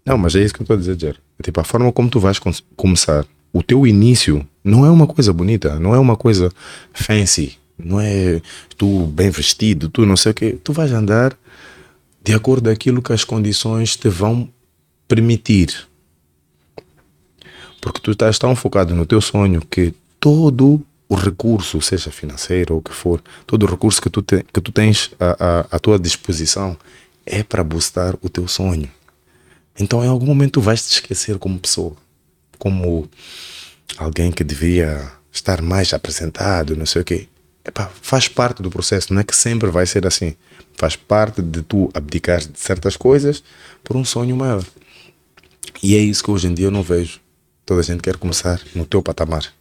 Não, 0.06 0.16
mas 0.16 0.34
é 0.34 0.42
isso 0.42 0.54
que 0.54 0.60
eu 0.60 0.64
estou 0.64 0.74
a 0.76 0.78
dizer, 0.78 0.98
Jer. 0.98 1.16
É 1.38 1.42
Tipo, 1.42 1.60
a 1.60 1.64
forma 1.64 1.92
como 1.92 2.08
tu 2.08 2.18
vais 2.18 2.38
com- 2.38 2.50
começar, 2.76 3.26
o 3.52 3.62
teu 3.62 3.86
início 3.86 4.46
não 4.64 4.86
é 4.86 4.90
uma 4.90 5.06
coisa 5.06 5.34
bonita, 5.34 5.78
não 5.78 5.94
é 5.94 5.98
uma 5.98 6.16
coisa 6.16 6.50
fancy, 6.94 7.58
não 7.78 8.00
é 8.00 8.40
tu 8.78 9.04
bem 9.06 9.28
vestido, 9.28 9.90
tu 9.90 10.06
não 10.06 10.16
sei 10.16 10.32
o 10.32 10.34
quê. 10.34 10.56
Tu 10.64 10.72
vais 10.72 10.92
andar 10.92 11.36
de 12.28 12.34
acordo 12.34 12.64
com 12.64 12.70
aquilo 12.74 13.00
que 13.00 13.10
as 13.10 13.24
condições 13.24 13.96
te 13.96 14.06
vão 14.10 14.50
permitir. 15.08 15.88
Porque 17.80 18.00
tu 18.02 18.10
estás 18.10 18.38
tão 18.38 18.54
focado 18.54 18.94
no 18.94 19.06
teu 19.06 19.18
sonho 19.22 19.62
que 19.62 19.94
todo 20.20 20.84
o 21.08 21.14
recurso, 21.14 21.80
seja 21.80 22.10
financeiro 22.10 22.74
ou 22.74 22.80
o 22.80 22.82
que 22.82 22.92
for, 22.92 23.22
todo 23.46 23.62
o 23.62 23.66
recurso 23.66 24.02
que 24.02 24.10
tu, 24.10 24.20
te- 24.20 24.44
que 24.52 24.60
tu 24.60 24.70
tens 24.70 25.10
à, 25.18 25.60
à, 25.60 25.76
à 25.76 25.78
tua 25.78 25.98
disposição 25.98 26.76
é 27.24 27.42
para 27.42 27.64
buscar 27.64 28.14
o 28.20 28.28
teu 28.28 28.46
sonho. 28.46 28.90
Então, 29.80 30.04
em 30.04 30.08
algum 30.08 30.26
momento, 30.26 30.52
tu 30.54 30.60
vais 30.60 30.86
te 30.86 30.92
esquecer 30.92 31.38
como 31.38 31.58
pessoa, 31.58 31.96
como 32.58 33.08
alguém 33.96 34.30
que 34.30 34.44
devia 34.44 35.10
estar 35.32 35.62
mais 35.62 35.94
apresentado, 35.94 36.76
não 36.76 36.84
sei 36.84 37.00
o 37.00 37.04
quê. 37.06 37.26
Epá, 37.64 37.90
faz 38.02 38.28
parte 38.28 38.62
do 38.62 38.68
processo, 38.68 39.14
não 39.14 39.20
é 39.22 39.24
que 39.24 39.34
sempre 39.34 39.70
vai 39.70 39.86
ser 39.86 40.06
assim. 40.06 40.34
Faz 40.78 40.94
parte 40.94 41.42
de 41.42 41.60
tu 41.62 41.90
abdicar 41.92 42.38
de 42.38 42.56
certas 42.56 42.96
coisas 42.96 43.42
por 43.82 43.96
um 43.96 44.04
sonho 44.04 44.36
maior. 44.36 44.64
E 45.82 45.96
é 45.96 45.98
isso 45.98 46.22
que 46.22 46.30
hoje 46.30 46.46
em 46.46 46.54
dia 46.54 46.66
eu 46.66 46.70
não 46.70 46.84
vejo. 46.84 47.18
Toda 47.66 47.80
a 47.80 47.82
gente 47.82 48.00
quer 48.00 48.16
começar 48.16 48.62
no 48.76 48.86
teu 48.86 49.02
patamar. 49.02 49.52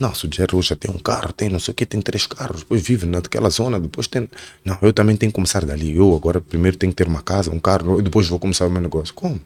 Não, 0.00 0.12
se 0.12 0.26
o 0.26 0.30
Jerry 0.32 0.56
hoje 0.56 0.74
tem 0.74 0.90
um 0.90 0.98
carro, 0.98 1.32
tem 1.32 1.48
não 1.48 1.60
sei 1.60 1.70
o 1.70 1.74
que, 1.74 1.86
tem 1.86 2.02
três 2.02 2.26
carros, 2.26 2.62
depois 2.62 2.82
vive 2.82 3.06
naquela 3.06 3.48
zona, 3.48 3.78
depois 3.78 4.08
tem. 4.08 4.28
Não, 4.64 4.76
eu 4.82 4.92
também 4.92 5.16
tenho 5.16 5.30
que 5.30 5.36
começar 5.36 5.64
dali. 5.64 5.96
Eu 5.96 6.16
agora 6.16 6.40
primeiro 6.40 6.76
tenho 6.76 6.90
que 6.90 6.96
ter 6.96 7.06
uma 7.06 7.22
casa, 7.22 7.52
um 7.52 7.60
carro, 7.60 8.02
depois 8.02 8.26
vou 8.26 8.40
começar 8.40 8.66
o 8.66 8.70
meu 8.70 8.82
negócio. 8.82 9.14
Como? 9.14 9.40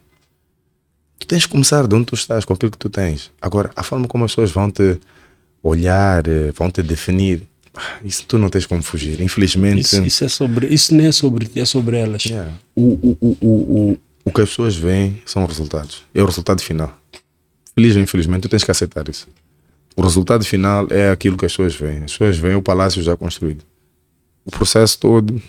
Tu 1.18 1.26
tens 1.26 1.44
que 1.44 1.52
começar 1.52 1.86
de 1.86 1.94
onde 1.94 2.06
tu 2.06 2.14
estás, 2.14 2.46
com 2.46 2.54
aquilo 2.54 2.72
que 2.72 2.78
tu 2.78 2.88
tens. 2.88 3.30
Agora, 3.42 3.70
a 3.76 3.82
forma 3.82 4.08
como 4.08 4.24
as 4.24 4.30
pessoas 4.30 4.50
vão 4.50 4.70
te 4.70 4.98
olhar, 5.62 6.26
eh, 6.26 6.50
vão 6.52 6.70
te 6.70 6.82
definir, 6.82 7.46
isso 8.04 8.24
tu 8.26 8.38
não 8.38 8.48
tens 8.48 8.66
como 8.66 8.82
fugir. 8.82 9.20
Infelizmente. 9.20 9.80
Isso, 9.80 10.02
isso 10.02 10.24
é 10.24 10.28
sobre, 10.28 10.66
isso 10.68 10.94
nem 10.94 11.06
é 11.06 11.12
sobre 11.12 11.46
ti, 11.46 11.60
é 11.60 11.64
sobre 11.64 11.98
elas. 11.98 12.24
Yeah. 12.24 12.52
O, 12.74 12.82
o, 12.82 13.18
o, 13.20 13.36
o, 13.40 13.90
o, 13.92 13.98
o 14.24 14.30
que 14.30 14.40
as 14.40 14.48
pessoas 14.48 14.76
veem 14.76 15.22
são 15.26 15.44
resultados. 15.44 16.02
É 16.14 16.22
o 16.22 16.26
resultado 16.26 16.62
final. 16.62 16.96
Feliz 17.74 17.96
ou 17.96 18.02
infelizmente, 18.02 18.42
tu 18.42 18.48
tens 18.48 18.64
que 18.64 18.70
aceitar 18.70 19.08
isso. 19.08 19.26
O 19.96 20.02
resultado 20.02 20.44
final 20.44 20.86
é 20.90 21.10
aquilo 21.10 21.36
que 21.36 21.44
as 21.44 21.52
pessoas 21.52 21.74
veem. 21.74 22.04
As 22.04 22.12
pessoas 22.12 22.36
veem 22.36 22.56
o 22.56 22.62
palácio 22.62 23.02
já 23.02 23.16
construído. 23.16 23.64
O 24.44 24.50
processo 24.50 24.98
todo, 24.98 25.40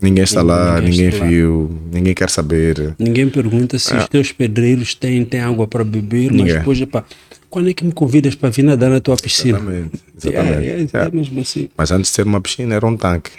ninguém 0.00 0.24
está 0.24 0.42
lá, 0.42 0.74
Ninguém 0.80 0.90
ninguém 0.90 1.08
está 1.08 1.24
lá. 1.24 1.30
viu, 1.30 1.80
ninguém 1.92 2.14
quer 2.14 2.30
saber. 2.30 2.94
Ninguém 2.98 3.28
pergunta 3.28 3.78
se 3.78 3.94
os 3.94 4.08
teus 4.08 4.32
pedreiros 4.32 4.94
têm, 4.94 5.24
têm 5.24 5.40
água 5.40 5.66
para 5.66 5.84
beber, 5.84 6.30
mas 6.30 6.36
Ninguém. 6.40 6.54
depois, 6.58 6.80
epá, 6.80 7.04
quando 7.48 7.68
é 7.70 7.74
que 7.74 7.84
me 7.84 7.92
convidas 7.92 8.34
para 8.34 8.50
vir 8.50 8.62
nadar 8.62 8.90
na 8.90 9.00
tua 9.00 9.16
piscina? 9.16 9.58
Exatamente. 9.58 10.00
exatamente. 10.16 10.66
É, 10.66 10.70
é, 10.70 10.80
é 10.82 10.86
Yeah. 10.94 11.10
mesmo 11.16 11.40
assim. 11.40 11.68
Mas 11.76 11.90
antes 11.90 12.10
de 12.10 12.14
ser 12.16 12.26
uma 12.26 12.40
piscina, 12.40 12.74
era 12.74 12.86
um 12.86 12.96
tanque. 12.96 13.30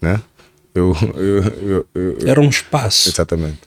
Né? 0.00 0.20
Eu, 0.74 0.96
eu, 1.16 1.44
eu, 1.44 1.86
eu- 1.94 2.18
Era 2.28 2.40
um 2.40 2.48
espaço. 2.48 3.08
Exatamente. 3.08 3.58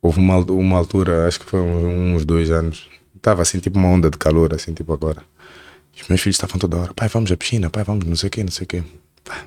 Houve 0.00 0.18
uma, 0.20 0.36
uma 0.38 0.78
altura, 0.78 1.26
acho 1.26 1.40
que 1.40 1.46
foi 1.46 1.60
uns, 1.60 2.16
uns 2.16 2.24
dois 2.24 2.50
anos, 2.50 2.88
estava 3.16 3.42
assim, 3.42 3.58
tipo 3.58 3.78
uma 3.78 3.88
onda 3.88 4.08
de 4.08 4.16
calor, 4.16 4.54
assim, 4.54 4.72
tipo 4.72 4.92
agora. 4.92 5.22
Os 6.00 6.06
meus 6.08 6.20
filhos 6.20 6.36
estavam 6.36 6.58
toda 6.58 6.76
hora, 6.76 6.94
pai, 6.94 7.08
vamos 7.08 7.32
à 7.32 7.36
piscina, 7.36 7.68
pai, 7.70 7.82
vamos, 7.82 8.04
não 8.04 8.14
sei 8.14 8.28
o 8.28 8.30
quê, 8.30 8.42
não 8.44 8.50
sei 8.52 8.64
o 8.64 8.68
quê. 8.68 8.82
Pá, 9.24 9.44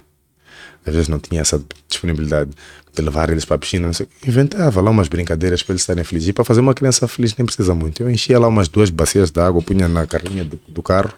Às 0.86 0.94
vezes 0.94 1.08
não 1.08 1.20
tinha 1.20 1.42
essa 1.42 1.62
disponibilidade 1.88 2.52
de 2.96 3.02
levar 3.02 3.30
eles 3.30 3.46
para 3.46 3.56
a 3.56 3.60
piscina, 3.60 3.92
sei. 3.94 4.08
Inventava 4.26 4.82
lá 4.82 4.90
umas 4.90 5.08
brincadeiras 5.08 5.62
para 5.62 5.74
eles 5.74 5.82
estarem 5.84 6.04
felizes. 6.04 6.30
E 6.30 6.34
para 6.34 6.44
fazer 6.44 6.60
uma 6.62 6.74
criança 6.74 7.08
feliz 7.08 7.36
nem 7.38 7.46
precisa 7.46 7.76
muito. 7.76 8.02
Eu 8.02 8.10
enchia 8.10 8.40
lá 8.40 8.48
umas 8.48 8.68
duas 8.68 8.90
bacias 8.90 9.30
de 9.30 9.40
água, 9.40 9.62
punha 9.62 9.88
na 9.88 10.08
carrinha 10.08 10.44
do, 10.44 10.60
do 10.68 10.82
carro 10.82 11.14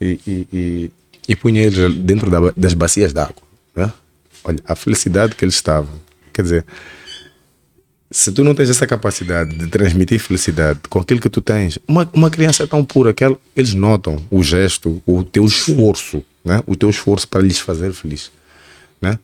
e, 0.00 0.20
e, 0.26 0.46
e, 0.52 0.90
e 1.28 1.36
punha 1.36 1.62
eles 1.62 1.94
dentro 1.96 2.30
da 2.30 2.38
das 2.56 2.74
bacias 2.74 3.12
de 3.12 3.18
água. 3.20 3.42
Né? 3.74 3.92
Olha, 4.44 4.58
a 4.64 4.74
felicidade 4.76 5.34
que 5.34 5.44
eles 5.44 5.54
estavam. 5.54 5.90
Quer 6.32 6.42
dizer, 6.42 6.64
se 8.10 8.30
tu 8.30 8.44
não 8.44 8.54
tens 8.54 8.68
essa 8.70 8.86
capacidade 8.86 9.56
de 9.56 9.66
transmitir 9.68 10.20
felicidade 10.20 10.80
com 10.90 10.98
aquilo 10.98 11.20
que 11.20 11.30
tu 11.30 11.40
tens, 11.40 11.78
uma, 11.88 12.08
uma 12.12 12.30
criança 12.30 12.62
é 12.64 12.66
tão 12.66 12.84
pura 12.84 13.12
que 13.14 13.24
ela- 13.24 13.38
eles 13.56 13.72
notam 13.74 14.22
o 14.30 14.42
gesto, 14.42 15.02
o 15.06 15.24
teu 15.24 15.44
esforço, 15.46 16.22
né? 16.44 16.62
o 16.66 16.76
teu 16.76 16.90
esforço 16.90 17.26
para 17.26 17.40
lhes 17.42 17.58
fazer 17.58 17.92
feliz. 17.92 18.30
Né? 19.02 19.18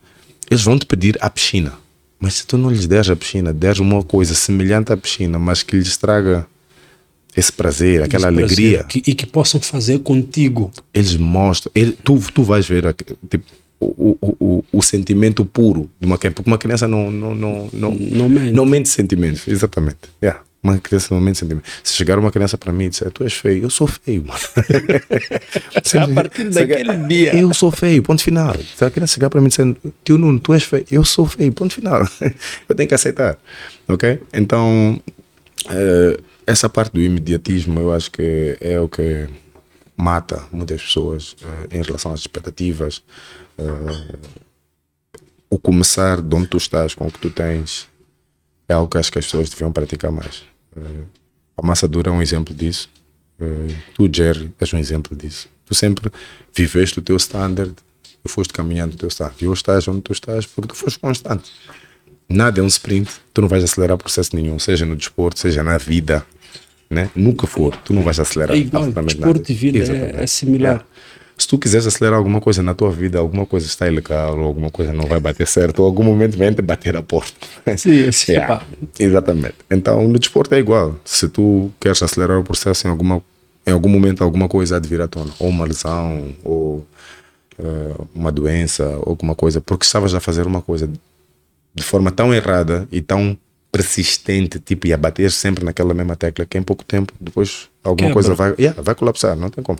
Eles 0.50 0.62
vão 0.64 0.76
te 0.78 0.84
pedir 0.84 1.16
a 1.20 1.30
piscina, 1.30 1.72
mas 2.18 2.34
se 2.34 2.46
tu 2.46 2.58
não 2.58 2.68
lhes 2.70 2.86
deres 2.86 3.08
a 3.08 3.14
piscina, 3.16 3.52
deres 3.52 3.78
uma 3.78 4.02
coisa 4.02 4.34
semelhante 4.34 4.92
à 4.92 4.96
piscina, 4.96 5.38
mas 5.38 5.62
que 5.62 5.76
lhes 5.76 5.96
traga 5.96 6.46
esse 7.36 7.52
prazer, 7.52 8.02
aquela 8.02 8.28
Esse 8.28 8.36
prazer 8.36 8.44
alegria, 8.74 8.84
que- 8.84 9.02
e 9.06 9.14
que 9.14 9.24
possam 9.24 9.60
fazer 9.60 10.00
contigo. 10.00 10.72
eles 10.92 11.14
mostram, 11.16 11.70
ele, 11.74 11.92
tu, 12.02 12.18
tu 12.34 12.42
vais 12.42 12.66
ver 12.66 12.92
tipo, 13.30 13.44
o, 13.80 14.16
o, 14.20 14.36
o, 14.40 14.64
o 14.72 14.82
sentimento 14.82 15.44
puro 15.44 15.88
de 16.00 16.06
uma 16.06 16.18
criança, 16.18 16.34
porque 16.34 16.50
uma 16.50 16.58
criança 16.58 16.88
não, 16.88 17.10
não, 17.12 17.34
não, 17.36 17.70
não, 17.72 17.94
Não 17.94 18.28
mente. 18.28 18.52
não 18.52 18.66
mente 18.66 18.88
sentimentos, 18.88 19.46
exatamente. 19.46 19.98
Yeah. 20.20 20.40
Uma 20.68 20.78
criança 20.78 21.14
não 21.14 21.20
mente 21.20 21.38
sentimentos. 21.38 21.70
Se 21.82 21.94
chegar 21.94 22.18
uma 22.18 22.30
criança 22.30 22.58
para 22.58 22.70
mim 22.72 22.84
e 22.84 22.88
disser, 22.90 23.10
tu 23.10 23.24
és 23.24 23.32
feio, 23.32 23.62
eu 23.62 23.70
sou 23.70 23.86
feio, 23.86 24.24
mano. 24.26 24.38
A 26.02 26.14
partir 26.14 26.50
daquele 26.50 26.96
dia. 27.06 27.34
Eu 27.34 27.54
sou 27.54 27.70
feio, 27.70 28.02
ponto 28.02 28.22
final. 28.22 28.54
Se 28.76 28.84
a 28.84 28.90
criança 28.90 29.14
chegar 29.14 29.30
para 29.30 29.40
mim 29.40 29.48
dizendo, 29.48 29.76
tio 30.04 30.18
Nuno, 30.18 30.38
tu 30.38 30.52
és 30.52 30.62
feio, 30.62 30.84
eu 30.90 31.04
sou 31.04 31.26
feio, 31.26 31.52
ponto 31.52 31.72
final. 31.72 32.06
eu 32.68 32.74
tenho 32.74 32.88
que 32.88 32.94
aceitar, 32.94 33.38
ok? 33.88 34.20
Então, 34.32 35.00
eh, 35.70 36.20
essa 36.46 36.68
parte 36.68 36.92
do 36.92 37.00
imediatismo 37.00 37.80
eu 37.80 37.92
acho 37.92 38.10
que 38.10 38.56
é 38.60 38.78
o 38.78 38.88
que 38.88 39.26
mata 39.96 40.44
muitas 40.52 40.82
pessoas 40.82 41.34
eh, 41.42 41.78
em 41.78 41.82
relação 41.82 42.12
às 42.12 42.20
expectativas. 42.20 43.02
Eh, 43.56 44.18
o 45.50 45.58
começar 45.58 46.20
de 46.20 46.34
onde 46.34 46.48
tu 46.48 46.58
estás, 46.58 46.94
com 46.94 47.06
o 47.06 47.10
que 47.10 47.18
tu 47.18 47.30
tens, 47.30 47.88
é 48.68 48.74
algo 48.74 48.88
que 48.88 48.98
acho 48.98 49.10
que 49.10 49.18
as 49.18 49.24
pessoas 49.24 49.48
deviam 49.48 49.72
praticar 49.72 50.12
mais. 50.12 50.44
Eh, 50.82 51.04
a 51.56 51.66
massa 51.66 51.86
dura 51.88 52.10
é 52.10 52.12
um 52.12 52.22
exemplo 52.22 52.54
disso. 52.54 52.88
Eh, 53.40 53.74
tu, 53.94 54.08
Jerry, 54.12 54.50
és 54.60 54.72
um 54.72 54.78
exemplo 54.78 55.16
disso. 55.16 55.48
Tu 55.66 55.74
sempre 55.74 56.10
viveste 56.54 56.98
o 56.98 57.02
teu 57.02 57.16
standard 57.16 57.74
e 58.24 58.28
foste 58.28 58.52
caminhando 58.52 58.94
o 58.94 58.96
teu 58.96 59.08
standard. 59.08 59.42
E 59.44 59.48
hoje 59.48 59.60
estás 59.60 59.86
onde 59.88 60.00
tu 60.02 60.12
estás 60.12 60.46
porque 60.46 60.68
tu 60.68 60.74
foste 60.74 60.98
constante. 60.98 61.50
Nada 62.28 62.60
é 62.60 62.62
um 62.62 62.66
sprint, 62.66 63.10
tu 63.32 63.40
não 63.40 63.48
vais 63.48 63.64
acelerar 63.64 63.96
processo 63.96 64.36
nenhum, 64.36 64.58
seja 64.58 64.84
no 64.84 64.94
desporto, 64.96 65.38
seja 65.40 65.62
na 65.62 65.78
vida. 65.78 66.24
Né? 66.90 67.10
Nunca 67.14 67.46
for, 67.46 67.76
tu 67.76 67.92
não 67.92 68.02
vais 68.02 68.18
acelerar 68.18 68.56
É 68.56 68.60
igual, 68.60 68.82
absolutamente 68.84 69.16
desporto 69.16 69.40
nada. 69.40 69.52
e 69.52 69.54
vida 69.54 69.78
é- 69.92 70.22
é 70.22 70.26
similar. 70.26 70.86
Se 71.38 71.46
tu 71.46 71.56
quiseres 71.56 71.86
acelerar 71.86 72.18
alguma 72.18 72.40
coisa 72.40 72.62
na 72.62 72.74
tua 72.74 72.90
vida, 72.90 73.20
alguma 73.20 73.46
coisa 73.46 73.64
está 73.64 73.86
ilegal, 73.86 74.38
alguma 74.40 74.70
coisa 74.70 74.92
não 74.92 75.06
vai 75.06 75.20
bater 75.20 75.46
certo, 75.46 75.78
ou 75.78 75.86
algum 75.86 76.02
momento 76.02 76.36
vem 76.36 76.52
te 76.52 76.60
bater 76.60 76.96
a 76.96 77.02
porta. 77.02 77.32
Sim, 77.78 78.10
sim, 78.10 78.32
Yeah. 78.32 78.66
Exatamente. 78.98 79.54
Então, 79.70 80.06
no 80.08 80.18
desporto 80.18 80.54
é 80.54 80.58
igual. 80.58 80.96
Se 81.04 81.28
tu 81.28 81.70
queres 81.80 82.02
acelerar 82.02 82.40
o 82.40 82.44
processo 82.44 82.88
em, 82.88 82.90
alguma, 82.90 83.22
em 83.64 83.70
algum 83.70 83.88
momento, 83.88 84.24
alguma 84.24 84.48
coisa 84.48 84.76
há 84.76 84.78
de 84.80 84.88
vir 84.88 85.00
à 85.00 85.06
tona. 85.06 85.30
Ou 85.38 85.48
uma 85.48 85.64
lesão, 85.64 86.34
ou 86.42 86.84
eh, 87.56 87.94
uma 88.14 88.32
doença, 88.32 88.84
ou 88.84 89.10
alguma 89.10 89.36
coisa. 89.36 89.60
Porque 89.60 89.84
estavas 89.86 90.14
a 90.14 90.20
fazer 90.20 90.44
uma 90.44 90.60
coisa 90.60 90.90
de 91.72 91.82
forma 91.84 92.10
tão 92.10 92.34
errada 92.34 92.88
e 92.90 93.00
tão 93.00 93.38
persistente, 93.70 94.58
tipo, 94.58 94.86
e 94.86 94.92
a 94.92 94.96
bater 94.96 95.30
sempre 95.30 95.64
naquela 95.64 95.94
mesma 95.94 96.16
tecla, 96.16 96.46
que 96.46 96.58
em 96.58 96.62
pouco 96.62 96.84
tempo, 96.84 97.12
depois, 97.20 97.68
alguma 97.84 98.08
Quebra. 98.08 98.14
coisa 98.14 98.34
vai, 98.34 98.54
yeah, 98.58 98.80
vai 98.82 98.94
colapsar, 98.94 99.36
não 99.36 99.50
tem 99.50 99.62
como. 99.62 99.78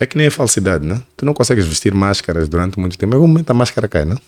É 0.00 0.06
que 0.06 0.16
nem 0.16 0.26
a 0.28 0.30
falsidade, 0.30 0.86
né? 0.86 1.00
Tu 1.16 1.24
não 1.24 1.34
consegues 1.34 1.66
vestir 1.66 1.92
máscaras 1.92 2.48
durante 2.48 2.78
muito 2.78 2.96
tempo, 2.96 3.12
em 3.12 3.16
algum 3.16 3.26
momento 3.28 3.50
a 3.50 3.54
máscara 3.54 3.88
cai, 3.88 4.04
não? 4.04 4.18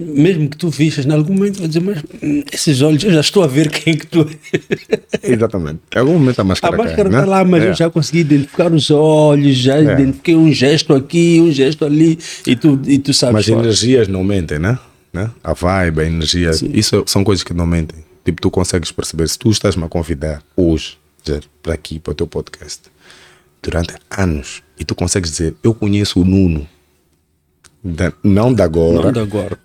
Mesmo 0.00 0.48
que 0.48 0.56
tu 0.56 0.70
vistas, 0.70 1.04
em 1.06 1.10
algum 1.12 1.34
momento 1.34 1.58
vai 1.58 1.66
dizer, 1.66 1.80
mas 1.80 2.02
hum, 2.22 2.44
esses 2.52 2.80
olhos, 2.82 3.02
eu 3.02 3.10
já 3.12 3.20
estou 3.20 3.42
a 3.42 3.48
ver 3.48 3.68
quem 3.68 3.96
que 3.96 4.06
tu 4.06 4.28
é. 4.52 4.98
Exatamente. 5.32 5.80
Em 5.94 5.98
algum 5.98 6.12
momento 6.12 6.38
a 6.38 6.42
A 6.42 6.44
máscara 6.44 6.76
cai. 6.76 6.86
máscara 6.86 7.08
né? 7.08 7.18
está 7.18 7.28
lá, 7.30 7.44
mas 7.44 7.64
É. 7.64 7.68
eu 7.70 7.74
já 7.74 7.90
consegui 7.90 8.20
identificar 8.20 8.72
os 8.72 8.90
olhos, 8.92 9.56
já 9.56 9.80
identifiquei 9.80 10.36
um 10.36 10.52
gesto 10.52 10.94
aqui, 10.94 11.40
um 11.40 11.50
gesto 11.50 11.84
ali, 11.84 12.16
e 12.46 12.54
tu, 12.54 12.80
e 12.86 12.98
tu 12.98 13.12
sabes. 13.12 13.34
Mas 13.34 13.46
só. 13.46 13.58
energias 13.58 14.06
não 14.06 14.22
mentem, 14.22 14.58
né? 14.60 14.78
né? 15.12 15.30
A 15.42 15.52
vibe, 15.52 16.00
a 16.00 16.04
energia, 16.04 16.50
isso 16.72 17.02
são 17.06 17.24
coisas 17.24 17.42
que 17.42 17.52
não 17.52 17.66
mentem. 17.66 17.98
Tipo, 18.24 18.40
tu 18.40 18.50
consegues 18.52 18.92
perceber, 18.92 19.28
se 19.28 19.36
tu 19.38 19.50
estás-me 19.50 19.82
a 19.82 19.88
convidar 19.88 20.42
hoje, 20.56 20.96
para 21.60 21.74
aqui, 21.74 21.98
para 21.98 22.12
o 22.12 22.14
teu 22.14 22.26
podcast, 22.26 22.82
durante 23.62 23.94
anos, 24.10 24.62
e 24.78 24.84
tu 24.84 24.94
consegues 24.94 25.30
dizer, 25.30 25.54
eu 25.62 25.74
conheço 25.74 26.20
o 26.20 26.24
Nuno, 26.24 26.66
da- 27.82 28.12
não 28.22 28.52
da 28.52 28.64
agora, 28.64 29.06
Não 29.06 29.12
de 29.12 29.20
agora. 29.20 29.58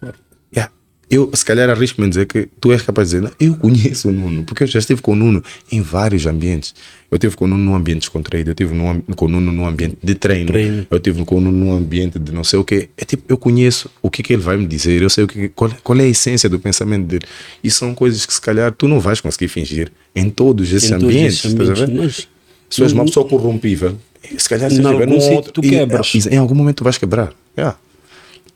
Yeah. 0.55 0.71
eu 1.09 1.29
se 1.33 1.43
calhar 1.45 1.69
arrisco-me 1.69 2.07
a 2.07 2.09
dizer 2.09 2.25
que 2.27 2.47
tu 2.59 2.71
és 2.71 2.81
capaz 2.81 3.09
de 3.09 3.17
dizer, 3.17 3.27
não, 3.27 3.31
eu 3.39 3.55
conheço 3.55 4.09
o 4.09 4.11
Nuno, 4.11 4.43
porque 4.43 4.63
eu 4.63 4.67
já 4.67 4.79
estive 4.79 5.01
com 5.01 5.13
o 5.13 5.15
Nuno 5.15 5.43
em 5.71 5.81
vários 5.81 6.25
ambientes. 6.25 6.73
Eu 7.11 7.15
estive 7.17 7.35
com 7.35 7.45
o 7.45 7.47
Nuno 7.47 7.63
num 7.63 7.75
ambiente 7.75 7.99
descontraído, 7.99 8.49
eu 8.49 8.53
estive 8.53 8.73
num, 8.73 8.99
com 9.01 9.25
o 9.25 9.29
Nuno 9.29 9.51
num 9.51 9.67
ambiente 9.67 9.97
de 10.03 10.15
treino, 10.15 10.47
treino. 10.47 10.87
eu 10.89 10.97
estive 10.97 11.23
com 11.25 11.37
o 11.37 11.41
Nuno 11.41 11.65
num 11.65 11.71
ambiente 11.75 12.17
de 12.17 12.31
não 12.31 12.43
sei 12.43 12.57
o 12.57 12.63
que. 12.63 12.89
É 12.97 13.05
tipo, 13.05 13.23
eu 13.29 13.37
conheço 13.37 13.89
o 14.01 14.09
que, 14.09 14.23
que 14.23 14.33
ele 14.33 14.41
vai 14.41 14.57
me 14.57 14.65
dizer, 14.65 14.99
eu 15.01 15.09
sei 15.11 15.23
o 15.23 15.27
que, 15.27 15.49
qual, 15.49 15.69
qual 15.83 15.99
é 15.99 16.03
a 16.03 16.07
essência 16.07 16.49
do 16.49 16.59
pensamento 16.59 17.05
dele. 17.05 17.25
E 17.63 17.69
são 17.69 17.93
coisas 17.93 18.25
que 18.25 18.33
se 18.33 18.41
calhar 18.41 18.71
tu 18.71 18.87
não 18.87 18.99
vais 18.99 19.21
conseguir 19.21 19.47
fingir 19.47 19.91
em 20.15 20.27
todos 20.29 20.71
esses 20.73 20.89
em 20.89 20.95
ambientes. 20.95 21.41
Todos 21.43 21.69
esses 21.69 21.83
ambientes 21.83 22.27
mas, 22.27 22.27
se 22.73 22.83
és 22.83 22.91
uma 22.91 23.05
pessoa 23.05 23.27
corrompível, 23.27 23.95
se 24.37 24.49
calhar 24.49 24.69
se 24.69 24.77
tiver 24.77 25.07
num 25.07 25.19
outro, 25.33 25.51
tu 25.51 25.61
quebras. 25.61 26.13
E, 26.15 26.29
em 26.29 26.37
algum 26.37 26.55
momento 26.55 26.77
tu 26.77 26.83
vais 26.83 26.97
quebrar. 26.97 27.31
Yeah. 27.57 27.77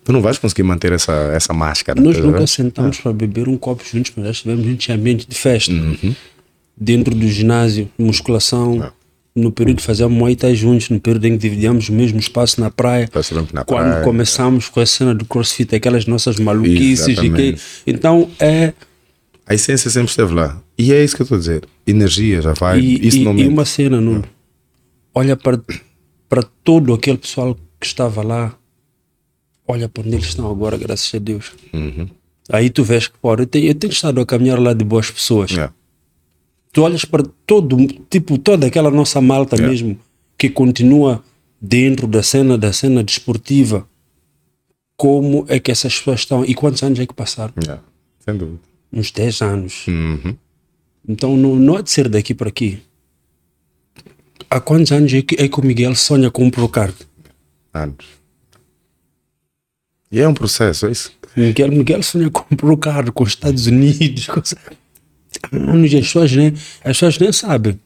Tu 0.03 0.11
não 0.11 0.21
vais 0.21 0.39
conseguir 0.39 0.63
manter 0.63 0.91
essa, 0.91 1.11
essa 1.33 1.53
máscara. 1.53 2.01
Nós 2.01 2.17
nunca 2.17 2.39
ver? 2.39 2.47
sentamos 2.47 2.97
ah. 2.99 3.03
para 3.03 3.13
beber 3.13 3.47
um 3.47 3.57
copo 3.57 3.83
juntos, 3.85 4.13
mas 4.15 4.25
já 4.25 4.31
estivemos 4.31 4.89
em 4.89 4.93
ambiente 4.93 5.27
de 5.27 5.35
festa. 5.35 5.71
Uhum. 5.71 6.15
Dentro 6.75 7.13
do 7.13 7.27
ginásio, 7.27 7.89
musculação. 7.97 8.81
Ah. 8.81 8.91
No 9.35 9.51
período 9.51 9.77
de 9.77 9.83
fazer 9.83 10.07
Muay 10.07 10.35
Thai 10.35 10.55
juntos, 10.55 10.89
no 10.89 10.99
período 10.99 11.25
em 11.25 11.31
que 11.33 11.37
dividíamos 11.37 11.89
o 11.89 11.93
mesmo 11.93 12.17
espaço 12.17 12.59
na 12.59 12.71
praia. 12.71 13.07
Na 13.53 13.63
quando 13.63 13.89
praia. 13.89 14.03
começamos 14.03 14.67
com 14.67 14.79
a 14.79 14.85
cena 14.85 15.13
do 15.13 15.25
crossfit, 15.25 15.75
aquelas 15.75 16.07
nossas 16.07 16.39
maluquices. 16.39 17.19
Que, 17.19 17.55
então 17.85 18.27
é. 18.39 18.73
A 19.45 19.53
essência 19.53 19.91
sempre 19.91 20.09
esteve 20.09 20.33
lá. 20.33 20.59
E 20.77 20.93
é 20.93 21.03
isso 21.03 21.15
que 21.15 21.21
eu 21.21 21.25
estou 21.25 21.37
a 21.37 21.39
dizer. 21.39 21.67
Energia 21.85 22.41
já 22.41 22.53
vai. 22.53 22.79
E, 22.79 23.07
isso 23.07 23.17
e, 23.17 23.23
não 23.23 23.37
e 23.37 23.47
uma 23.47 23.65
cena, 23.65 23.99
não. 23.99 24.23
Olha 25.13 25.35
para, 25.35 25.59
para 26.29 26.43
todo 26.63 26.93
aquele 26.93 27.17
pessoal 27.17 27.57
que 27.79 27.85
estava 27.85 28.21
lá 28.21 28.57
olha 29.67 29.89
para 29.89 30.01
onde 30.03 30.15
eles 30.15 30.27
estão 30.27 30.49
agora, 30.49 30.77
graças 30.77 31.13
a 31.13 31.19
Deus. 31.19 31.51
Uhum. 31.73 32.07
Aí 32.49 32.69
tu 32.69 32.83
vês 32.83 33.07
que, 33.07 33.17
pô, 33.19 33.33
eu 33.35 33.45
tenho, 33.45 33.67
eu 33.67 33.75
tenho 33.75 33.91
estado 33.91 34.21
a 34.21 34.25
caminhar 34.25 34.59
lá 34.59 34.73
de 34.73 34.85
boas 34.85 35.11
pessoas. 35.11 35.51
Yeah. 35.51 35.73
Tu 36.71 36.81
olhas 36.81 37.03
para 37.03 37.23
todo, 37.45 37.75
tipo, 38.09 38.37
toda 38.37 38.67
aquela 38.67 38.89
nossa 38.89 39.19
malta 39.19 39.57
yeah. 39.57 39.69
mesmo, 39.69 39.99
que 40.37 40.49
continua 40.49 41.21
dentro 41.59 42.07
da 42.07 42.23
cena, 42.23 42.57
da 42.57 42.71
cena 42.71 43.03
desportiva. 43.03 43.87
Como 44.95 45.45
é 45.49 45.59
que 45.59 45.69
essas 45.69 45.97
pessoas 45.97 46.21
estão? 46.21 46.45
E 46.45 46.55
quantos 46.55 46.81
anos 46.81 46.99
é 46.99 47.05
que 47.05 47.13
passaram? 47.13 47.53
Yeah. 47.61 47.83
Sem 48.19 48.37
dúvida. 48.37 48.59
Uns 48.91 49.11
10 49.11 49.41
anos. 49.41 49.87
Uhum. 49.87 50.35
Então 51.07 51.37
não, 51.37 51.55
não 51.55 51.77
há 51.77 51.81
de 51.81 51.89
ser 51.89 52.09
daqui 52.09 52.33
para 52.33 52.49
aqui. 52.49 52.79
Há 54.49 54.59
quantos 54.59 54.91
anos 54.91 55.13
é 55.13 55.21
que, 55.21 55.35
é 55.35 55.47
que 55.47 55.59
o 55.59 55.65
Miguel 55.65 55.95
sonha 55.95 56.29
com 56.31 56.45
um 56.45 56.49
Procard? 56.49 56.95
Anos. 57.73 58.05
E 60.11 60.19
é 60.19 60.27
um 60.27 60.33
processo, 60.33 60.87
é 60.87 60.91
isso? 60.91 61.11
Miguel, 61.35 61.69
Miguel 61.69 62.01
sonha 62.01 62.29
comprou 62.29 62.73
o 62.73 62.77
carro 62.77 63.11
com 63.11 63.23
os 63.23 63.29
Estados 63.29 63.67
Unidos. 63.67 64.27
Com... 64.27 64.39
As 64.39 65.91
pessoas 65.91 66.31
nem, 66.31 66.47
as 66.47 66.97
pessoas 66.97 67.19
nem 67.19 67.31
sabem. 67.31 67.79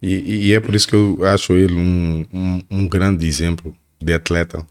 E, 0.00 0.48
e, 0.48 0.52
é 0.52 0.60
por 0.60 0.74
isso 0.74 0.86
que 0.86 0.94
eu 0.94 1.24
acho 1.24 1.54
ele 1.54 1.74
um, 1.74 2.26
um, 2.32 2.62
um, 2.70 2.88
grande 2.88 3.26
exemplo 3.26 3.74
de 4.00 4.12
atleta 4.12 4.66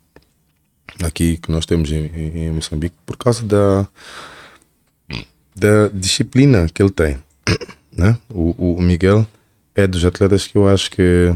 aqui 1.02 1.38
que 1.38 1.52
nós 1.52 1.66
temos 1.66 1.92
em, 1.92 2.06
em, 2.06 2.52
Moçambique, 2.52 2.96
por 3.04 3.18
causa 3.18 3.44
da, 3.44 3.88
da 5.56 5.88
disciplina 5.88 6.68
que 6.72 6.82
ele 6.82 6.92
tem. 6.92 7.18
Né? 7.96 8.18
O, 8.28 8.74
o 8.78 8.82
Miguel 8.82 9.24
é 9.76 9.86
dos 9.86 10.04
atletas 10.04 10.48
que 10.48 10.58
eu 10.58 10.68
acho 10.68 10.90
que 10.90 11.32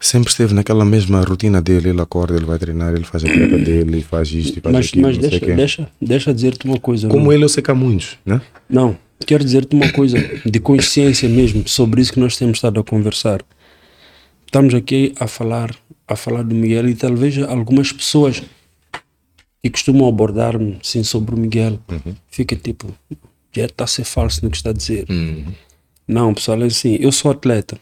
sempre 0.00 0.30
esteve 0.30 0.52
naquela 0.52 0.84
mesma 0.84 1.22
rotina 1.22 1.62
dele. 1.62 1.90
Ele 1.90 2.00
acorda, 2.00 2.36
ele 2.36 2.44
vai 2.44 2.58
treinar, 2.58 2.92
ele 2.92 3.04
faz 3.04 3.24
a 3.24 3.28
dieta 3.28 3.56
dele, 3.62 4.02
faz 4.02 4.30
isto 4.32 4.58
e 4.58 4.60
faz 4.60 4.74
mas, 4.74 4.86
aquilo. 4.86 5.02
Mas 5.02 5.18
deixa, 5.18 5.46
deixa, 5.46 5.88
deixa 6.00 6.34
dizer-te 6.34 6.66
uma 6.66 6.78
coisa. 6.78 7.08
Como 7.08 7.26
não? 7.26 7.32
ele, 7.32 7.44
eu 7.44 7.48
sei 7.48 7.62
que 7.62 7.70
há 7.70 7.74
muitos, 7.74 8.18
né? 8.26 8.40
Não, 8.68 8.96
quero 9.24 9.44
dizer-te 9.44 9.74
uma 9.74 9.90
coisa 9.92 10.18
de 10.44 10.60
consciência 10.60 11.28
mesmo 11.28 11.66
sobre 11.68 12.00
isso 12.00 12.12
que 12.12 12.20
nós 12.20 12.36
temos 12.36 12.58
estado 12.58 12.80
a 12.80 12.84
conversar. 12.84 13.42
Estamos 14.44 14.74
aqui 14.74 15.14
a 15.18 15.26
falar, 15.26 15.74
a 16.06 16.16
falar 16.16 16.42
do 16.42 16.54
Miguel 16.54 16.88
e 16.88 16.94
talvez 16.94 17.38
algumas 17.38 17.90
pessoas 17.90 18.42
que 19.62 19.70
costumam 19.70 20.06
abordar-me 20.06 20.78
sim, 20.82 21.02
sobre 21.02 21.34
o 21.34 21.38
Miguel 21.38 21.78
uhum. 21.90 22.14
fica 22.28 22.54
tipo, 22.54 22.94
já 23.54 23.66
está 23.66 23.84
a 23.84 23.86
ser 23.86 24.04
falso 24.04 24.44
no 24.44 24.50
que 24.50 24.56
está 24.56 24.70
a 24.70 24.72
dizer. 24.72 25.06
Uhum. 25.08 25.46
Não, 26.06 26.34
pessoal, 26.34 26.62
é 26.62 26.66
assim, 26.66 26.96
eu 27.00 27.10
sou 27.12 27.30
atleta 27.30 27.78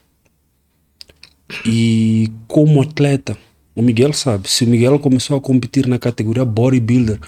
e 1.65 2.31
como 2.49 2.81
atleta, 2.81 3.37
o 3.75 3.83
Miguel 3.83 4.13
sabe, 4.13 4.49
se 4.49 4.65
o 4.65 4.69
Miguel 4.69 4.99
começou 4.99 5.37
a 5.37 5.41
competir 5.41 5.87
na 5.87 5.99
categoria 5.99 6.45
bodybuilder, 6.45 7.19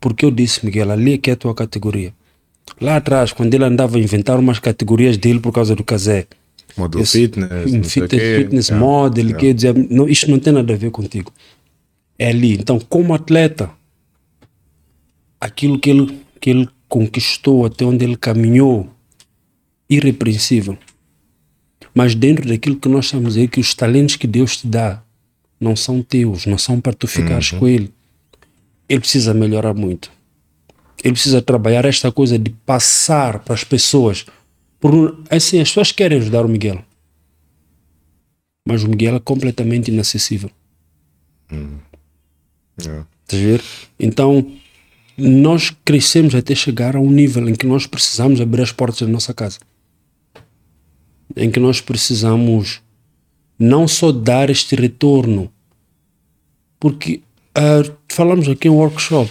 porque 0.00 0.24
eu 0.24 0.30
disse, 0.30 0.64
Miguel, 0.64 0.90
ali 0.90 1.14
é 1.14 1.18
que 1.18 1.30
é 1.30 1.34
a 1.34 1.36
tua 1.36 1.54
categoria. 1.54 2.12
Lá 2.80 2.96
atrás, 2.96 3.32
quando 3.32 3.52
ele 3.52 3.64
andava 3.64 3.96
a 3.96 4.00
inventar 4.00 4.38
umas 4.38 4.58
categorias 4.58 5.16
dele 5.16 5.38
por 5.38 5.52
causa 5.52 5.74
do 5.74 5.84
casé. 5.84 6.26
Model 6.76 7.04
fitness, 7.04 7.92
fitness, 7.92 8.22
fitness 8.36 8.68
yeah. 8.68 8.84
model, 8.84 9.26
yeah. 9.26 9.38
quer 9.38 9.54
dizer, 9.54 9.74
não, 9.90 10.08
isto 10.08 10.30
não 10.30 10.38
tem 10.38 10.52
nada 10.52 10.72
a 10.72 10.76
ver 10.76 10.90
contigo. 10.90 11.32
É 12.18 12.30
ali. 12.30 12.54
Então, 12.54 12.80
como 12.80 13.14
atleta, 13.14 13.70
aquilo 15.40 15.78
que 15.78 15.90
ele, 15.90 16.18
que 16.40 16.50
ele 16.50 16.68
conquistou, 16.94 17.66
até 17.66 17.84
onde 17.84 18.04
ele 18.04 18.16
caminhou, 18.16 18.88
irrepreensível. 19.90 20.78
Mas 21.92 22.14
dentro 22.14 22.46
daquilo 22.46 22.76
que 22.76 22.88
nós 22.88 23.06
estamos 23.06 23.26
a 23.26 23.34
dizer, 23.34 23.48
que 23.48 23.58
os 23.58 23.74
talentos 23.74 24.14
que 24.14 24.28
Deus 24.28 24.58
te 24.58 24.68
dá 24.68 25.02
não 25.58 25.74
são 25.74 26.00
teus, 26.00 26.46
não 26.46 26.56
são 26.56 26.80
para 26.80 26.92
tu 26.92 27.08
ficares 27.08 27.50
uhum. 27.50 27.58
com 27.58 27.66
ele. 27.66 27.92
Ele 28.88 29.00
precisa 29.00 29.34
melhorar 29.34 29.74
muito. 29.74 30.08
Ele 31.02 31.14
precisa 31.14 31.42
trabalhar 31.42 31.84
esta 31.84 32.12
coisa 32.12 32.38
de 32.38 32.50
passar 32.64 33.40
para 33.40 33.54
as 33.54 33.64
pessoas. 33.64 34.24
Por, 34.78 35.20
assim, 35.28 35.60
as 35.60 35.70
pessoas 35.70 35.90
querem 35.90 36.18
ajudar 36.18 36.46
o 36.46 36.48
Miguel. 36.48 36.80
Mas 38.68 38.84
o 38.84 38.88
Miguel 38.88 39.16
é 39.16 39.20
completamente 39.20 39.90
inacessível. 39.90 40.50
Uhum. 41.50 41.78
Yeah. 42.80 43.04
Ver? 43.28 43.60
Então, 43.98 44.46
nós 45.16 45.72
crescemos 45.84 46.34
até 46.34 46.54
chegar 46.54 46.96
a 46.96 47.00
um 47.00 47.10
nível 47.10 47.48
em 47.48 47.54
que 47.54 47.66
nós 47.66 47.86
precisamos 47.86 48.40
abrir 48.40 48.62
as 48.62 48.72
portas 48.72 49.00
da 49.00 49.08
nossa 49.08 49.32
casa 49.32 49.58
em 51.36 51.50
que 51.50 51.60
nós 51.60 51.80
precisamos 51.80 52.80
não 53.58 53.86
só 53.86 54.12
dar 54.12 54.50
este 54.50 54.74
retorno, 54.74 55.50
porque 56.78 57.22
uh, 57.56 57.94
falamos 58.08 58.48
aqui 58.48 58.68
em 58.68 58.70
workshop, 58.70 59.30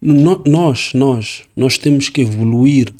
no, 0.00 0.42
nós, 0.46 0.92
nós, 0.94 1.42
nós 1.54 1.76
temos 1.76 2.08
que 2.08 2.22
evoluir. 2.22 2.92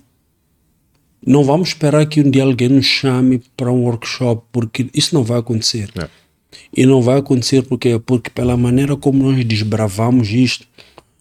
Não 1.26 1.42
vamos 1.44 1.68
esperar 1.68 2.06
que 2.06 2.20
um 2.20 2.30
dia 2.30 2.44
alguém 2.44 2.68
nos 2.68 2.86
chame 2.86 3.42
para 3.56 3.72
um 3.72 3.84
workshop, 3.84 4.42
porque 4.52 4.88
isso 4.94 5.14
não 5.14 5.22
vai 5.22 5.38
acontecer. 5.38 5.90
É. 5.96 6.08
E 6.76 6.84
não 6.84 7.00
vai 7.00 7.18
acontecer 7.18 7.62
porque, 7.62 7.98
porque 7.98 8.30
pela 8.30 8.56
maneira 8.56 8.96
como 8.96 9.30
nós 9.30 9.44
desbravamos 9.44 10.28
isto, 10.30 10.66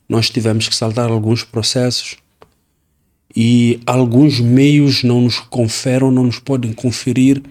nós 0.10 0.30
tivemos 0.30 0.68
que 0.68 0.76
saltar 0.76 1.10
alguns 1.10 1.44
processos, 1.44 2.18
e 3.36 3.80
alguns 3.86 4.40
meios 4.40 5.04
não 5.04 5.22
nos 5.22 5.40
conferam, 5.40 6.10
não 6.10 6.24
nos 6.24 6.40
podem 6.40 6.74
conferir 6.74 7.42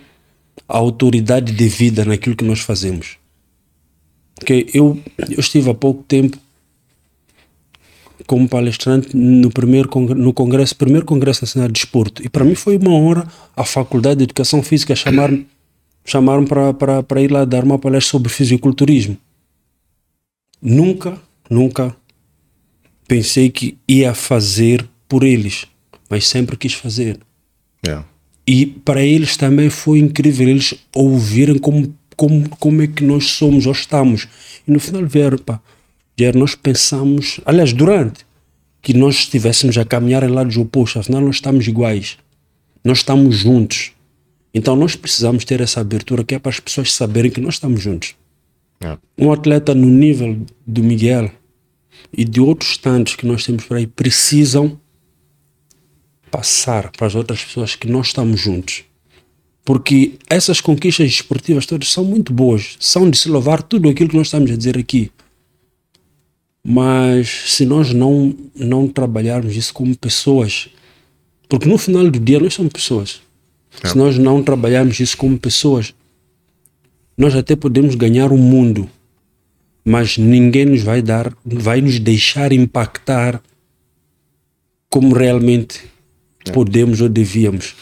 a 0.69 0.77
autoridade 0.77 1.53
devida 1.53 2.05
naquilo 2.05 2.37
que 2.37 2.45
nós 2.45 2.61
fazemos. 2.61 3.17
Porque 4.35 4.67
eu, 4.75 5.01
eu 5.31 5.41
estive 5.41 5.71
há 5.71 5.75
pouco 5.75 6.03
tempo 6.03 6.37
como 8.27 8.49
palestrante 8.49 9.17
no 9.17 9.51
primeiro 9.51 9.89
no 10.15 10.33
congresso, 10.33 10.77
primeiro 10.77 11.07
congresso 11.07 11.45
nacional 11.45 11.69
de 11.69 11.75
desporto 11.75 12.23
e 12.23 12.29
para 12.29 12.45
mim 12.45 12.55
foi 12.55 12.77
uma 12.77 12.91
honra 12.91 13.27
a 13.57 13.65
faculdade 13.65 14.19
de 14.19 14.25
educação 14.25 14.63
física 14.63 14.95
chamar 14.95 15.31
chamaram 16.05 16.45
para 16.45 16.75
para 16.75 17.03
para 17.03 17.23
ir 17.23 17.31
lá 17.31 17.45
dar 17.45 17.65
uma 17.65 17.79
palestra 17.79 18.11
sobre 18.11 18.29
fisiculturismo. 18.29 19.17
Nunca, 20.61 21.19
nunca 21.49 21.97
pensei 23.09 23.49
que 23.51 23.79
ia 23.89 24.15
fazer 24.15 24.87
por 25.09 25.25
eles, 25.25 25.67
mas 26.09 26.29
sempre 26.29 26.57
quis 26.57 26.75
fazer. 26.75 27.19
Yeah. 27.85 28.07
E 28.47 28.67
para 28.67 29.03
eles 29.03 29.37
também 29.37 29.71
foi 29.71 29.99
incrível 29.99 30.49
eles 30.49 30.75
ouvirem 30.95 31.59
como, 31.59 31.95
como, 32.15 32.49
como 32.51 32.83
é 32.83 32.87
que 32.87 33.03
nós 33.03 33.31
somos 33.31 33.67
ou 33.67 33.73
estamos. 33.73 34.29
E 34.67 34.71
no 34.71 34.79
final 34.79 35.05
vieram, 35.07 35.39
pá, 35.39 35.61
vieram, 36.17 36.39
nós 36.39 36.55
pensamos, 36.55 37.41
aliás, 37.47 37.73
durante 37.73 38.27
que 38.83 38.93
nós 38.93 39.17
estivéssemos 39.17 39.77
a 39.79 39.85
caminhar 39.85 40.23
em 40.23 40.29
lados 40.29 40.57
opostos, 40.57 41.01
afinal 41.01 41.23
nós 41.23 41.37
estamos 41.37 41.67
iguais, 41.67 42.19
nós 42.85 42.99
estamos 42.99 43.37
juntos. 43.37 43.93
Então 44.53 44.77
nós 44.77 44.97
precisamos 44.97 45.45
ter 45.45 45.61
essa 45.61 45.81
abertura 45.81 46.25
que 46.25 46.35
é 46.35 46.39
para 46.39 46.51
as 46.51 46.61
pessoas 46.61 46.93
saberem 46.93 47.31
que 47.31 47.41
nós 47.41 47.55
estamos 47.55 47.83
juntos. 47.83 48.15
Yeah. 48.83 49.01
Um 49.19 49.33
atleta 49.33 49.75
no 49.75 49.87
nível 49.87 50.41
do 50.67 50.83
Miguel 50.83 51.31
e 52.13 52.25
de 52.25 52.41
outros 52.41 52.77
tantos 52.77 53.17
que 53.17 53.27
nós 53.27 53.45
temos 53.45 53.65
por 53.65 53.77
aí 53.77 53.87
precisam 53.87 54.79
passar 56.31 56.91
para 56.93 57.07
as 57.07 57.15
outras 57.15 57.43
pessoas 57.45 57.75
que 57.75 57.89
nós 57.89 58.09
estamos 58.09 58.41
juntos. 58.41 58.85
Porque 59.65 60.15
essas 60.31 60.61
conquistas 60.61 61.07
esportivas 61.09 61.67
todas 61.67 61.91
são 61.91 62.05
muito 62.05 62.33
boas, 62.33 62.77
são 62.81 63.11
de 63.11 63.19
se 63.19 63.29
louvar 63.29 63.63
tudo 63.63 63.89
aquilo 63.89 64.09
que 64.09 64.17
nós 64.17 64.29
estamos 64.29 64.51
a 64.51 64.57
dizer 64.57 64.79
aqui. 64.79 65.11
Mas 66.65 67.29
se 67.29 67.67
nós 67.67 67.93
não, 67.93 68.35
não 68.55 68.89
trabalharmos 68.89 69.57
isso 69.57 69.73
como 69.75 69.97
pessoas, 69.97 70.69
porque 71.49 71.69
no 71.69 71.79
final 71.79 72.11
do 72.11 72.19
dia 72.19 72.41
nós 72.41 72.55
somos 72.55 72.73
pessoas. 72.73 73.21
É. 73.83 73.89
Se 73.89 73.97
nós 73.97 74.19
não 74.19 74.43
trabalharmos 74.43 74.99
isso 75.01 75.17
como 75.17 75.39
pessoas, 75.39 75.95
nós 77.17 77.35
até 77.35 77.57
podemos 77.57 77.95
ganhar 77.95 78.33
o 78.33 78.39
mundo, 78.39 78.89
mas 79.89 80.19
ninguém 80.19 80.67
nos 80.67 80.83
vai 80.83 81.01
dar, 81.01 81.33
vai 81.43 81.81
nos 81.81 81.99
deixar 81.99 82.53
impactar 82.53 83.43
como 84.91 85.15
realmente 85.15 85.91
é. 86.47 86.53
podemos 86.53 87.01
ou 87.01 87.09
devíamos. 87.09 87.75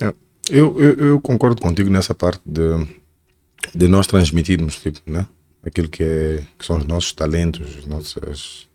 É. 0.00 0.12
Eu, 0.50 0.80
eu, 0.80 0.94
eu, 0.94 1.20
concordo 1.20 1.62
contigo 1.62 1.88
nessa 1.88 2.12
parte 2.12 2.40
de, 2.44 2.88
de 3.72 3.86
nós 3.86 4.08
transmitirmos 4.08 4.80
tipo, 4.80 5.00
né? 5.06 5.28
aquilo 5.64 5.88
que, 5.88 6.02
é, 6.02 6.42
que 6.58 6.66
são 6.66 6.76
os 6.76 6.84
nossos 6.84 7.12
talentos, 7.12 7.76
os 7.76 7.86
nossos, 7.86 8.68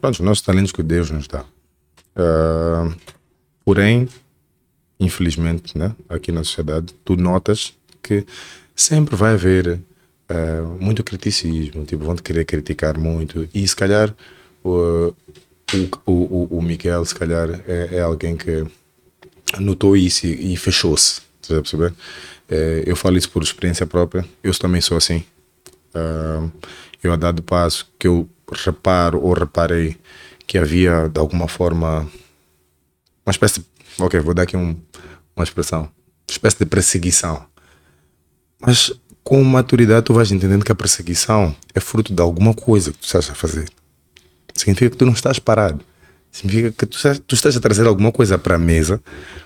pronto, 0.00 0.14
os 0.14 0.20
nossos 0.20 0.42
talentos 0.42 0.70
que 0.70 0.84
Deus 0.84 1.10
nos 1.10 1.26
dá. 1.26 1.44
Uh, 2.16 2.94
porém, 3.64 4.08
infelizmente, 5.00 5.76
né? 5.76 5.96
aqui 6.08 6.30
na 6.30 6.44
sociedade, 6.44 6.94
tu 7.04 7.16
notas 7.16 7.74
que 8.00 8.24
sempre 8.76 9.16
vai 9.16 9.34
haver 9.34 9.80
uh, 10.30 10.66
muito 10.80 11.02
criticismo, 11.02 11.84
tipo, 11.84 12.04
vão 12.04 12.16
te 12.16 12.22
querer 12.22 12.44
criticar 12.44 12.98
muito 12.98 13.48
e 13.54 13.66
se 13.66 13.76
calhar 13.76 14.14
uh, 14.64 15.14
o, 16.06 16.12
o, 16.12 16.58
o 16.58 16.62
Miguel, 16.62 17.04
se 17.04 17.14
calhar, 17.14 17.48
é, 17.66 17.96
é 17.96 18.00
alguém 18.00 18.36
que 18.36 18.64
notou 19.58 19.96
isso 19.96 20.26
e, 20.26 20.52
e 20.52 20.56
fechou-se. 20.56 21.22
Estás 21.40 21.58
a 21.58 21.62
perceber? 21.62 21.94
É, 22.48 22.82
eu 22.86 22.96
falo 22.96 23.16
isso 23.16 23.30
por 23.30 23.42
experiência 23.42 23.86
própria. 23.86 24.24
Eu 24.42 24.56
também 24.58 24.80
sou 24.80 24.96
assim. 24.96 25.24
Uh, 25.94 26.50
eu, 27.02 27.12
a 27.12 27.16
dado 27.16 27.42
passo 27.42 27.90
que 27.98 28.06
eu 28.06 28.28
reparo 28.52 29.20
ou 29.20 29.32
reparei 29.32 29.96
que 30.46 30.58
havia, 30.58 31.08
de 31.08 31.18
alguma 31.18 31.48
forma, 31.48 32.08
uma 33.24 33.30
espécie 33.30 33.60
de. 33.60 33.66
Ok, 33.98 34.18
vou 34.20 34.34
dar 34.34 34.42
aqui 34.42 34.56
um, 34.56 34.76
uma 35.36 35.44
expressão. 35.44 35.82
Uma 35.82 36.30
espécie 36.30 36.58
de 36.58 36.66
perseguição. 36.66 37.46
Mas 38.60 38.92
com 39.24 39.42
maturidade 39.42 40.04
tu 40.04 40.12
vais 40.12 40.30
entendendo 40.30 40.64
que 40.64 40.70
a 40.70 40.74
perseguição 40.74 41.56
é 41.74 41.80
fruto 41.80 42.14
de 42.14 42.20
alguma 42.20 42.52
coisa 42.52 42.92
que 42.92 42.98
tu 42.98 43.06
estás 43.06 43.30
a 43.30 43.34
fazer. 43.34 43.68
Significa 44.54 44.90
que 44.90 44.96
tu 44.98 45.06
não 45.06 45.14
estás 45.14 45.38
parado. 45.38 45.80
Significa 46.30 46.70
que 46.70 46.86
tu 46.86 46.96
estás, 46.96 47.18
tu 47.26 47.34
estás 47.34 47.56
a 47.56 47.60
trazer 47.60 47.86
alguma 47.86 48.12
coisa 48.12 48.36
para 48.36 48.56
a 48.56 48.58
mesa 48.58 49.02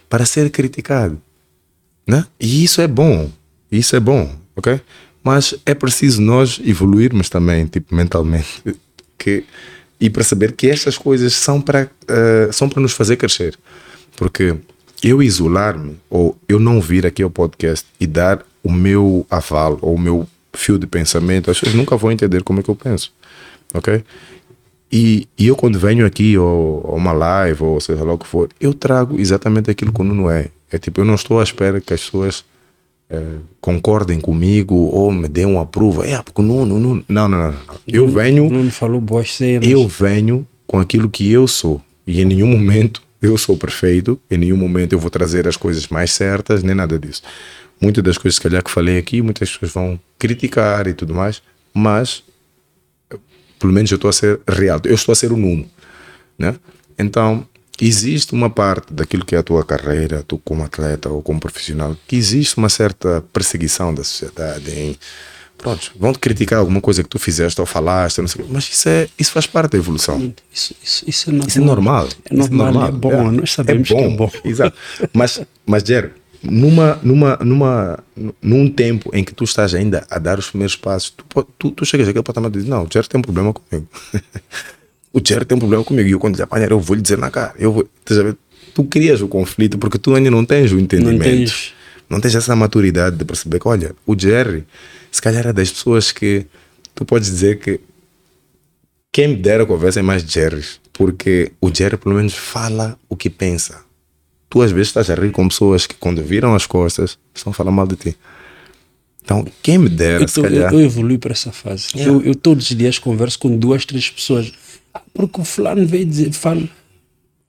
para 0.09 0.27
ser 0.27 0.51
criticado. 0.51 1.21
Né? 2.07 2.27
E 2.41 2.65
isso 2.65 2.81
é 2.81 2.89
bom. 2.89 3.31
Isso 3.71 3.95
é 3.95 4.01
bom, 4.01 4.35
ok? 4.57 4.81
Mas 5.23 5.55
é 5.65 5.75
preciso 5.75 6.21
nós 6.21 6.61
evoluirmos 6.65 7.29
também, 7.29 7.67
tipo, 7.67 7.95
mentalmente. 7.95 8.63
Que, 9.19 9.45
e 10.01 10.09
perceber 10.09 10.53
que 10.53 10.71
estas 10.71 10.97
coisas 10.97 11.35
são 11.35 11.61
para, 11.61 11.91
uh, 12.05 12.53
são 12.53 12.69
para 12.69 12.81
nos 12.81 12.93
fazer 12.93 13.17
crescer. 13.17 13.59
Porque 14.17 14.55
eu 15.03 15.21
isolar-me 15.21 15.97
ou 16.09 16.39
eu 16.49 16.61
não 16.61 16.81
vir 16.81 17.05
aqui 17.05 17.21
ao 17.21 17.31
podcast 17.31 17.85
e 17.99 18.07
dar 18.07 18.47
o 18.63 18.73
meu 18.73 19.27
aval 19.31 19.79
ou 19.81 19.95
o 19.95 20.01
meu 20.01 20.27
fio 20.53 20.79
de 20.79 20.87
pensamento, 20.87 21.51
as 21.51 21.59
pessoas 21.59 21.77
nunca 21.77 21.97
vão 21.97 22.11
entender 22.11 22.43
como 22.43 22.61
é 22.61 22.63
que 22.63 22.69
eu 22.69 22.75
penso. 22.75 23.13
Ok? 23.75 24.03
E, 24.91 25.29
e 25.39 25.47
eu, 25.47 25.55
quando 25.55 25.79
venho 25.79 26.07
aqui, 26.07 26.37
ou, 26.39 26.83
ou 26.85 26.97
uma 26.97 27.13
live, 27.13 27.63
ou 27.63 27.81
seja 27.81 28.03
lá 28.03 28.15
o 28.15 28.19
que 28.19 28.27
for, 28.27 28.49
eu 28.59 28.73
trago 28.73 29.21
exatamente 29.21 29.71
aquilo 29.71 29.93
que 29.93 30.01
o 30.01 30.05
Nuno 30.05 30.31
é. 30.31 30.49
É 30.71 30.79
tipo, 30.79 31.01
eu 31.01 31.05
não 31.05 31.15
estou 31.15 31.41
à 31.41 31.43
espera 31.43 31.81
que 31.81 31.93
as 31.93 32.03
pessoas 32.03 32.45
é, 33.11 33.23
concordem 33.61 34.21
comigo 34.21 34.75
ou 34.75 35.13
me 35.13 35.29
deem 35.29 35.47
uma 35.47 35.67
prova. 35.67 36.07
É, 36.07 36.21
porque 36.23 36.41
o 36.41 36.45
Nuno, 36.45 36.79
Nuno. 36.79 37.05
Não, 37.09 37.29
não, 37.29 37.39
não. 37.39 37.55
Eu 37.87 38.09
venho. 38.09 38.49
Nuno 38.51 38.71
falou 38.71 39.01
boas 39.01 39.35
cenas. 39.35 39.69
Eu 39.69 39.87
venho 39.87 40.47
com 40.67 40.79
aquilo 40.79 41.09
que 41.09 41.31
eu 41.31 41.47
sou. 41.47 41.81
E 42.07 42.23
em 42.23 42.25
nenhum 42.25 42.47
momento 42.47 43.03
eu 43.21 43.37
sou 43.37 43.57
perfeito, 43.57 44.19
em 44.31 44.39
nenhum 44.39 44.57
momento 44.57 44.93
eu 44.93 44.99
vou 44.99 45.11
trazer 45.11 45.49
as 45.49 45.57
coisas 45.57 45.89
mais 45.89 46.13
certas, 46.13 46.63
nem 46.63 46.75
nada 46.75 46.99
disso. 46.99 47.23
Muitas 47.81 48.03
das 48.03 48.19
coisas, 48.19 48.37
se 48.37 48.41
calhar, 48.41 48.63
que 48.63 48.71
falei 48.71 48.99
aqui, 48.99 49.23
muitas 49.23 49.51
pessoas 49.51 49.73
vão 49.73 50.01
criticar 50.19 50.87
e 50.87 50.95
tudo 50.95 51.15
mais, 51.15 51.43
mas 51.73 52.25
pelo 53.59 53.73
menos 53.73 53.91
eu 53.91 53.97
estou 53.97 54.09
a 54.09 54.13
ser 54.13 54.41
real, 54.49 54.81
eu 54.85 54.95
estou 54.95 55.13
a 55.13 55.17
ser 55.17 55.33
o 55.33 55.37
Nuno, 55.37 55.69
né? 56.39 56.55
Então, 56.99 57.47
existe 57.81 58.33
uma 58.33 58.51
parte 58.51 58.93
daquilo 58.93 59.25
que 59.25 59.35
é 59.35 59.39
a 59.39 59.43
tua 59.43 59.65
carreira, 59.65 60.25
tu 60.27 60.39
como 60.39 60.65
atleta 60.65 61.09
ou 61.09 61.23
como 61.23 61.41
profissional, 61.41 61.97
que 62.07 62.17
existe 62.17 62.57
uma 62.57 62.69
certa 62.69 63.23
perseguição 63.33 63.95
da 63.95 64.03
sociedade 64.05 64.71
em 64.71 64.97
pronto, 65.57 65.93
vão 65.99 66.13
te 66.13 66.21
criticar 66.21 66.61
alguma 66.61 66.81
coisa 66.81 67.03
que 67.03 67.09
tu 67.09 67.19
fizeste 67.19 67.61
ou 67.61 67.67
falaste, 67.67 68.27
sei, 68.29 68.45
mas 68.49 68.69
isso, 68.69 68.89
é, 68.89 69.09
isso 69.19 69.33
faz 69.33 69.47
parte 69.47 69.73
da 69.73 69.79
evolução. 69.79 70.33
Isso, 70.53 70.75
isso, 70.83 71.05
isso, 71.07 71.31
é, 71.31 71.33
normal. 71.33 71.49
isso 71.49 71.59
é 71.59 71.63
normal. 71.63 72.09
É 72.31 72.35
normal, 72.35 72.69
é, 72.69 72.73
normal. 72.73 72.89
é 72.89 72.93
bom, 72.93 73.29
é, 73.29 73.31
nós 73.33 73.53
sabemos 73.53 73.91
é 73.91 73.95
bom. 73.95 74.01
que 74.01 74.05
é 74.05 74.17
bom. 74.17 74.31
Exato. 74.45 74.77
Mas, 75.13 75.41
mas 75.67 75.83
Jerry, 75.83 76.13
numa, 76.43 76.99
numa, 77.03 77.37
numa, 77.37 77.99
num 78.41 78.71
tempo 78.71 79.11
em 79.13 79.25
que 79.25 79.35
tu 79.35 79.45
estás 79.45 79.75
ainda 79.75 80.07
a 80.09 80.19
dar 80.19 80.39
os 80.39 80.51
primeiros 80.51 80.77
passos, 80.77 81.11
tu, 81.11 81.43
tu, 81.59 81.71
tu 81.73 81.85
chegas 81.85 82.09
àquele 82.09 82.23
patamar 82.23 82.51
e 82.51 82.55
dizes, 82.55 82.69
não, 82.69 82.85
o 82.85 82.89
Jerry 82.93 83.09
tem 83.09 83.19
um 83.19 83.23
problema 83.23 83.53
comigo. 83.53 83.89
o 85.13 85.21
Jerry 85.25 85.45
tem 85.45 85.57
um 85.57 85.59
problema 85.59 85.85
comigo. 85.85 86.09
E 86.09 86.13
eu 86.13 86.21
quando 86.21 86.37
lhe 86.37 86.43
apanhar, 86.43 86.71
eu 86.71 86.81
vou 86.81 86.95
lhe 86.95 87.03
dizer 87.03 87.19
na 87.19 87.31
cara. 87.31 87.55
Eu 87.59 87.73
vou, 87.73 87.89
tu, 88.75 88.85
crias 88.85 89.21
o 89.21 89.29
conflito 89.29 89.79
porque 89.79 89.99
tu 89.99 90.15
ainda 90.15 90.31
não 90.31 90.45
tens 90.45 90.71
o 90.71 90.79
entendimento. 90.79 91.19
Não 91.19 91.25
tens, 91.25 91.75
não 92.09 92.21
tens 92.21 92.35
essa 92.35 92.55
maturidade 92.55 93.17
de 93.17 93.25
perceber 93.25 93.59
que, 93.59 93.67
olha, 93.67 93.95
o 94.07 94.19
Jerry, 94.19 94.65
se 95.11 95.21
calhar 95.21 95.47
é 95.47 95.53
das 95.53 95.71
pessoas 95.71 96.13
que 96.13 96.47
tu 96.95 97.05
podes 97.05 97.29
dizer 97.29 97.59
que 97.59 97.81
quem 99.11 99.29
me 99.29 99.37
dera 99.37 99.67
conversa 99.67 99.99
é 99.99 100.03
mais 100.03 100.23
Jerry. 100.23 100.65
Porque 100.93 101.53
o 101.61 101.73
Jerry 101.73 101.97
pelo 101.97 102.15
menos 102.15 102.35
fala 102.35 102.99
o 103.09 103.17
que 103.17 103.31
pensa 103.31 103.88
tu 104.49 104.63
às 104.63 104.71
vezes 104.71 104.89
estás 104.89 105.11
a 105.11 105.15
rir 105.15 105.31
com 105.31 105.49
pessoas 105.49 105.87
que 105.87 105.95
quando 105.95 106.23
viram 106.23 106.55
as 106.55 106.67
costas 106.67 107.19
estão 107.35 107.51
a 107.51 107.55
falar 107.55 107.71
mal 107.71 107.87
de 107.87 107.97
ti. 107.97 108.17
Então, 109.23 109.47
quem 109.63 109.77
me 109.77 109.91
dera, 109.91 110.25
eu, 110.25 110.27
tô, 110.27 110.43
calhar... 110.43 110.73
eu, 110.73 110.81
eu 110.81 110.87
evolui 110.87 111.19
para 111.19 111.33
essa 111.33 111.53
fase. 111.53 111.89
Yeah. 111.95 112.15
Eu, 112.15 112.23
eu, 112.23 112.35
todos 112.35 112.71
os 112.71 112.77
dias 112.77 112.99
converso 112.99 113.39
com 113.39 113.55
duas, 113.59 113.85
três 113.85 114.09
pessoas. 114.09 114.51
Ah, 114.95 115.03
porque 115.13 115.41
o 115.41 115.45
fulano 115.45 115.85
veio 115.87 116.07
dizer, 116.07 116.33
fala, 116.33 116.63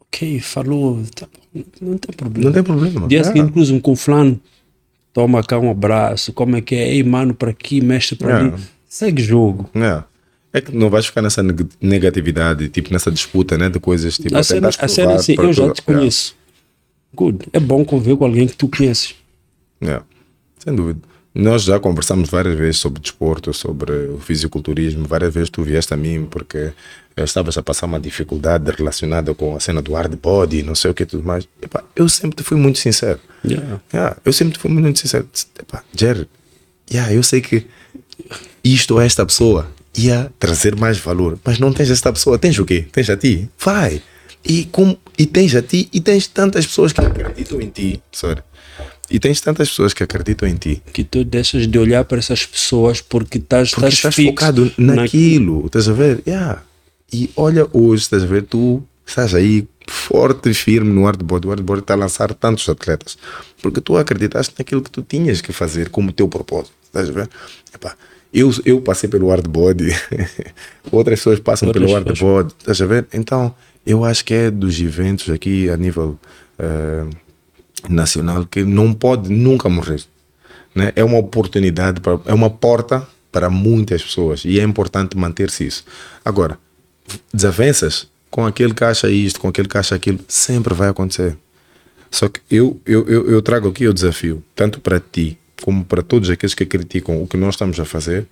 ok, 0.01 0.41
falou, 0.41 1.01
tá, 1.15 1.25
não 1.79 1.97
tem 1.97 2.13
problema. 2.15 2.47
Não 2.47 2.53
tem 2.53 2.63
problema. 2.63 3.07
Dia 3.07 3.19
yeah. 3.19 3.27
seguinte, 3.31 3.51
inclusive, 3.51 3.79
com 3.79 3.93
o 3.93 3.95
fulano, 3.95 4.41
toma 5.13 5.41
cá 5.41 5.57
um 5.57 5.71
abraço, 5.71 6.33
como 6.33 6.57
é 6.57 6.61
que 6.61 6.75
é? 6.75 6.95
Ei, 6.95 7.01
mano, 7.01 7.33
para 7.33 7.51
aqui, 7.51 7.79
mestre 7.79 8.17
para 8.17 8.29
yeah. 8.29 8.55
ali. 8.55 8.63
Segue 8.89 9.23
jogo. 9.23 9.69
Yeah. 9.73 10.05
É 10.51 10.59
que 10.59 10.75
não 10.75 10.89
vais 10.89 11.05
ficar 11.05 11.21
nessa 11.21 11.41
negatividade, 11.79 12.67
tipo, 12.67 12.91
nessa 12.91 13.09
disputa, 13.09 13.57
né, 13.57 13.69
de 13.69 13.79
coisas, 13.79 14.17
tipo, 14.17 14.35
a 14.35 14.43
cena, 14.43 14.67
a 14.67 14.87
cena 14.87 15.13
assim, 15.13 15.35
eu 15.37 15.53
já 15.53 15.71
te 15.71 15.81
conheço. 15.81 16.35
Good. 17.13 17.47
É 17.53 17.59
bom 17.59 17.83
conviver 17.83 18.17
com 18.17 18.25
alguém 18.25 18.47
que 18.47 18.55
tu 18.55 18.67
conheces. 18.67 19.15
É, 19.81 20.01
sem 20.59 20.75
dúvida. 20.75 20.99
Nós 21.33 21.63
já 21.63 21.79
conversamos 21.79 22.29
várias 22.29 22.57
vezes 22.57 22.77
sobre 22.77 22.99
desporto, 23.01 23.53
sobre 23.53 23.91
o 24.07 24.19
fisiculturismo. 24.19 25.07
Várias 25.07 25.33
vezes 25.33 25.49
tu 25.49 25.61
vieste 25.61 25.93
a 25.93 25.97
mim 25.97 26.27
porque 26.29 26.73
eu 27.15 27.23
estavas 27.23 27.57
a 27.57 27.63
passar 27.63 27.85
uma 27.85 27.99
dificuldade 27.99 28.71
relacionada 28.71 29.33
com 29.33 29.55
a 29.55 29.59
cena 29.59 29.81
do 29.81 29.93
hard 29.93 30.15
body, 30.15 30.63
não 30.63 30.73
sei 30.73 30.91
o 30.91 30.93
que 30.93 31.05
tudo 31.05 31.23
mais. 31.23 31.47
Epa, 31.61 31.83
eu 31.95 32.09
sempre 32.09 32.43
fui 32.43 32.57
muito 32.57 32.79
sincero. 32.79 33.19
Yeah. 33.45 33.79
Yeah, 33.93 34.17
eu 34.25 34.33
sempre 34.33 34.57
fui 34.57 34.71
muito 34.71 34.99
sincero. 34.99 35.27
Epa, 35.59 35.83
Jerry, 35.95 36.27
yeah, 36.91 37.13
eu 37.13 37.21
sei 37.21 37.41
que 37.41 37.67
isto 38.63 38.95
ou 38.95 39.01
esta 39.01 39.25
pessoa 39.25 39.69
ia 39.97 40.31
trazer 40.39 40.75
mais 40.75 40.97
valor, 40.97 41.37
mas 41.43 41.59
não 41.59 41.71
tens 41.73 41.89
esta 41.89 42.11
pessoa. 42.11 42.37
Tens 42.37 42.57
o 42.57 42.65
quê? 42.65 42.87
Tens 42.91 43.09
a 43.09 43.17
ti? 43.17 43.49
Vai. 43.59 44.01
E, 44.43 44.65
com, 44.65 44.97
e 45.19 45.25
tens 45.25 45.53
a 45.53 45.61
ti 45.61 45.89
e 45.91 45.99
tens 45.99 46.27
tantas 46.27 46.65
pessoas 46.65 46.93
que 46.93 47.01
acreditam 47.01 47.59
em 47.59 47.69
ti. 47.69 48.01
Sorry. 48.09 48.41
E 49.11 49.19
tens 49.19 49.41
tantas 49.41 49.67
pessoas 49.67 49.93
que 49.93 50.01
acreditam 50.01 50.47
em 50.47 50.55
ti. 50.55 50.81
Que 50.93 51.03
tu 51.03 51.25
deixas 51.25 51.67
de 51.67 51.77
olhar 51.77 52.05
para 52.05 52.19
essas 52.19 52.45
pessoas 52.45 53.01
porque 53.01 53.37
estás, 53.37 53.71
porque 53.71 53.87
estás, 53.87 54.13
estás 54.13 54.15
focado 54.15 54.71
naquilo. 54.77 55.65
Estás 55.65 55.89
a 55.89 55.93
ver? 55.93 56.21
Yeah. 56.25 56.63
E 57.11 57.29
olha 57.35 57.67
hoje, 57.73 58.03
estás 58.03 58.23
a 58.23 58.27
ver? 58.27 58.43
Tu 58.43 58.81
estás 59.05 59.35
aí 59.35 59.67
forte 59.87 60.51
e 60.51 60.53
firme 60.53 60.93
no 60.93 61.03
hardboard. 61.03 61.47
O 61.47 61.49
hardboard 61.49 61.81
está 61.83 61.95
a 61.95 61.97
lançar 61.97 62.33
tantos 62.33 62.69
atletas. 62.69 63.17
Porque 63.61 63.81
tu 63.81 63.97
acreditaste 63.97 64.53
naquilo 64.57 64.81
que 64.81 64.91
tu 64.91 65.01
tinhas 65.01 65.41
que 65.41 65.51
fazer 65.51 65.89
como 65.89 66.13
teu 66.13 66.29
propósito. 66.29 66.71
Estás 66.83 67.09
a 67.09 67.11
ver? 67.11 67.29
Epá, 67.73 67.95
eu, 68.31 68.53
eu 68.63 68.79
passei 68.79 69.09
pelo 69.09 69.29
hardboard. 69.29 69.85
Outras 70.91 71.19
pessoas 71.19 71.39
passam 71.39 71.67
Outras 71.67 71.83
pelo 71.83 71.93
hardboard. 71.93 72.53
Estás 72.59 72.81
a 72.81 72.85
ver? 72.85 73.07
Então 73.11 73.53
eu 73.85 74.03
acho 74.03 74.23
que 74.25 74.33
é 74.33 74.51
dos 74.51 74.79
eventos 74.79 75.29
aqui 75.29 75.69
a 75.69 75.77
nível 75.77 76.19
uh, 76.59 77.09
nacional 77.87 78.45
que 78.45 78.63
não 78.63 78.93
pode 78.93 79.29
nunca 79.29 79.69
morrer. 79.69 80.01
Né? 80.75 80.91
É 80.95 81.03
uma 81.03 81.17
oportunidade, 81.17 81.99
para, 81.99 82.19
é 82.25 82.33
uma 82.33 82.49
porta 82.49 83.07
para 83.31 83.49
muitas 83.49 84.03
pessoas 84.03 84.43
e 84.45 84.59
é 84.59 84.63
importante 84.63 85.17
manter-se 85.17 85.65
isso. 85.65 85.85
Agora, 86.23 86.57
desavenças 87.33 88.07
com 88.29 88.45
aquele 88.45 88.73
que 88.73 88.83
acha 88.83 89.09
isto, 89.09 89.39
com 89.39 89.47
aquele 89.47 89.67
que 89.67 89.77
acha 89.77 89.95
aquilo, 89.95 90.19
sempre 90.27 90.73
vai 90.73 90.89
acontecer. 90.89 91.37
Só 92.11 92.27
que 92.27 92.39
eu, 92.49 92.79
eu, 92.85 93.07
eu, 93.07 93.29
eu 93.29 93.41
trago 93.41 93.69
aqui 93.69 93.87
o 93.87 93.93
desafio, 93.93 94.43
tanto 94.55 94.79
para 94.79 94.99
ti 94.99 95.37
como 95.63 95.83
para 95.83 96.01
todos 96.01 96.29
aqueles 96.29 96.53
que 96.53 96.65
criticam 96.65 97.21
o 97.21 97.27
que 97.27 97.37
nós 97.37 97.55
estamos 97.55 97.79
a 97.79 97.85
fazer, 97.85 98.27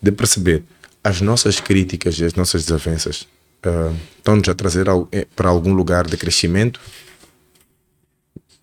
de 0.00 0.10
perceber 0.10 0.62
as 1.02 1.20
nossas 1.20 1.60
críticas 1.60 2.18
e 2.18 2.24
as 2.24 2.34
nossas 2.34 2.64
desavenças 2.64 3.26
uh, 3.66 3.94
estão-nos 4.18 4.48
a 4.48 4.54
trazer 4.54 4.88
ao, 4.88 5.08
eh, 5.12 5.26
para 5.34 5.48
algum 5.48 5.72
lugar 5.72 6.06
de 6.06 6.16
crescimento? 6.16 6.80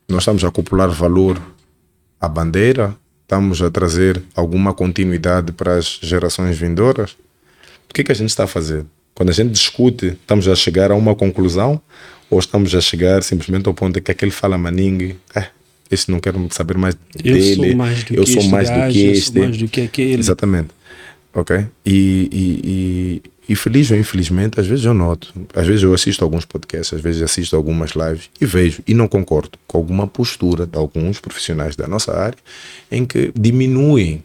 Nós 0.07 0.23
estamos 0.23 0.43
a 0.43 0.47
acumular 0.47 0.88
valor 0.88 1.41
à 2.19 2.27
bandeira? 2.27 2.95
Estamos 3.21 3.61
a 3.61 3.69
trazer 3.69 4.23
alguma 4.35 4.73
continuidade 4.73 5.51
para 5.51 5.76
as 5.76 5.99
gerações 6.01 6.57
vindouras? 6.57 7.11
O 7.89 7.93
que 7.93 8.01
é 8.01 8.03
que 8.03 8.11
a 8.11 8.15
gente 8.15 8.30
está 8.30 8.45
a 8.45 8.47
fazer? 8.47 8.85
Quando 9.13 9.30
a 9.30 9.34
gente 9.34 9.51
discute, 9.51 10.07
estamos 10.07 10.47
a 10.47 10.55
chegar 10.55 10.91
a 10.91 10.95
uma 10.95 11.13
conclusão 11.13 11.81
ou 12.30 12.39
estamos 12.39 12.73
a 12.73 12.81
chegar 12.81 13.21
simplesmente 13.21 13.67
ao 13.67 13.73
ponto 13.73 13.95
de 13.95 14.01
que 14.01 14.11
aquele 14.11 14.31
fala 14.31 14.57
maningue, 14.57 15.17
eh, 15.35 15.47
este 15.91 16.11
não 16.11 16.19
quero 16.19 16.47
saber 16.51 16.77
mais 16.77 16.95
Eu 17.17 17.34
dele, 17.34 17.55
sou 17.55 17.76
mais 17.76 18.03
do 18.03 18.13
eu 18.13 18.23
que 18.23 18.31
sou 18.31 18.41
este 18.41 18.51
mais 18.51 18.69
do 18.69 18.76
que 18.76 18.80
eu 18.80 18.91
sou 18.91 19.11
este. 19.11 19.39
mais 19.39 19.57
do 19.57 19.67
que 19.67 19.81
aquele. 19.81 20.19
Exatamente. 20.19 20.69
Ok? 21.34 21.65
E, 21.85 22.30
e, 22.31 22.61
e, 22.63 23.23
e 23.49 23.55
feliz 23.55 23.89
ou 23.89 23.97
infelizmente, 23.97 24.59
às 24.59 24.67
vezes 24.67 24.85
eu 24.85 24.93
noto, 24.93 25.34
às 25.55 25.65
vezes 25.65 25.81
eu 25.81 25.91
assisto 25.91 26.23
alguns 26.23 26.45
podcasts, 26.45 26.93
às 26.93 27.01
vezes 27.01 27.23
assisto 27.23 27.55
algumas 27.55 27.91
lives 27.91 28.30
e 28.39 28.45
vejo 28.45 28.84
e 28.88 28.93
não 28.93 29.07
concordo 29.07 29.57
com 29.67 29.80
alguma 29.80 30.05
postura 30.05 30.67
de 30.67 30.77
alguns 30.77 31.19
profissionais 31.19 31.76
da 31.76 31.88
nossa 31.88 32.15
área 32.15 32.38
em 32.91 33.03
que 33.03 33.34
diminuem 33.35 34.23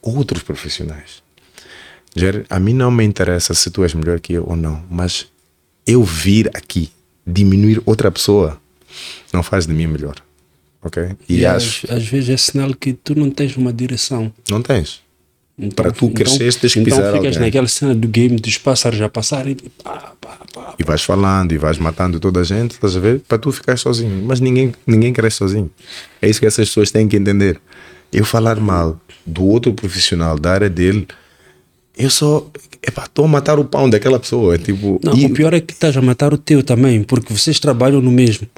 outros 0.00 0.42
profissionais. 0.42 1.22
A 2.48 2.58
mim 2.58 2.72
não 2.72 2.90
me 2.90 3.04
interessa 3.04 3.52
se 3.52 3.70
tu 3.70 3.82
és 3.82 3.92
melhor 3.92 4.18
que 4.20 4.32
eu 4.32 4.44
ou 4.48 4.56
não, 4.56 4.82
mas 4.90 5.26
eu 5.86 6.02
vir 6.02 6.48
aqui 6.54 6.90
diminuir 7.26 7.82
outra 7.84 8.10
pessoa 8.10 8.58
não 9.34 9.42
faz 9.42 9.66
de 9.66 9.74
mim 9.74 9.86
melhor. 9.86 10.14
Ok? 10.82 11.10
E, 11.28 11.40
E 11.40 11.46
acho. 11.46 11.86
às, 11.86 11.98
às 11.98 12.06
vezes 12.08 12.30
é 12.30 12.36
sinal 12.38 12.74
que 12.74 12.94
tu 12.94 13.14
não 13.14 13.30
tens 13.30 13.54
uma 13.56 13.72
direção. 13.72 14.32
Não 14.50 14.62
tens. 14.62 15.01
Então, 15.62 15.84
Para 15.84 15.92
tu 15.92 16.10
cresceres, 16.10 16.56
tens 16.56 16.72
que 16.72 16.80
então 16.80 16.96
pisar 16.98 17.12
ficas 17.12 17.36
alguém. 17.36 17.40
naquela 17.40 17.68
cena 17.68 17.94
do 17.94 18.08
game 18.08 18.36
dos 18.36 18.58
pássaros 18.58 19.00
a 19.00 19.08
passar 19.08 19.46
e 19.46 19.54
pá, 19.54 20.12
pá, 20.20 20.38
pá. 20.52 20.74
E 20.76 20.82
vais 20.82 21.02
falando 21.02 21.52
e 21.52 21.58
vais 21.58 21.78
matando 21.78 22.18
toda 22.18 22.40
a 22.40 22.44
gente, 22.44 22.72
estás 22.72 22.96
a 22.96 23.00
ver? 23.00 23.20
Para 23.20 23.38
tu 23.38 23.52
ficar 23.52 23.78
sozinho. 23.78 24.24
Mas 24.26 24.40
ninguém, 24.40 24.74
ninguém 24.84 25.12
cresce 25.12 25.36
sozinho. 25.36 25.70
É 26.20 26.28
isso 26.28 26.40
que 26.40 26.46
essas 26.46 26.68
pessoas 26.68 26.90
têm 26.90 27.06
que 27.06 27.16
entender. 27.16 27.60
Eu 28.12 28.24
falar 28.24 28.58
mal 28.58 29.00
do 29.24 29.44
outro 29.44 29.72
profissional, 29.72 30.36
da 30.36 30.50
área 30.52 30.68
dele, 30.68 31.06
eu 31.96 32.10
só. 32.10 32.46
Epá, 32.84 33.04
estou 33.04 33.24
a 33.24 33.28
matar 33.28 33.58
o 33.60 33.64
pão 33.64 33.88
daquela 33.88 34.18
pessoa. 34.18 34.56
É 34.56 34.58
tipo. 34.58 35.00
Não, 35.02 35.14
e 35.16 35.26
o 35.26 35.30
pior 35.30 35.54
é 35.54 35.60
que 35.60 35.72
estás 35.72 35.96
a 35.96 36.02
matar 36.02 36.34
o 36.34 36.38
teu 36.38 36.62
também, 36.62 37.04
porque 37.04 37.32
vocês 37.32 37.60
trabalham 37.60 38.00
no 38.00 38.10
mesmo. 38.10 38.48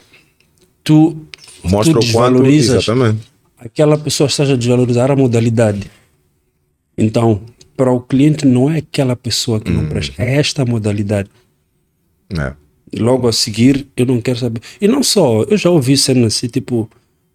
Tu, 0.82 1.16
mostra 1.62 2.00
tu 2.00 2.06
o 2.06 2.12
quanto. 2.12 2.46
Exatamente. 2.46 3.20
aquela 3.58 3.98
pessoa 3.98 4.26
estás 4.26 4.50
a 4.50 4.56
desvalorizar 4.56 5.10
a 5.10 5.16
modalidade. 5.16 5.90
Então, 6.96 7.40
para 7.76 7.90
o 7.90 8.00
cliente 8.00 8.46
não 8.46 8.70
é 8.70 8.78
aquela 8.78 9.16
pessoa 9.16 9.60
que 9.60 9.70
Uhum. 9.70 9.82
não 9.82 9.88
presta, 9.88 10.22
é 10.22 10.36
esta 10.36 10.64
modalidade. 10.64 11.28
É. 12.36 12.52
Logo 12.98 13.26
a 13.26 13.32
seguir, 13.32 13.86
eu 13.96 14.06
não 14.06 14.20
quero 14.20 14.38
saber. 14.38 14.60
E 14.80 14.86
não 14.86 15.02
só, 15.02 15.42
eu 15.44 15.56
já 15.56 15.70
ouvi 15.70 15.96
cena 15.96 16.26
assim, 16.28 16.46
tipo, 16.46 16.88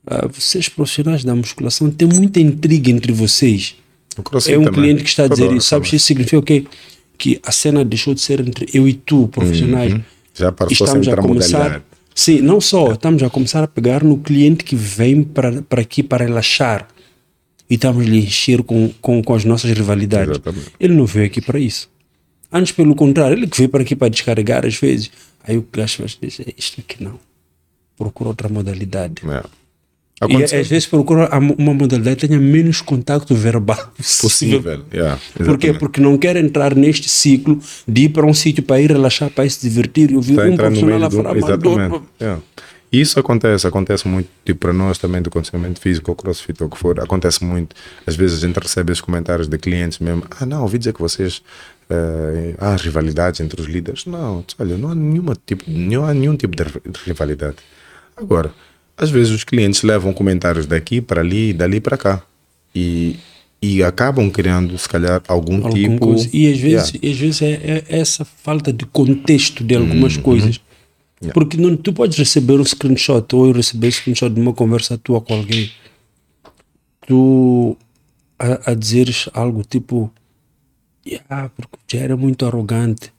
ah, 0.07 0.27
vocês 0.27 0.69
profissionais 0.69 1.23
da 1.23 1.36
musculação 1.36 1.90
têm 1.91 2.07
muita 2.07 2.40
intriga 2.40 2.90
entre 2.90 3.11
vocês. 3.11 3.76
É 4.48 4.57
um 4.57 4.64
também. 4.64 4.72
cliente 4.73 5.03
que 5.03 5.10
está 5.10 5.26
a 5.26 5.27
dizer 5.27 5.52
isso. 5.52 5.68
Sabes, 5.68 5.94
isso 5.94 6.06
significa 6.06 6.40
o 6.40 6.41
quê? 6.41 6.65
Que 7.18 7.40
a 7.44 7.52
cena 7.52 7.84
deixou 7.86 8.14
de 8.14 8.22
ser 8.22 8.40
entre 8.40 8.68
eu 8.73 8.88
e 8.88 8.94
tu, 8.94 9.27
profissionais. 9.27 9.94
Uhum. 9.94 10.02
Já 10.34 10.52
passou 10.52 10.86
estamos 10.88 11.07
a 11.07 11.18
começar. 11.18 11.84
Sim, 12.15 12.41
não 12.41 12.60
só, 12.60 12.94
estamos 12.94 13.22
a 13.23 13.30
começar 13.30 13.64
a 13.64 13.68
pegar 13.68 14.03
no 14.03 14.18
cliente 14.18 14.64
que 14.64 14.76
vem 14.76 15.23
para 15.23 15.64
aqui 15.72 16.02
para 16.03 16.26
relaxar 16.26 16.88
e 17.69 17.75
estamos 17.75 18.05
a 18.05 18.09
lhe 18.09 18.19
encher 18.19 18.63
com, 18.63 18.89
com, 19.01 19.21
com 19.21 19.33
as 19.33 19.45
nossas 19.45 19.71
rivalidades. 19.71 20.31
Exatamente. 20.31 20.71
Ele 20.79 20.93
não 20.93 21.05
veio 21.05 21.25
aqui 21.25 21.41
para 21.41 21.59
isso. 21.59 21.89
Antes, 22.51 22.71
pelo 22.71 22.95
contrário, 22.95 23.37
ele 23.37 23.47
que 23.47 23.57
veio 23.57 23.69
para 23.69 23.83
aqui 23.83 23.95
para 23.95 24.09
descarregar 24.09 24.65
às 24.65 24.75
vezes. 24.75 25.11
Aí 25.43 25.57
o 25.57 25.65
gajo 25.71 25.99
vai 25.99 26.07
dizer: 26.07 26.53
Isto 26.57 26.81
aqui 26.81 27.03
não. 27.03 27.19
Procura 27.95 28.29
outra 28.29 28.49
modalidade. 28.49 29.21
É. 29.29 29.43
E 30.27 30.43
às 30.43 30.67
vezes 30.67 30.85
procura 30.85 31.29
uma 31.57 31.73
modalidade 31.73 32.17
que 32.17 32.27
tenha 32.27 32.39
menos 32.39 32.81
contato 32.81 33.33
verbal 33.33 33.77
possível. 33.95 34.61
possível. 34.61 34.85
Yeah, 34.93 35.19
Por 35.33 35.57
quê? 35.57 35.71
Porque 35.71 36.01
não 36.01 36.17
quer 36.17 36.35
entrar 36.35 36.75
neste 36.75 37.07
ciclo 37.07 37.57
de 37.87 38.03
ir 38.03 38.09
para 38.09 38.25
um 38.25 38.33
sítio 38.33 38.61
para 38.61 38.81
ir 38.81 38.91
relaxar, 38.91 39.29
para 39.29 39.45
ir 39.45 39.49
se 39.49 39.61
divertir 39.69 40.11
e 40.11 40.15
ouvir 40.17 40.33
Está 40.33 40.45
a 40.45 40.49
um 40.49 40.57
profissional 40.57 40.99
meio 40.99 41.05
a 41.05 41.07
do... 41.09 41.37
Exatamente. 41.37 41.93
outro. 41.93 42.09
Yeah. 42.19 42.41
Isso 42.91 43.20
acontece, 43.20 43.68
acontece 43.68 44.07
muito, 44.07 44.28
tipo, 44.44 44.60
para 44.61 44.74
nós 44.74 44.98
também 44.98 45.22
do 45.22 45.30
condicionamento 45.30 45.80
físico, 45.80 46.10
ou 46.10 46.16
crossfit, 46.16 46.61
ou 46.64 46.68
o 46.68 46.72
que 46.72 46.78
for, 46.78 46.99
acontece 46.99 47.44
muito. 47.44 47.76
Às 48.07 48.16
vezes 48.16 48.44
a 48.44 48.48
gente 48.48 48.57
recebe 48.57 48.91
esses 48.91 49.02
comentários 49.02 49.48
de 49.48 49.57
clientes 49.60 49.99
mesmo, 49.99 50.24
ah 50.40 50.45
não, 50.45 50.64
ouvi 50.64 50.80
dizer 50.80 50.94
que 50.94 50.99
vocês, 50.99 51.41
eh, 51.88 52.56
há 52.57 52.76
rivalidades 52.76 53.41
entre 53.41 53.61
os 53.61 53.68
líderes. 53.68 54.06
Não, 54.07 54.44
olha, 54.57 54.76
não 54.76 54.90
há, 54.90 54.95
nenhuma 54.95 55.38
tipo, 55.45 55.64
não 55.68 56.03
há 56.06 56.14
nenhum 56.16 56.36
tipo 56.36 56.56
de 56.56 56.64
ri- 56.64 56.82
de 56.90 56.99
rivalidade. 57.06 57.57
Agora, 58.18 58.52
às 58.98 59.10
vezes 59.11 59.32
os 59.32 59.44
clientes 59.44 59.84
levam 59.84 60.11
comentários 60.11 60.66
daqui 60.66 60.99
para 60.99 61.22
ali 61.22 61.49
e 61.49 61.53
dali 61.53 61.80
para 61.80 61.95
cá. 61.95 62.24
E, 62.76 63.18
e 63.61 63.84
acabam 63.84 64.30
criando, 64.32 64.76
se 64.80 64.90
calhar, 64.90 65.22
algum, 65.28 65.57
Alguma 65.57 65.74
tipo... 65.74 65.99
coisa. 65.99 66.28
E 66.34 66.52
às 66.52 66.60
vezes, 66.60 66.90
Yeah. 66.94 67.11
às 67.14 67.18
vezes 67.20 67.41
é, 67.44 67.53
é 67.88 67.99
essa 67.99 68.26
falta 68.26 68.74
de 68.74 68.86
contexto 68.88 69.64
de 69.64 69.76
algumas 69.76 70.16
Uhum. 70.16 70.22
coisas. 70.24 70.60
Porque 71.33 71.57
não, 71.57 71.75
tu 71.75 71.91
podes 71.91 72.17
receber 72.17 72.59
um 72.59 72.65
screenshot 72.65 73.35
ou 73.35 73.47
eu 73.47 73.53
receber 73.53 73.87
um 73.87 73.91
screenshot 73.91 74.29
de 74.29 74.39
uma 74.39 74.53
conversa 74.53 74.97
tua 74.97 75.19
com 75.19 75.35
alguém. 75.35 75.69
Tu 77.05 77.77
a, 78.37 78.71
a 78.71 78.73
dizeres 78.73 79.29
algo 79.33 79.63
tipo, 79.63 80.11
ah, 81.29 81.49
porque 81.55 81.75
o 81.75 81.79
Jair 81.91 82.11
é 82.11 82.15
muito 82.15 82.45
arrogante. 82.45 83.11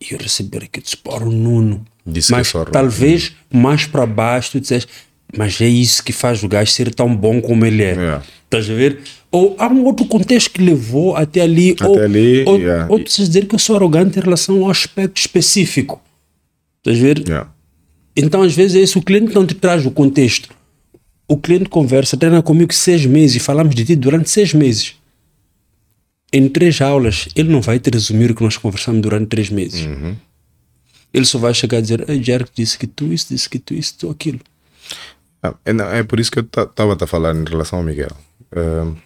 E 0.00 0.14
eu 0.14 0.18
receber 0.18 0.64
aqui 0.64 0.80
disparo 0.80 1.28
o 1.28 1.32
Nuno. 1.32 1.84
Disse 2.06 2.32
é 2.32 2.36
mas 2.36 2.52
talvez 2.72 3.32
mais 3.52 3.86
para 3.86 4.04
baixo 4.06 4.52
tu 4.52 4.60
disseste, 4.60 4.90
mas 5.36 5.60
é 5.60 5.68
isso 5.68 6.02
que 6.02 6.12
faz 6.12 6.42
o 6.42 6.48
gajo 6.48 6.70
ser 6.70 6.92
tão 6.94 7.14
bom 7.14 7.40
como 7.40 7.64
ele 7.64 7.82
é. 7.82 7.92
Yeah. 7.92 8.22
Estás 8.44 8.68
a 8.68 8.74
ver? 8.74 9.00
Ou 9.30 9.56
há 9.58 9.68
um 9.68 9.84
outro 9.84 10.04
contexto 10.06 10.50
que 10.50 10.62
levou 10.62 11.16
até 11.16 11.40
ali. 11.40 11.72
Até 11.72 11.86
ou, 11.86 11.98
ali, 11.98 12.44
ou, 12.44 12.58
yeah. 12.58 12.86
ou 12.88 13.00
precisas 13.00 13.28
dizer 13.28 13.46
que 13.46 13.54
eu 13.54 13.58
sou 13.58 13.76
arrogante 13.76 14.18
em 14.18 14.22
relação 14.22 14.64
ao 14.64 14.70
aspecto 14.70 15.18
específico. 15.18 16.00
Estás 16.84 16.98
a 16.98 17.00
ver? 17.00 17.18
Yeah. 17.26 17.50
Então, 18.16 18.42
às 18.42 18.54
vezes, 18.54 18.76
é 18.76 18.80
isso. 18.80 18.98
O 18.98 19.02
cliente 19.02 19.34
não 19.34 19.46
te 19.46 19.54
traz 19.54 19.86
o 19.86 19.90
contexto. 19.90 20.48
O 21.28 21.36
cliente 21.36 21.68
conversa, 21.68 22.16
treina 22.16 22.42
comigo 22.42 22.74
seis 22.74 23.06
meses 23.06 23.36
e 23.36 23.40
falamos 23.40 23.74
de 23.74 23.84
ti 23.84 23.96
durante 23.96 24.28
seis 24.28 24.52
meses. 24.52 24.96
Em 26.32 26.48
três 26.48 26.80
aulas, 26.80 27.28
ele 27.36 27.50
não 27.50 27.60
vai 27.60 27.78
te 27.78 27.90
resumir 27.90 28.30
o 28.30 28.34
que 28.34 28.42
nós 28.42 28.56
conversamos 28.56 29.00
durante 29.00 29.28
três 29.28 29.48
meses. 29.48 29.86
Uhum. 29.86 30.16
Ele 31.14 31.24
só 31.24 31.38
vai 31.38 31.54
chegar 31.54 31.78
a 31.78 31.80
dizer: 31.80 32.08
Ei, 32.08 32.22
Jerry 32.22 32.46
disse 32.54 32.76
que 32.76 32.86
tu 32.86 33.12
isso, 33.12 33.28
disse 33.30 33.48
que 33.48 33.58
tu 33.58 33.74
isso, 33.74 33.94
tu 33.98 34.10
aquilo. 34.10 34.40
Ah, 35.42 35.54
É, 35.64 35.98
é 35.98 36.02
por 36.02 36.18
isso 36.18 36.32
que 36.32 36.38
eu 36.38 36.42
estava 36.44 36.96
a 37.00 37.06
falar 37.06 37.34
em 37.34 37.44
relação 37.44 37.78
ao 37.78 37.84
Miguel. 37.84 38.10
Ahm, 38.54 38.96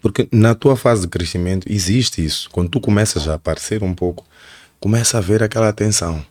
porque 0.00 0.28
na 0.32 0.54
tua 0.54 0.76
fase 0.76 1.02
de 1.02 1.08
crescimento 1.08 1.70
existe 1.70 2.24
isso. 2.24 2.50
Quando 2.50 2.68
tu 2.68 2.80
começas 2.80 3.28
a 3.28 3.34
aparecer 3.34 3.82
um 3.82 3.94
pouco, 3.94 4.26
começa 4.80 5.16
a 5.16 5.20
haver 5.20 5.42
aquela 5.42 5.68
atenção. 5.68 6.24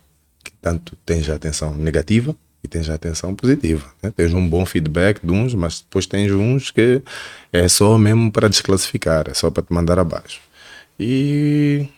Que 0.62 0.68
tanto 0.68 0.96
tens 1.04 1.28
a 1.28 1.34
atenção 1.34 1.74
negativa 1.74 2.36
e 2.62 2.68
tens 2.68 2.88
a 2.88 2.94
atenção 2.94 3.34
positiva. 3.34 3.84
né? 4.02 4.12
Tens 4.16 4.32
um 4.32 4.48
bom 4.48 4.64
feedback 4.64 5.20
de 5.24 5.32
uns, 5.32 5.54
mas 5.54 5.80
depois 5.80 6.06
tens 6.06 6.30
uns 6.30 6.70
que 6.70 7.02
é 7.52 7.66
só 7.68 7.98
mesmo 7.98 8.30
para 8.30 8.48
desclassificar, 8.48 9.28
é 9.28 9.34
só 9.34 9.50
para 9.50 9.62
te 9.62 9.72
mandar 9.72 9.98
abaixo. 9.98 10.40
E 10.98 11.88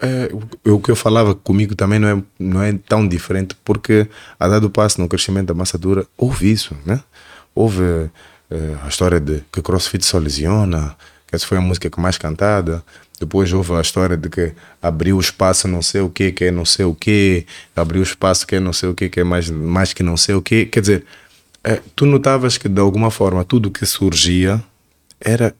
é, 0.00 0.30
o, 0.64 0.74
o 0.74 0.80
que 0.80 0.90
eu 0.90 0.96
falava 0.96 1.34
comigo 1.34 1.74
também 1.74 1.98
não 1.98 2.08
é, 2.08 2.22
não 2.38 2.62
é 2.62 2.72
tão 2.72 3.06
diferente, 3.06 3.54
porque 3.62 4.08
a 4.40 4.48
dado 4.48 4.70
passo 4.70 5.00
no 5.00 5.08
crescimento 5.08 5.48
da 5.48 5.54
massa 5.54 5.76
dura, 5.76 6.06
houve 6.16 6.50
isso, 6.50 6.74
né? 6.86 7.02
Houve 7.54 8.10
eh, 8.50 8.76
a 8.82 8.88
história 8.88 9.20
de 9.20 9.42
que 9.52 9.62
CrossFit 9.62 10.04
só 10.04 10.18
lesiona, 10.18 10.96
que 11.26 11.36
essa 11.36 11.46
foi 11.46 11.58
a 11.58 11.60
música 11.60 11.90
que 11.90 12.00
mais 12.00 12.18
cantada. 12.18 12.82
Depois 13.20 13.52
houve 13.52 13.72
a 13.72 13.80
história 13.80 14.16
de 14.16 14.28
que 14.28 14.52
abriu 14.82 15.18
espaço 15.20 15.68
não 15.68 15.82
sei 15.82 16.00
o 16.00 16.10
que, 16.10 16.32
que 16.32 16.44
é 16.46 16.50
não 16.50 16.64
sei 16.64 16.84
o 16.84 16.94
que, 16.94 17.46
abriu 17.74 18.02
espaço 18.02 18.46
que 18.46 18.56
é 18.56 18.60
não 18.60 18.72
sei 18.72 18.88
o 18.88 18.94
que, 18.94 19.08
que 19.08 19.20
é 19.20 19.24
mais, 19.24 19.48
mais 19.48 19.92
que 19.92 20.02
não 20.02 20.16
sei 20.16 20.34
o 20.34 20.42
que. 20.42 20.66
Quer 20.66 20.80
dizer, 20.80 21.04
eh, 21.62 21.80
tu 21.94 22.06
notavas 22.06 22.58
que 22.58 22.68
de 22.68 22.80
alguma 22.80 23.10
forma 23.10 23.44
tudo 23.44 23.70
que 23.70 23.86
surgia 23.86 24.62
era 25.20 25.54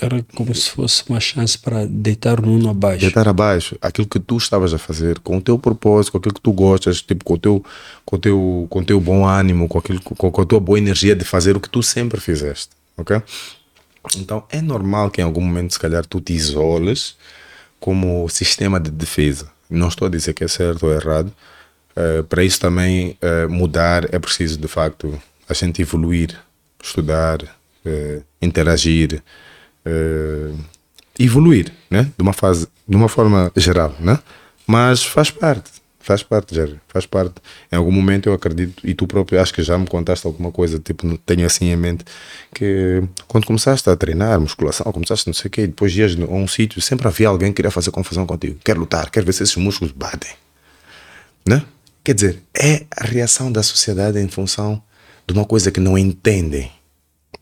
Era 0.00 0.24
como 0.34 0.54
se 0.54 0.70
fosse 0.70 1.04
uma 1.06 1.20
chance 1.20 1.58
para 1.58 1.84
deitar 1.86 2.40
o 2.40 2.46
Nuno 2.46 2.70
abaixo. 2.70 3.00
deitar 3.00 3.28
abaixo 3.28 3.76
aquilo 3.82 4.06
que 4.06 4.18
tu 4.18 4.38
estavas 4.38 4.72
a 4.72 4.78
fazer 4.78 5.18
com 5.18 5.36
o 5.36 5.40
teu 5.42 5.58
propósito, 5.58 6.12
com 6.12 6.18
aquilo 6.18 6.34
que 6.34 6.40
tu 6.40 6.52
gostas, 6.52 7.02
tipo, 7.02 7.22
com 7.24 7.34
o 7.34 7.38
teu, 7.38 7.64
com 8.06 8.16
o 8.16 8.18
teu, 8.18 8.66
com 8.70 8.78
o 8.78 8.84
teu 8.84 8.98
bom 8.98 9.26
ânimo, 9.26 9.68
com, 9.68 9.78
aquilo, 9.78 10.00
com, 10.00 10.30
com 10.30 10.40
a 10.40 10.46
tua 10.46 10.58
boa 10.60 10.78
energia 10.78 11.14
de 11.14 11.26
fazer 11.26 11.56
o 11.56 11.60
que 11.60 11.68
tu 11.68 11.82
sempre 11.82 12.18
fizeste, 12.20 12.70
ok? 12.96 13.20
Então 14.16 14.44
é 14.50 14.60
normal 14.60 15.10
que 15.10 15.20
em 15.20 15.24
algum 15.24 15.40
momento, 15.40 15.72
se 15.72 15.78
calhar, 15.78 16.04
tu 16.04 16.20
te 16.20 16.32
isoles 16.32 17.16
como 17.78 18.28
sistema 18.28 18.78
de 18.78 18.90
defesa. 18.90 19.50
Não 19.68 19.88
estou 19.88 20.06
a 20.06 20.10
dizer 20.10 20.34
que 20.34 20.44
é 20.44 20.48
certo 20.48 20.86
ou 20.86 20.92
errado. 20.92 21.32
Eh, 21.94 22.22
para 22.22 22.42
isso 22.44 22.60
também 22.60 23.16
eh, 23.20 23.46
mudar 23.46 24.12
é 24.14 24.18
preciso, 24.18 24.58
de 24.58 24.68
facto, 24.68 25.20
a 25.48 25.54
gente 25.54 25.82
evoluir, 25.82 26.38
estudar, 26.82 27.40
eh, 27.84 28.22
interagir, 28.40 29.22
evoluir, 31.18 31.72
né? 31.90 32.10
De 32.16 32.22
uma 32.22 32.32
fase, 32.32 32.68
de 32.88 32.96
uma 32.96 33.08
forma 33.08 33.50
geral, 33.56 33.94
né? 33.98 34.18
Mas 34.66 35.02
faz 35.02 35.30
parte, 35.30 35.70
faz 36.02 36.22
parte, 36.22 36.54
Jerry, 36.54 36.80
faz 36.88 37.06
parte. 37.06 37.34
Em 37.70 37.76
algum 37.76 37.92
momento 37.92 38.28
eu 38.28 38.34
acredito, 38.34 38.86
e 38.86 38.94
tu 38.94 39.06
próprio 39.06 39.40
acho 39.40 39.54
que 39.54 39.62
já 39.62 39.78
me 39.78 39.86
contaste 39.86 40.26
alguma 40.26 40.50
coisa, 40.50 40.78
tipo, 40.78 41.16
tenho 41.18 41.46
assim 41.46 41.70
em 41.70 41.76
mente, 41.76 42.04
que 42.54 43.02
quando 43.28 43.46
começaste 43.46 43.88
a 43.88 43.96
treinar 43.96 44.40
musculação, 44.40 44.90
começaste 44.92 45.26
não 45.26 45.34
sei 45.34 45.48
o 45.48 45.50
quê, 45.50 45.66
depois 45.66 45.96
ias 45.96 46.14
a 46.20 46.24
um 46.24 46.46
sítio, 46.46 46.80
sempre 46.82 47.06
havia 47.08 47.28
alguém 47.28 47.50
que 47.50 47.56
queria 47.56 47.70
fazer 47.70 47.90
confusão 47.90 48.26
contigo, 48.26 48.58
quer 48.64 48.76
lutar, 48.76 49.10
quer 49.10 49.24
ver 49.24 49.32
se 49.32 49.42
esses 49.42 49.56
músculos 49.56 49.92
batem, 49.92 50.32
né? 51.46 51.62
Quer 52.04 52.14
dizer, 52.14 52.42
é 52.52 52.84
a 52.96 53.04
reação 53.04 53.50
da 53.50 53.62
sociedade 53.62 54.18
em 54.18 54.28
função 54.28 54.82
de 55.26 55.32
uma 55.32 55.44
coisa 55.44 55.70
que 55.70 55.78
não 55.78 55.96
entendem, 55.96 56.70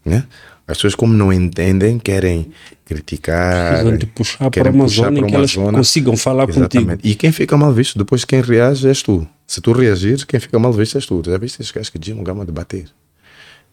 né? 0.05 0.27
As 0.71 0.77
pessoas, 0.77 0.95
como 0.95 1.13
não 1.13 1.33
entendem, 1.33 1.99
querem 1.99 2.53
criticar. 2.85 3.71
Precisam 3.71 3.97
de 3.97 4.07
puxar 4.07 4.51
para 4.51 4.71
uma 4.71 4.87
zona 4.87 5.19
em 5.19 5.27
que 5.27 5.35
elas 5.35 5.51
zona. 5.51 5.79
consigam 5.79 6.17
falar 6.17 6.49
Exatamente. 6.49 6.89
contigo. 6.89 7.01
E 7.09 7.15
quem 7.15 7.33
fica 7.33 7.57
mal 7.57 7.73
visto, 7.73 7.99
depois 7.99 8.25
quem 8.25 8.41
reage 8.41 8.87
és 8.87 9.03
tu. 9.03 9.27
Se 9.47 9.61
tu 9.61 9.73
reagires, 9.73 10.23
quem 10.23 10.39
fica 10.39 10.59
mal 10.59 10.73
visto 10.73 10.97
és 10.97 11.07
tu. 11.07 11.23
Já 11.27 11.37
viste 11.39 11.61
esses 11.61 11.73
caras 11.73 11.91
que 11.91 11.99
Jimon 12.01 12.23
gama 12.23 12.47
de 12.47 12.53
bater? 12.53 12.85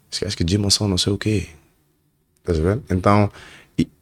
Esses 0.10 0.19
caras 0.19 0.36
que 0.36 0.44
Jimon 0.48 0.72
são 0.72 0.88
não 0.88 0.98
sei 0.98 1.14
o 1.14 1.18
quê. 1.18 1.48
Estás 2.40 2.57
vendo? 2.57 2.84
Então, 2.90 3.30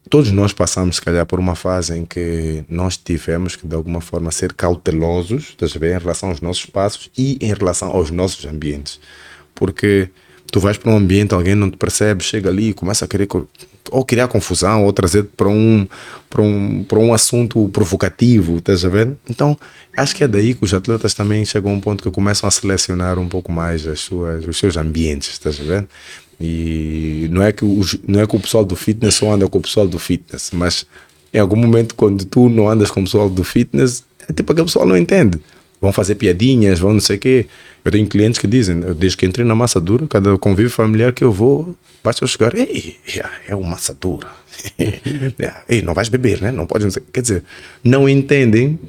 todos 0.10 0.32
nós 0.32 0.54
passamos, 0.54 0.96
se 0.96 1.02
calhar, 1.02 1.26
por 1.26 1.40
uma 1.40 1.56
fase 1.56 1.98
em 1.98 2.06
que 2.06 2.64
nós 2.70 2.96
tivemos 2.96 3.56
que, 3.56 3.68
de 3.68 3.76
alguma 3.76 4.00
forma, 4.00 4.32
ser 4.32 4.54
cautelosos, 4.54 5.50
estás 5.50 5.76
a 5.76 5.80
ver, 5.80 5.96
em 5.96 6.00
relação 6.00 6.30
aos 6.30 6.40
nossos 6.40 6.66
passos 6.66 7.10
e 7.18 7.38
em 7.42 7.54
relação 7.54 7.90
aos 7.90 8.12
nossos 8.12 8.46
ambientes. 8.46 9.00
Porque 9.54 10.10
tu 10.52 10.60
vais 10.60 10.78
para 10.78 10.92
um 10.92 10.98
ambiente, 10.98 11.34
alguém 11.34 11.56
não 11.56 11.70
te 11.70 11.78
percebe, 11.78 12.24
chega 12.24 12.50
ali 12.50 12.70
e 12.70 12.74
começa 12.74 13.06
a 13.06 13.08
querer 13.08 13.28
ou 13.92 14.04
criar 14.04 14.28
confusão 14.28 14.84
ou 14.84 14.94
trazer 14.94 15.24
para 15.38 15.48
um, 15.48 15.88
para 16.30 16.42
um, 16.42 16.84
para 16.84 17.00
um 17.00 17.14
assunto 17.14 17.70
provocativo, 17.70 18.58
estás 18.58 18.84
a 18.84 18.90
ver? 18.90 19.12
Então, 19.30 19.58
acho 19.96 20.16
que 20.16 20.24
é 20.24 20.28
daí 20.28 20.54
que 20.54 20.64
os 20.64 20.74
atletas 20.74 21.14
também 21.14 21.46
chegam 21.46 21.72
a 21.72 21.74
um 21.76 21.80
ponto 21.80 22.04
que 22.04 22.12
começam 22.12 22.48
a 22.48 22.52
selecionar 22.52 23.20
um 23.20 23.28
pouco 23.28 23.52
mais 23.52 23.86
as 23.88 24.00
suas, 24.00 24.46
os 24.48 24.58
seus 24.58 24.78
ambientes, 24.78 25.30
estás 25.30 25.60
a 25.60 25.64
ver? 25.64 25.88
E 26.40 27.28
não 27.32 27.42
é, 27.42 27.52
que 27.52 27.64
os, 27.64 27.98
não 28.08 28.20
é 28.20 28.28
que 28.28 28.36
o 28.36 28.40
pessoal 28.40 28.66
do 28.66 28.76
fitness 28.76 29.16
só 29.16 29.32
anda 29.32 29.48
com 29.48 29.58
o 29.58 29.62
pessoal 29.62 29.88
do 29.88 29.98
fitness, 29.98 30.52
mas 30.52 30.86
em 31.34 31.40
algum 31.40 31.56
momento, 31.56 31.96
quando 31.96 32.26
tu 32.26 32.50
não 32.50 32.70
andas 32.70 32.92
com 32.92 33.02
o 33.02 33.04
pessoal 33.04 33.30
do 33.30 33.44
fitness, 33.44 34.04
é 34.28 34.34
tipo 34.34 34.52
aquele 34.52 34.66
pessoal 34.66 34.86
não 34.86 34.98
entende. 34.98 35.40
Vão 35.86 35.94
fazer 35.94 36.16
piadinhas, 36.16 36.80
vão 36.80 36.94
não 36.94 37.00
sei 37.00 37.16
o 37.16 37.20
quê. 37.20 37.46
Eu 37.84 37.92
tenho 37.92 38.08
clientes 38.08 38.40
que 38.40 38.48
dizem, 38.48 38.80
desde 38.98 39.16
que 39.16 39.24
entrei 39.24 39.46
na 39.46 39.54
massa 39.54 39.80
dura, 39.80 40.08
cada 40.08 40.36
convívio 40.40 40.72
familiar 40.72 41.14
que 41.14 41.24
eu 41.24 41.32
vou, 41.32 41.76
basta 42.04 42.24
eu 42.24 42.28
chegar, 42.28 42.56
ei, 42.56 42.98
é 43.48 43.56
uma 43.56 43.70
massa 43.70 43.94
dura. 43.94 44.28
ei, 45.70 45.84
não 45.84 45.94
vais 45.94 46.10
beber, 46.10 46.42
né? 46.42 46.52
Não 46.52 46.66
pode, 46.66 46.88
quer 47.14 47.22
dizer, 47.22 47.44
não 47.84 48.10
entendem 48.10 48.80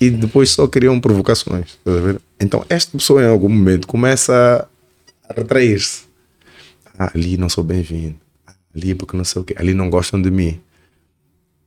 e 0.00 0.10
depois 0.10 0.50
só 0.50 0.68
criam 0.68 1.00
provocações. 1.00 1.76
Então, 2.38 2.64
esta 2.68 2.96
pessoa 2.96 3.20
em 3.20 3.26
algum 3.26 3.48
momento 3.48 3.88
começa 3.88 4.64
a 5.28 5.34
retrair-se. 5.34 6.02
Ah, 6.96 7.10
ali 7.12 7.36
não 7.36 7.48
sou 7.48 7.64
bem-vindo. 7.64 8.14
Ali 8.76 8.94
porque 8.94 9.16
não 9.16 9.24
sei 9.24 9.42
o 9.42 9.44
quê. 9.44 9.56
Ali 9.58 9.74
não 9.74 9.90
gostam 9.90 10.22
de 10.22 10.30
mim. 10.30 10.60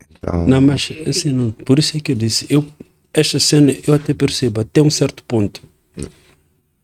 Então... 0.10 0.48
Não, 0.48 0.62
mas 0.62 0.90
assim, 1.06 1.34
não, 1.34 1.52
por 1.52 1.78
isso 1.78 1.98
é 1.98 2.00
que 2.00 2.14
eu 2.14 2.16
disse, 2.16 2.46
eu, 2.50 2.66
esta 3.14 3.40
cena 3.40 3.76
eu 3.86 3.94
até 3.94 4.14
percebo 4.14 4.62
até 4.62 4.82
um 4.82 4.90
certo 4.90 5.24
ponto 5.24 5.62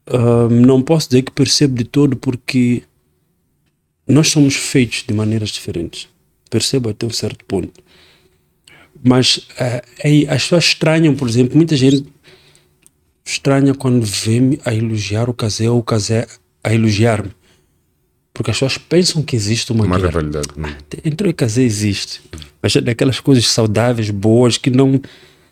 Uh, 0.09 0.49
não 0.49 0.81
posso 0.81 1.09
dizer 1.09 1.23
que 1.23 1.31
percebo 1.31 1.75
de 1.75 1.83
todo 1.83 2.15
porque 2.15 2.83
nós 4.07 4.29
somos 4.29 4.55
feitos 4.55 5.03
de 5.05 5.13
maneiras 5.13 5.49
diferentes. 5.49 6.07
Percebo 6.49 6.89
até 6.89 7.05
um 7.05 7.09
certo 7.09 7.43
ponto. 7.43 7.83
Mas 9.03 9.37
uh, 9.37 9.81
é, 10.01 10.25
as 10.29 10.43
pessoas 10.43 10.63
estranham, 10.65 11.13
por 11.13 11.27
exemplo, 11.27 11.57
muita 11.57 11.75
gente 11.75 12.05
estranha 13.25 13.73
quando 13.73 14.05
vê-me 14.05 14.57
a 14.63 14.73
elogiar 14.73 15.29
o 15.29 15.33
casé 15.33 15.69
ou 15.69 15.79
o 15.79 15.83
casé 15.83 16.25
a 16.63 16.73
elogiar-me. 16.73 17.31
Porque 18.33 18.51
as 18.51 18.55
pessoas 18.57 18.77
pensam 18.77 19.21
que 19.21 19.35
existe 19.35 19.73
uma, 19.73 19.83
uma 19.83 19.97
rivalidade. 19.97 20.47
Né? 20.55 20.77
Entre 21.03 21.27
o 21.27 21.33
casé 21.33 21.63
existe. 21.63 22.21
Mas 22.61 22.73
é 22.77 22.81
daquelas 22.81 23.19
coisas 23.19 23.45
saudáveis, 23.49 24.09
boas, 24.09 24.57
que 24.57 24.69
não 24.69 25.01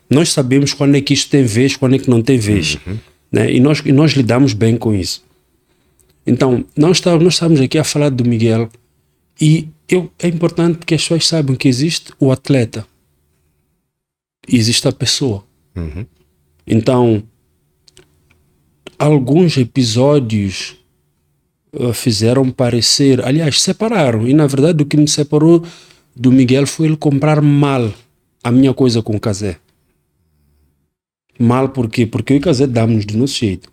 nós 0.10 0.32
sabemos 0.32 0.74
quando 0.74 0.96
é 0.96 1.02
que 1.02 1.14
isto 1.14 1.30
tem 1.30 1.44
vez, 1.44 1.76
quando 1.76 1.96
é 1.96 2.00
que 2.00 2.10
não 2.10 2.22
tem 2.22 2.38
vez. 2.38 2.78
Uhum. 2.86 2.98
Né? 3.32 3.52
E, 3.54 3.60
nós, 3.60 3.82
e 3.86 3.92
nós 3.92 4.12
lidamos 4.12 4.54
bem 4.54 4.78
com 4.78 4.94
isso. 4.94 5.24
Então, 6.26 6.66
nós 6.76 6.98
estamos, 6.98 7.24
nós 7.24 7.34
estamos 7.34 7.62
aqui 7.62 7.78
a 7.78 7.84
falar 7.84 8.10
do 8.10 8.26
Miguel 8.26 8.70
e 9.40 9.70
eu, 9.88 10.12
é 10.18 10.28
importante 10.28 10.80
que 10.86 10.96
as 10.96 11.02
pessoas 11.02 11.28
saibam 11.28 11.56
que 11.56 11.68
existe 11.68 12.12
o 12.20 12.32
atleta 12.32 12.86
e 14.48 14.58
existe 14.58 14.88
a 14.88 14.92
pessoa. 14.92 15.44
Uhum. 15.76 16.06
Então, 16.66 17.24
alguns 18.98 19.58
episódios 19.58 20.76
uh, 21.74 21.94
fizeram 21.94 22.50
parecer, 22.50 23.24
aliás, 23.24 23.62
separaram. 23.62 24.28
E 24.28 24.34
na 24.34 24.48
verdade, 24.48 24.82
o 24.82 24.86
que 24.86 24.98
me 24.98 25.08
separou 25.08 25.64
do 26.16 26.32
Miguel 26.32 26.66
foi 26.66 26.88
ele 26.88 26.98
comprar 26.98 27.42
mal 27.42 27.94
a 28.44 28.52
minha 28.52 28.74
coisa 28.74 29.02
com 29.02 29.16
o 29.16 29.20
Casé. 29.20 29.58
Mal 31.38 31.70
por 31.70 31.90
quê? 31.90 32.06
Porque 32.06 32.34
eu 32.34 32.38
e 32.38 32.40
Casé 32.40 32.66
damos 32.66 33.06
do 33.06 33.18
nosso 33.18 33.36
jeito. 33.36 33.70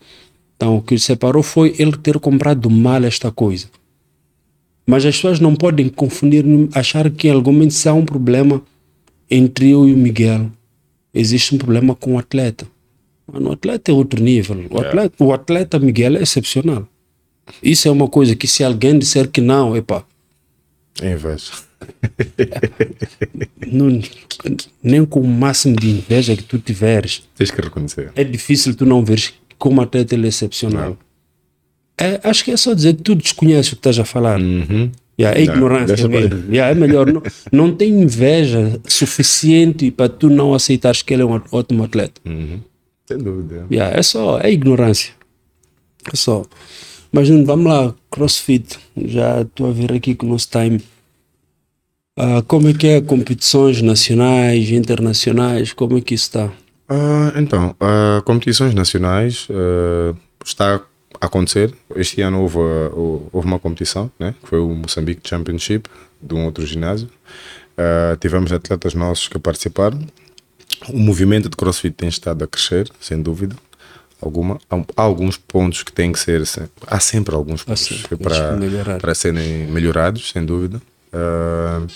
Então 0.56 0.76
o 0.76 0.82
que 0.82 0.98
separou 0.98 1.42
foi 1.42 1.74
ele 1.78 1.96
ter 1.96 2.18
comprado 2.18 2.68
mal 2.70 3.04
esta 3.04 3.30
coisa. 3.30 3.66
Mas 4.86 5.04
as 5.06 5.14
pessoas 5.14 5.38
não 5.40 5.54
podem 5.54 5.88
confundir, 5.88 6.44
achar 6.74 7.08
que 7.10 7.28
em 7.28 7.30
algum 7.30 7.52
momento 7.52 7.74
se 7.74 7.88
há 7.88 7.94
um 7.94 8.04
problema 8.04 8.62
entre 9.30 9.70
eu 9.70 9.88
e 9.88 9.94
o 9.94 9.96
Miguel. 9.96 10.50
Existe 11.14 11.54
um 11.54 11.58
problema 11.58 11.94
com 11.94 12.14
o 12.14 12.18
atleta. 12.18 12.66
Mano, 13.30 13.50
o 13.50 13.52
atleta 13.52 13.90
é 13.90 13.94
outro 13.94 14.22
nível. 14.22 14.56
O 14.70 14.80
atleta, 14.80 15.24
o 15.24 15.32
atleta 15.32 15.78
Miguel 15.78 16.16
é 16.16 16.22
excepcional. 16.22 16.86
Isso 17.62 17.88
é 17.88 17.90
uma 17.90 18.08
coisa 18.08 18.34
que 18.34 18.46
se 18.46 18.64
alguém 18.64 18.98
disser 18.98 19.28
que 19.28 19.40
não, 19.40 19.76
epa. 19.76 20.04
É 21.00 21.12
inveja. 21.12 21.52
Não, 23.66 24.00
nem 24.82 25.04
com 25.04 25.20
o 25.20 25.26
máximo 25.26 25.76
de 25.76 25.90
inveja 25.90 26.36
que 26.36 26.42
tu 26.42 26.58
tiveres. 26.58 27.22
Tens 27.36 27.50
que 27.50 27.60
reconhecer. 27.60 28.12
É 28.14 28.24
difícil 28.24 28.74
tu 28.74 28.86
não 28.86 29.04
veres 29.04 29.34
como 29.58 29.80
atleta 29.80 30.14
ele 30.14 30.26
é 30.26 30.28
excepcional. 30.28 30.96
É, 31.96 32.20
acho 32.24 32.44
que 32.44 32.50
é 32.50 32.56
só 32.56 32.74
dizer 32.74 32.96
que 32.96 33.02
tu 33.02 33.14
desconheces 33.14 33.72
o 33.72 33.76
que 33.76 33.80
estás 33.80 33.98
a 33.98 34.04
falar. 34.04 34.40
Uhum. 34.40 34.90
Yeah, 35.20 35.38
é 35.38 35.42
ignorância 35.44 36.08
Yeah, 36.50 36.70
é 36.70 36.74
melhor. 36.74 37.12
não, 37.12 37.22
não 37.52 37.76
tem 37.76 37.90
inveja 37.90 38.80
suficiente 38.88 39.90
para 39.90 40.08
tu 40.08 40.28
não 40.28 40.54
aceitares 40.54 41.02
que 41.02 41.12
ele 41.12 41.22
é 41.22 41.24
um 41.24 41.40
ótimo 41.52 41.84
atleta. 41.84 42.20
Uhum. 42.24 42.60
Sem 43.06 43.18
dúvida. 43.18 43.66
Yeah, 43.70 43.96
é 43.96 44.02
só, 44.02 44.40
é 44.40 44.50
ignorância. 44.50 45.12
É 46.12 46.16
só. 46.16 46.44
Mas 47.12 47.28
vamos 47.28 47.66
lá, 47.66 47.94
CrossFit. 48.10 48.78
Já 48.96 49.42
estou 49.42 49.68
a 49.68 49.72
ver 49.72 49.92
aqui 49.92 50.14
com 50.14 50.26
o 50.26 50.30
nosso 50.30 50.48
time. 50.50 50.80
Uh, 52.18 52.42
como 52.46 52.68
é 52.68 52.74
que 52.74 52.86
é 52.86 53.00
competições 53.00 53.80
nacionais, 53.80 54.70
internacionais, 54.70 55.72
como 55.72 55.96
é 55.96 56.00
que 56.00 56.14
isso 56.14 56.24
está? 56.24 56.46
Uh, 56.46 57.38
então, 57.38 57.74
uh, 57.80 58.22
competições 58.22 58.74
nacionais 58.74 59.48
está 60.44 60.82
a 61.20 61.26
acontecer. 61.26 61.74
Este 61.96 62.20
ano 62.20 62.42
houve, 62.42 62.58
houve 63.32 63.46
uma 63.46 63.58
competição, 63.58 64.10
né? 64.18 64.34
que 64.42 64.48
foi 64.48 64.58
o 64.58 64.68
Moçambique 64.68 65.26
Championship, 65.26 65.88
de 66.20 66.34
um 66.34 66.44
outro 66.44 66.66
ginásio. 66.66 67.08
tivemos 68.20 68.52
atletas 68.52 68.94
nossos 68.94 69.28
que 69.28 69.38
participaram. 69.38 70.00
O 70.88 70.98
movimento 70.98 71.48
de 71.48 71.56
CrossFit 71.56 71.94
tem 71.94 72.08
estado 72.08 72.44
a 72.44 72.46
crescer, 72.46 72.90
sem 73.00 73.22
dúvida 73.22 73.56
alguma. 74.20 74.58
Há, 74.68 75.02
alguns 75.02 75.36
pontos 75.36 75.82
que 75.82 75.92
têm 75.92 76.12
que 76.12 76.18
ser. 76.18 76.42
Há 76.86 77.00
sempre 77.00 77.34
alguns 77.34 77.64
pontos 77.64 78.04
para, 78.20 78.98
para 78.98 79.14
serem 79.14 79.66
melhorados, 79.66 80.30
sem 80.30 80.44
dúvida. 80.44 80.80
Uh, 81.12 81.86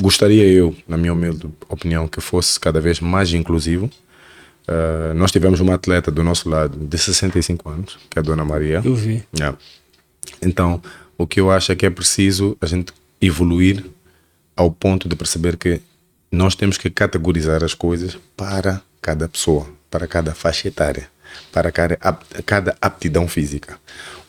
gostaria 0.00 0.44
eu, 0.44 0.74
na 0.86 0.96
minha 0.96 1.12
humilde 1.12 1.48
opinião, 1.68 2.08
que 2.08 2.20
fosse 2.20 2.58
cada 2.58 2.80
vez 2.80 3.00
mais 3.00 3.32
inclusivo. 3.32 3.90
Uh, 4.66 5.14
nós 5.14 5.32
tivemos 5.32 5.60
uma 5.60 5.74
atleta 5.74 6.10
do 6.10 6.22
nosso 6.22 6.48
lado 6.48 6.76
de 6.78 6.98
65 6.98 7.68
anos, 7.68 7.98
que 8.10 8.18
é 8.18 8.20
a 8.20 8.22
Dona 8.22 8.44
Maria. 8.44 8.82
Eu 8.84 8.94
vi. 8.94 9.24
Yeah. 9.34 9.56
Então, 10.42 10.82
o 11.16 11.26
que 11.26 11.40
eu 11.40 11.50
acho 11.50 11.72
é 11.72 11.76
que 11.76 11.86
é 11.86 11.90
preciso 11.90 12.56
a 12.60 12.66
gente 12.66 12.92
evoluir 13.20 13.84
ao 14.54 14.70
ponto 14.70 15.08
de 15.08 15.16
perceber 15.16 15.56
que 15.56 15.80
nós 16.30 16.54
temos 16.54 16.76
que 16.76 16.90
categorizar 16.90 17.64
as 17.64 17.74
coisas 17.74 18.18
para 18.36 18.82
cada 19.00 19.28
pessoa, 19.28 19.66
para 19.90 20.06
cada 20.06 20.34
faixa 20.34 20.68
etária, 20.68 21.08
para 21.50 21.72
cada, 21.72 21.96
cada 22.44 22.76
aptidão 22.80 23.26
física. 23.26 23.78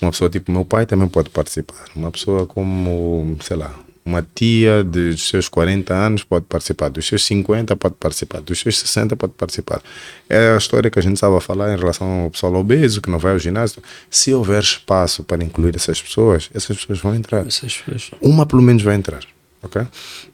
Uma 0.02 0.12
pessoa 0.12 0.30
tipo 0.30 0.52
meu 0.52 0.64
pai 0.64 0.86
também 0.86 1.08
pode 1.10 1.30
participar. 1.30 1.86
Uma 1.96 2.12
pessoa 2.12 2.48
como, 2.48 3.38
sei 3.42 3.58
lá, 3.58 3.78
uma 4.10 4.28
tia 4.36 4.84
dos 4.84 5.30
seus 5.30 5.48
40 5.48 5.94
anos 5.94 6.24
pode 6.24 6.46
participar, 6.46 6.90
dos 6.90 7.06
seus 7.06 7.24
50 7.26 7.76
pode 7.76 7.96
participar, 7.96 8.42
dos 8.42 8.60
seus 8.60 8.80
60 8.80 9.16
pode 9.16 9.34
participar. 9.34 9.82
É 10.28 10.54
a 10.54 10.58
história 10.58 10.90
que 10.90 10.98
a 10.98 11.02
gente 11.02 11.14
estava 11.14 11.38
a 11.38 11.42
falar 11.42 11.74
em 11.74 11.78
relação 11.78 12.24
ao 12.24 12.32
pessoal 12.32 12.56
obeso 12.56 13.02
que 13.02 13.10
não 13.10 13.20
vai 13.20 13.34
ao 13.34 13.40
ginásio. 13.40 13.82
Se 14.10 14.34
houver 14.34 14.62
espaço 14.64 15.24
para 15.24 15.44
incluir 15.44 15.76
essas 15.76 16.02
pessoas, 16.02 16.50
essas 16.54 16.76
pessoas 16.76 17.00
vão 17.00 17.14
entrar. 17.14 17.44
Pessoas. 17.44 18.12
Uma 18.20 18.46
pelo 18.46 18.62
menos 18.62 18.82
vai 18.82 18.96
entrar. 18.96 19.22
ok? 19.62 19.84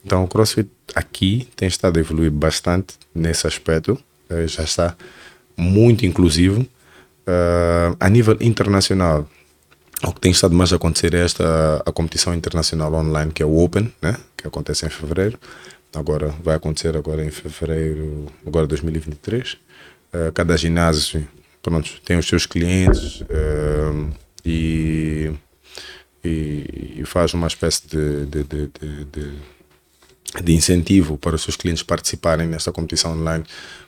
Então 0.06 0.24
o 0.24 0.28
CrossFit 0.28 0.70
aqui 0.96 1.48
tem 1.56 1.68
estado 1.68 1.98
a 1.98 2.00
evoluir 2.00 2.32
bastante 2.32 2.96
nesse 3.14 3.46
aspecto, 3.46 4.00
uh, 4.30 4.48
já 4.48 4.64
está 4.64 4.96
muito 5.58 6.06
inclusivo. 6.06 6.62
Uh, 7.28 7.98
a 8.00 8.08
nível 8.08 8.38
internacional, 8.40 9.28
o 10.04 10.14
que 10.14 10.20
tem 10.20 10.32
estado 10.32 10.54
mais 10.54 10.74
a 10.74 10.76
acontecer 10.76 11.14
é 11.14 11.24
esta 11.24 11.82
a 11.86 11.92
competição 11.92 12.34
internacional 12.34 12.94
online 12.94 13.32
que 13.32 13.42
é 13.42 13.46
o 13.46 13.58
Open, 13.58 13.92
né? 14.02 14.18
que 14.36 14.48
acontece 14.48 14.86
em 14.86 14.90
fevereiro. 14.90 15.40
Agora 15.94 16.34
vai 16.44 16.56
acontecer 16.56 16.96
agora 16.98 17.24
em 17.24 17.32
fevereiro, 17.32 18.26
agora 18.46 18.68
2023. 18.68 19.54
Uh, 19.54 20.32
cada 20.34 20.58
ginásio 20.58 21.26
pronto, 21.66 22.00
tem 22.06 22.18
os 22.18 22.28
seus 22.28 22.46
clientes 22.46 23.22
uh, 23.22 24.14
e, 24.46 25.32
e, 26.24 27.00
e, 27.00 27.04
faz 27.06 27.34
uma 27.34 27.48
espécie 27.48 27.88
de, 27.88 28.26
de, 28.28 28.44
de, 28.44 28.68
de, 29.06 29.34
de 30.44 30.54
incentivo 30.54 31.18
para 31.18 31.36
os 31.36 31.44
seus 31.44 31.56
clientes 31.56 31.84
participarem 31.84 32.48
nesta 32.48 32.72
competição 32.72 33.14
online 33.14 33.44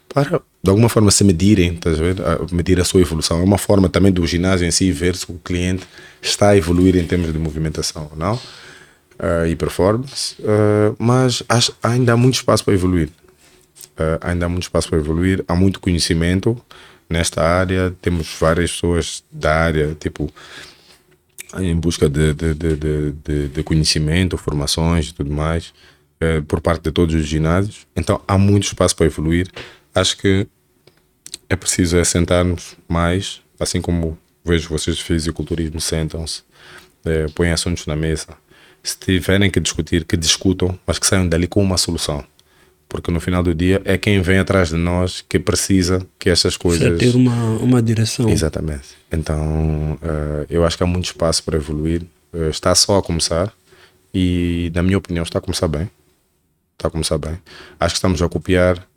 para 0.10 0.42
de 0.64 0.70
alguma 0.70 0.90
forma 0.90 1.12
se 1.12 1.24
medirem, 1.24 1.80
a 1.86 1.90
ver? 1.90 2.16
Medir 2.52 2.80
a 2.80 2.84
sua 2.84 3.02
evolução. 3.02 3.40
É 3.40 3.44
uma 3.44 3.58
forma 3.58 3.88
também 3.88 4.12
do 4.12 4.26
ginásio 4.26 4.68
em 4.68 4.72
si 4.72 4.92
ver 4.92 5.16
se 5.16 5.30
o 5.30 5.36
cliente 5.36 5.88
está 6.22 6.50
a 6.50 6.58
evoluir 6.58 6.96
em 6.96 7.06
termos 7.06 7.32
de 7.32 7.40
movimentação 7.40 8.12
não 8.16 8.36
uh, 8.36 9.48
e 9.48 9.56
performance, 9.56 10.36
uh, 10.42 10.96
mas 10.98 11.44
acho, 11.48 11.76
ainda 11.82 12.14
há 12.14 12.18
muito 12.18 12.36
espaço 12.36 12.64
para 12.64 12.74
evoluir. 12.74 13.10
Uh, 13.98 14.18
ainda 14.22 14.46
há 14.46 14.50
muito 14.50 14.64
espaço 14.64 14.90
para 14.90 14.98
evoluir, 15.00 15.44
há 15.48 15.56
muito 15.56 15.80
conhecimento 15.80 16.60
nesta 17.10 17.42
área, 17.42 17.94
temos 18.02 18.36
várias 18.40 18.72
pessoas 18.72 19.24
da 19.32 19.56
área, 19.56 19.96
tipo, 20.00 20.32
em 21.58 21.76
busca 21.76 22.10
de, 22.10 22.34
de, 22.34 22.54
de, 22.54 23.12
de, 23.24 23.48
de 23.48 23.64
conhecimento, 23.64 24.38
formações 24.38 25.08
e 25.08 25.14
tudo 25.14 25.32
mais, 25.32 25.74
por 26.48 26.62
parte 26.62 26.84
de 26.84 26.92
todos 26.92 27.14
os 27.14 27.26
ginásios. 27.26 27.86
Então 27.96 28.20
há 28.28 28.38
muito 28.38 28.64
espaço 28.64 28.96
para 28.96 29.06
evoluir 29.06 29.48
acho 30.00 30.18
que 30.18 30.48
é 31.50 31.56
preciso 31.56 31.98
é 31.98 32.04
sentarmos 32.04 32.76
mais, 32.88 33.42
assim 33.60 33.82
como 33.82 34.18
vejo 34.44 34.70
vocês 34.70 34.98
de 34.98 35.04
fisiculturismo 35.04 35.82
sentam-se, 35.82 36.44
é, 37.06 37.28
põem 37.34 37.52
assuntos 37.52 37.86
na 37.86 37.96
mesa. 37.96 38.28
Se 38.84 38.98
tiverem 38.98 39.50
que 39.50 39.60
discutir, 39.60 40.06
que 40.06 40.16
discutam, 40.16 40.78
mas 40.86 41.00
que 41.00 41.08
saiam 41.08 41.28
dali 41.28 41.48
com 41.48 41.62
uma 41.62 41.78
solução. 41.78 42.24
Porque 42.88 43.12
no 43.12 43.20
final 43.20 43.44
do 43.44 43.54
dia 43.54 43.82
é 43.84 43.98
quem 43.98 44.22
vem 44.22 44.40
atrás 44.40 44.70
de 44.70 44.78
nós 44.78 45.22
que 45.28 45.38
precisa 45.38 46.06
que 46.18 46.30
essas 46.30 46.56
coisas. 46.56 46.88
Precisa 46.88 47.12
ter 47.12 47.18
uma, 47.18 47.58
uma 47.58 47.82
direção. 47.82 48.30
Exatamente. 48.30 48.96
Então 49.12 50.00
uh, 50.02 50.46
eu 50.50 50.66
acho 50.66 50.78
que 50.78 50.84
há 50.84 50.88
muito 50.88 51.06
espaço 51.06 51.44
para 51.44 51.58
evoluir. 51.58 52.04
Uh, 52.32 52.50
está 52.50 52.74
só 52.76 52.98
a 52.98 53.04
começar 53.04 53.52
e, 54.14 54.72
na 54.74 54.82
minha 54.82 54.98
opinião, 54.98 55.24
está 55.24 55.40
a 55.40 55.42
começar 55.42 55.68
bem. 55.68 55.90
Está 56.78 56.90
a 56.90 56.92
começar 56.92 57.18
bem. 57.18 57.42
Acho 57.80 57.96
que 57.96 57.98
estamos 57.98 58.22
a 58.22 58.30
copiar 58.30 58.88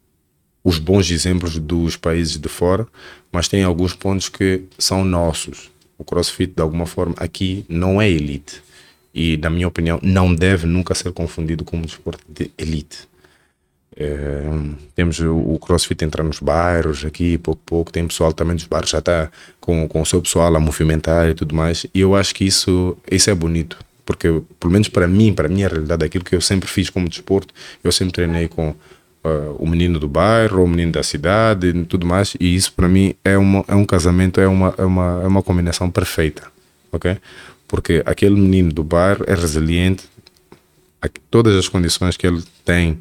os 0.63 0.79
bons 0.79 1.11
exemplos 1.11 1.59
dos 1.59 1.97
países 1.97 2.37
de 2.37 2.49
fora, 2.49 2.87
mas 3.33 3.49
tem 3.49 3.65
alguns 3.65 3.95
pontos 3.95 4.29
que 4.29 4.65
são 4.79 5.03
nossos. 5.03 5.71
O 5.97 6.05
CrossFit, 6.05 6.53
de 6.55 6.61
alguma 6.61 6.85
forma, 6.85 7.15
aqui 7.17 7.65
não 7.71 8.01
é 8.01 8.09
elite. 8.09 8.63
E, 9.15 9.39
na 9.39 9.49
minha 9.49 9.67
opinião, 9.67 9.99
não 10.03 10.35
deve 10.35 10.67
nunca 10.67 10.95
ser 10.95 11.11
confundido 11.13 11.65
com 11.65 11.79
um 11.79 11.83
desporto 11.83 12.23
de 12.29 12.51
elite. 12.59 13.09
É, 13.97 14.43
temos 14.95 15.19
o, 15.19 15.59
CrossFit 15.59 16.05
entrar 16.05 16.23
nos 16.23 16.39
bairros 16.39 17.03
aqui, 17.07 17.39
pouco 17.39 17.63
a 17.65 17.67
pouco. 17.67 17.93
Tem 17.93 18.07
pessoal 18.07 18.35
também 18.35 18.57
dos 18.57 18.67
bairros 18.67 18.91
já 18.91 18.99
está 18.99 19.31
com, 19.59 19.89
com 19.89 20.03
o 20.03 20.07
seu 20.07 20.21
pessoal 20.21 20.55
a 20.55 20.61
movimentar 20.61 21.31
e 21.31 21.35
tudo 21.35 21.55
mais. 21.55 21.87
E 21.95 22.01
eu 22.01 22.15
acho 22.15 22.35
que 22.35 22.45
isso, 22.45 22.95
isso 23.11 23.31
é 23.31 23.35
bonito. 23.35 23.79
Porque, 24.05 24.43
pelo 24.59 24.73
menos 24.73 24.89
para 24.89 25.07
mim, 25.07 25.33
para 25.33 25.47
a 25.47 25.49
minha 25.51 25.69
realidade, 25.69 26.05
aquilo 26.05 26.25
que 26.25 26.35
eu 26.35 26.41
sempre 26.41 26.69
fiz 26.69 26.91
como 26.91 27.09
desporto, 27.09 27.55
eu 27.83 27.93
sempre 27.93 28.13
treinei 28.13 28.49
com 28.49 28.71
uh, 28.71 29.57
o 29.59 29.67
menino 29.67 29.99
do 29.99 30.09
bairro, 30.09 30.65
o 30.65 30.69
menino 30.69 30.93
da 30.93 31.03
cidade 31.03 31.69
e 31.69 31.85
tudo 31.85 32.07
mais. 32.07 32.35
E 32.41 32.55
isso 32.55 32.73
para 32.73 32.89
mim 32.89 33.15
é, 33.25 33.37
uma, 33.37 33.65
é 33.69 33.75
um 33.75 33.85
casamento, 33.85 34.41
é 34.41 34.49
uma, 34.49 34.75
é, 34.77 34.85
uma, 34.85 35.21
é 35.23 35.27
uma 35.27 35.43
combinação 35.43 35.91
perfeita, 35.91 36.45
ok? 36.93 37.19
Porque 37.69 38.03
aquele 38.05 38.35
menino 38.35 38.73
do 38.73 38.83
bairro 38.83 39.25
é 39.27 39.35
resiliente 39.35 40.05
a 41.01 41.09
todas 41.31 41.55
as 41.57 41.69
condições 41.69 42.17
que 42.17 42.27
ele 42.27 42.43
tem 42.65 42.99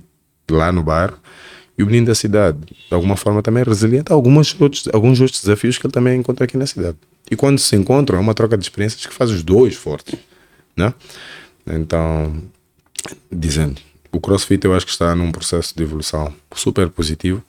lá 0.49 0.71
no 0.71 0.84
bairro 0.84 1.17
e 1.80 1.84
o 1.84 1.85
menino 1.85 2.07
da 2.07 2.15
cidade, 2.15 2.57
de 2.59 2.93
alguma 2.93 3.15
forma, 3.15 3.41
também 3.41 3.61
é 3.61 3.65
resiliente 3.65 4.11
a 4.11 4.15
alguns 4.15 4.53
outros, 4.59 4.89
alguns 4.91 5.21
outros 5.21 5.39
desafios 5.39 5.77
que 5.77 5.88
ele 5.88 5.93
também 5.93 6.19
encontra 6.19 6.43
aqui 6.43 6.57
na 6.57 6.65
cidade. 6.65 6.97
E 7.31 7.38
quando 7.38 7.57
se 7.57 7.73
encontram, 7.73 8.17
é 8.17 8.21
uma 8.21 8.34
troca 8.34 8.57
de 8.57 8.65
experiências 8.65 9.05
que 9.05 9.13
faz 9.13 9.31
os 9.31 9.43
dois 9.43 9.76
fortes, 9.76 10.19
né? 10.80 10.93
Então, 11.68 12.41
dizendo, 13.31 13.80
o 14.11 14.19
CrossFit 14.19 14.65
eu 14.65 14.73
acho 14.73 14.85
que 14.85 14.91
está 14.91 15.14
num 15.14 15.31
processo 15.31 15.76
de 15.76 15.84
evolução 15.84 16.34
super 16.56 16.89
positivo. 16.89 17.43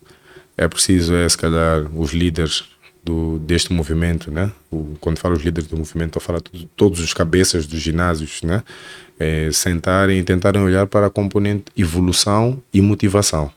É 0.57 0.69
preciso, 0.69 1.15
é, 1.15 1.27
se 1.27 1.39
calhar, 1.39 1.87
os 1.97 2.13
líderes 2.13 2.65
do, 3.03 3.39
deste 3.39 3.73
movimento, 3.73 4.31
né? 4.31 4.51
O, 4.71 4.95
quando 5.01 5.19
falo 5.19 5.35
os 5.35 5.43
líderes 5.43 5.71
do 5.71 5.77
movimento, 5.77 6.19
estou 6.19 6.21
a 6.21 6.25
falar 6.25 6.41
de 6.53 6.67
todos 6.77 7.01
os 7.01 7.15
cabeças 7.15 7.67
dos 7.67 7.81
ginásios, 7.81 8.43
né? 8.43 8.63
É, 9.19 9.51
sentarem 9.53 10.19
e 10.19 10.23
tentarem 10.23 10.61
olhar 10.61 10.87
para 10.87 11.07
a 11.07 11.11
componente 11.11 11.65
evolução 11.77 12.63
e 12.75 12.81
motivação. 12.81 13.51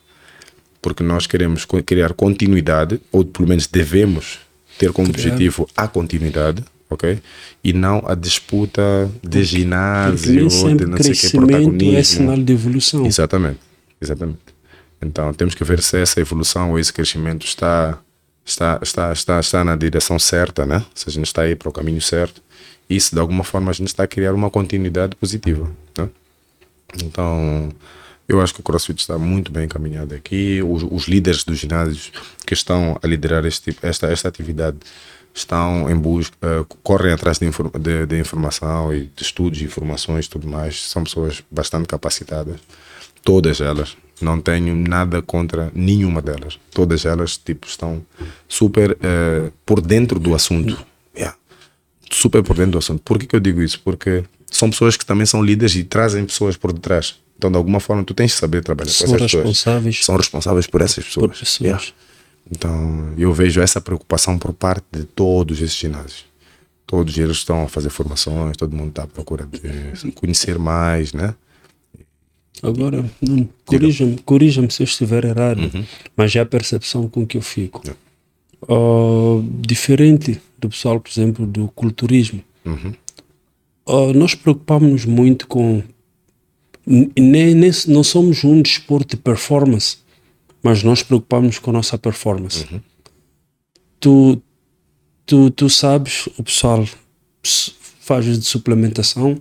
Porque 0.81 1.03
nós 1.03 1.27
queremos 1.27 1.65
criar 1.85 2.13
continuidade, 2.13 3.01
ou 3.11 3.25
pelo 3.25 3.47
menos 3.47 3.67
devemos 3.67 4.39
ter 4.77 4.91
como 4.91 5.09
objetivo 5.09 5.67
a 5.75 5.87
continuidade, 5.87 6.63
ok? 6.93 7.19
E 7.63 7.73
não 7.73 8.03
a 8.05 8.15
disputa 8.15 9.09
de 9.21 9.43
ginásio, 9.43 10.47
de 10.77 10.85
não 10.85 10.97
sei 10.97 11.13
que 11.13 11.29
protagonismo. 11.31 11.97
é 11.97 12.03
sinal 12.03 12.37
de 12.37 12.53
evolução. 12.53 13.05
Exatamente, 13.05 13.59
exatamente. 14.01 14.39
Então 15.01 15.33
temos 15.33 15.55
que 15.55 15.63
ver 15.63 15.81
se 15.81 15.97
essa 15.97 16.19
evolução 16.19 16.71
ou 16.71 16.79
esse 16.79 16.93
crescimento 16.93 17.45
está 17.45 17.97
está 18.45 18.79
está 18.81 19.11
está, 19.11 19.39
está 19.39 19.63
na 19.63 19.75
direção 19.75 20.17
certa, 20.17 20.65
né? 20.65 20.83
Se 20.93 21.09
a 21.09 21.11
gente 21.11 21.25
está 21.25 21.43
aí 21.43 21.55
para 21.55 21.69
o 21.69 21.71
caminho 21.71 22.01
certo 22.01 22.41
e 22.89 22.99
se 22.99 23.13
de 23.13 23.19
alguma 23.19 23.43
forma 23.43 23.71
a 23.71 23.73
gente 23.73 23.87
está 23.87 24.03
a 24.03 24.07
criar 24.07 24.33
uma 24.33 24.49
continuidade 24.49 25.15
positiva, 25.15 25.69
né? 25.97 26.09
Então 27.03 27.69
eu 28.27 28.41
acho 28.41 28.53
que 28.53 28.61
o 28.61 28.63
CrossFit 28.63 29.01
está 29.01 29.17
muito 29.17 29.51
bem 29.51 29.65
encaminhado 29.65 30.15
aqui. 30.15 30.61
Os, 30.63 30.83
os 30.83 31.07
líderes 31.07 31.43
dos 31.43 31.57
ginásios 31.57 32.11
que 32.45 32.53
estão 32.53 32.97
a 33.01 33.07
liderar 33.07 33.45
este, 33.45 33.75
esta, 33.81 34.07
esta 34.07 34.27
atividade 34.27 34.77
estão 35.34 35.89
em 35.89 35.95
busca, 35.95 36.35
uh, 36.61 36.65
correm 36.84 37.11
atrás 37.11 37.39
de, 37.39 37.45
inform 37.45 37.69
de, 37.80 38.05
de, 38.05 38.19
informação 38.19 38.93
e 38.93 39.10
de 39.15 39.23
estudos, 39.23 39.61
informações 39.61 40.26
e 40.26 40.30
tudo 40.30 40.47
mais. 40.47 40.89
São 40.89 41.03
pessoas 41.03 41.43
bastante 41.49 41.88
capacitadas, 41.88 42.60
todas 43.23 43.60
elas. 43.60 43.97
Não 44.22 44.39
tenho 44.39 44.76
nada 44.76 45.22
contra 45.22 45.72
nenhuma 45.73 46.22
delas. 46.22 46.60
Todas 46.72 47.03
elas 47.03 47.35
tipo, 47.35 47.68
estão 47.68 48.05
super 48.47 48.91
uh, 48.91 49.51
por 49.65 49.81
dentro 49.81 50.19
do 50.19 50.35
assunto. 50.35 50.77
Yeah. 51.15 51.35
Super 52.11 52.43
por 52.43 52.55
dentro 52.55 52.73
do 52.73 52.77
assunto. 52.77 53.01
Por 53.03 53.18
que, 53.18 53.26
que 53.26 53.35
eu 53.35 53.39
digo 53.39 53.61
isso? 53.61 53.81
Porque 53.84 54.23
são 54.49 54.69
pessoas 54.69 54.95
que 54.95 55.05
também 55.05 55.26
são 55.26 55.43
líderes 55.43 55.76
e 55.76 55.84
trazem 55.84 56.23
pessoas 56.26 56.55
por 56.55 56.72
detrás. 56.72 57.15
Então, 57.35 57.51
de 57.51 57.57
alguma 57.57 57.80
forma, 57.80 58.03
tu 58.03 58.14
tens 58.14 58.34
que 58.34 58.39
saber 58.39 58.64
trabalhar 58.64 58.91
são 58.91 59.07
com 59.07 59.15
essas 59.15 59.31
pessoas. 59.31 59.43
São 60.05 60.15
responsáveis 60.15 60.68
por 60.68 60.81
essas 60.81 61.03
pessoas. 61.03 61.26
Por 61.26 61.39
pessoas. 61.39 61.60
Yeah. 61.60 61.84
Então, 62.55 63.13
eu 63.17 63.34
vejo 63.34 63.61
essa 63.61 63.81
preocupação 63.81 64.38
por 64.38 64.53
parte 64.53 64.85
de 64.91 65.03
todos 65.03 65.59
esses 65.59 65.75
ginásios. 65.75 66.25
Todos 66.85 67.17
eles 67.17 67.38
estão 67.38 67.63
a 67.63 67.67
fazer 67.67 67.89
formações, 67.89 68.55
todo 68.55 68.75
mundo 68.75 68.89
está 68.89 69.03
à 69.03 69.07
procura 69.07 69.47
de 69.47 70.11
conhecer 70.11 70.59
mais, 70.59 71.13
né? 71.13 71.34
Agora, 72.61 73.03
corrija-me 73.65 74.17
corrija 74.19 74.69
se 74.69 74.84
eu 74.84 74.85
estiver 74.85 75.25
errado, 75.25 75.59
uhum. 75.59 75.84
mas 76.15 76.35
é 76.35 76.39
a 76.39 76.45
percepção 76.45 77.09
com 77.09 77.25
que 77.25 77.38
eu 77.38 77.41
fico. 77.41 77.81
Uh, 78.61 79.43
diferente 79.59 80.39
do 80.57 80.69
pessoal, 80.69 80.99
por 80.99 81.09
exemplo, 81.09 81.47
do 81.47 81.67
culturismo, 81.69 82.41
uhum. 82.63 82.93
uh, 83.88 84.13
nós 84.13 84.35
preocupamos 84.35 85.05
muito 85.05 85.47
com. 85.47 85.81
Nem, 86.85 87.55
nem, 87.55 87.71
não 87.88 88.03
somos 88.03 88.43
um 88.43 88.61
desporto 88.61 89.15
de 89.15 89.21
performance 89.21 90.02
mas 90.64 90.81
nós 90.81 91.03
preocupamos 91.03 91.60
com 91.60 91.69
a 91.72 91.73
nossa 91.73 91.98
performance. 91.98 92.65
Uhum. 92.72 92.81
Tu, 93.99 94.41
tu, 95.26 95.52
tu 95.52 95.69
sabes, 95.69 96.27
o 96.38 96.44
pessoal 96.44 96.88
faz 97.99 98.26
de 98.26 98.41
suplementação, 98.41 99.38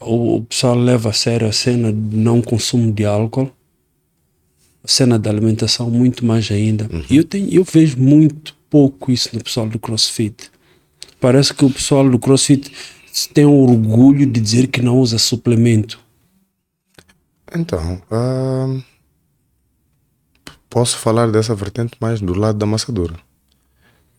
o, 0.00 0.36
o 0.36 0.44
pessoal 0.44 0.74
leva 0.74 1.10
a 1.10 1.12
sério 1.12 1.46
a 1.46 1.52
cena 1.52 1.92
de 1.92 2.16
não 2.16 2.42
consumo 2.42 2.92
de 2.92 3.04
álcool, 3.04 3.50
a 4.82 4.88
cena 4.88 5.18
da 5.18 5.30
alimentação 5.30 5.88
muito 5.88 6.26
mais 6.26 6.50
ainda. 6.50 6.88
Uhum. 6.92 7.04
E 7.08 7.16
eu, 7.16 7.24
tenho, 7.24 7.48
eu 7.48 7.64
vejo 7.64 7.96
muito 7.98 8.54
pouco 8.68 9.12
isso 9.12 9.30
no 9.32 9.42
pessoal 9.42 9.68
do 9.68 9.78
CrossFit. 9.78 10.50
Parece 11.20 11.54
que 11.54 11.64
o 11.64 11.70
pessoal 11.70 12.08
do 12.08 12.18
CrossFit 12.18 12.70
tem 13.32 13.46
orgulho 13.46 14.26
de 14.26 14.40
dizer 14.40 14.66
que 14.66 14.82
não 14.82 14.98
usa 14.98 15.18
suplemento. 15.18 15.98
Então, 17.54 18.02
uh, 18.10 18.82
posso 20.76 20.98
falar 20.98 21.30
dessa 21.30 21.54
vertente 21.54 21.96
mais 21.98 22.20
do 22.20 22.34
lado 22.34 22.58
da 22.58 22.64
amassadura. 22.64 23.14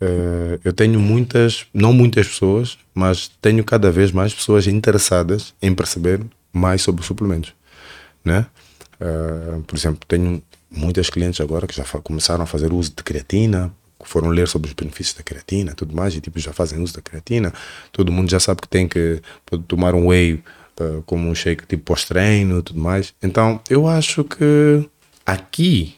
Uh, 0.01 0.59
eu 0.63 0.73
tenho 0.73 0.99
muitas, 0.99 1.67
não 1.71 1.93
muitas 1.93 2.29
pessoas, 2.29 2.79
mas 2.95 3.27
tenho 3.39 3.63
cada 3.63 3.91
vez 3.91 4.11
mais 4.11 4.33
pessoas 4.33 4.65
interessadas 4.65 5.53
em 5.61 5.71
perceber 5.75 6.19
mais 6.51 6.81
sobre 6.81 7.01
os 7.01 7.05
suplementos, 7.05 7.53
né? 8.25 8.47
Uh, 8.99 9.61
por 9.61 9.75
exemplo, 9.75 9.99
tenho 10.07 10.41
muitas 10.71 11.11
clientes 11.11 11.39
agora 11.41 11.67
que 11.67 11.75
já 11.75 11.83
começaram 12.01 12.43
a 12.43 12.47
fazer 12.47 12.73
uso 12.73 12.89
de 12.89 13.03
creatina, 13.03 13.71
foram 14.03 14.29
ler 14.29 14.47
sobre 14.47 14.67
os 14.67 14.73
benefícios 14.73 15.15
da 15.15 15.21
creatina, 15.21 15.75
tudo 15.75 15.95
mais, 15.95 16.15
e 16.15 16.21
tipo 16.21 16.39
já 16.39 16.53
fazem 16.53 16.81
uso 16.81 16.95
da 16.95 17.03
creatina. 17.03 17.53
Todo 17.91 18.11
mundo 18.11 18.31
já 18.31 18.39
sabe 18.39 18.63
que 18.63 18.67
tem 18.67 18.87
que 18.87 19.21
tomar 19.67 19.93
um 19.93 20.07
whey 20.07 20.43
uh, 20.81 21.03
como 21.05 21.29
um 21.29 21.35
shake 21.35 21.67
tipo 21.67 21.83
pós-treino, 21.83 22.63
tudo 22.63 22.79
mais. 22.79 23.13
Então, 23.21 23.61
eu 23.69 23.87
acho 23.87 24.23
que 24.23 24.89
aqui 25.23 25.97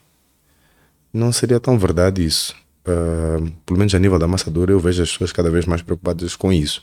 não 1.14 1.32
seria 1.32 1.60
tão 1.60 1.78
verdade 1.78 2.24
isso. 2.24 2.56
Uh, 2.82 3.52
pelo 3.66 3.78
menos 3.78 3.94
a 3.94 4.00
nível 4.00 4.18
da 4.18 4.26
amassadora, 4.26 4.72
eu 4.72 4.80
vejo 4.80 5.04
as 5.04 5.12
pessoas 5.12 5.32
cada 5.32 5.50
vez 5.52 5.66
mais 5.66 5.82
preocupadas 5.82 6.36
com 6.36 6.52
isso. 6.52 6.82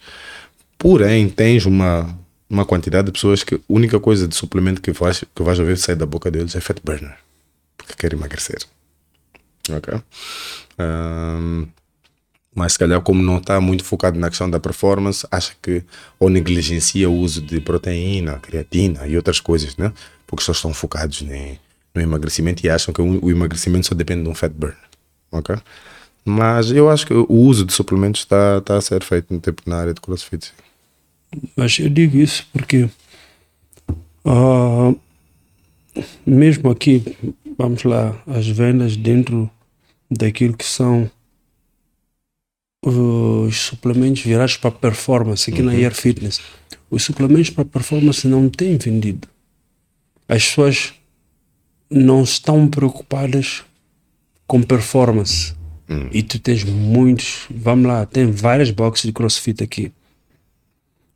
Porém, 0.78 1.28
tens 1.28 1.66
uma, 1.66 2.16
uma 2.48 2.64
quantidade 2.64 3.06
de 3.06 3.12
pessoas 3.12 3.42
que 3.42 3.56
a 3.56 3.60
única 3.68 3.98
coisa 3.98 4.28
de 4.28 4.34
suplemento 4.34 4.80
que 4.80 4.92
vais, 4.92 5.24
que 5.34 5.42
vais 5.42 5.58
ver 5.58 5.78
sair 5.78 5.96
da 5.96 6.06
boca 6.06 6.30
deles 6.30 6.54
é 6.54 6.60
fat 6.60 6.78
burner, 6.84 7.16
porque 7.76 7.94
querem 7.94 8.18
emagrecer. 8.18 8.58
Ok? 9.70 9.94
Um, 10.78 11.66
mas 12.54 12.72
se 12.72 12.78
calhar, 12.78 13.00
como 13.02 13.22
não 13.22 13.38
está 13.38 13.60
muito 13.60 13.84
focado 13.84 14.18
na 14.18 14.28
questão 14.28 14.48
da 14.48 14.58
performance, 14.58 15.26
acha 15.30 15.54
que 15.60 15.82
ou 16.18 16.30
negligencia 16.30 17.08
o 17.08 17.14
uso 17.14 17.42
de 17.42 17.60
proteína, 17.60 18.38
creatina 18.38 19.06
e 19.06 19.16
outras 19.16 19.40
coisas, 19.40 19.76
né? 19.76 19.92
Porque 20.26 20.42
só 20.42 20.52
estão 20.52 20.72
focados 20.72 21.20
ne, 21.20 21.60
no 21.96 22.02
emagrecimento 22.02 22.64
e 22.64 22.70
acham 22.70 22.92
que 22.92 23.00
o, 23.00 23.30
emagrecimento 23.30 23.86
só 23.86 23.94
depende 23.94 24.22
de 24.22 24.28
um 24.28 24.34
fat 24.34 24.52
burn. 24.52 24.76
Ok? 25.32 25.56
Mas 26.24 26.70
eu 26.70 26.90
acho 26.90 27.06
que 27.06 27.14
o 27.14 27.26
uso 27.28 27.64
de 27.64 27.72
suplementos 27.72 28.22
está, 28.22 28.58
está 28.58 28.76
a 28.76 28.80
ser 28.80 29.02
feito 29.02 29.32
no 29.32 29.40
tempo 29.40 29.62
na 29.66 29.76
área 29.76 29.94
de 29.94 30.00
crossfit. 30.00 30.52
Mas 31.56 31.78
eu 31.78 31.88
digo 31.88 32.16
isso 32.16 32.46
porque 32.52 32.88
uh, 34.24 34.98
mesmo 36.24 36.70
aqui, 36.70 37.02
vamos 37.56 37.84
lá, 37.84 38.20
as 38.26 38.46
vendas 38.46 38.96
dentro 38.96 39.50
daquilo 40.10 40.56
que 40.56 40.64
são 40.64 41.10
os 42.84 43.56
suplementos 43.56 44.22
virados 44.22 44.56
para 44.56 44.70
performance 44.70 45.50
aqui 45.50 45.60
uhum. 45.60 45.66
na 45.66 45.72
Air 45.72 45.94
Fitness. 45.94 46.40
Os 46.90 47.02
suplementos 47.02 47.50
para 47.50 47.64
performance 47.64 48.26
não 48.28 48.48
têm 48.48 48.76
vendido. 48.76 49.26
As 50.28 50.44
pessoas 50.44 50.94
não 51.90 52.22
estão 52.22 52.68
preocupadas 52.68 53.64
com 54.46 54.62
performance. 54.62 55.54
Uhum. 55.88 56.08
E 56.12 56.22
tu 56.22 56.38
tens 56.38 56.64
muitos, 56.64 57.46
vamos 57.50 57.86
lá, 57.86 58.04
tem 58.06 58.30
várias 58.30 58.70
boxes 58.70 59.06
de 59.06 59.12
crossfit 59.12 59.62
aqui. 59.62 59.92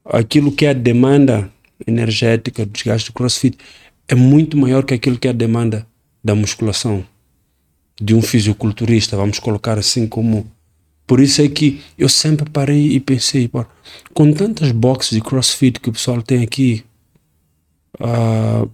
Aquilo 0.05 0.53
que 0.53 0.67
é 0.67 0.71
a 0.71 0.75
demanda 0.75 1.51
energética 1.87 2.65
do 2.65 2.73
desgaste 2.73 3.11
do 3.11 3.15
crossfit 3.15 3.59
é 4.07 4.15
muito 4.15 4.57
maior 4.57 4.85
que 4.85 4.95
aquilo 4.95 5.19
que 5.19 5.27
é 5.27 5.31
a 5.31 5.35
demanda 5.35 5.87
da 6.23 6.35
musculação 6.35 7.05
de 8.01 8.15
um 8.15 8.23
fisiculturista, 8.23 9.17
vamos 9.17 9.39
colocar 9.39 9.79
assim 9.79 10.07
como. 10.07 10.51
Por 11.07 11.21
isso 11.21 11.43
é 11.43 11.49
que 11.49 11.83
eu 11.99 12.09
sempre 12.09 12.49
parei 12.49 12.93
e 12.93 13.01
pensei, 13.01 13.49
pô, 13.49 13.65
com 14.15 14.33
tantas 14.33 14.71
boxes 14.71 15.11
de 15.11 15.21
crossfit 15.21 15.81
que 15.81 15.89
o 15.91 15.93
pessoal 15.93 16.23
tem 16.23 16.43
aqui, 16.43 16.85
uh, 18.01 18.71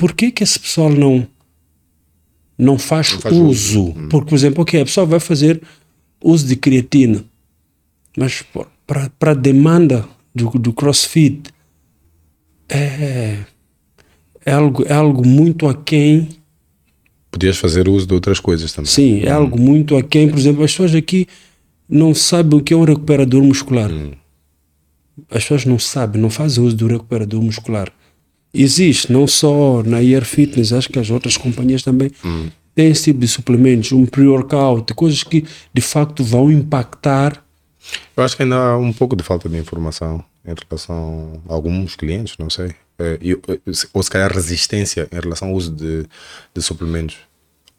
por 0.00 0.14
que 0.14 0.30
que 0.30 0.42
esse 0.42 0.58
pessoal 0.58 0.88
não 0.88 1.28
não 2.56 2.78
faz, 2.78 3.12
não 3.12 3.20
faz 3.20 3.36
uso? 3.36 3.50
uso. 3.50 3.80
Hum. 3.90 4.08
Porque, 4.08 4.30
por 4.30 4.34
exemplo, 4.34 4.62
ok, 4.62 4.80
a 4.80 4.84
pessoa 4.86 5.04
vai 5.04 5.20
fazer 5.20 5.60
uso 6.24 6.46
de 6.46 6.56
creatina, 6.56 7.22
mas 8.16 8.42
para 8.86 9.30
a 9.30 9.34
demanda 9.34 10.08
do, 10.34 10.48
do 10.58 10.72
crossfit 10.72 11.50
é, 12.66 13.40
é, 14.46 14.52
algo, 14.52 14.84
é 14.86 14.92
algo 14.92 15.26
muito 15.26 15.68
aquém 15.68 16.28
Podias 17.30 17.58
fazer 17.58 17.88
uso 17.88 18.06
de 18.06 18.14
outras 18.14 18.40
coisas 18.40 18.72
também. 18.72 18.90
Sim, 18.90 19.20
é 19.22 19.32
hum. 19.32 19.36
algo 19.36 19.60
muito 19.60 19.96
aquém. 19.96 20.28
Por 20.28 20.38
exemplo, 20.38 20.64
as 20.64 20.72
pessoas 20.72 20.94
aqui 20.94 21.28
não 21.88 22.14
sabem 22.14 22.58
o 22.58 22.62
que 22.62 22.72
é 22.72 22.76
um 22.76 22.84
recuperador 22.84 23.42
muscular. 23.42 23.90
Hum. 23.90 24.12
As 25.30 25.42
pessoas 25.42 25.64
não 25.66 25.78
sabem, 25.78 26.20
não 26.20 26.30
fazem 26.30 26.64
uso 26.64 26.74
do 26.74 26.88
recuperador 26.88 27.40
muscular. 27.40 27.92
Existe, 28.52 29.12
não 29.12 29.26
só 29.26 29.82
na 29.84 29.98
Air 29.98 30.24
Fitness, 30.24 30.72
acho 30.72 30.88
que 30.88 30.98
as 30.98 31.10
outras 31.10 31.36
companhias 31.36 31.82
também 31.82 32.10
hum. 32.24 32.48
têm 32.74 32.90
esse 32.90 33.04
tipo 33.04 33.20
de 33.20 33.28
suplementos, 33.28 33.92
um 33.92 34.04
pre-workout, 34.04 34.92
coisas 34.94 35.22
que 35.22 35.44
de 35.72 35.80
facto 35.80 36.24
vão 36.24 36.50
impactar. 36.50 37.44
Eu 38.16 38.24
acho 38.24 38.36
que 38.36 38.42
ainda 38.42 38.56
há 38.56 38.76
um 38.76 38.92
pouco 38.92 39.14
de 39.14 39.22
falta 39.22 39.48
de 39.48 39.56
informação 39.56 40.24
em 40.44 40.54
relação 40.68 41.40
a 41.48 41.54
alguns 41.54 41.94
clientes, 41.94 42.36
não 42.38 42.50
sei. 42.50 42.74
Eh, 42.98 43.18
eh, 43.22 43.72
ou 43.94 44.02
se 44.02 44.10
calhar 44.10 44.32
resistência 44.32 45.08
em 45.10 45.20
relação 45.20 45.48
ao 45.48 45.54
uso 45.54 45.70
de, 45.70 46.04
de 46.54 46.62
suplementos. 46.62 47.16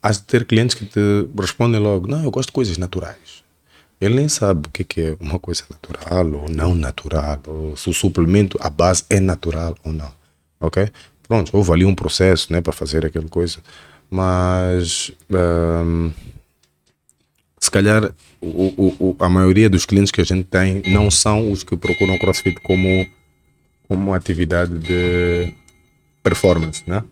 Há 0.01 0.11
de 0.11 0.21
ter 0.23 0.45
clientes 0.45 0.75
que 0.75 0.85
te 0.85 0.99
respondem 1.39 1.79
logo: 1.79 2.07
Não, 2.07 2.23
eu 2.23 2.31
gosto 2.31 2.47
de 2.47 2.53
coisas 2.53 2.77
naturais. 2.77 3.43
Ele 3.99 4.15
nem 4.15 4.27
sabe 4.27 4.67
o 4.67 4.71
que 4.71 4.99
é 4.99 5.15
uma 5.19 5.37
coisa 5.37 5.63
natural 5.69 6.25
ou 6.33 6.49
não 6.49 6.73
natural, 6.73 7.39
ou 7.45 7.77
se 7.77 7.87
o 7.87 7.93
suplemento, 7.93 8.57
a 8.59 8.67
base 8.67 9.03
é 9.11 9.19
natural 9.19 9.77
ou 9.83 9.93
não. 9.93 10.11
Ok? 10.61 10.87
Pronto, 11.27 11.49
houve 11.55 11.71
ali 11.71 11.85
um 11.85 11.95
processo 11.95 12.51
né, 12.53 12.61
para 12.61 12.71
fazer 12.73 13.05
aquela 13.05 13.27
coisa, 13.27 13.59
mas 14.09 15.11
um, 15.29 16.11
se 17.57 17.71
calhar 17.71 18.13
o, 18.41 18.95
o, 18.99 19.15
a 19.19 19.29
maioria 19.29 19.69
dos 19.69 19.85
clientes 19.85 20.11
que 20.11 20.21
a 20.21 20.25
gente 20.25 20.43
tem 20.45 20.81
não 20.87 21.09
são 21.09 21.51
os 21.51 21.63
que 21.63 21.77
procuram 21.77 22.17
CrossFit 22.17 22.59
como 22.61 23.07
como 23.87 24.13
atividade 24.13 24.77
de 24.77 25.53
performance, 26.23 26.83
né? 26.87 27.03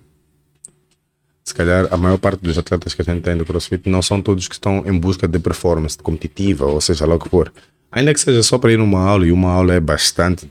Se 1.43 1.53
calhar 1.53 1.87
a 1.91 1.97
maior 1.97 2.17
parte 2.17 2.41
dos 2.41 2.57
atletas 2.57 2.93
que 2.93 3.01
a 3.01 3.05
gente 3.05 3.21
tem 3.21 3.35
do 3.35 3.45
CrossFit 3.45 3.89
não 3.89 4.01
são 4.01 4.21
todos 4.21 4.47
que 4.47 4.53
estão 4.53 4.83
em 4.85 4.97
busca 4.97 5.27
de 5.27 5.39
performance 5.39 5.97
competitiva, 5.97 6.65
ou 6.65 6.79
seja 6.79 7.05
lá 7.05 7.15
o 7.15 7.19
que 7.19 7.27
for. 7.27 7.51
Ainda 7.91 8.13
que 8.13 8.19
seja 8.19 8.43
só 8.43 8.57
para 8.57 8.71
ir 8.71 8.79
uma 8.79 9.01
aula, 9.01 9.25
e 9.25 9.31
uma 9.31 9.51
aula 9.51 9.73
é 9.73 9.79
bastante 9.79 10.49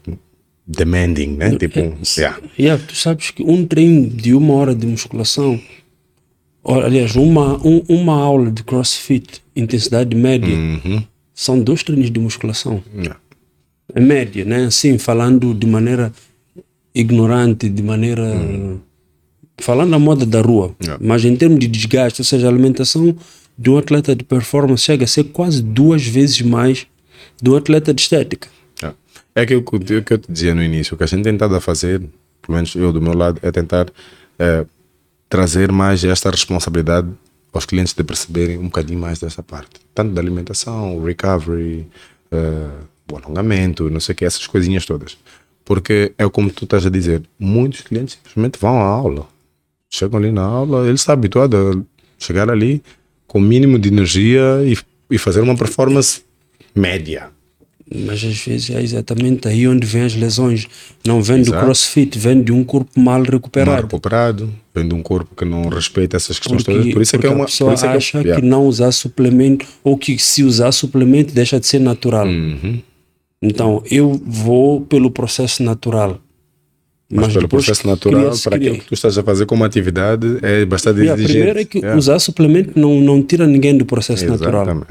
demanding, 0.68 1.36
né? 1.36 1.56
Tipo, 1.56 1.80
é, 1.80 1.96
yeah. 2.18 2.40
yeah. 2.58 2.84
Tu 2.86 2.94
sabes 2.94 3.30
que 3.30 3.42
um 3.42 3.66
treino 3.66 4.08
de 4.08 4.34
uma 4.34 4.54
hora 4.54 4.74
de 4.74 4.86
musculação, 4.86 5.58
ou, 6.62 6.80
aliás, 6.80 7.16
uma, 7.16 7.56
um, 7.66 7.82
uma 7.88 8.14
aula 8.14 8.50
de 8.50 8.62
CrossFit, 8.62 9.42
intensidade 9.56 10.14
média, 10.14 10.54
uhum. 10.54 11.02
são 11.34 11.58
dois 11.58 11.82
treinos 11.82 12.10
de 12.10 12.20
musculação. 12.20 12.82
Yeah 12.94 13.18
média, 13.94 14.44
né? 14.44 14.66
Assim, 14.66 14.98
falando 14.98 15.54
de 15.54 15.66
maneira 15.66 16.12
ignorante, 16.94 17.68
de 17.68 17.82
maneira. 17.82 18.22
Hum. 18.22 18.78
Falando 19.60 19.90
na 19.90 19.98
moda 19.98 20.24
da 20.24 20.40
rua. 20.40 20.74
Yeah. 20.80 21.04
Mas 21.04 21.24
em 21.24 21.34
termos 21.34 21.58
de 21.58 21.66
desgaste, 21.66 22.20
ou 22.20 22.24
seja, 22.24 22.46
a 22.46 22.50
alimentação 22.50 23.16
de 23.58 23.70
um 23.70 23.76
atleta 23.76 24.14
de 24.14 24.22
performance 24.22 24.84
chega 24.84 25.04
a 25.04 25.08
ser 25.08 25.24
quase 25.24 25.62
duas 25.62 26.06
vezes 26.06 26.40
mais 26.42 26.86
do 27.42 27.56
atleta 27.56 27.92
de 27.92 28.02
estética. 28.02 28.48
É 29.38 29.42
aquilo 29.42 29.62
que, 29.62 30.02
que 30.02 30.12
eu 30.14 30.18
te 30.18 30.32
dizia 30.32 30.52
no 30.52 30.60
início, 30.60 30.96
o 30.96 30.98
que 30.98 31.04
a 31.04 31.06
gente 31.06 31.22
tentado 31.22 31.54
a 31.54 31.60
fazer, 31.60 32.00
pelo 32.42 32.56
menos 32.56 32.74
eu 32.74 32.92
do 32.92 33.00
meu 33.00 33.16
lado, 33.16 33.38
é 33.40 33.52
tentar 33.52 33.86
é, 34.36 34.66
trazer 35.28 35.70
mais 35.70 36.02
esta 36.02 36.28
responsabilidade 36.28 37.08
aos 37.52 37.64
clientes 37.64 37.94
de 37.94 38.02
perceberem 38.02 38.58
um 38.58 38.64
bocadinho 38.64 38.98
mais 38.98 39.20
dessa 39.20 39.40
parte. 39.40 39.78
Tanto 39.94 40.12
da 40.12 40.20
alimentação, 40.20 41.00
recovery, 41.00 41.86
uh, 42.32 42.84
o 43.12 43.16
alongamento, 43.16 43.88
não 43.88 44.00
sei 44.00 44.12
o 44.12 44.16
que, 44.16 44.24
essas 44.24 44.44
coisinhas 44.48 44.84
todas. 44.84 45.16
Porque 45.64 46.12
é 46.18 46.28
como 46.28 46.50
tu 46.50 46.64
estás 46.64 46.84
a 46.84 46.90
dizer, 46.90 47.22
muitos 47.38 47.82
clientes 47.82 48.18
simplesmente 48.20 48.58
vão 48.58 48.80
à 48.80 48.86
aula. 48.86 49.28
Chegam 49.88 50.18
ali 50.18 50.32
na 50.32 50.42
aula, 50.42 50.84
ele 50.84 50.96
está 50.96 51.12
habituado 51.12 51.56
a 51.56 52.24
chegar 52.24 52.50
ali 52.50 52.82
com 53.24 53.38
o 53.38 53.42
mínimo 53.42 53.78
de 53.78 53.88
energia 53.88 54.64
e, 54.64 54.76
e 55.14 55.16
fazer 55.16 55.42
uma 55.42 55.56
performance 55.56 56.24
média. 56.74 57.37
Mas 57.94 58.22
às 58.22 58.38
vezes 58.38 58.70
é 58.70 58.82
exatamente 58.82 59.48
aí 59.48 59.66
onde 59.66 59.86
vem 59.86 60.02
as 60.02 60.14
lesões. 60.14 60.66
Não 61.06 61.22
vem 61.22 61.38
Exato. 61.38 61.58
do 61.58 61.64
crossfit, 61.64 62.18
vem 62.18 62.42
de 62.42 62.52
um 62.52 62.62
corpo 62.62 63.00
mal 63.00 63.22
recuperado. 63.22 63.70
Mal 63.70 63.82
recuperado, 63.82 64.52
vem 64.74 64.86
de 64.86 64.94
um 64.94 65.02
corpo 65.02 65.34
que 65.34 65.44
não 65.44 65.68
respeita 65.68 66.16
essas 66.16 66.38
questões 66.38 66.62
porque, 66.62 66.78
todas. 66.78 66.92
Por 66.92 67.02
isso 67.02 67.16
é 67.16 67.18
que 67.18 67.26
é 67.26 67.30
uma. 67.30 67.44
A 67.44 67.46
pessoa 67.46 67.72
é 67.72 67.88
acha 67.88 68.22
que, 68.22 68.30
é, 68.30 68.36
que, 68.36 68.42
não 68.42 68.66
usar 68.66 68.92
suplemento, 68.92 69.66
ou 69.82 69.96
que 69.96 70.18
se 70.18 70.42
usar 70.44 70.70
suplemento 70.72 71.32
deixa 71.32 71.58
de 71.58 71.66
ser 71.66 71.78
natural. 71.78 72.26
Uhum. 72.26 72.80
Então, 73.40 73.82
eu 73.90 74.20
vou 74.24 74.82
pelo 74.82 75.10
processo 75.10 75.62
natural. 75.62 76.20
Mas, 77.10 77.26
mas 77.26 77.34
pelo 77.34 77.48
processo 77.48 77.86
natural, 77.86 78.32
para 78.44 78.56
aquilo 78.56 78.78
que 78.78 78.84
tu 78.84 78.92
estás 78.92 79.16
a 79.16 79.22
fazer 79.22 79.46
como 79.46 79.64
atividade, 79.64 80.26
é 80.42 80.66
bastante 80.66 81.00
exigente. 81.00 81.32
Primeiro 81.32 81.58
é 81.58 81.64
que 81.64 81.78
yeah. 81.78 81.98
usar 81.98 82.18
suplemento 82.18 82.78
não, 82.78 83.00
não 83.00 83.22
tira 83.22 83.46
ninguém 83.46 83.78
do 83.78 83.86
processo 83.86 84.24
Exatamente. 84.24 84.52
natural. 84.52 84.86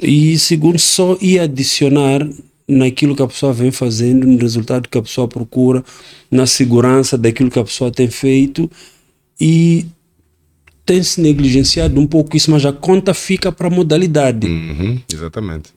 E 0.00 0.38
segundo, 0.38 0.78
só 0.78 1.16
ir 1.20 1.38
adicionar 1.38 2.28
naquilo 2.68 3.14
que 3.14 3.22
a 3.22 3.26
pessoa 3.26 3.52
vem 3.52 3.70
fazendo, 3.70 4.26
no 4.26 4.38
resultado 4.38 4.88
que 4.88 4.98
a 4.98 5.02
pessoa 5.02 5.28
procura, 5.28 5.84
na 6.30 6.46
segurança 6.46 7.16
daquilo 7.16 7.50
que 7.50 7.58
a 7.58 7.64
pessoa 7.64 7.90
tem 7.90 8.08
feito 8.08 8.70
e 9.40 9.86
tem-se 10.84 11.20
negligenciado 11.20 12.00
um 12.00 12.06
pouco 12.06 12.36
isso, 12.36 12.50
mas 12.50 12.64
a 12.64 12.72
conta 12.72 13.14
fica 13.14 13.50
para 13.50 13.68
a 13.68 13.70
modalidade. 13.70 14.46
Uhum, 14.46 15.00
exatamente. 15.12 15.70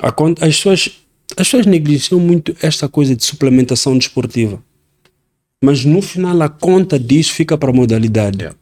A 0.00 0.12
conta, 0.12 0.46
as 0.46 0.56
pessoas 0.56 0.90
as 1.36 1.48
pessoas 1.48 1.66
negligenciam 1.66 2.20
muito 2.20 2.54
esta 2.62 2.88
coisa 2.88 3.16
de 3.16 3.24
suplementação 3.24 3.96
desportiva. 3.96 4.62
Mas 5.62 5.84
no 5.84 6.02
final 6.02 6.40
a 6.42 6.48
conta 6.48 6.98
disso 6.98 7.32
fica 7.32 7.56
para 7.56 7.70
a 7.70 7.72
modalidade. 7.72 8.38
Yeah. 8.38 8.56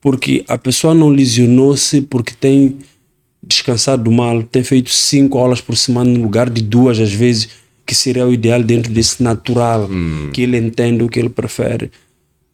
Porque 0.00 0.44
a 0.48 0.56
pessoa 0.56 0.94
não 0.94 1.08
lesionou-se 1.08 2.00
porque 2.02 2.32
tem 2.34 2.78
descansado 3.42 4.10
mal, 4.10 4.42
tem 4.42 4.62
feito 4.62 4.90
cinco 4.90 5.38
aulas 5.38 5.60
por 5.60 5.76
semana 5.76 6.10
no 6.10 6.22
lugar 6.22 6.50
de 6.50 6.62
duas 6.62 6.98
às 6.98 7.12
vezes, 7.12 7.48
que 7.86 7.94
seria 7.94 8.26
o 8.26 8.32
ideal 8.32 8.62
dentro 8.62 8.92
desse 8.92 9.22
natural, 9.22 9.88
que 10.32 10.42
ele 10.42 10.56
entende 10.58 11.02
o 11.02 11.08
que 11.08 11.18
ele 11.18 11.30
prefere. 11.30 11.90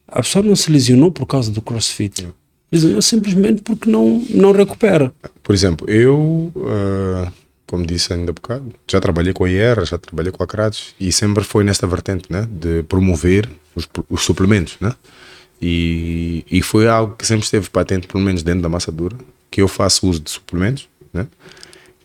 A 0.08 0.22
pessoa 0.22 0.42
não 0.42 0.54
se 0.54 0.70
lesionou 0.70 1.10
por 1.10 1.26
causa 1.26 1.50
do 1.50 1.60
crossfit. 1.60 2.26
Lesionou 2.70 3.02
simplesmente 3.02 3.62
porque 3.62 3.90
não, 3.90 4.24
não 4.30 4.52
recupera. 4.52 5.12
Por 5.42 5.54
exemplo, 5.54 5.88
eu, 5.90 6.52
uh, 6.54 7.30
como 7.66 7.84
disse 7.84 8.12
ainda 8.12 8.30
há 8.30 8.34
bocado, 8.34 8.72
já 8.90 9.00
trabalhei 9.00 9.32
com 9.32 9.44
a 9.44 9.50
IR, 9.50 9.84
já 9.84 9.98
trabalhei 9.98 10.32
com 10.32 10.42
a 10.42 10.46
Crates 10.46 10.94
e 10.98 11.12
sempre 11.12 11.44
foi 11.44 11.64
nesta 11.64 11.86
vertente, 11.86 12.24
né? 12.30 12.48
De 12.50 12.82
promover 12.84 13.48
os, 13.74 13.88
os 14.08 14.22
suplementos, 14.22 14.76
né? 14.80 14.94
E, 15.60 16.44
e 16.50 16.62
foi 16.62 16.88
algo 16.88 17.16
que 17.16 17.26
sempre 17.26 17.44
esteve 17.44 17.68
patente, 17.70 18.06
pelo 18.06 18.22
menos 18.22 18.42
dentro 18.42 18.62
da 18.62 18.68
massa 18.68 18.92
dura, 18.92 19.16
que 19.50 19.62
eu 19.62 19.68
faço 19.68 20.08
uso 20.08 20.20
de 20.20 20.30
suplementos, 20.30 20.88
né? 21.12 21.26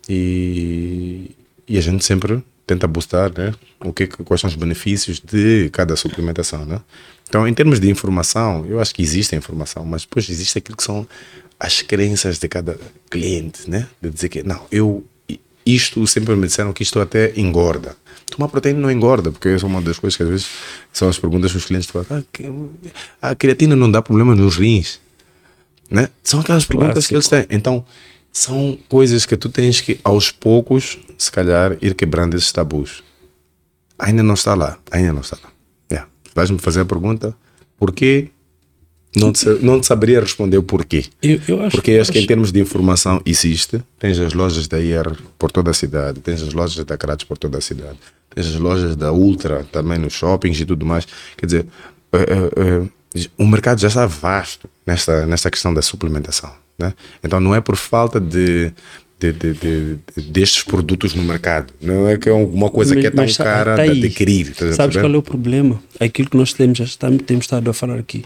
E, 0.07 1.31
e 1.67 1.77
a 1.77 1.81
gente 1.81 2.03
sempre 2.03 2.43
tenta 2.65 2.87
boostar, 2.87 3.31
né? 3.37 3.53
O 3.79 3.91
que, 3.91 4.07
quais 4.07 4.41
são 4.41 4.49
os 4.49 4.55
benefícios 4.55 5.19
de 5.19 5.69
cada 5.71 5.95
suplementação, 5.95 6.65
né? 6.65 6.79
Então, 7.27 7.47
em 7.47 7.53
termos 7.53 7.79
de 7.79 7.89
informação, 7.89 8.65
eu 8.65 8.79
acho 8.79 8.93
que 8.93 9.01
existe 9.01 9.35
a 9.35 9.37
informação, 9.37 9.85
mas 9.85 10.01
depois 10.01 10.29
existe 10.29 10.57
aquilo 10.57 10.75
que 10.75 10.83
são 10.83 11.07
as 11.59 11.81
crenças 11.81 12.39
de 12.39 12.47
cada 12.47 12.77
cliente, 13.09 13.69
né? 13.69 13.87
De 14.01 14.09
dizer 14.09 14.29
que, 14.29 14.43
não, 14.43 14.65
eu, 14.71 15.05
isto, 15.65 16.05
sempre 16.07 16.35
me 16.35 16.47
disseram 16.47 16.73
que 16.73 16.83
isto 16.83 16.99
até 16.99 17.31
engorda. 17.39 17.95
Tomar 18.29 18.47
proteína 18.47 18.79
não 18.79 18.91
engorda, 18.91 19.31
porque 19.31 19.49
essa 19.49 19.65
é 19.65 19.67
uma 19.67 19.81
das 19.81 19.99
coisas 19.99 20.17
que 20.17 20.23
às 20.23 20.29
vezes 20.29 20.47
são 20.91 21.07
as 21.07 21.19
perguntas 21.19 21.51
que 21.51 21.57
os 21.57 21.65
clientes 21.65 21.89
falam, 21.89 22.05
ah, 23.21 23.29
a 23.29 23.35
creatina 23.35 23.75
não 23.75 23.91
dá 23.91 24.01
problema 24.01 24.35
nos 24.35 24.57
rins, 24.57 24.99
né? 25.91 26.09
São 26.23 26.39
aquelas 26.39 26.65
perguntas 26.65 27.05
Clássico. 27.05 27.09
que 27.09 27.15
eles 27.15 27.27
têm. 27.27 27.45
Então, 27.55 27.85
são 28.31 28.77
coisas 28.87 29.25
que 29.25 29.35
tu 29.35 29.49
tens 29.49 29.81
que, 29.81 29.99
aos 30.03 30.31
poucos, 30.31 30.97
se 31.17 31.29
calhar, 31.29 31.77
ir 31.81 31.93
quebrando 31.93 32.35
esses 32.35 32.51
tabus. 32.51 33.03
Ainda 33.99 34.23
não 34.23 34.33
está 34.33 34.55
lá, 34.55 34.79
ainda 34.89 35.11
não 35.11 35.21
está 35.21 35.37
lá. 35.43 35.51
Yeah. 35.91 36.09
Vais-me 36.33 36.57
fazer 36.57 36.81
a 36.81 36.85
pergunta, 36.85 37.35
porquê? 37.77 38.29
Não 39.13 39.33
te, 39.33 39.45
não 39.61 39.81
te 39.81 39.87
saberia 39.87 40.21
responder 40.21 40.57
o 40.57 40.63
porquê. 40.63 41.03
Eu, 41.21 41.41
eu 41.45 41.61
acho, 41.61 41.75
Porque 41.75 41.91
acho 41.91 42.11
que 42.13 42.19
em 42.19 42.25
termos 42.25 42.51
de 42.51 42.61
informação 42.61 43.21
existe. 43.25 43.83
Tens 43.99 44.17
as 44.17 44.33
lojas 44.33 44.69
da 44.69 44.79
IR 44.79 45.17
por 45.37 45.51
toda 45.51 45.69
a 45.69 45.73
cidade, 45.73 46.21
tens 46.21 46.41
as 46.41 46.53
lojas 46.53 46.85
da 46.85 46.97
Crates 46.97 47.25
por 47.25 47.37
toda 47.37 47.57
a 47.57 47.61
cidade, 47.61 47.99
tens 48.33 48.47
as 48.47 48.55
lojas 48.55 48.95
da 48.95 49.11
Ultra 49.11 49.65
também 49.69 49.99
nos 49.99 50.13
shoppings 50.13 50.61
e 50.61 50.65
tudo 50.65 50.85
mais. 50.85 51.05
Quer 51.35 51.45
dizer, 51.45 51.65
uh, 52.13 52.89
o 53.37 53.45
mercado 53.45 53.79
já 53.79 53.87
está 53.87 54.05
vasto 54.05 54.69
nesta, 54.85 55.25
nesta 55.25 55.49
questão 55.49 55.73
da 55.73 55.81
suplementação. 55.81 56.51
Né? 56.77 56.93
Então 57.23 57.39
não 57.39 57.53
é 57.53 57.61
por 57.61 57.75
falta 57.75 58.19
de, 58.19 58.71
de, 59.19 59.33
de, 59.33 59.53
de, 59.53 60.21
destes 60.31 60.63
produtos 60.63 61.13
no 61.13 61.23
mercado. 61.23 61.73
Não 61.81 62.07
é 62.07 62.17
que 62.17 62.29
é 62.29 62.33
uma 62.33 62.69
coisa 62.69 62.95
mas, 62.95 63.01
que 63.01 63.07
é 63.07 63.11
tão 63.11 63.45
cara 63.45 63.75
tá 63.75 63.85
de 63.85 64.05
adquirir. 64.05 64.55
Tá 64.55 64.71
Sabes 64.73 64.97
qual 64.97 65.13
é 65.13 65.17
o 65.17 65.21
problema? 65.21 65.81
Aquilo 65.99 66.29
que 66.29 66.37
nós 66.37 66.53
temos, 66.53 66.77
já 66.77 66.85
estamos, 66.85 67.21
temos 67.23 67.45
estado 67.45 67.69
a 67.69 67.73
falar 67.73 67.99
aqui 67.99 68.23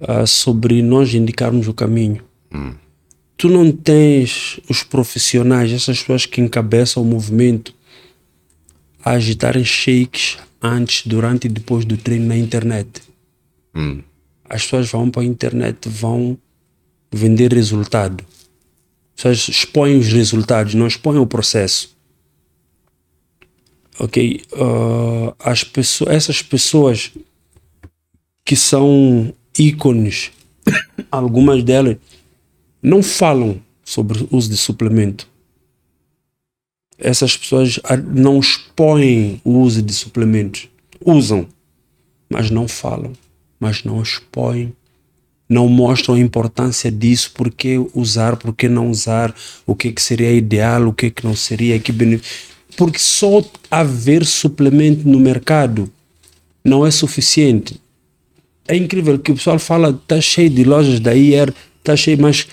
uh, 0.00 0.26
sobre 0.26 0.82
nós 0.82 1.12
indicarmos 1.14 1.68
o 1.68 1.74
caminho. 1.74 2.22
Hum. 2.52 2.72
Tu 3.36 3.48
não 3.48 3.72
tens 3.72 4.60
os 4.68 4.82
profissionais, 4.82 5.72
essas 5.72 6.00
pessoas 6.00 6.26
que 6.26 6.40
encabeçam 6.40 7.02
o 7.02 7.06
movimento, 7.06 7.74
a 9.04 9.12
agitarem 9.12 9.64
shakes 9.64 10.38
antes, 10.62 11.06
durante 11.06 11.46
e 11.46 11.50
depois 11.50 11.84
do 11.84 11.96
treino 11.96 12.26
na 12.26 12.36
internet. 12.36 13.02
Hum. 13.74 14.02
As 14.48 14.64
pessoas 14.64 14.90
vão 14.90 15.10
para 15.10 15.22
a 15.22 15.24
internet, 15.24 15.88
vão 15.88 16.38
vender 17.10 17.52
resultado. 17.52 18.24
Vocês 19.14 19.48
expõem 19.48 19.98
os 19.98 20.12
resultados, 20.12 20.74
não 20.74 20.86
expõem 20.86 21.18
o 21.18 21.26
processo. 21.26 21.96
Ok? 23.98 24.42
Uh, 24.52 25.34
as 25.38 25.62
pessoas, 25.62 26.10
essas 26.10 26.42
pessoas 26.42 27.12
que 28.44 28.56
são 28.56 29.32
ícones, 29.58 30.32
algumas 31.10 31.62
delas 31.62 31.96
não 32.82 33.02
falam 33.02 33.60
sobre 33.84 34.22
o 34.24 34.36
uso 34.36 34.50
de 34.50 34.56
suplemento. 34.56 35.28
Essas 36.98 37.36
pessoas 37.36 37.78
não 38.12 38.38
expõem 38.38 39.40
o 39.44 39.58
uso 39.58 39.82
de 39.82 39.92
suplementos. 39.92 40.68
Usam, 41.04 41.48
mas 42.28 42.50
não 42.50 42.68
falam, 42.68 43.12
mas 43.62 43.84
não 43.84 44.02
expõem 44.02 44.72
não 45.52 45.68
mostram 45.68 46.14
a 46.14 46.18
importância 46.18 46.90
disso, 46.90 47.30
por 47.34 47.50
que 47.50 47.78
usar, 47.94 48.36
por 48.36 48.54
que 48.54 48.68
não 48.68 48.90
usar, 48.90 49.34
o 49.66 49.74
que, 49.76 49.92
que 49.92 50.00
seria 50.00 50.32
ideal, 50.32 50.88
o 50.88 50.94
que, 50.94 51.10
que 51.10 51.24
não 51.24 51.36
seria, 51.36 51.78
que 51.78 51.92
benefício. 51.92 52.52
Porque 52.74 52.98
só 52.98 53.44
haver 53.70 54.24
suplemento 54.24 55.06
no 55.06 55.20
mercado 55.20 55.90
não 56.64 56.86
é 56.86 56.90
suficiente. 56.90 57.78
É 58.66 58.74
incrível 58.74 59.18
que 59.18 59.30
o 59.30 59.34
pessoal 59.34 59.58
fala, 59.58 59.90
está 59.90 60.18
cheio 60.20 60.48
de 60.48 60.64
lojas 60.64 60.98
da 60.98 61.14
IR, 61.14 61.52
está 61.80 61.94
cheio, 61.94 62.18
mas 62.18 62.48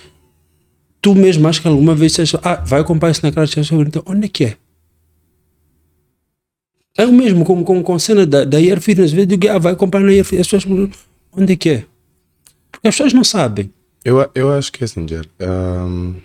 tu 1.01 1.15
mesmo 1.15 1.47
acho 1.47 1.61
que 1.61 1.69
alguma 1.69 1.95
vez 1.95 2.11
você 2.11 2.23
ah, 2.43 2.55
vai 2.55 2.83
comprar 2.83 3.11
isso 3.11 3.21
naquela 3.23 3.45
então 3.87 4.03
onde 4.05 4.25
é 4.25 4.29
que 4.29 4.43
é? 4.43 4.57
É 6.99 7.05
o 7.05 7.13
mesmo 7.13 7.45
com, 7.45 7.63
com, 7.63 7.81
com 7.81 7.97
cena 7.97 8.25
da, 8.25 8.43
da 8.43 8.59
IR 8.59 8.81
Fitness, 8.81 9.13
eu 9.13 9.25
digo, 9.25 9.47
ah, 9.47 9.57
vai 9.57 9.73
comprar 9.73 10.01
na 10.01 10.11
IR 10.11 10.25
Fitness, 10.25 10.53
as 10.53 10.63
pessoas 10.63 10.89
onde 11.31 11.53
é 11.53 11.55
que 11.55 11.69
é? 11.69 11.85
Porque 12.69 12.89
as 12.89 12.93
pessoas 12.93 13.13
não 13.13 13.23
sabem. 13.23 13.71
Eu, 14.03 14.29
eu 14.35 14.51
acho 14.51 14.69
que 14.69 14.83
é 14.83 14.85
assim, 14.85 15.07
Jer. 15.07 15.25
Um, 15.39 16.15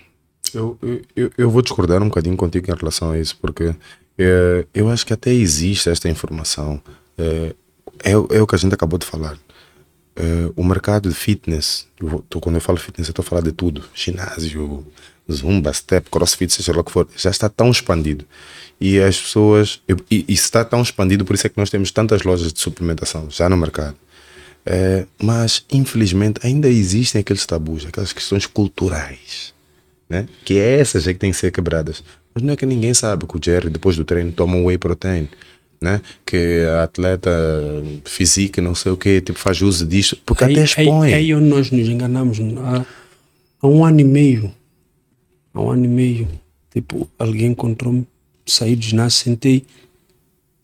eu, 0.52 0.76
eu, 1.14 1.30
eu 1.38 1.48
vou 1.48 1.62
discordar 1.62 2.02
um 2.02 2.09
bocadinho 2.09 2.36
contigo 2.36 2.68
em 2.68 2.74
relação 2.74 3.12
a 3.12 3.18
isso, 3.20 3.36
porque 3.40 3.72
é, 4.18 4.66
eu 4.74 4.88
acho 4.88 5.06
que 5.06 5.12
até 5.12 5.32
existe 5.32 5.88
esta 5.88 6.09
informação. 6.09 6.80
É, 7.16 7.55
é, 8.02 8.10
é 8.10 8.42
o 8.42 8.46
que 8.46 8.56
a 8.56 8.59
gente 8.59 8.74
acabou 8.74 8.98
de 8.98 9.06
falar. 9.06 9.38
É, 10.16 10.51
o 10.56 10.64
mercado 10.64 11.09
de 11.09 11.14
fitness, 11.14 11.86
eu 12.01 12.24
tô, 12.28 12.40
quando 12.40 12.56
eu 12.56 12.60
falo 12.60 12.78
fitness, 12.78 13.06
eu 13.06 13.12
estou 13.12 13.22
a 13.22 13.26
falar 13.26 13.42
de 13.42 13.52
tudo: 13.52 13.84
ginásio, 13.94 14.84
zumba, 15.30 15.72
step, 15.72 16.10
crossfit, 16.10 16.52
seja 16.52 16.72
lá 16.72 16.80
o 16.80 16.84
que 16.84 16.92
for, 16.92 17.09
já 17.16 17.30
está 17.30 17.48
tão 17.48 17.70
expandido. 17.70 18.24
E 18.80 18.98
as 18.98 19.18
pessoas, 19.18 19.80
e, 20.10 20.24
e 20.28 20.32
está 20.32 20.64
tão 20.64 20.82
expandido, 20.82 21.24
por 21.24 21.34
isso 21.34 21.46
é 21.46 21.51
que 21.51 21.59
nós 21.59 21.70
temos 21.70 21.90
tantas 21.90 22.22
lojas 22.22 22.52
de 22.52 22.60
suplementação 22.60 23.28
já 23.30 23.48
no 23.48 23.56
mercado. 23.56 23.96
É, 24.66 25.06
mas, 25.22 25.64
infelizmente, 25.70 26.40
ainda 26.42 26.68
existem 26.68 27.20
aqueles 27.20 27.44
tabus, 27.44 27.84
aquelas 27.86 28.12
questões 28.12 28.46
culturais, 28.46 29.52
né? 30.09 30.26
que 30.44 30.59
é 30.59 30.80
essas 30.80 31.06
é 31.06 31.12
que 31.12 31.18
têm 31.18 31.30
que 31.30 31.36
ser 31.36 31.51
quebradas. 31.51 32.02
Mas 32.34 32.42
não 32.42 32.55
é 32.55 32.56
que 32.56 32.66
ninguém 32.66 32.94
sabe 32.94 33.26
que 33.26 33.36
o 33.36 33.40
Jerry, 33.42 33.70
depois 33.70 33.96
do 33.96 34.05
treino, 34.05 34.32
toma 34.32 34.56
um 34.56 34.64
whey 34.64 34.78
protein. 34.78 35.28
Né? 35.80 36.01
Que 36.24 36.64
a 36.78 36.84
atleta 36.84 37.30
física, 38.06 38.62
não 38.62 38.74
sei 38.74 38.90
o 38.90 38.96
que, 38.96 39.20
tipo, 39.20 39.38
faz 39.38 39.60
uso 39.60 39.86
disso, 39.86 40.16
porque 40.24 40.44
aí, 40.44 40.52
até 40.52 40.64
expõe. 40.64 41.12
Aí, 41.12 41.32
aí 41.32 41.40
nós 41.40 41.70
nos 41.70 41.86
enganamos. 41.86 42.38
Há, 42.40 42.86
há 43.60 43.66
um 43.66 43.84
ano 43.84 44.01
e 44.01 44.05
meio, 44.05 44.51
há 45.55 45.60
um 45.60 45.70
ano 45.70 45.85
e 45.85 45.89
meio, 45.89 46.28
tipo, 46.72 47.09
alguém 47.18 47.52
encontrou-me, 47.52 48.06
saí 48.44 48.76
de 48.76 48.89
ginásio, 48.89 49.24
sentei, 49.24 49.64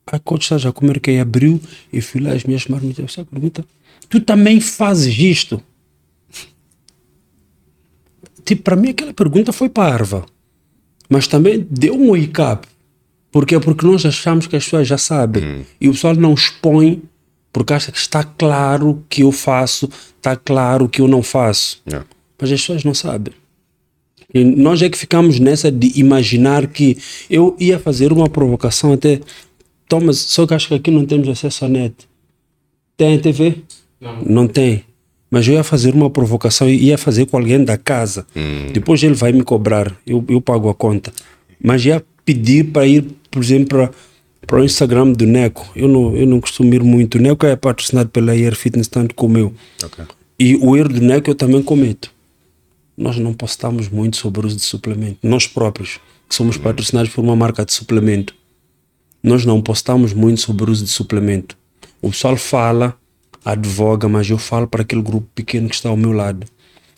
a 0.07 0.19
coach 0.19 0.43
está 0.43 0.59
já 0.59 0.73
comer, 0.73 1.01
que 1.01 1.19
abriu 1.19 1.61
e 1.93 2.01
fui 2.01 2.21
lá 2.21 2.33
as 2.33 2.45
minhas 2.45 2.67
marmitas, 2.67 3.05
essa 3.05 3.25
pergunta, 3.25 3.65
tu 4.09 4.21
também 4.21 4.61
fazes 4.61 5.17
isto? 5.19 5.63
Tipo, 8.45 8.63
para 8.63 8.75
mim 8.75 8.89
aquela 8.91 9.15
pergunta 9.15 9.53
foi 9.53 9.69
parva. 9.69 10.27
Mas 11.09 11.29
também 11.29 11.65
deu 11.71 11.95
um 11.95 12.11
wake-up. 12.11 12.67
Porque 13.31 13.55
é 13.55 13.61
porque 13.61 13.87
nós 13.87 14.05
achamos 14.05 14.49
que 14.49 14.57
as 14.57 14.65
pessoas 14.65 14.89
já 14.89 14.99
sabem. 14.99 15.45
Hum. 15.45 15.65
E 15.81 15.89
o 15.89 15.93
pessoal 15.93 16.17
não 16.17 16.35
expõe 16.35 17.03
porque 17.53 17.73
acha 17.73 17.91
que 17.93 17.99
está 17.99 18.23
claro 18.23 19.05
que 19.09 19.23
eu 19.23 19.33
faço, 19.33 19.89
está 20.17 20.37
claro 20.37 20.89
que 20.89 21.01
eu 21.01 21.09
não 21.09 21.23
faço. 21.23 21.81
Yeah. 21.87 22.07
Mas 22.41 22.53
as 22.53 22.61
pessoas 22.61 22.85
não 22.85 22.95
sabem. 22.95 23.35
E 24.33 24.45
nós 24.45 24.81
é 24.83 24.89
que 24.89 24.97
ficamos 24.97 25.39
nessa 25.41 25.71
de 25.71 25.99
imaginar 25.99 26.67
que 26.67 26.97
eu 27.29 27.57
ia 27.59 27.79
fazer 27.79 28.13
uma 28.13 28.29
provocação 28.29 28.93
até. 28.93 29.21
Thomas, 29.89 30.19
só 30.19 30.47
que 30.47 30.55
acho 30.55 30.69
que 30.69 30.75
aqui 30.75 30.91
não 30.91 31.05
temos 31.05 31.29
acesso 31.29 31.65
à 31.65 31.69
net. 31.69 31.95
Tem 32.97 33.19
TV? 33.19 33.57
Não. 34.01 34.23
Não 34.23 34.49
tem. 34.49 34.85
Mas 35.31 35.47
eu 35.49 35.55
ia 35.55 35.65
fazer 35.65 35.95
uma 35.95 36.11
provocação, 36.11 36.69
ia 36.69 36.97
fazer 36.97 37.27
com 37.27 37.37
alguém 37.37 37.65
da 37.65 37.77
casa. 37.77 38.27
Hum. 38.37 38.69
Depois 38.73 39.03
ele 39.03 39.15
vai 39.15 39.33
me 39.33 39.43
cobrar, 39.43 39.97
eu, 40.07 40.25
eu 40.29 40.41
pago 40.41 40.69
a 40.69 40.75
conta. 40.75 41.13
Mas 41.63 41.85
ia 41.85 42.03
pedir 42.25 42.65
para 42.65 42.87
ir, 42.87 43.05
por 43.31 43.43
exemplo, 43.43 43.69
para 43.69 43.91
para 44.47 44.61
o 44.61 44.65
Instagram 44.65 45.13
do 45.13 45.27
Neco. 45.27 45.71
Eu 45.77 45.87
não, 45.87 46.17
eu 46.17 46.27
não 46.27 46.41
costumo 46.41 46.75
ir 46.75 46.83
muito. 46.83 47.19
O 47.19 47.21
Neco 47.21 47.47
é 47.47 47.55
patrocinado 47.55 48.09
pela 48.09 48.33
Air 48.33 48.57
Fitness, 48.57 48.89
tanto 48.89 49.15
como 49.15 49.39
eu. 49.39 49.55
Okay. 49.85 50.05
E 50.39 50.57
o 50.57 50.77
erro 50.77 50.89
do 50.89 51.01
Neco 51.01 51.31
eu 51.31 51.37
também 51.37 51.63
cometo. 51.63 52.13
Nós 53.01 53.17
não 53.17 53.33
postamos 53.33 53.89
muito 53.89 54.19
sobre 54.19 54.43
o 54.43 54.47
uso 54.47 54.57
de 54.57 54.63
suplemento. 54.63 55.21
Nós 55.23 55.47
próprios, 55.47 55.99
que 56.29 56.35
somos 56.35 56.59
hum. 56.59 56.61
patrocinados 56.61 57.11
por 57.11 57.25
uma 57.25 57.35
marca 57.35 57.65
de 57.65 57.73
suplemento. 57.73 58.35
nós 59.23 59.47
não 59.47 59.63
postamos 59.63 60.13
muito 60.13 60.43
sobre 60.43 60.69
o 60.69 60.71
uso 60.71 60.85
de 60.85 60.91
suplemento. 60.91 61.57
O 62.03 62.11
pessoal 62.11 62.37
fala, 62.37 62.95
advoga, 63.43 64.07
mas 64.07 64.29
eu 64.29 64.37
falo 64.37 64.67
para 64.67 64.83
aquele 64.83 65.01
grupo 65.01 65.27
pequeno 65.35 65.67
que 65.67 65.75
está 65.75 65.89
ao 65.89 65.97
meu 65.97 66.13
lado. 66.13 66.47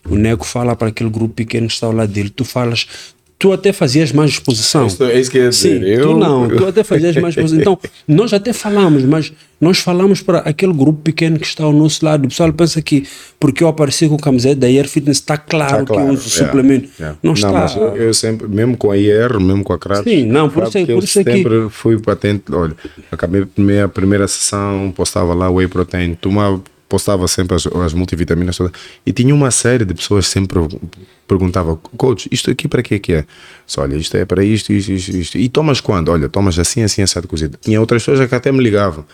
O 0.05 0.17
nego 0.17 0.43
fala 0.43 0.75
para 0.75 0.89
aquele 0.89 1.09
grupo 1.09 1.35
pequeno 1.35 1.69
que 1.69 1.73
está 1.75 1.87
ao 1.87 1.93
lado 1.93 2.13
dele. 2.13 2.31
Tu 2.31 2.45
falas, 2.45 2.89
tu 3.43 3.53
até 3.53 3.73
fazias 3.73 4.13
mais 4.13 4.31
exposição. 4.31 4.87
Isso, 4.87 5.03
é 5.03 5.19
isso 5.19 5.29
que 5.29 5.37
eu 5.39 5.43
ia 5.43 5.49
dizer. 5.51 5.81
Sim, 5.81 5.85
eu, 5.85 6.11
tu 6.13 6.17
não, 6.17 6.49
tu 6.49 6.65
até 6.65 6.85
fazias 6.85 7.17
mais 7.17 7.35
exposição. 7.37 7.61
Então, 7.61 7.79
nós 8.07 8.33
até 8.33 8.53
falamos, 8.53 9.03
mas 9.03 9.33
nós 9.61 9.79
falamos 9.79 10.23
para 10.23 10.39
aquele 10.39 10.73
grupo 10.73 11.01
pequeno 11.03 11.41
que 11.41 11.47
está 11.47 11.65
ao 11.65 11.73
nosso 11.73 12.05
lado. 12.05 12.25
O 12.27 12.29
pessoal 12.29 12.53
pensa 12.53 12.81
que 12.81 13.05
porque 13.41 13.65
eu 13.65 13.67
apareci 13.67 14.09
com 14.09 14.17
camiseta 14.17 14.55
da 14.61 14.69
Air 14.69 14.89
Fitness 14.89 15.17
está 15.19 15.37
claro, 15.37 15.79
Tá 15.79 15.85
claro, 15.87 16.03
que 16.05 16.09
eu 16.11 16.15
uso 16.15 16.29
yeah, 16.29 16.47
suplemento. 16.53 16.89
yeah. 17.01 17.19
Não 17.21 17.33
está. 17.33 17.51
mas 17.51 17.75
eu, 17.77 18.15
sempre, 18.15 18.47
mesmo 18.47 18.77
com 18.77 18.93
a 18.93 18.97
IR, 18.97 19.41
mesmo 19.41 19.65
com 19.65 19.73
a 19.73 19.79
CRAT, 19.79 20.05
Sim, 20.05 20.27
não, 20.27 20.49
por 20.49 20.63
isso 20.69 20.79
é- 20.79 20.83
eu 20.83 20.87
por 20.87 21.03
isso 21.05 21.19
é 21.19 21.25
que- 21.25 21.33
sempre 21.33 21.67
fui 21.69 21.99
patente. 22.01 22.45
Olha, 22.53 22.77
acabei 23.11 23.43
a 23.43 23.47
minha 23.61 23.89
primeira 23.89 24.29
sessão, 24.29 24.93
postava 24.95 25.35
lá 25.35 25.51
whey 25.51 25.67
protein, 25.67 26.15
tomava, 26.15 26.61
postava 26.93 27.27
sempre 27.27 27.57
as, 27.57 27.67
as 27.67 27.95
multivitaminas 27.95 28.55
todas. 28.55 28.73
E 29.07 29.15
tinha 29.15 29.35
uma 29.35 29.51
série 29.51 29.83
de 29.83 29.95
pessoas 29.95 30.27
sempre 30.27 30.59
perguntavam, 31.27 31.77
coach, 31.97 32.29
isto 32.31 32.51
aqui 32.51 32.69
para 32.69 32.83
que 32.83 32.97
é 32.97 32.99
que 32.99 33.13
é? 33.15 33.25
Só, 33.67 33.81
olha, 33.81 33.97
isto 33.97 34.15
é 34.15 34.27
para 34.27 34.45
isto, 34.45 34.71
isto, 34.75 34.93
isto, 34.93 35.17
isto. 35.17 35.39
E 35.39 35.49
tomas 35.49 35.81
quando? 35.81 36.11
Olha, 36.11 36.29
tomas 36.29 36.59
assim, 36.59 36.83
assim, 36.83 37.01
essa 37.01 37.23
cozida. 37.23 37.59
Tinha 37.63 37.81
outras 37.81 38.05
pessoas 38.05 38.29
que 38.29 38.35
até 38.35 38.53
me 38.53 38.63
ligavam. 38.63 39.07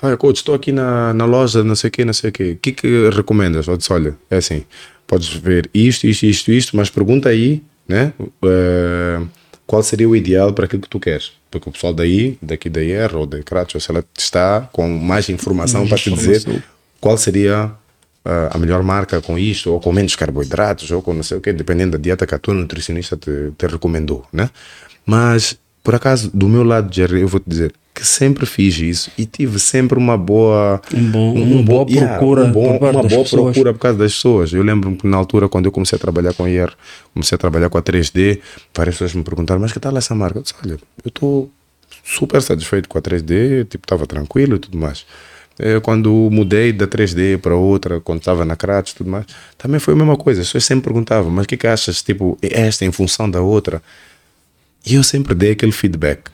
Olha, 0.00 0.16
coach, 0.16 0.36
estou 0.36 0.54
aqui 0.54 0.70
na, 0.70 1.12
na 1.12 1.24
loja, 1.24 1.64
não 1.64 1.74
sei 1.74 1.88
o 1.88 1.90
quê, 1.90 2.04
não 2.04 2.12
sei 2.12 2.30
o 2.30 2.32
quê. 2.32 2.52
O 2.52 2.56
que 2.56 2.70
que 2.70 3.10
recomendas? 3.10 3.66
Eu 3.66 3.76
disse, 3.76 3.92
olha, 3.92 4.16
é 4.30 4.36
assim, 4.36 4.64
podes 5.08 5.34
ver 5.34 5.68
isto, 5.74 6.06
isto, 6.06 6.22
isto, 6.26 6.52
isto, 6.52 6.76
mas 6.76 6.88
pergunta 6.88 7.30
aí, 7.30 7.64
né? 7.88 8.12
eh, 8.44 9.20
qual 9.66 9.82
seria 9.82 10.08
o 10.08 10.14
ideal 10.14 10.52
para 10.52 10.66
aquilo 10.66 10.82
que 10.82 10.88
tu 10.88 11.00
queres? 11.00 11.32
Porque 11.50 11.68
o 11.68 11.72
pessoal 11.72 11.92
daí, 11.92 12.38
daqui 12.40 12.68
da 12.68 12.80
IR 12.80 13.16
ou 13.16 13.26
da 13.26 13.38
sei 13.80 13.94
lá, 13.94 14.04
está 14.16 14.68
com 14.72 14.88
mais 14.88 15.28
informação 15.28 15.84
Mais 15.84 15.90
para 15.90 15.98
te 15.98 16.10
dizer. 16.10 16.62
Qual 17.04 17.16
seria 17.18 17.70
ah, 18.24 18.48
a 18.54 18.58
melhor 18.58 18.82
marca 18.82 19.20
com 19.20 19.38
isto, 19.38 19.70
ou 19.72 19.78
com 19.78 19.92
menos 19.92 20.16
carboidratos, 20.16 20.90
ou 20.90 21.02
com 21.02 21.12
não 21.12 21.22
sei 21.22 21.36
o 21.36 21.40
quê, 21.40 21.52
dependendo 21.52 21.92
da 21.92 21.98
dieta 22.02 22.26
que 22.26 22.34
a 22.34 22.38
tua 22.38 22.54
nutricionista 22.54 23.14
te, 23.16 23.30
te 23.58 23.66
recomendou, 23.66 24.24
né? 24.32 24.48
Mas, 25.04 25.58
por 25.82 25.94
acaso, 25.94 26.30
do 26.32 26.48
meu 26.48 26.62
lado, 26.64 26.88
Jerry, 26.94 27.20
eu 27.20 27.28
vou 27.28 27.40
te 27.40 27.48
dizer 27.48 27.74
que 27.94 28.04
sempre 28.06 28.46
fiz 28.46 28.76
isso 28.78 29.10
e 29.18 29.26
tive 29.26 29.58
sempre 29.60 29.96
uma 29.98 30.16
boa 30.16 30.80
Um 30.92 31.10
bom- 31.10 31.34
uma 31.34 31.62
boa 31.62 31.86
yeah, 31.88 32.16
procura 32.18 32.44
um 32.44 32.50
bom- 32.52 32.76
uma 32.78 32.90
boa 32.92 33.02
pessoas. 33.02 33.30
procura 33.30 33.72
por 33.74 33.78
causa 33.80 33.98
das 33.98 34.14
pessoas. 34.14 34.52
Eu 34.52 34.62
lembro 34.62 34.96
que 34.96 35.06
na 35.06 35.16
altura, 35.18 35.48
quando 35.48 35.66
eu 35.66 35.72
comecei 35.72 35.96
a 35.96 36.00
trabalhar 36.00 36.32
com 36.32 36.44
a 36.44 36.50
IR, 36.50 36.72
comecei 37.12 37.36
a 37.36 37.38
trabalhar 37.38 37.68
com 37.68 37.78
a 37.78 37.82
3D, 37.82 38.40
várias 38.74 38.94
pessoas 38.96 39.14
me 39.14 39.22
perguntaram, 39.22 39.60
mas 39.60 39.72
que 39.72 39.78
tal 39.78 39.96
essa 39.96 40.14
marca? 40.14 40.38
Eu 40.38 40.42
disse, 40.42 40.54
olha, 40.64 40.72
eu 41.04 41.08
estou 41.08 41.50
super 42.02 42.40
satisfeito 42.42 42.88
com 42.88 42.98
a 42.98 43.02
3D, 43.02 43.64
tipo, 43.68 43.84
estava 43.84 44.06
tranquilo 44.06 44.56
e 44.56 44.58
tudo 44.58 44.76
mais. 44.78 45.04
Quando 45.82 46.10
mudei 46.32 46.72
da 46.72 46.86
3D 46.86 47.38
para 47.38 47.54
outra, 47.54 48.00
quando 48.00 48.18
estava 48.18 48.44
na 48.44 48.56
Crates 48.56 48.92
e 48.92 48.96
tudo 48.96 49.10
mais, 49.10 49.24
também 49.56 49.78
foi 49.78 49.94
a 49.94 49.96
mesma 49.96 50.16
coisa. 50.16 50.40
As 50.40 50.48
pessoas 50.48 50.64
sempre 50.64 50.84
perguntavam, 50.84 51.30
mas 51.30 51.44
o 51.44 51.48
que, 51.48 51.56
que 51.56 51.66
achas, 51.66 52.02
tipo, 52.02 52.36
esta 52.42 52.84
em 52.84 52.90
função 52.90 53.30
da 53.30 53.40
outra? 53.40 53.80
E 54.84 54.96
eu 54.96 55.02
sempre 55.02 55.34
dei 55.34 55.52
aquele 55.52 55.72
feedback. 55.72 56.30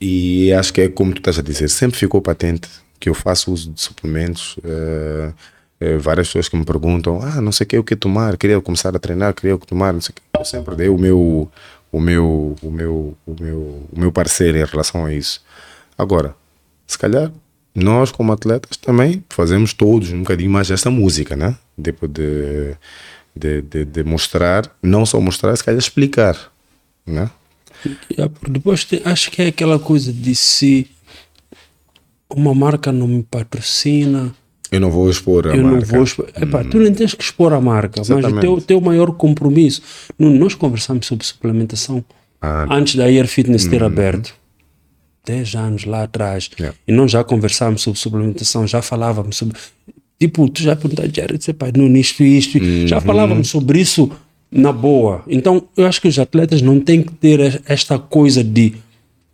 E 0.00 0.52
acho 0.52 0.72
que 0.72 0.80
é 0.80 0.88
como 0.88 1.12
tu 1.12 1.18
estás 1.18 1.38
a 1.38 1.42
dizer, 1.42 1.68
sempre 1.68 1.98
ficou 1.98 2.20
patente 2.20 2.68
que 3.00 3.08
eu 3.08 3.14
faço 3.14 3.52
uso 3.52 3.70
de 3.72 3.80
suplementos. 3.80 4.56
eh, 5.80 5.96
várias 5.98 6.26
pessoas 6.28 6.48
que 6.48 6.56
me 6.56 6.64
perguntam, 6.64 7.20
ah, 7.22 7.40
não 7.40 7.52
sei 7.52 7.64
o 7.64 7.68
que, 7.68 7.78
o 7.78 7.84
que 7.84 7.96
tomar, 7.96 8.36
queria 8.36 8.60
começar 8.60 8.94
a 8.94 8.98
treinar, 8.98 9.32
queria 9.34 9.56
tomar, 9.58 9.92
não 9.92 10.00
sei 10.00 10.12
o 10.12 10.14
que. 10.14 10.22
Eu 10.38 10.44
sempre 10.44 10.74
dei 10.74 10.88
o 10.88 10.98
meu, 10.98 11.48
o 11.92 12.00
meu, 12.00 12.56
o 12.62 12.70
meu, 12.70 13.16
o 13.26 13.36
meu, 13.40 13.58
o 13.92 14.00
meu 14.00 14.12
parecer 14.12 14.54
em 14.56 14.64
relação 14.64 15.06
a 15.06 15.12
isso. 15.14 15.40
Agora, 15.96 16.34
se 16.86 16.98
calhar 16.98 17.30
nós 17.78 18.10
como 18.10 18.32
atletas 18.32 18.76
também 18.76 19.22
fazemos 19.30 19.72
todos 19.72 20.10
um 20.12 20.18
bocadinho 20.20 20.50
mais 20.50 20.70
essa 20.70 20.90
música, 20.90 21.36
né? 21.36 21.56
Tipo 21.82 22.06
de, 22.08 22.74
de, 23.34 23.62
de, 23.62 23.84
de 23.84 24.04
mostrar, 24.04 24.70
não 24.82 25.04
só 25.06 25.20
mostrar, 25.20 25.54
se 25.56 25.64
calhar 25.64 25.78
explicar, 25.78 26.36
né? 27.06 27.30
Porque 27.82 28.50
depois 28.50 28.86
acho 29.04 29.30
que 29.30 29.42
é 29.42 29.46
aquela 29.48 29.78
coisa 29.78 30.12
de 30.12 30.34
se 30.34 30.90
uma 32.28 32.54
marca 32.54 32.90
não 32.92 33.06
me 33.08 33.22
patrocina, 33.22 34.34
Eu 34.70 34.80
não 34.80 34.90
vou 34.90 35.08
expor 35.08 35.46
a 35.46 35.54
eu 35.56 35.62
não 35.62 35.72
marca. 35.74 35.86
vou 35.86 36.02
expor. 36.04 36.28
Epá, 36.36 36.62
tu 36.64 36.78
nem 36.78 36.92
tens 36.92 37.14
que 37.14 37.22
expor 37.22 37.52
a 37.52 37.60
marca, 37.60 38.00
mas 38.00 38.10
o 38.10 38.18
Exatamente. 38.18 38.40
teu, 38.42 38.60
teu 38.60 38.80
maior 38.80 39.12
compromisso. 39.12 39.80
Nós 40.18 40.54
conversamos 40.54 41.06
sobre 41.06 41.24
suplementação 41.24 42.04
Ah, 42.40 42.66
antes 42.70 42.96
da 42.96 43.04
Air 43.04 43.26
Fitness 43.26 43.66
ter 43.66 43.82
aberto. 43.82 44.34
10 45.24 45.54
anos 45.54 45.84
lá 45.84 46.04
atrás. 46.04 46.50
Yeah. 46.58 46.76
E 46.86 46.92
nós 46.92 47.10
já 47.10 47.22
conversávamos 47.24 47.82
sobre 47.82 47.98
suplementação, 48.00 48.66
já 48.66 48.80
falávamos 48.82 49.36
sobre. 49.36 49.56
Tipo, 50.18 50.48
tu 50.48 50.62
já 50.62 50.74
perguntaste, 50.74 51.12
Jared, 51.14 51.38
disse, 51.38 51.52
pá, 51.52 51.66
Nuno, 51.76 51.96
isto 51.96 52.22
e 52.24 52.38
isto. 52.38 52.58
Já 52.86 53.00
falávamos 53.00 53.48
sobre 53.48 53.80
isso 53.80 54.10
na 54.50 54.72
boa. 54.72 55.22
Então, 55.28 55.68
eu 55.76 55.86
acho 55.86 56.00
que 56.00 56.08
os 56.08 56.18
atletas 56.18 56.60
não 56.62 56.80
têm 56.80 57.02
que 57.02 57.12
ter 57.14 57.38
es- 57.40 57.60
esta 57.66 57.98
coisa 57.98 58.42
de 58.42 58.74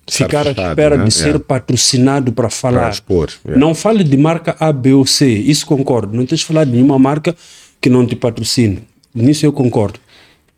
Estar 0.07 0.25
ficar 0.27 0.41
à 0.41 0.45
fechado, 0.55 0.69
espera 0.71 0.97
né? 0.99 1.05
de 1.05 1.11
ser 1.15 1.25
Yeah. 1.27 1.45
patrocinado 1.45 2.33
para 2.33 2.51
falar. 2.51 2.91
expor, 2.91 3.31
yeah. 3.47 3.59
Não 3.65 3.75
fale 3.75 4.05
de 4.05 4.17
marca 4.19 4.55
A, 4.61 4.71
B 4.73 4.93
ou 4.93 5.07
C. 5.07 5.27
Isso 5.27 5.65
concordo. 5.65 6.15
Não 6.15 6.27
tens 6.27 6.41
de 6.41 6.45
falar 6.47 6.65
de 6.65 6.73
nenhuma 6.73 6.99
marca 6.99 7.35
que 7.81 7.89
não 7.89 8.05
te 8.07 8.15
patrocine. 8.15 8.81
Nisso 9.15 9.47
eu 9.47 9.53
concordo. 9.53 9.99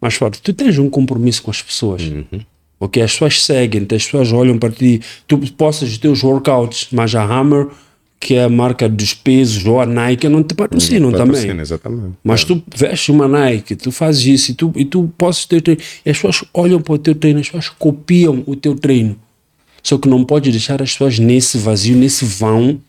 Mas 0.00 0.14
fala, 0.14 0.32
tu 0.32 0.52
tens 0.52 0.76
um 0.78 0.90
compromisso 0.90 1.42
com 1.42 1.50
as 1.52 1.62
pessoas. 1.62 2.02
Uhum. 2.02 2.24
Ok? 2.78 3.02
As 3.02 3.12
pessoas 3.12 3.42
seguem, 3.42 3.82
as 3.82 4.04
pessoas 4.04 4.32
olham 4.32 4.58
para 4.58 4.70
ti. 4.70 5.00
Tu 5.26 5.38
postas 5.52 5.90
os 5.90 5.98
teus 5.98 6.22
workouts, 6.22 6.88
mas 6.92 7.14
a 7.14 7.24
Hammer, 7.24 7.68
que 8.20 8.34
é 8.34 8.44
a 8.44 8.48
marca 8.48 8.88
dos 8.88 9.14
pesos, 9.14 9.64
ou 9.64 9.80
a 9.80 9.86
Nike, 9.86 10.28
não 10.28 10.42
te 10.42 10.54
patrocinam 10.54 11.10
também. 11.10 11.26
Patrocina, 11.28 11.62
exatamente. 11.62 12.14
Mas 12.22 12.44
tu 12.44 12.62
vestes 12.74 13.08
uma 13.08 13.26
Nike, 13.26 13.76
tu 13.76 13.90
fazes 13.90 14.26
isso 14.26 14.50
e 14.50 14.54
tu, 14.54 14.72
e 14.76 14.84
tu 14.84 15.10
postas 15.16 15.44
o 15.44 15.48
teu 15.48 15.62
treino. 15.62 15.80
E 16.04 16.10
as 16.10 16.16
pessoas 16.16 16.44
olham 16.52 16.80
para 16.80 16.94
o 16.94 16.98
teu 16.98 17.14
treino, 17.14 17.40
as 17.40 17.46
pessoas 17.46 17.68
copiam 17.70 18.42
o 18.46 18.54
teu 18.54 18.74
treino. 18.74 19.16
Só 19.82 19.96
que 19.96 20.08
não 20.08 20.24
pode 20.24 20.50
deixar 20.50 20.82
as 20.82 20.92
pessoas 20.92 21.18
nesse 21.18 21.58
vazio, 21.58 21.96
nesse 21.96 22.24
vão, 22.24 22.80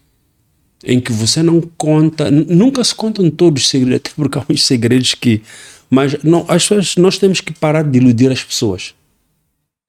em 0.84 0.99
que 0.99 1.11
você 1.11 1.43
não 1.43 1.61
conta, 1.77 2.30
nunca 2.31 2.84
se 2.84 2.93
contam 2.93 3.30
todos 3.30 3.64
os 3.64 3.69
segredos, 3.69 3.97
até 4.05 4.11
porque 4.15 4.38
há 4.38 4.43
uns 4.49 4.65
segredos 4.65 5.14
que. 5.14 5.41
Mas 5.89 6.18
não, 6.23 6.43
as 6.47 6.64
pessoas, 6.64 6.95
nós 6.97 7.18
temos 7.18 7.39
que 7.39 7.53
parar 7.53 7.84
de 7.84 7.97
iludir 7.97 8.31
as 8.31 8.43
pessoas. 8.43 8.93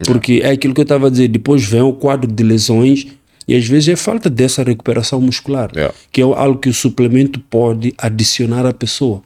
Porque 0.04 0.40
é 0.44 0.50
aquilo 0.50 0.74
que 0.74 0.80
eu 0.80 0.84
estava 0.84 1.08
a 1.08 1.10
dizer, 1.10 1.28
depois 1.28 1.64
vem 1.64 1.82
o 1.82 1.92
quadro 1.92 2.30
de 2.30 2.42
lesões 2.42 3.06
e 3.48 3.54
às 3.56 3.66
vezes 3.66 3.88
é 3.88 3.96
falta 3.96 4.30
dessa 4.30 4.62
recuperação 4.62 5.20
muscular, 5.20 5.70
Yeah. 5.74 5.94
que 6.12 6.20
é 6.20 6.24
algo 6.24 6.58
que 6.58 6.68
o 6.68 6.74
suplemento 6.74 7.40
pode 7.40 7.94
adicionar 7.98 8.64
à 8.66 8.72
pessoa. 8.72 9.22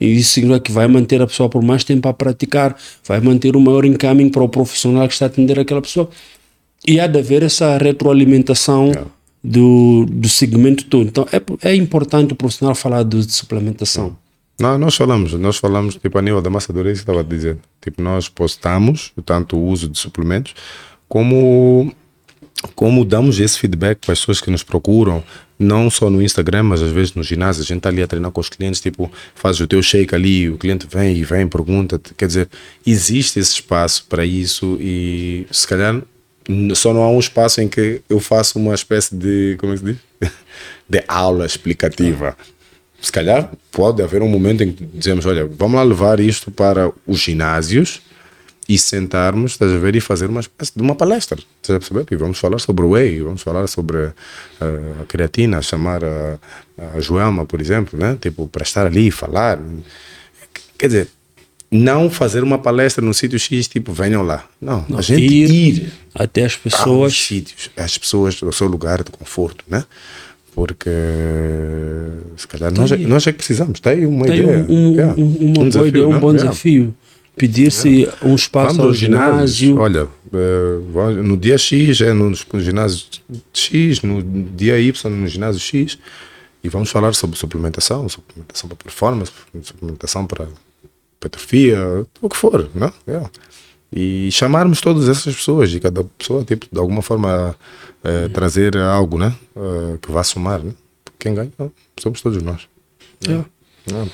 E 0.00 0.06
isso 0.06 0.32
significa 0.32 0.60
que 0.60 0.72
vai 0.72 0.86
manter 0.86 1.20
a 1.22 1.26
pessoa 1.26 1.48
por 1.48 1.62
mais 1.62 1.82
tempo 1.82 2.06
a 2.08 2.12
praticar, 2.12 2.76
vai 3.06 3.20
manter 3.20 3.56
o 3.56 3.60
maior 3.60 3.84
encaminho 3.84 4.30
para 4.30 4.42
o 4.42 4.48
profissional 4.48 5.06
que 5.08 5.14
está 5.14 5.26
a 5.26 5.28
atender 5.28 5.58
aquela 5.58 5.80
pessoa. 5.80 6.08
E 6.86 7.00
há 7.00 7.06
de 7.06 7.18
haver 7.18 7.42
essa 7.42 7.78
retroalimentação 7.78 8.92
do, 9.42 10.04
do 10.06 10.28
segmento 10.28 10.84
todo. 10.86 11.08
Então 11.08 11.26
é, 11.32 11.70
é 11.70 11.74
importante 11.74 12.32
o 12.32 12.36
profissional 12.36 12.74
falar 12.74 13.02
de 13.02 13.22
suplementação. 13.32 14.16
Não, 14.58 14.78
nós 14.78 14.94
falamos, 14.94 15.32
nós 15.32 15.56
falamos, 15.56 15.96
tipo, 15.96 16.16
a 16.16 16.22
nível 16.22 16.40
da 16.40 16.48
massa 16.48 16.72
isso 16.72 16.82
que 16.82 16.90
estava 16.90 17.20
a 17.20 17.24
dizer. 17.24 17.58
Tipo, 17.80 18.00
nós 18.00 18.28
postamos 18.28 19.12
tanto 19.26 19.56
o 19.56 19.66
uso 19.66 19.88
de 19.88 19.98
suplementos, 19.98 20.54
como, 21.08 21.92
como 22.74 23.04
damos 23.04 23.40
esse 23.40 23.58
feedback 23.58 23.98
para 23.98 24.12
as 24.12 24.20
pessoas 24.20 24.40
que 24.40 24.50
nos 24.50 24.62
procuram, 24.62 25.24
não 25.58 25.90
só 25.90 26.08
no 26.08 26.22
Instagram, 26.22 26.64
mas 26.64 26.82
às 26.82 26.92
vezes 26.92 27.14
no 27.14 27.22
ginásio, 27.22 27.62
a 27.62 27.66
gente 27.66 27.78
está 27.78 27.88
ali 27.88 28.02
a 28.02 28.06
treinar 28.06 28.30
com 28.30 28.40
os 28.40 28.48
clientes, 28.48 28.80
tipo, 28.80 29.10
faz 29.34 29.60
o 29.60 29.66
teu 29.66 29.82
shake 29.82 30.14
ali, 30.14 30.48
o 30.48 30.56
cliente 30.56 30.86
vem 30.88 31.16
e 31.16 31.24
vem, 31.24 31.48
pergunta 31.48 32.00
quer 32.16 32.26
dizer, 32.26 32.48
existe 32.86 33.38
esse 33.38 33.52
espaço 33.52 34.06
para 34.08 34.24
isso 34.24 34.76
e 34.80 35.46
se 35.50 35.66
calhar 35.66 36.00
só 36.74 36.92
não 36.92 37.02
há 37.02 37.10
um 37.10 37.18
espaço 37.18 37.60
em 37.60 37.68
que 37.68 38.02
eu 38.08 38.20
faço 38.20 38.58
uma 38.58 38.74
espécie 38.74 39.14
de, 39.14 39.56
como 39.58 39.72
é 39.72 39.76
que 39.76 39.80
se 39.80 39.92
diz? 39.92 40.30
De 40.86 41.02
aula 41.08 41.46
explicativa 41.46 42.36
se 43.04 43.12
calhar 43.12 43.50
pode 43.70 44.02
haver 44.02 44.22
um 44.22 44.28
momento 44.28 44.62
em 44.62 44.72
que 44.72 44.84
dizemos, 44.84 45.26
olha, 45.26 45.46
vamos 45.46 45.76
lá 45.76 45.82
levar 45.82 46.18
isto 46.20 46.50
para 46.50 46.90
os 47.06 47.18
ginásios 47.18 48.00
e 48.66 48.78
sentarmos, 48.78 49.52
estás 49.52 49.70
a 49.70 49.76
ver, 49.76 49.94
e 49.94 50.00
fazer 50.00 50.30
uma 50.30 50.40
espécie 50.40 50.72
de 50.74 50.80
uma 50.80 50.94
palestra, 50.94 51.38
estás 51.60 51.76
a 51.76 51.80
perceber? 51.80 52.06
E 52.10 52.16
vamos 52.16 52.38
falar 52.38 52.58
sobre 52.58 52.82
o 52.82 52.90
whey, 52.90 53.20
vamos 53.20 53.42
falar 53.42 53.66
sobre 53.66 53.98
eh, 53.98 54.12
a 55.02 55.04
creatina, 55.06 55.60
chamar 55.60 56.02
a, 56.02 56.38
a 56.96 57.00
Joelma, 57.00 57.44
por 57.44 57.60
exemplo, 57.60 57.98
né? 57.98 58.16
Tipo, 58.18 58.48
para 58.48 58.62
estar 58.62 58.86
ali 58.86 59.08
e 59.08 59.10
falar. 59.10 59.58
Quer 60.78 60.86
dizer, 60.86 61.08
não 61.70 62.08
fazer 62.08 62.42
uma 62.42 62.58
palestra 62.58 63.04
no 63.04 63.12
sítio 63.12 63.38
X, 63.38 63.68
tipo, 63.68 63.92
venham 63.92 64.22
lá. 64.22 64.48
Não, 64.58 64.86
a 64.96 65.02
gente 65.02 65.22
ir, 65.22 65.50
ir 65.50 65.92
até 66.14 66.46
as 66.46 66.56
pessoas. 66.56 67.12
sítios, 67.14 67.70
as 67.76 67.98
pessoas, 67.98 68.40
o 68.40 68.50
seu 68.50 68.66
lugar 68.66 69.02
de 69.02 69.10
conforto, 69.10 69.62
né? 69.68 69.84
Porque 70.54 70.90
se 72.36 72.46
calhar 72.46 72.72
nós, 72.72 72.92
é- 72.92 72.96
nós 72.98 73.26
é 73.26 73.32
que 73.32 73.38
precisamos, 73.38 73.80
tem 73.80 74.06
uma 74.06 74.24
Tem 74.26 74.38
ideia. 74.40 74.66
um, 74.68 74.72
um, 74.90 74.92
yeah. 74.94 75.14
um- 75.20 75.36
uma 75.46 75.52
boa 75.54 75.66
desafio, 75.68 75.88
ideia, 75.88 76.06
um 76.08 76.12
né? 76.12 76.18
bom 76.20 76.30
Yeah. 76.30 76.48
desafio. 76.50 76.94
Pedir-se 77.36 78.08
um 78.22 78.34
espaço 78.36 78.76
Vamos 78.76 78.86
ao 78.86 78.94
ginásio. 78.94 79.78
Olha, 79.78 80.08
Uh, 80.34 81.22
no 81.22 81.36
dia 81.36 81.56
X 81.56 82.00
é 82.00 82.12
no, 82.12 82.28
no 82.30 82.60
ginásio 82.60 83.04
X, 83.52 84.02
no 84.02 84.20
dia 84.20 84.80
Y 84.80 85.08
no 85.10 85.28
ginásio 85.28 85.60
X 85.60 85.96
e 86.64 86.68
vamos 86.68 86.90
falar 86.90 87.14
sobre 87.14 87.38
suplementação, 87.38 88.08
suplementação 88.08 88.68
para 88.68 88.76
performance, 88.78 89.30
suplementação 89.62 90.26
para 90.26 90.48
hipertrofia, 91.16 91.78
o 92.20 92.28
que 92.28 92.36
for, 92.36 92.68
não? 92.74 92.92
Yeah. 93.94 94.28
E 94.28 94.32
chamarmos 94.32 94.80
todas 94.80 95.08
essas 95.08 95.34
pessoas 95.34 95.72
e 95.72 95.80
cada 95.80 96.04
pessoa, 96.04 96.44
tipo, 96.44 96.66
de 96.70 96.78
alguma 96.78 97.02
forma, 97.02 97.54
uh, 98.04 98.28
trazer 98.30 98.76
algo, 98.76 99.18
né? 99.18 99.34
Uh, 99.54 99.98
que 99.98 100.10
vá 100.10 100.24
somar, 100.24 100.60
né? 100.62 100.72
Quem 101.18 101.34
ganha 101.34 101.50
somos 101.98 102.20
todos 102.20 102.42
nós. 102.42 102.62
Yeah. 103.26 103.46
Yeah. 103.88 104.10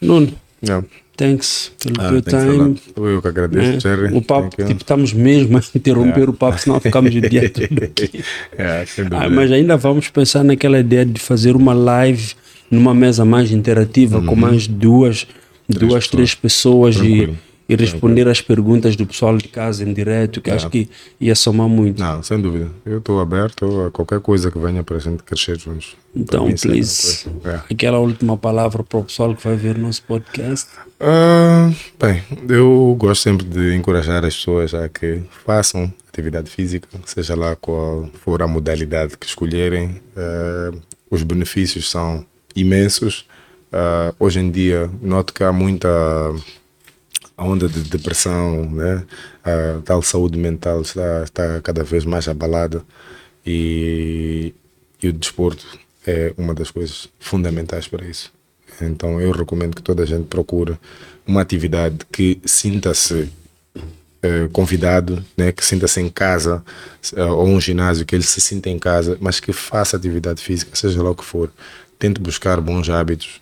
Nuno. 0.00 0.32
Yeah. 0.62 0.86
Thanks 1.16 1.70
pelo 1.78 2.00
ah, 2.00 2.08
teu 2.08 2.22
time. 2.22 2.80
Eu 2.96 3.20
que 3.20 3.28
agradeço, 3.28 3.76
é. 3.76 3.80
Jerry. 3.80 4.16
O 4.16 4.22
papo, 4.22 4.56
tipo, 4.56 4.80
estamos 4.80 5.12
mesmo 5.12 5.58
a 5.58 5.62
interromper 5.74 6.20
yeah. 6.20 6.30
o 6.30 6.34
papo, 6.34 6.58
senão 6.58 6.80
ficamos 6.80 7.14
o 7.14 7.20
dia 7.20 7.48
todo 7.50 7.84
aqui. 7.84 8.24
É, 8.56 8.86
ah, 9.10 9.28
mas 9.28 9.52
ainda 9.52 9.76
vamos 9.76 10.08
pensar 10.08 10.42
naquela 10.42 10.78
ideia 10.78 11.04
de 11.04 11.20
fazer 11.20 11.56
uma 11.56 11.74
live 11.74 12.32
numa 12.70 12.94
mesa 12.94 13.22
mais 13.24 13.50
interativa, 13.50 14.18
uhum. 14.18 14.26
com 14.26 14.36
mais 14.36 14.66
duas, 14.66 15.26
três 15.66 15.78
duas, 15.78 15.92
pessoas. 15.92 16.08
três 16.08 16.34
pessoas 16.34 16.96
Tranquilo. 16.96 17.32
e 17.34 17.49
e 17.70 17.76
responder 17.76 18.26
às 18.26 18.40
perguntas 18.40 18.96
do 18.96 19.06
pessoal 19.06 19.36
de 19.36 19.46
casa 19.46 19.84
em 19.84 19.92
direto, 19.92 20.40
que 20.40 20.50
é. 20.50 20.54
acho 20.54 20.68
que 20.68 20.88
ia 21.20 21.36
somar 21.36 21.68
muito. 21.68 22.00
Não, 22.00 22.20
sem 22.20 22.40
dúvida. 22.40 22.68
Eu 22.84 22.98
estou 22.98 23.20
aberto 23.20 23.86
a 23.86 23.90
qualquer 23.92 24.18
coisa 24.18 24.50
que 24.50 24.58
venha 24.58 24.82
para 24.82 24.96
a 24.96 24.98
gente 24.98 25.22
crescer 25.22 25.56
juntos. 25.56 25.96
Então, 26.14 26.46
mim, 26.46 26.56
please, 26.56 27.28
é. 27.44 27.60
aquela 27.72 27.98
última 28.00 28.36
palavra 28.36 28.82
para 28.82 28.98
o 28.98 29.04
pessoal 29.04 29.36
que 29.36 29.44
vai 29.46 29.54
ver 29.54 29.78
nosso 29.78 30.02
podcast. 30.02 30.68
Uh, 31.00 31.72
bem, 31.96 32.24
eu 32.48 32.96
gosto 32.98 33.22
sempre 33.22 33.46
de 33.46 33.76
encorajar 33.76 34.24
as 34.24 34.34
pessoas 34.34 34.74
a 34.74 34.88
que 34.88 35.22
façam 35.46 35.92
atividade 36.08 36.50
física, 36.50 36.88
seja 37.06 37.36
lá 37.36 37.54
qual 37.54 38.10
for 38.24 38.42
a 38.42 38.48
modalidade 38.48 39.16
que 39.16 39.26
escolherem. 39.26 40.00
Uh, 40.16 40.76
os 41.08 41.22
benefícios 41.22 41.88
são 41.88 42.26
imensos. 42.56 43.24
Uh, 43.72 44.12
hoje 44.18 44.40
em 44.40 44.50
dia, 44.50 44.90
noto 45.00 45.32
que 45.32 45.44
há 45.44 45.52
muita 45.52 45.88
a 47.40 47.44
onda 47.44 47.70
de 47.70 47.80
depressão, 47.80 48.70
né? 48.70 49.02
a 49.42 49.80
tal 49.82 50.02
saúde 50.02 50.38
mental 50.38 50.82
está, 50.82 51.22
está 51.24 51.60
cada 51.62 51.82
vez 51.82 52.04
mais 52.04 52.28
abalada 52.28 52.84
e, 53.46 54.52
e 55.02 55.08
o 55.08 55.12
desporto 55.12 55.66
é 56.06 56.34
uma 56.36 56.52
das 56.52 56.70
coisas 56.70 57.08
fundamentais 57.18 57.88
para 57.88 58.04
isso. 58.04 58.30
Então 58.78 59.18
eu 59.18 59.30
recomendo 59.32 59.74
que 59.74 59.80
toda 59.80 60.02
a 60.02 60.06
gente 60.06 60.26
procure 60.26 60.78
uma 61.26 61.40
atividade 61.40 62.04
que 62.12 62.38
sinta-se 62.44 63.32
eh, 64.22 64.48
convidado, 64.52 65.24
né, 65.34 65.50
que 65.50 65.64
sinta-se 65.64 65.98
em 65.98 66.10
casa 66.10 66.62
eh, 67.16 67.24
ou 67.24 67.46
um 67.46 67.58
ginásio 67.58 68.04
que 68.04 68.14
ele 68.14 68.22
se 68.22 68.42
sinta 68.42 68.68
em 68.68 68.78
casa, 68.78 69.16
mas 69.18 69.40
que 69.40 69.50
faça 69.50 69.96
atividade 69.96 70.42
física, 70.42 70.76
seja 70.76 71.02
lá 71.02 71.08
o 71.10 71.14
que 71.14 71.24
for. 71.24 71.50
Tente 71.98 72.20
buscar 72.20 72.60
bons 72.60 72.90
hábitos. 72.90 73.40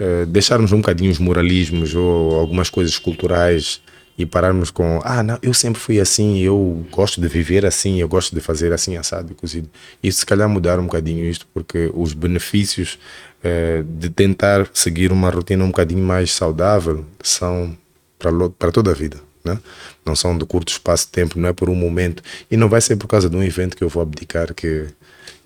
Eh, 0.00 0.24
deixarmos 0.24 0.72
um 0.72 0.78
bocadinho 0.78 1.10
os 1.10 1.18
moralismos 1.18 1.94
ou 1.94 2.34
algumas 2.40 2.70
coisas 2.70 2.96
culturais 2.96 3.82
e 4.16 4.24
pararmos 4.24 4.70
com, 4.70 4.98
ah, 5.04 5.22
não, 5.22 5.38
eu 5.42 5.52
sempre 5.52 5.78
fui 5.78 6.00
assim, 6.00 6.38
eu 6.38 6.86
gosto 6.90 7.20
de 7.20 7.28
viver 7.28 7.66
assim, 7.66 8.00
eu 8.00 8.08
gosto 8.08 8.34
de 8.34 8.40
fazer 8.40 8.72
assim, 8.72 8.96
assado 8.96 9.34
cozido. 9.34 9.68
E 10.02 10.10
se 10.10 10.24
calhar 10.24 10.48
mudar 10.48 10.80
um 10.80 10.84
bocadinho 10.84 11.22
isto, 11.26 11.46
porque 11.52 11.90
os 11.94 12.14
benefícios 12.14 12.98
uh, 13.44 13.82
de 13.82 14.08
tentar 14.08 14.70
seguir 14.72 15.12
uma 15.12 15.28
rotina 15.28 15.64
um 15.64 15.68
bocadinho 15.68 16.02
mais 16.02 16.32
saudável 16.32 17.04
são 17.22 17.76
para, 18.18 18.30
para 18.58 18.72
toda 18.72 18.90
a 18.92 18.94
vida. 18.94 19.18
Né? 19.44 19.58
Não 20.04 20.16
são 20.16 20.36
de 20.36 20.46
curto 20.46 20.70
espaço 20.70 21.06
de 21.06 21.12
tempo, 21.12 21.38
não 21.38 21.48
é 21.48 21.52
por 21.52 21.68
um 21.68 21.74
momento. 21.74 22.22
E 22.50 22.56
não 22.56 22.70
vai 22.70 22.80
ser 22.80 22.96
por 22.96 23.06
causa 23.06 23.28
de 23.28 23.36
um 23.36 23.42
evento 23.42 23.76
que 23.76 23.84
eu 23.84 23.88
vou 23.88 24.02
abdicar 24.02 24.54
que 24.54 24.86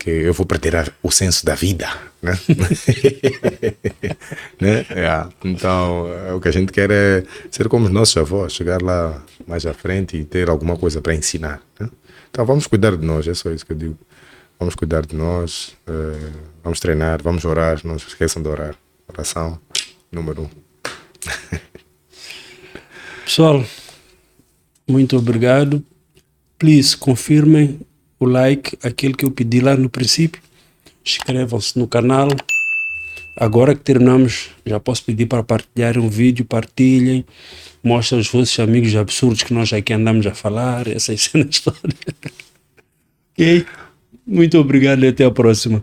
que 0.04 0.10
eu 0.10 0.34
vou 0.34 0.44
perder 0.44 0.92
o 1.02 1.10
senso 1.10 1.46
da 1.46 1.54
vida, 1.54 1.88
né? 2.20 2.38
né? 4.60 4.84
É. 4.90 5.26
Então, 5.42 6.10
o 6.36 6.40
que 6.42 6.48
a 6.48 6.52
gente 6.52 6.70
quer 6.70 6.90
é 6.90 7.24
ser 7.50 7.70
como 7.70 7.86
os 7.86 7.90
nossos 7.90 8.14
avós, 8.18 8.52
chegar 8.52 8.82
lá 8.82 9.24
mais 9.46 9.64
à 9.64 9.72
frente 9.72 10.18
e 10.18 10.24
ter 10.26 10.50
alguma 10.50 10.76
coisa 10.76 11.00
para 11.00 11.14
ensinar. 11.14 11.62
Né? 11.80 11.88
Então, 12.30 12.44
vamos 12.44 12.66
cuidar 12.66 12.98
de 12.98 13.06
nós, 13.06 13.26
é 13.26 13.32
só 13.32 13.50
isso 13.50 13.64
que 13.64 13.72
eu 13.72 13.78
digo. 13.78 13.98
Vamos 14.58 14.74
cuidar 14.74 15.06
de 15.06 15.16
nós, 15.16 15.74
uh, 15.88 16.32
vamos 16.62 16.80
treinar, 16.80 17.22
vamos 17.22 17.46
orar, 17.46 17.80
não 17.82 17.98
se 17.98 18.08
esqueçam 18.08 18.42
de 18.42 18.48
orar. 18.50 18.74
Oração, 19.08 19.58
número 20.12 20.42
um. 20.42 20.50
Pessoal, 23.24 23.64
muito 24.86 25.16
obrigado. 25.16 25.82
Please, 26.58 26.94
confirmem 26.94 27.80
o 28.24 28.28
like, 28.28 28.76
aquele 28.82 29.14
que 29.14 29.24
eu 29.24 29.30
pedi 29.30 29.60
lá 29.60 29.76
no 29.76 29.88
princípio. 29.88 30.40
Inscrevam-se 31.04 31.78
no 31.78 31.86
canal. 31.86 32.28
Agora 33.36 33.74
que 33.74 33.82
terminamos, 33.82 34.50
já 34.64 34.78
posso 34.78 35.04
pedir 35.04 35.26
para 35.26 35.42
partilhar 35.42 35.98
um 35.98 36.08
vídeo, 36.08 36.44
partilhem, 36.44 37.24
mostrem 37.82 38.18
aos 38.18 38.28
vossos 38.28 38.58
amigos 38.60 38.94
absurdos 38.94 39.42
que 39.42 39.52
nós 39.52 39.72
aqui 39.72 39.92
andamos 39.92 40.26
a 40.26 40.34
falar, 40.34 40.86
essas 40.86 41.22
cenas 41.30 41.60
todas. 41.60 41.80
ok? 43.32 43.66
Muito 44.26 44.58
obrigado 44.58 45.04
e 45.04 45.08
até 45.08 45.24
a 45.24 45.30
próxima. 45.30 45.82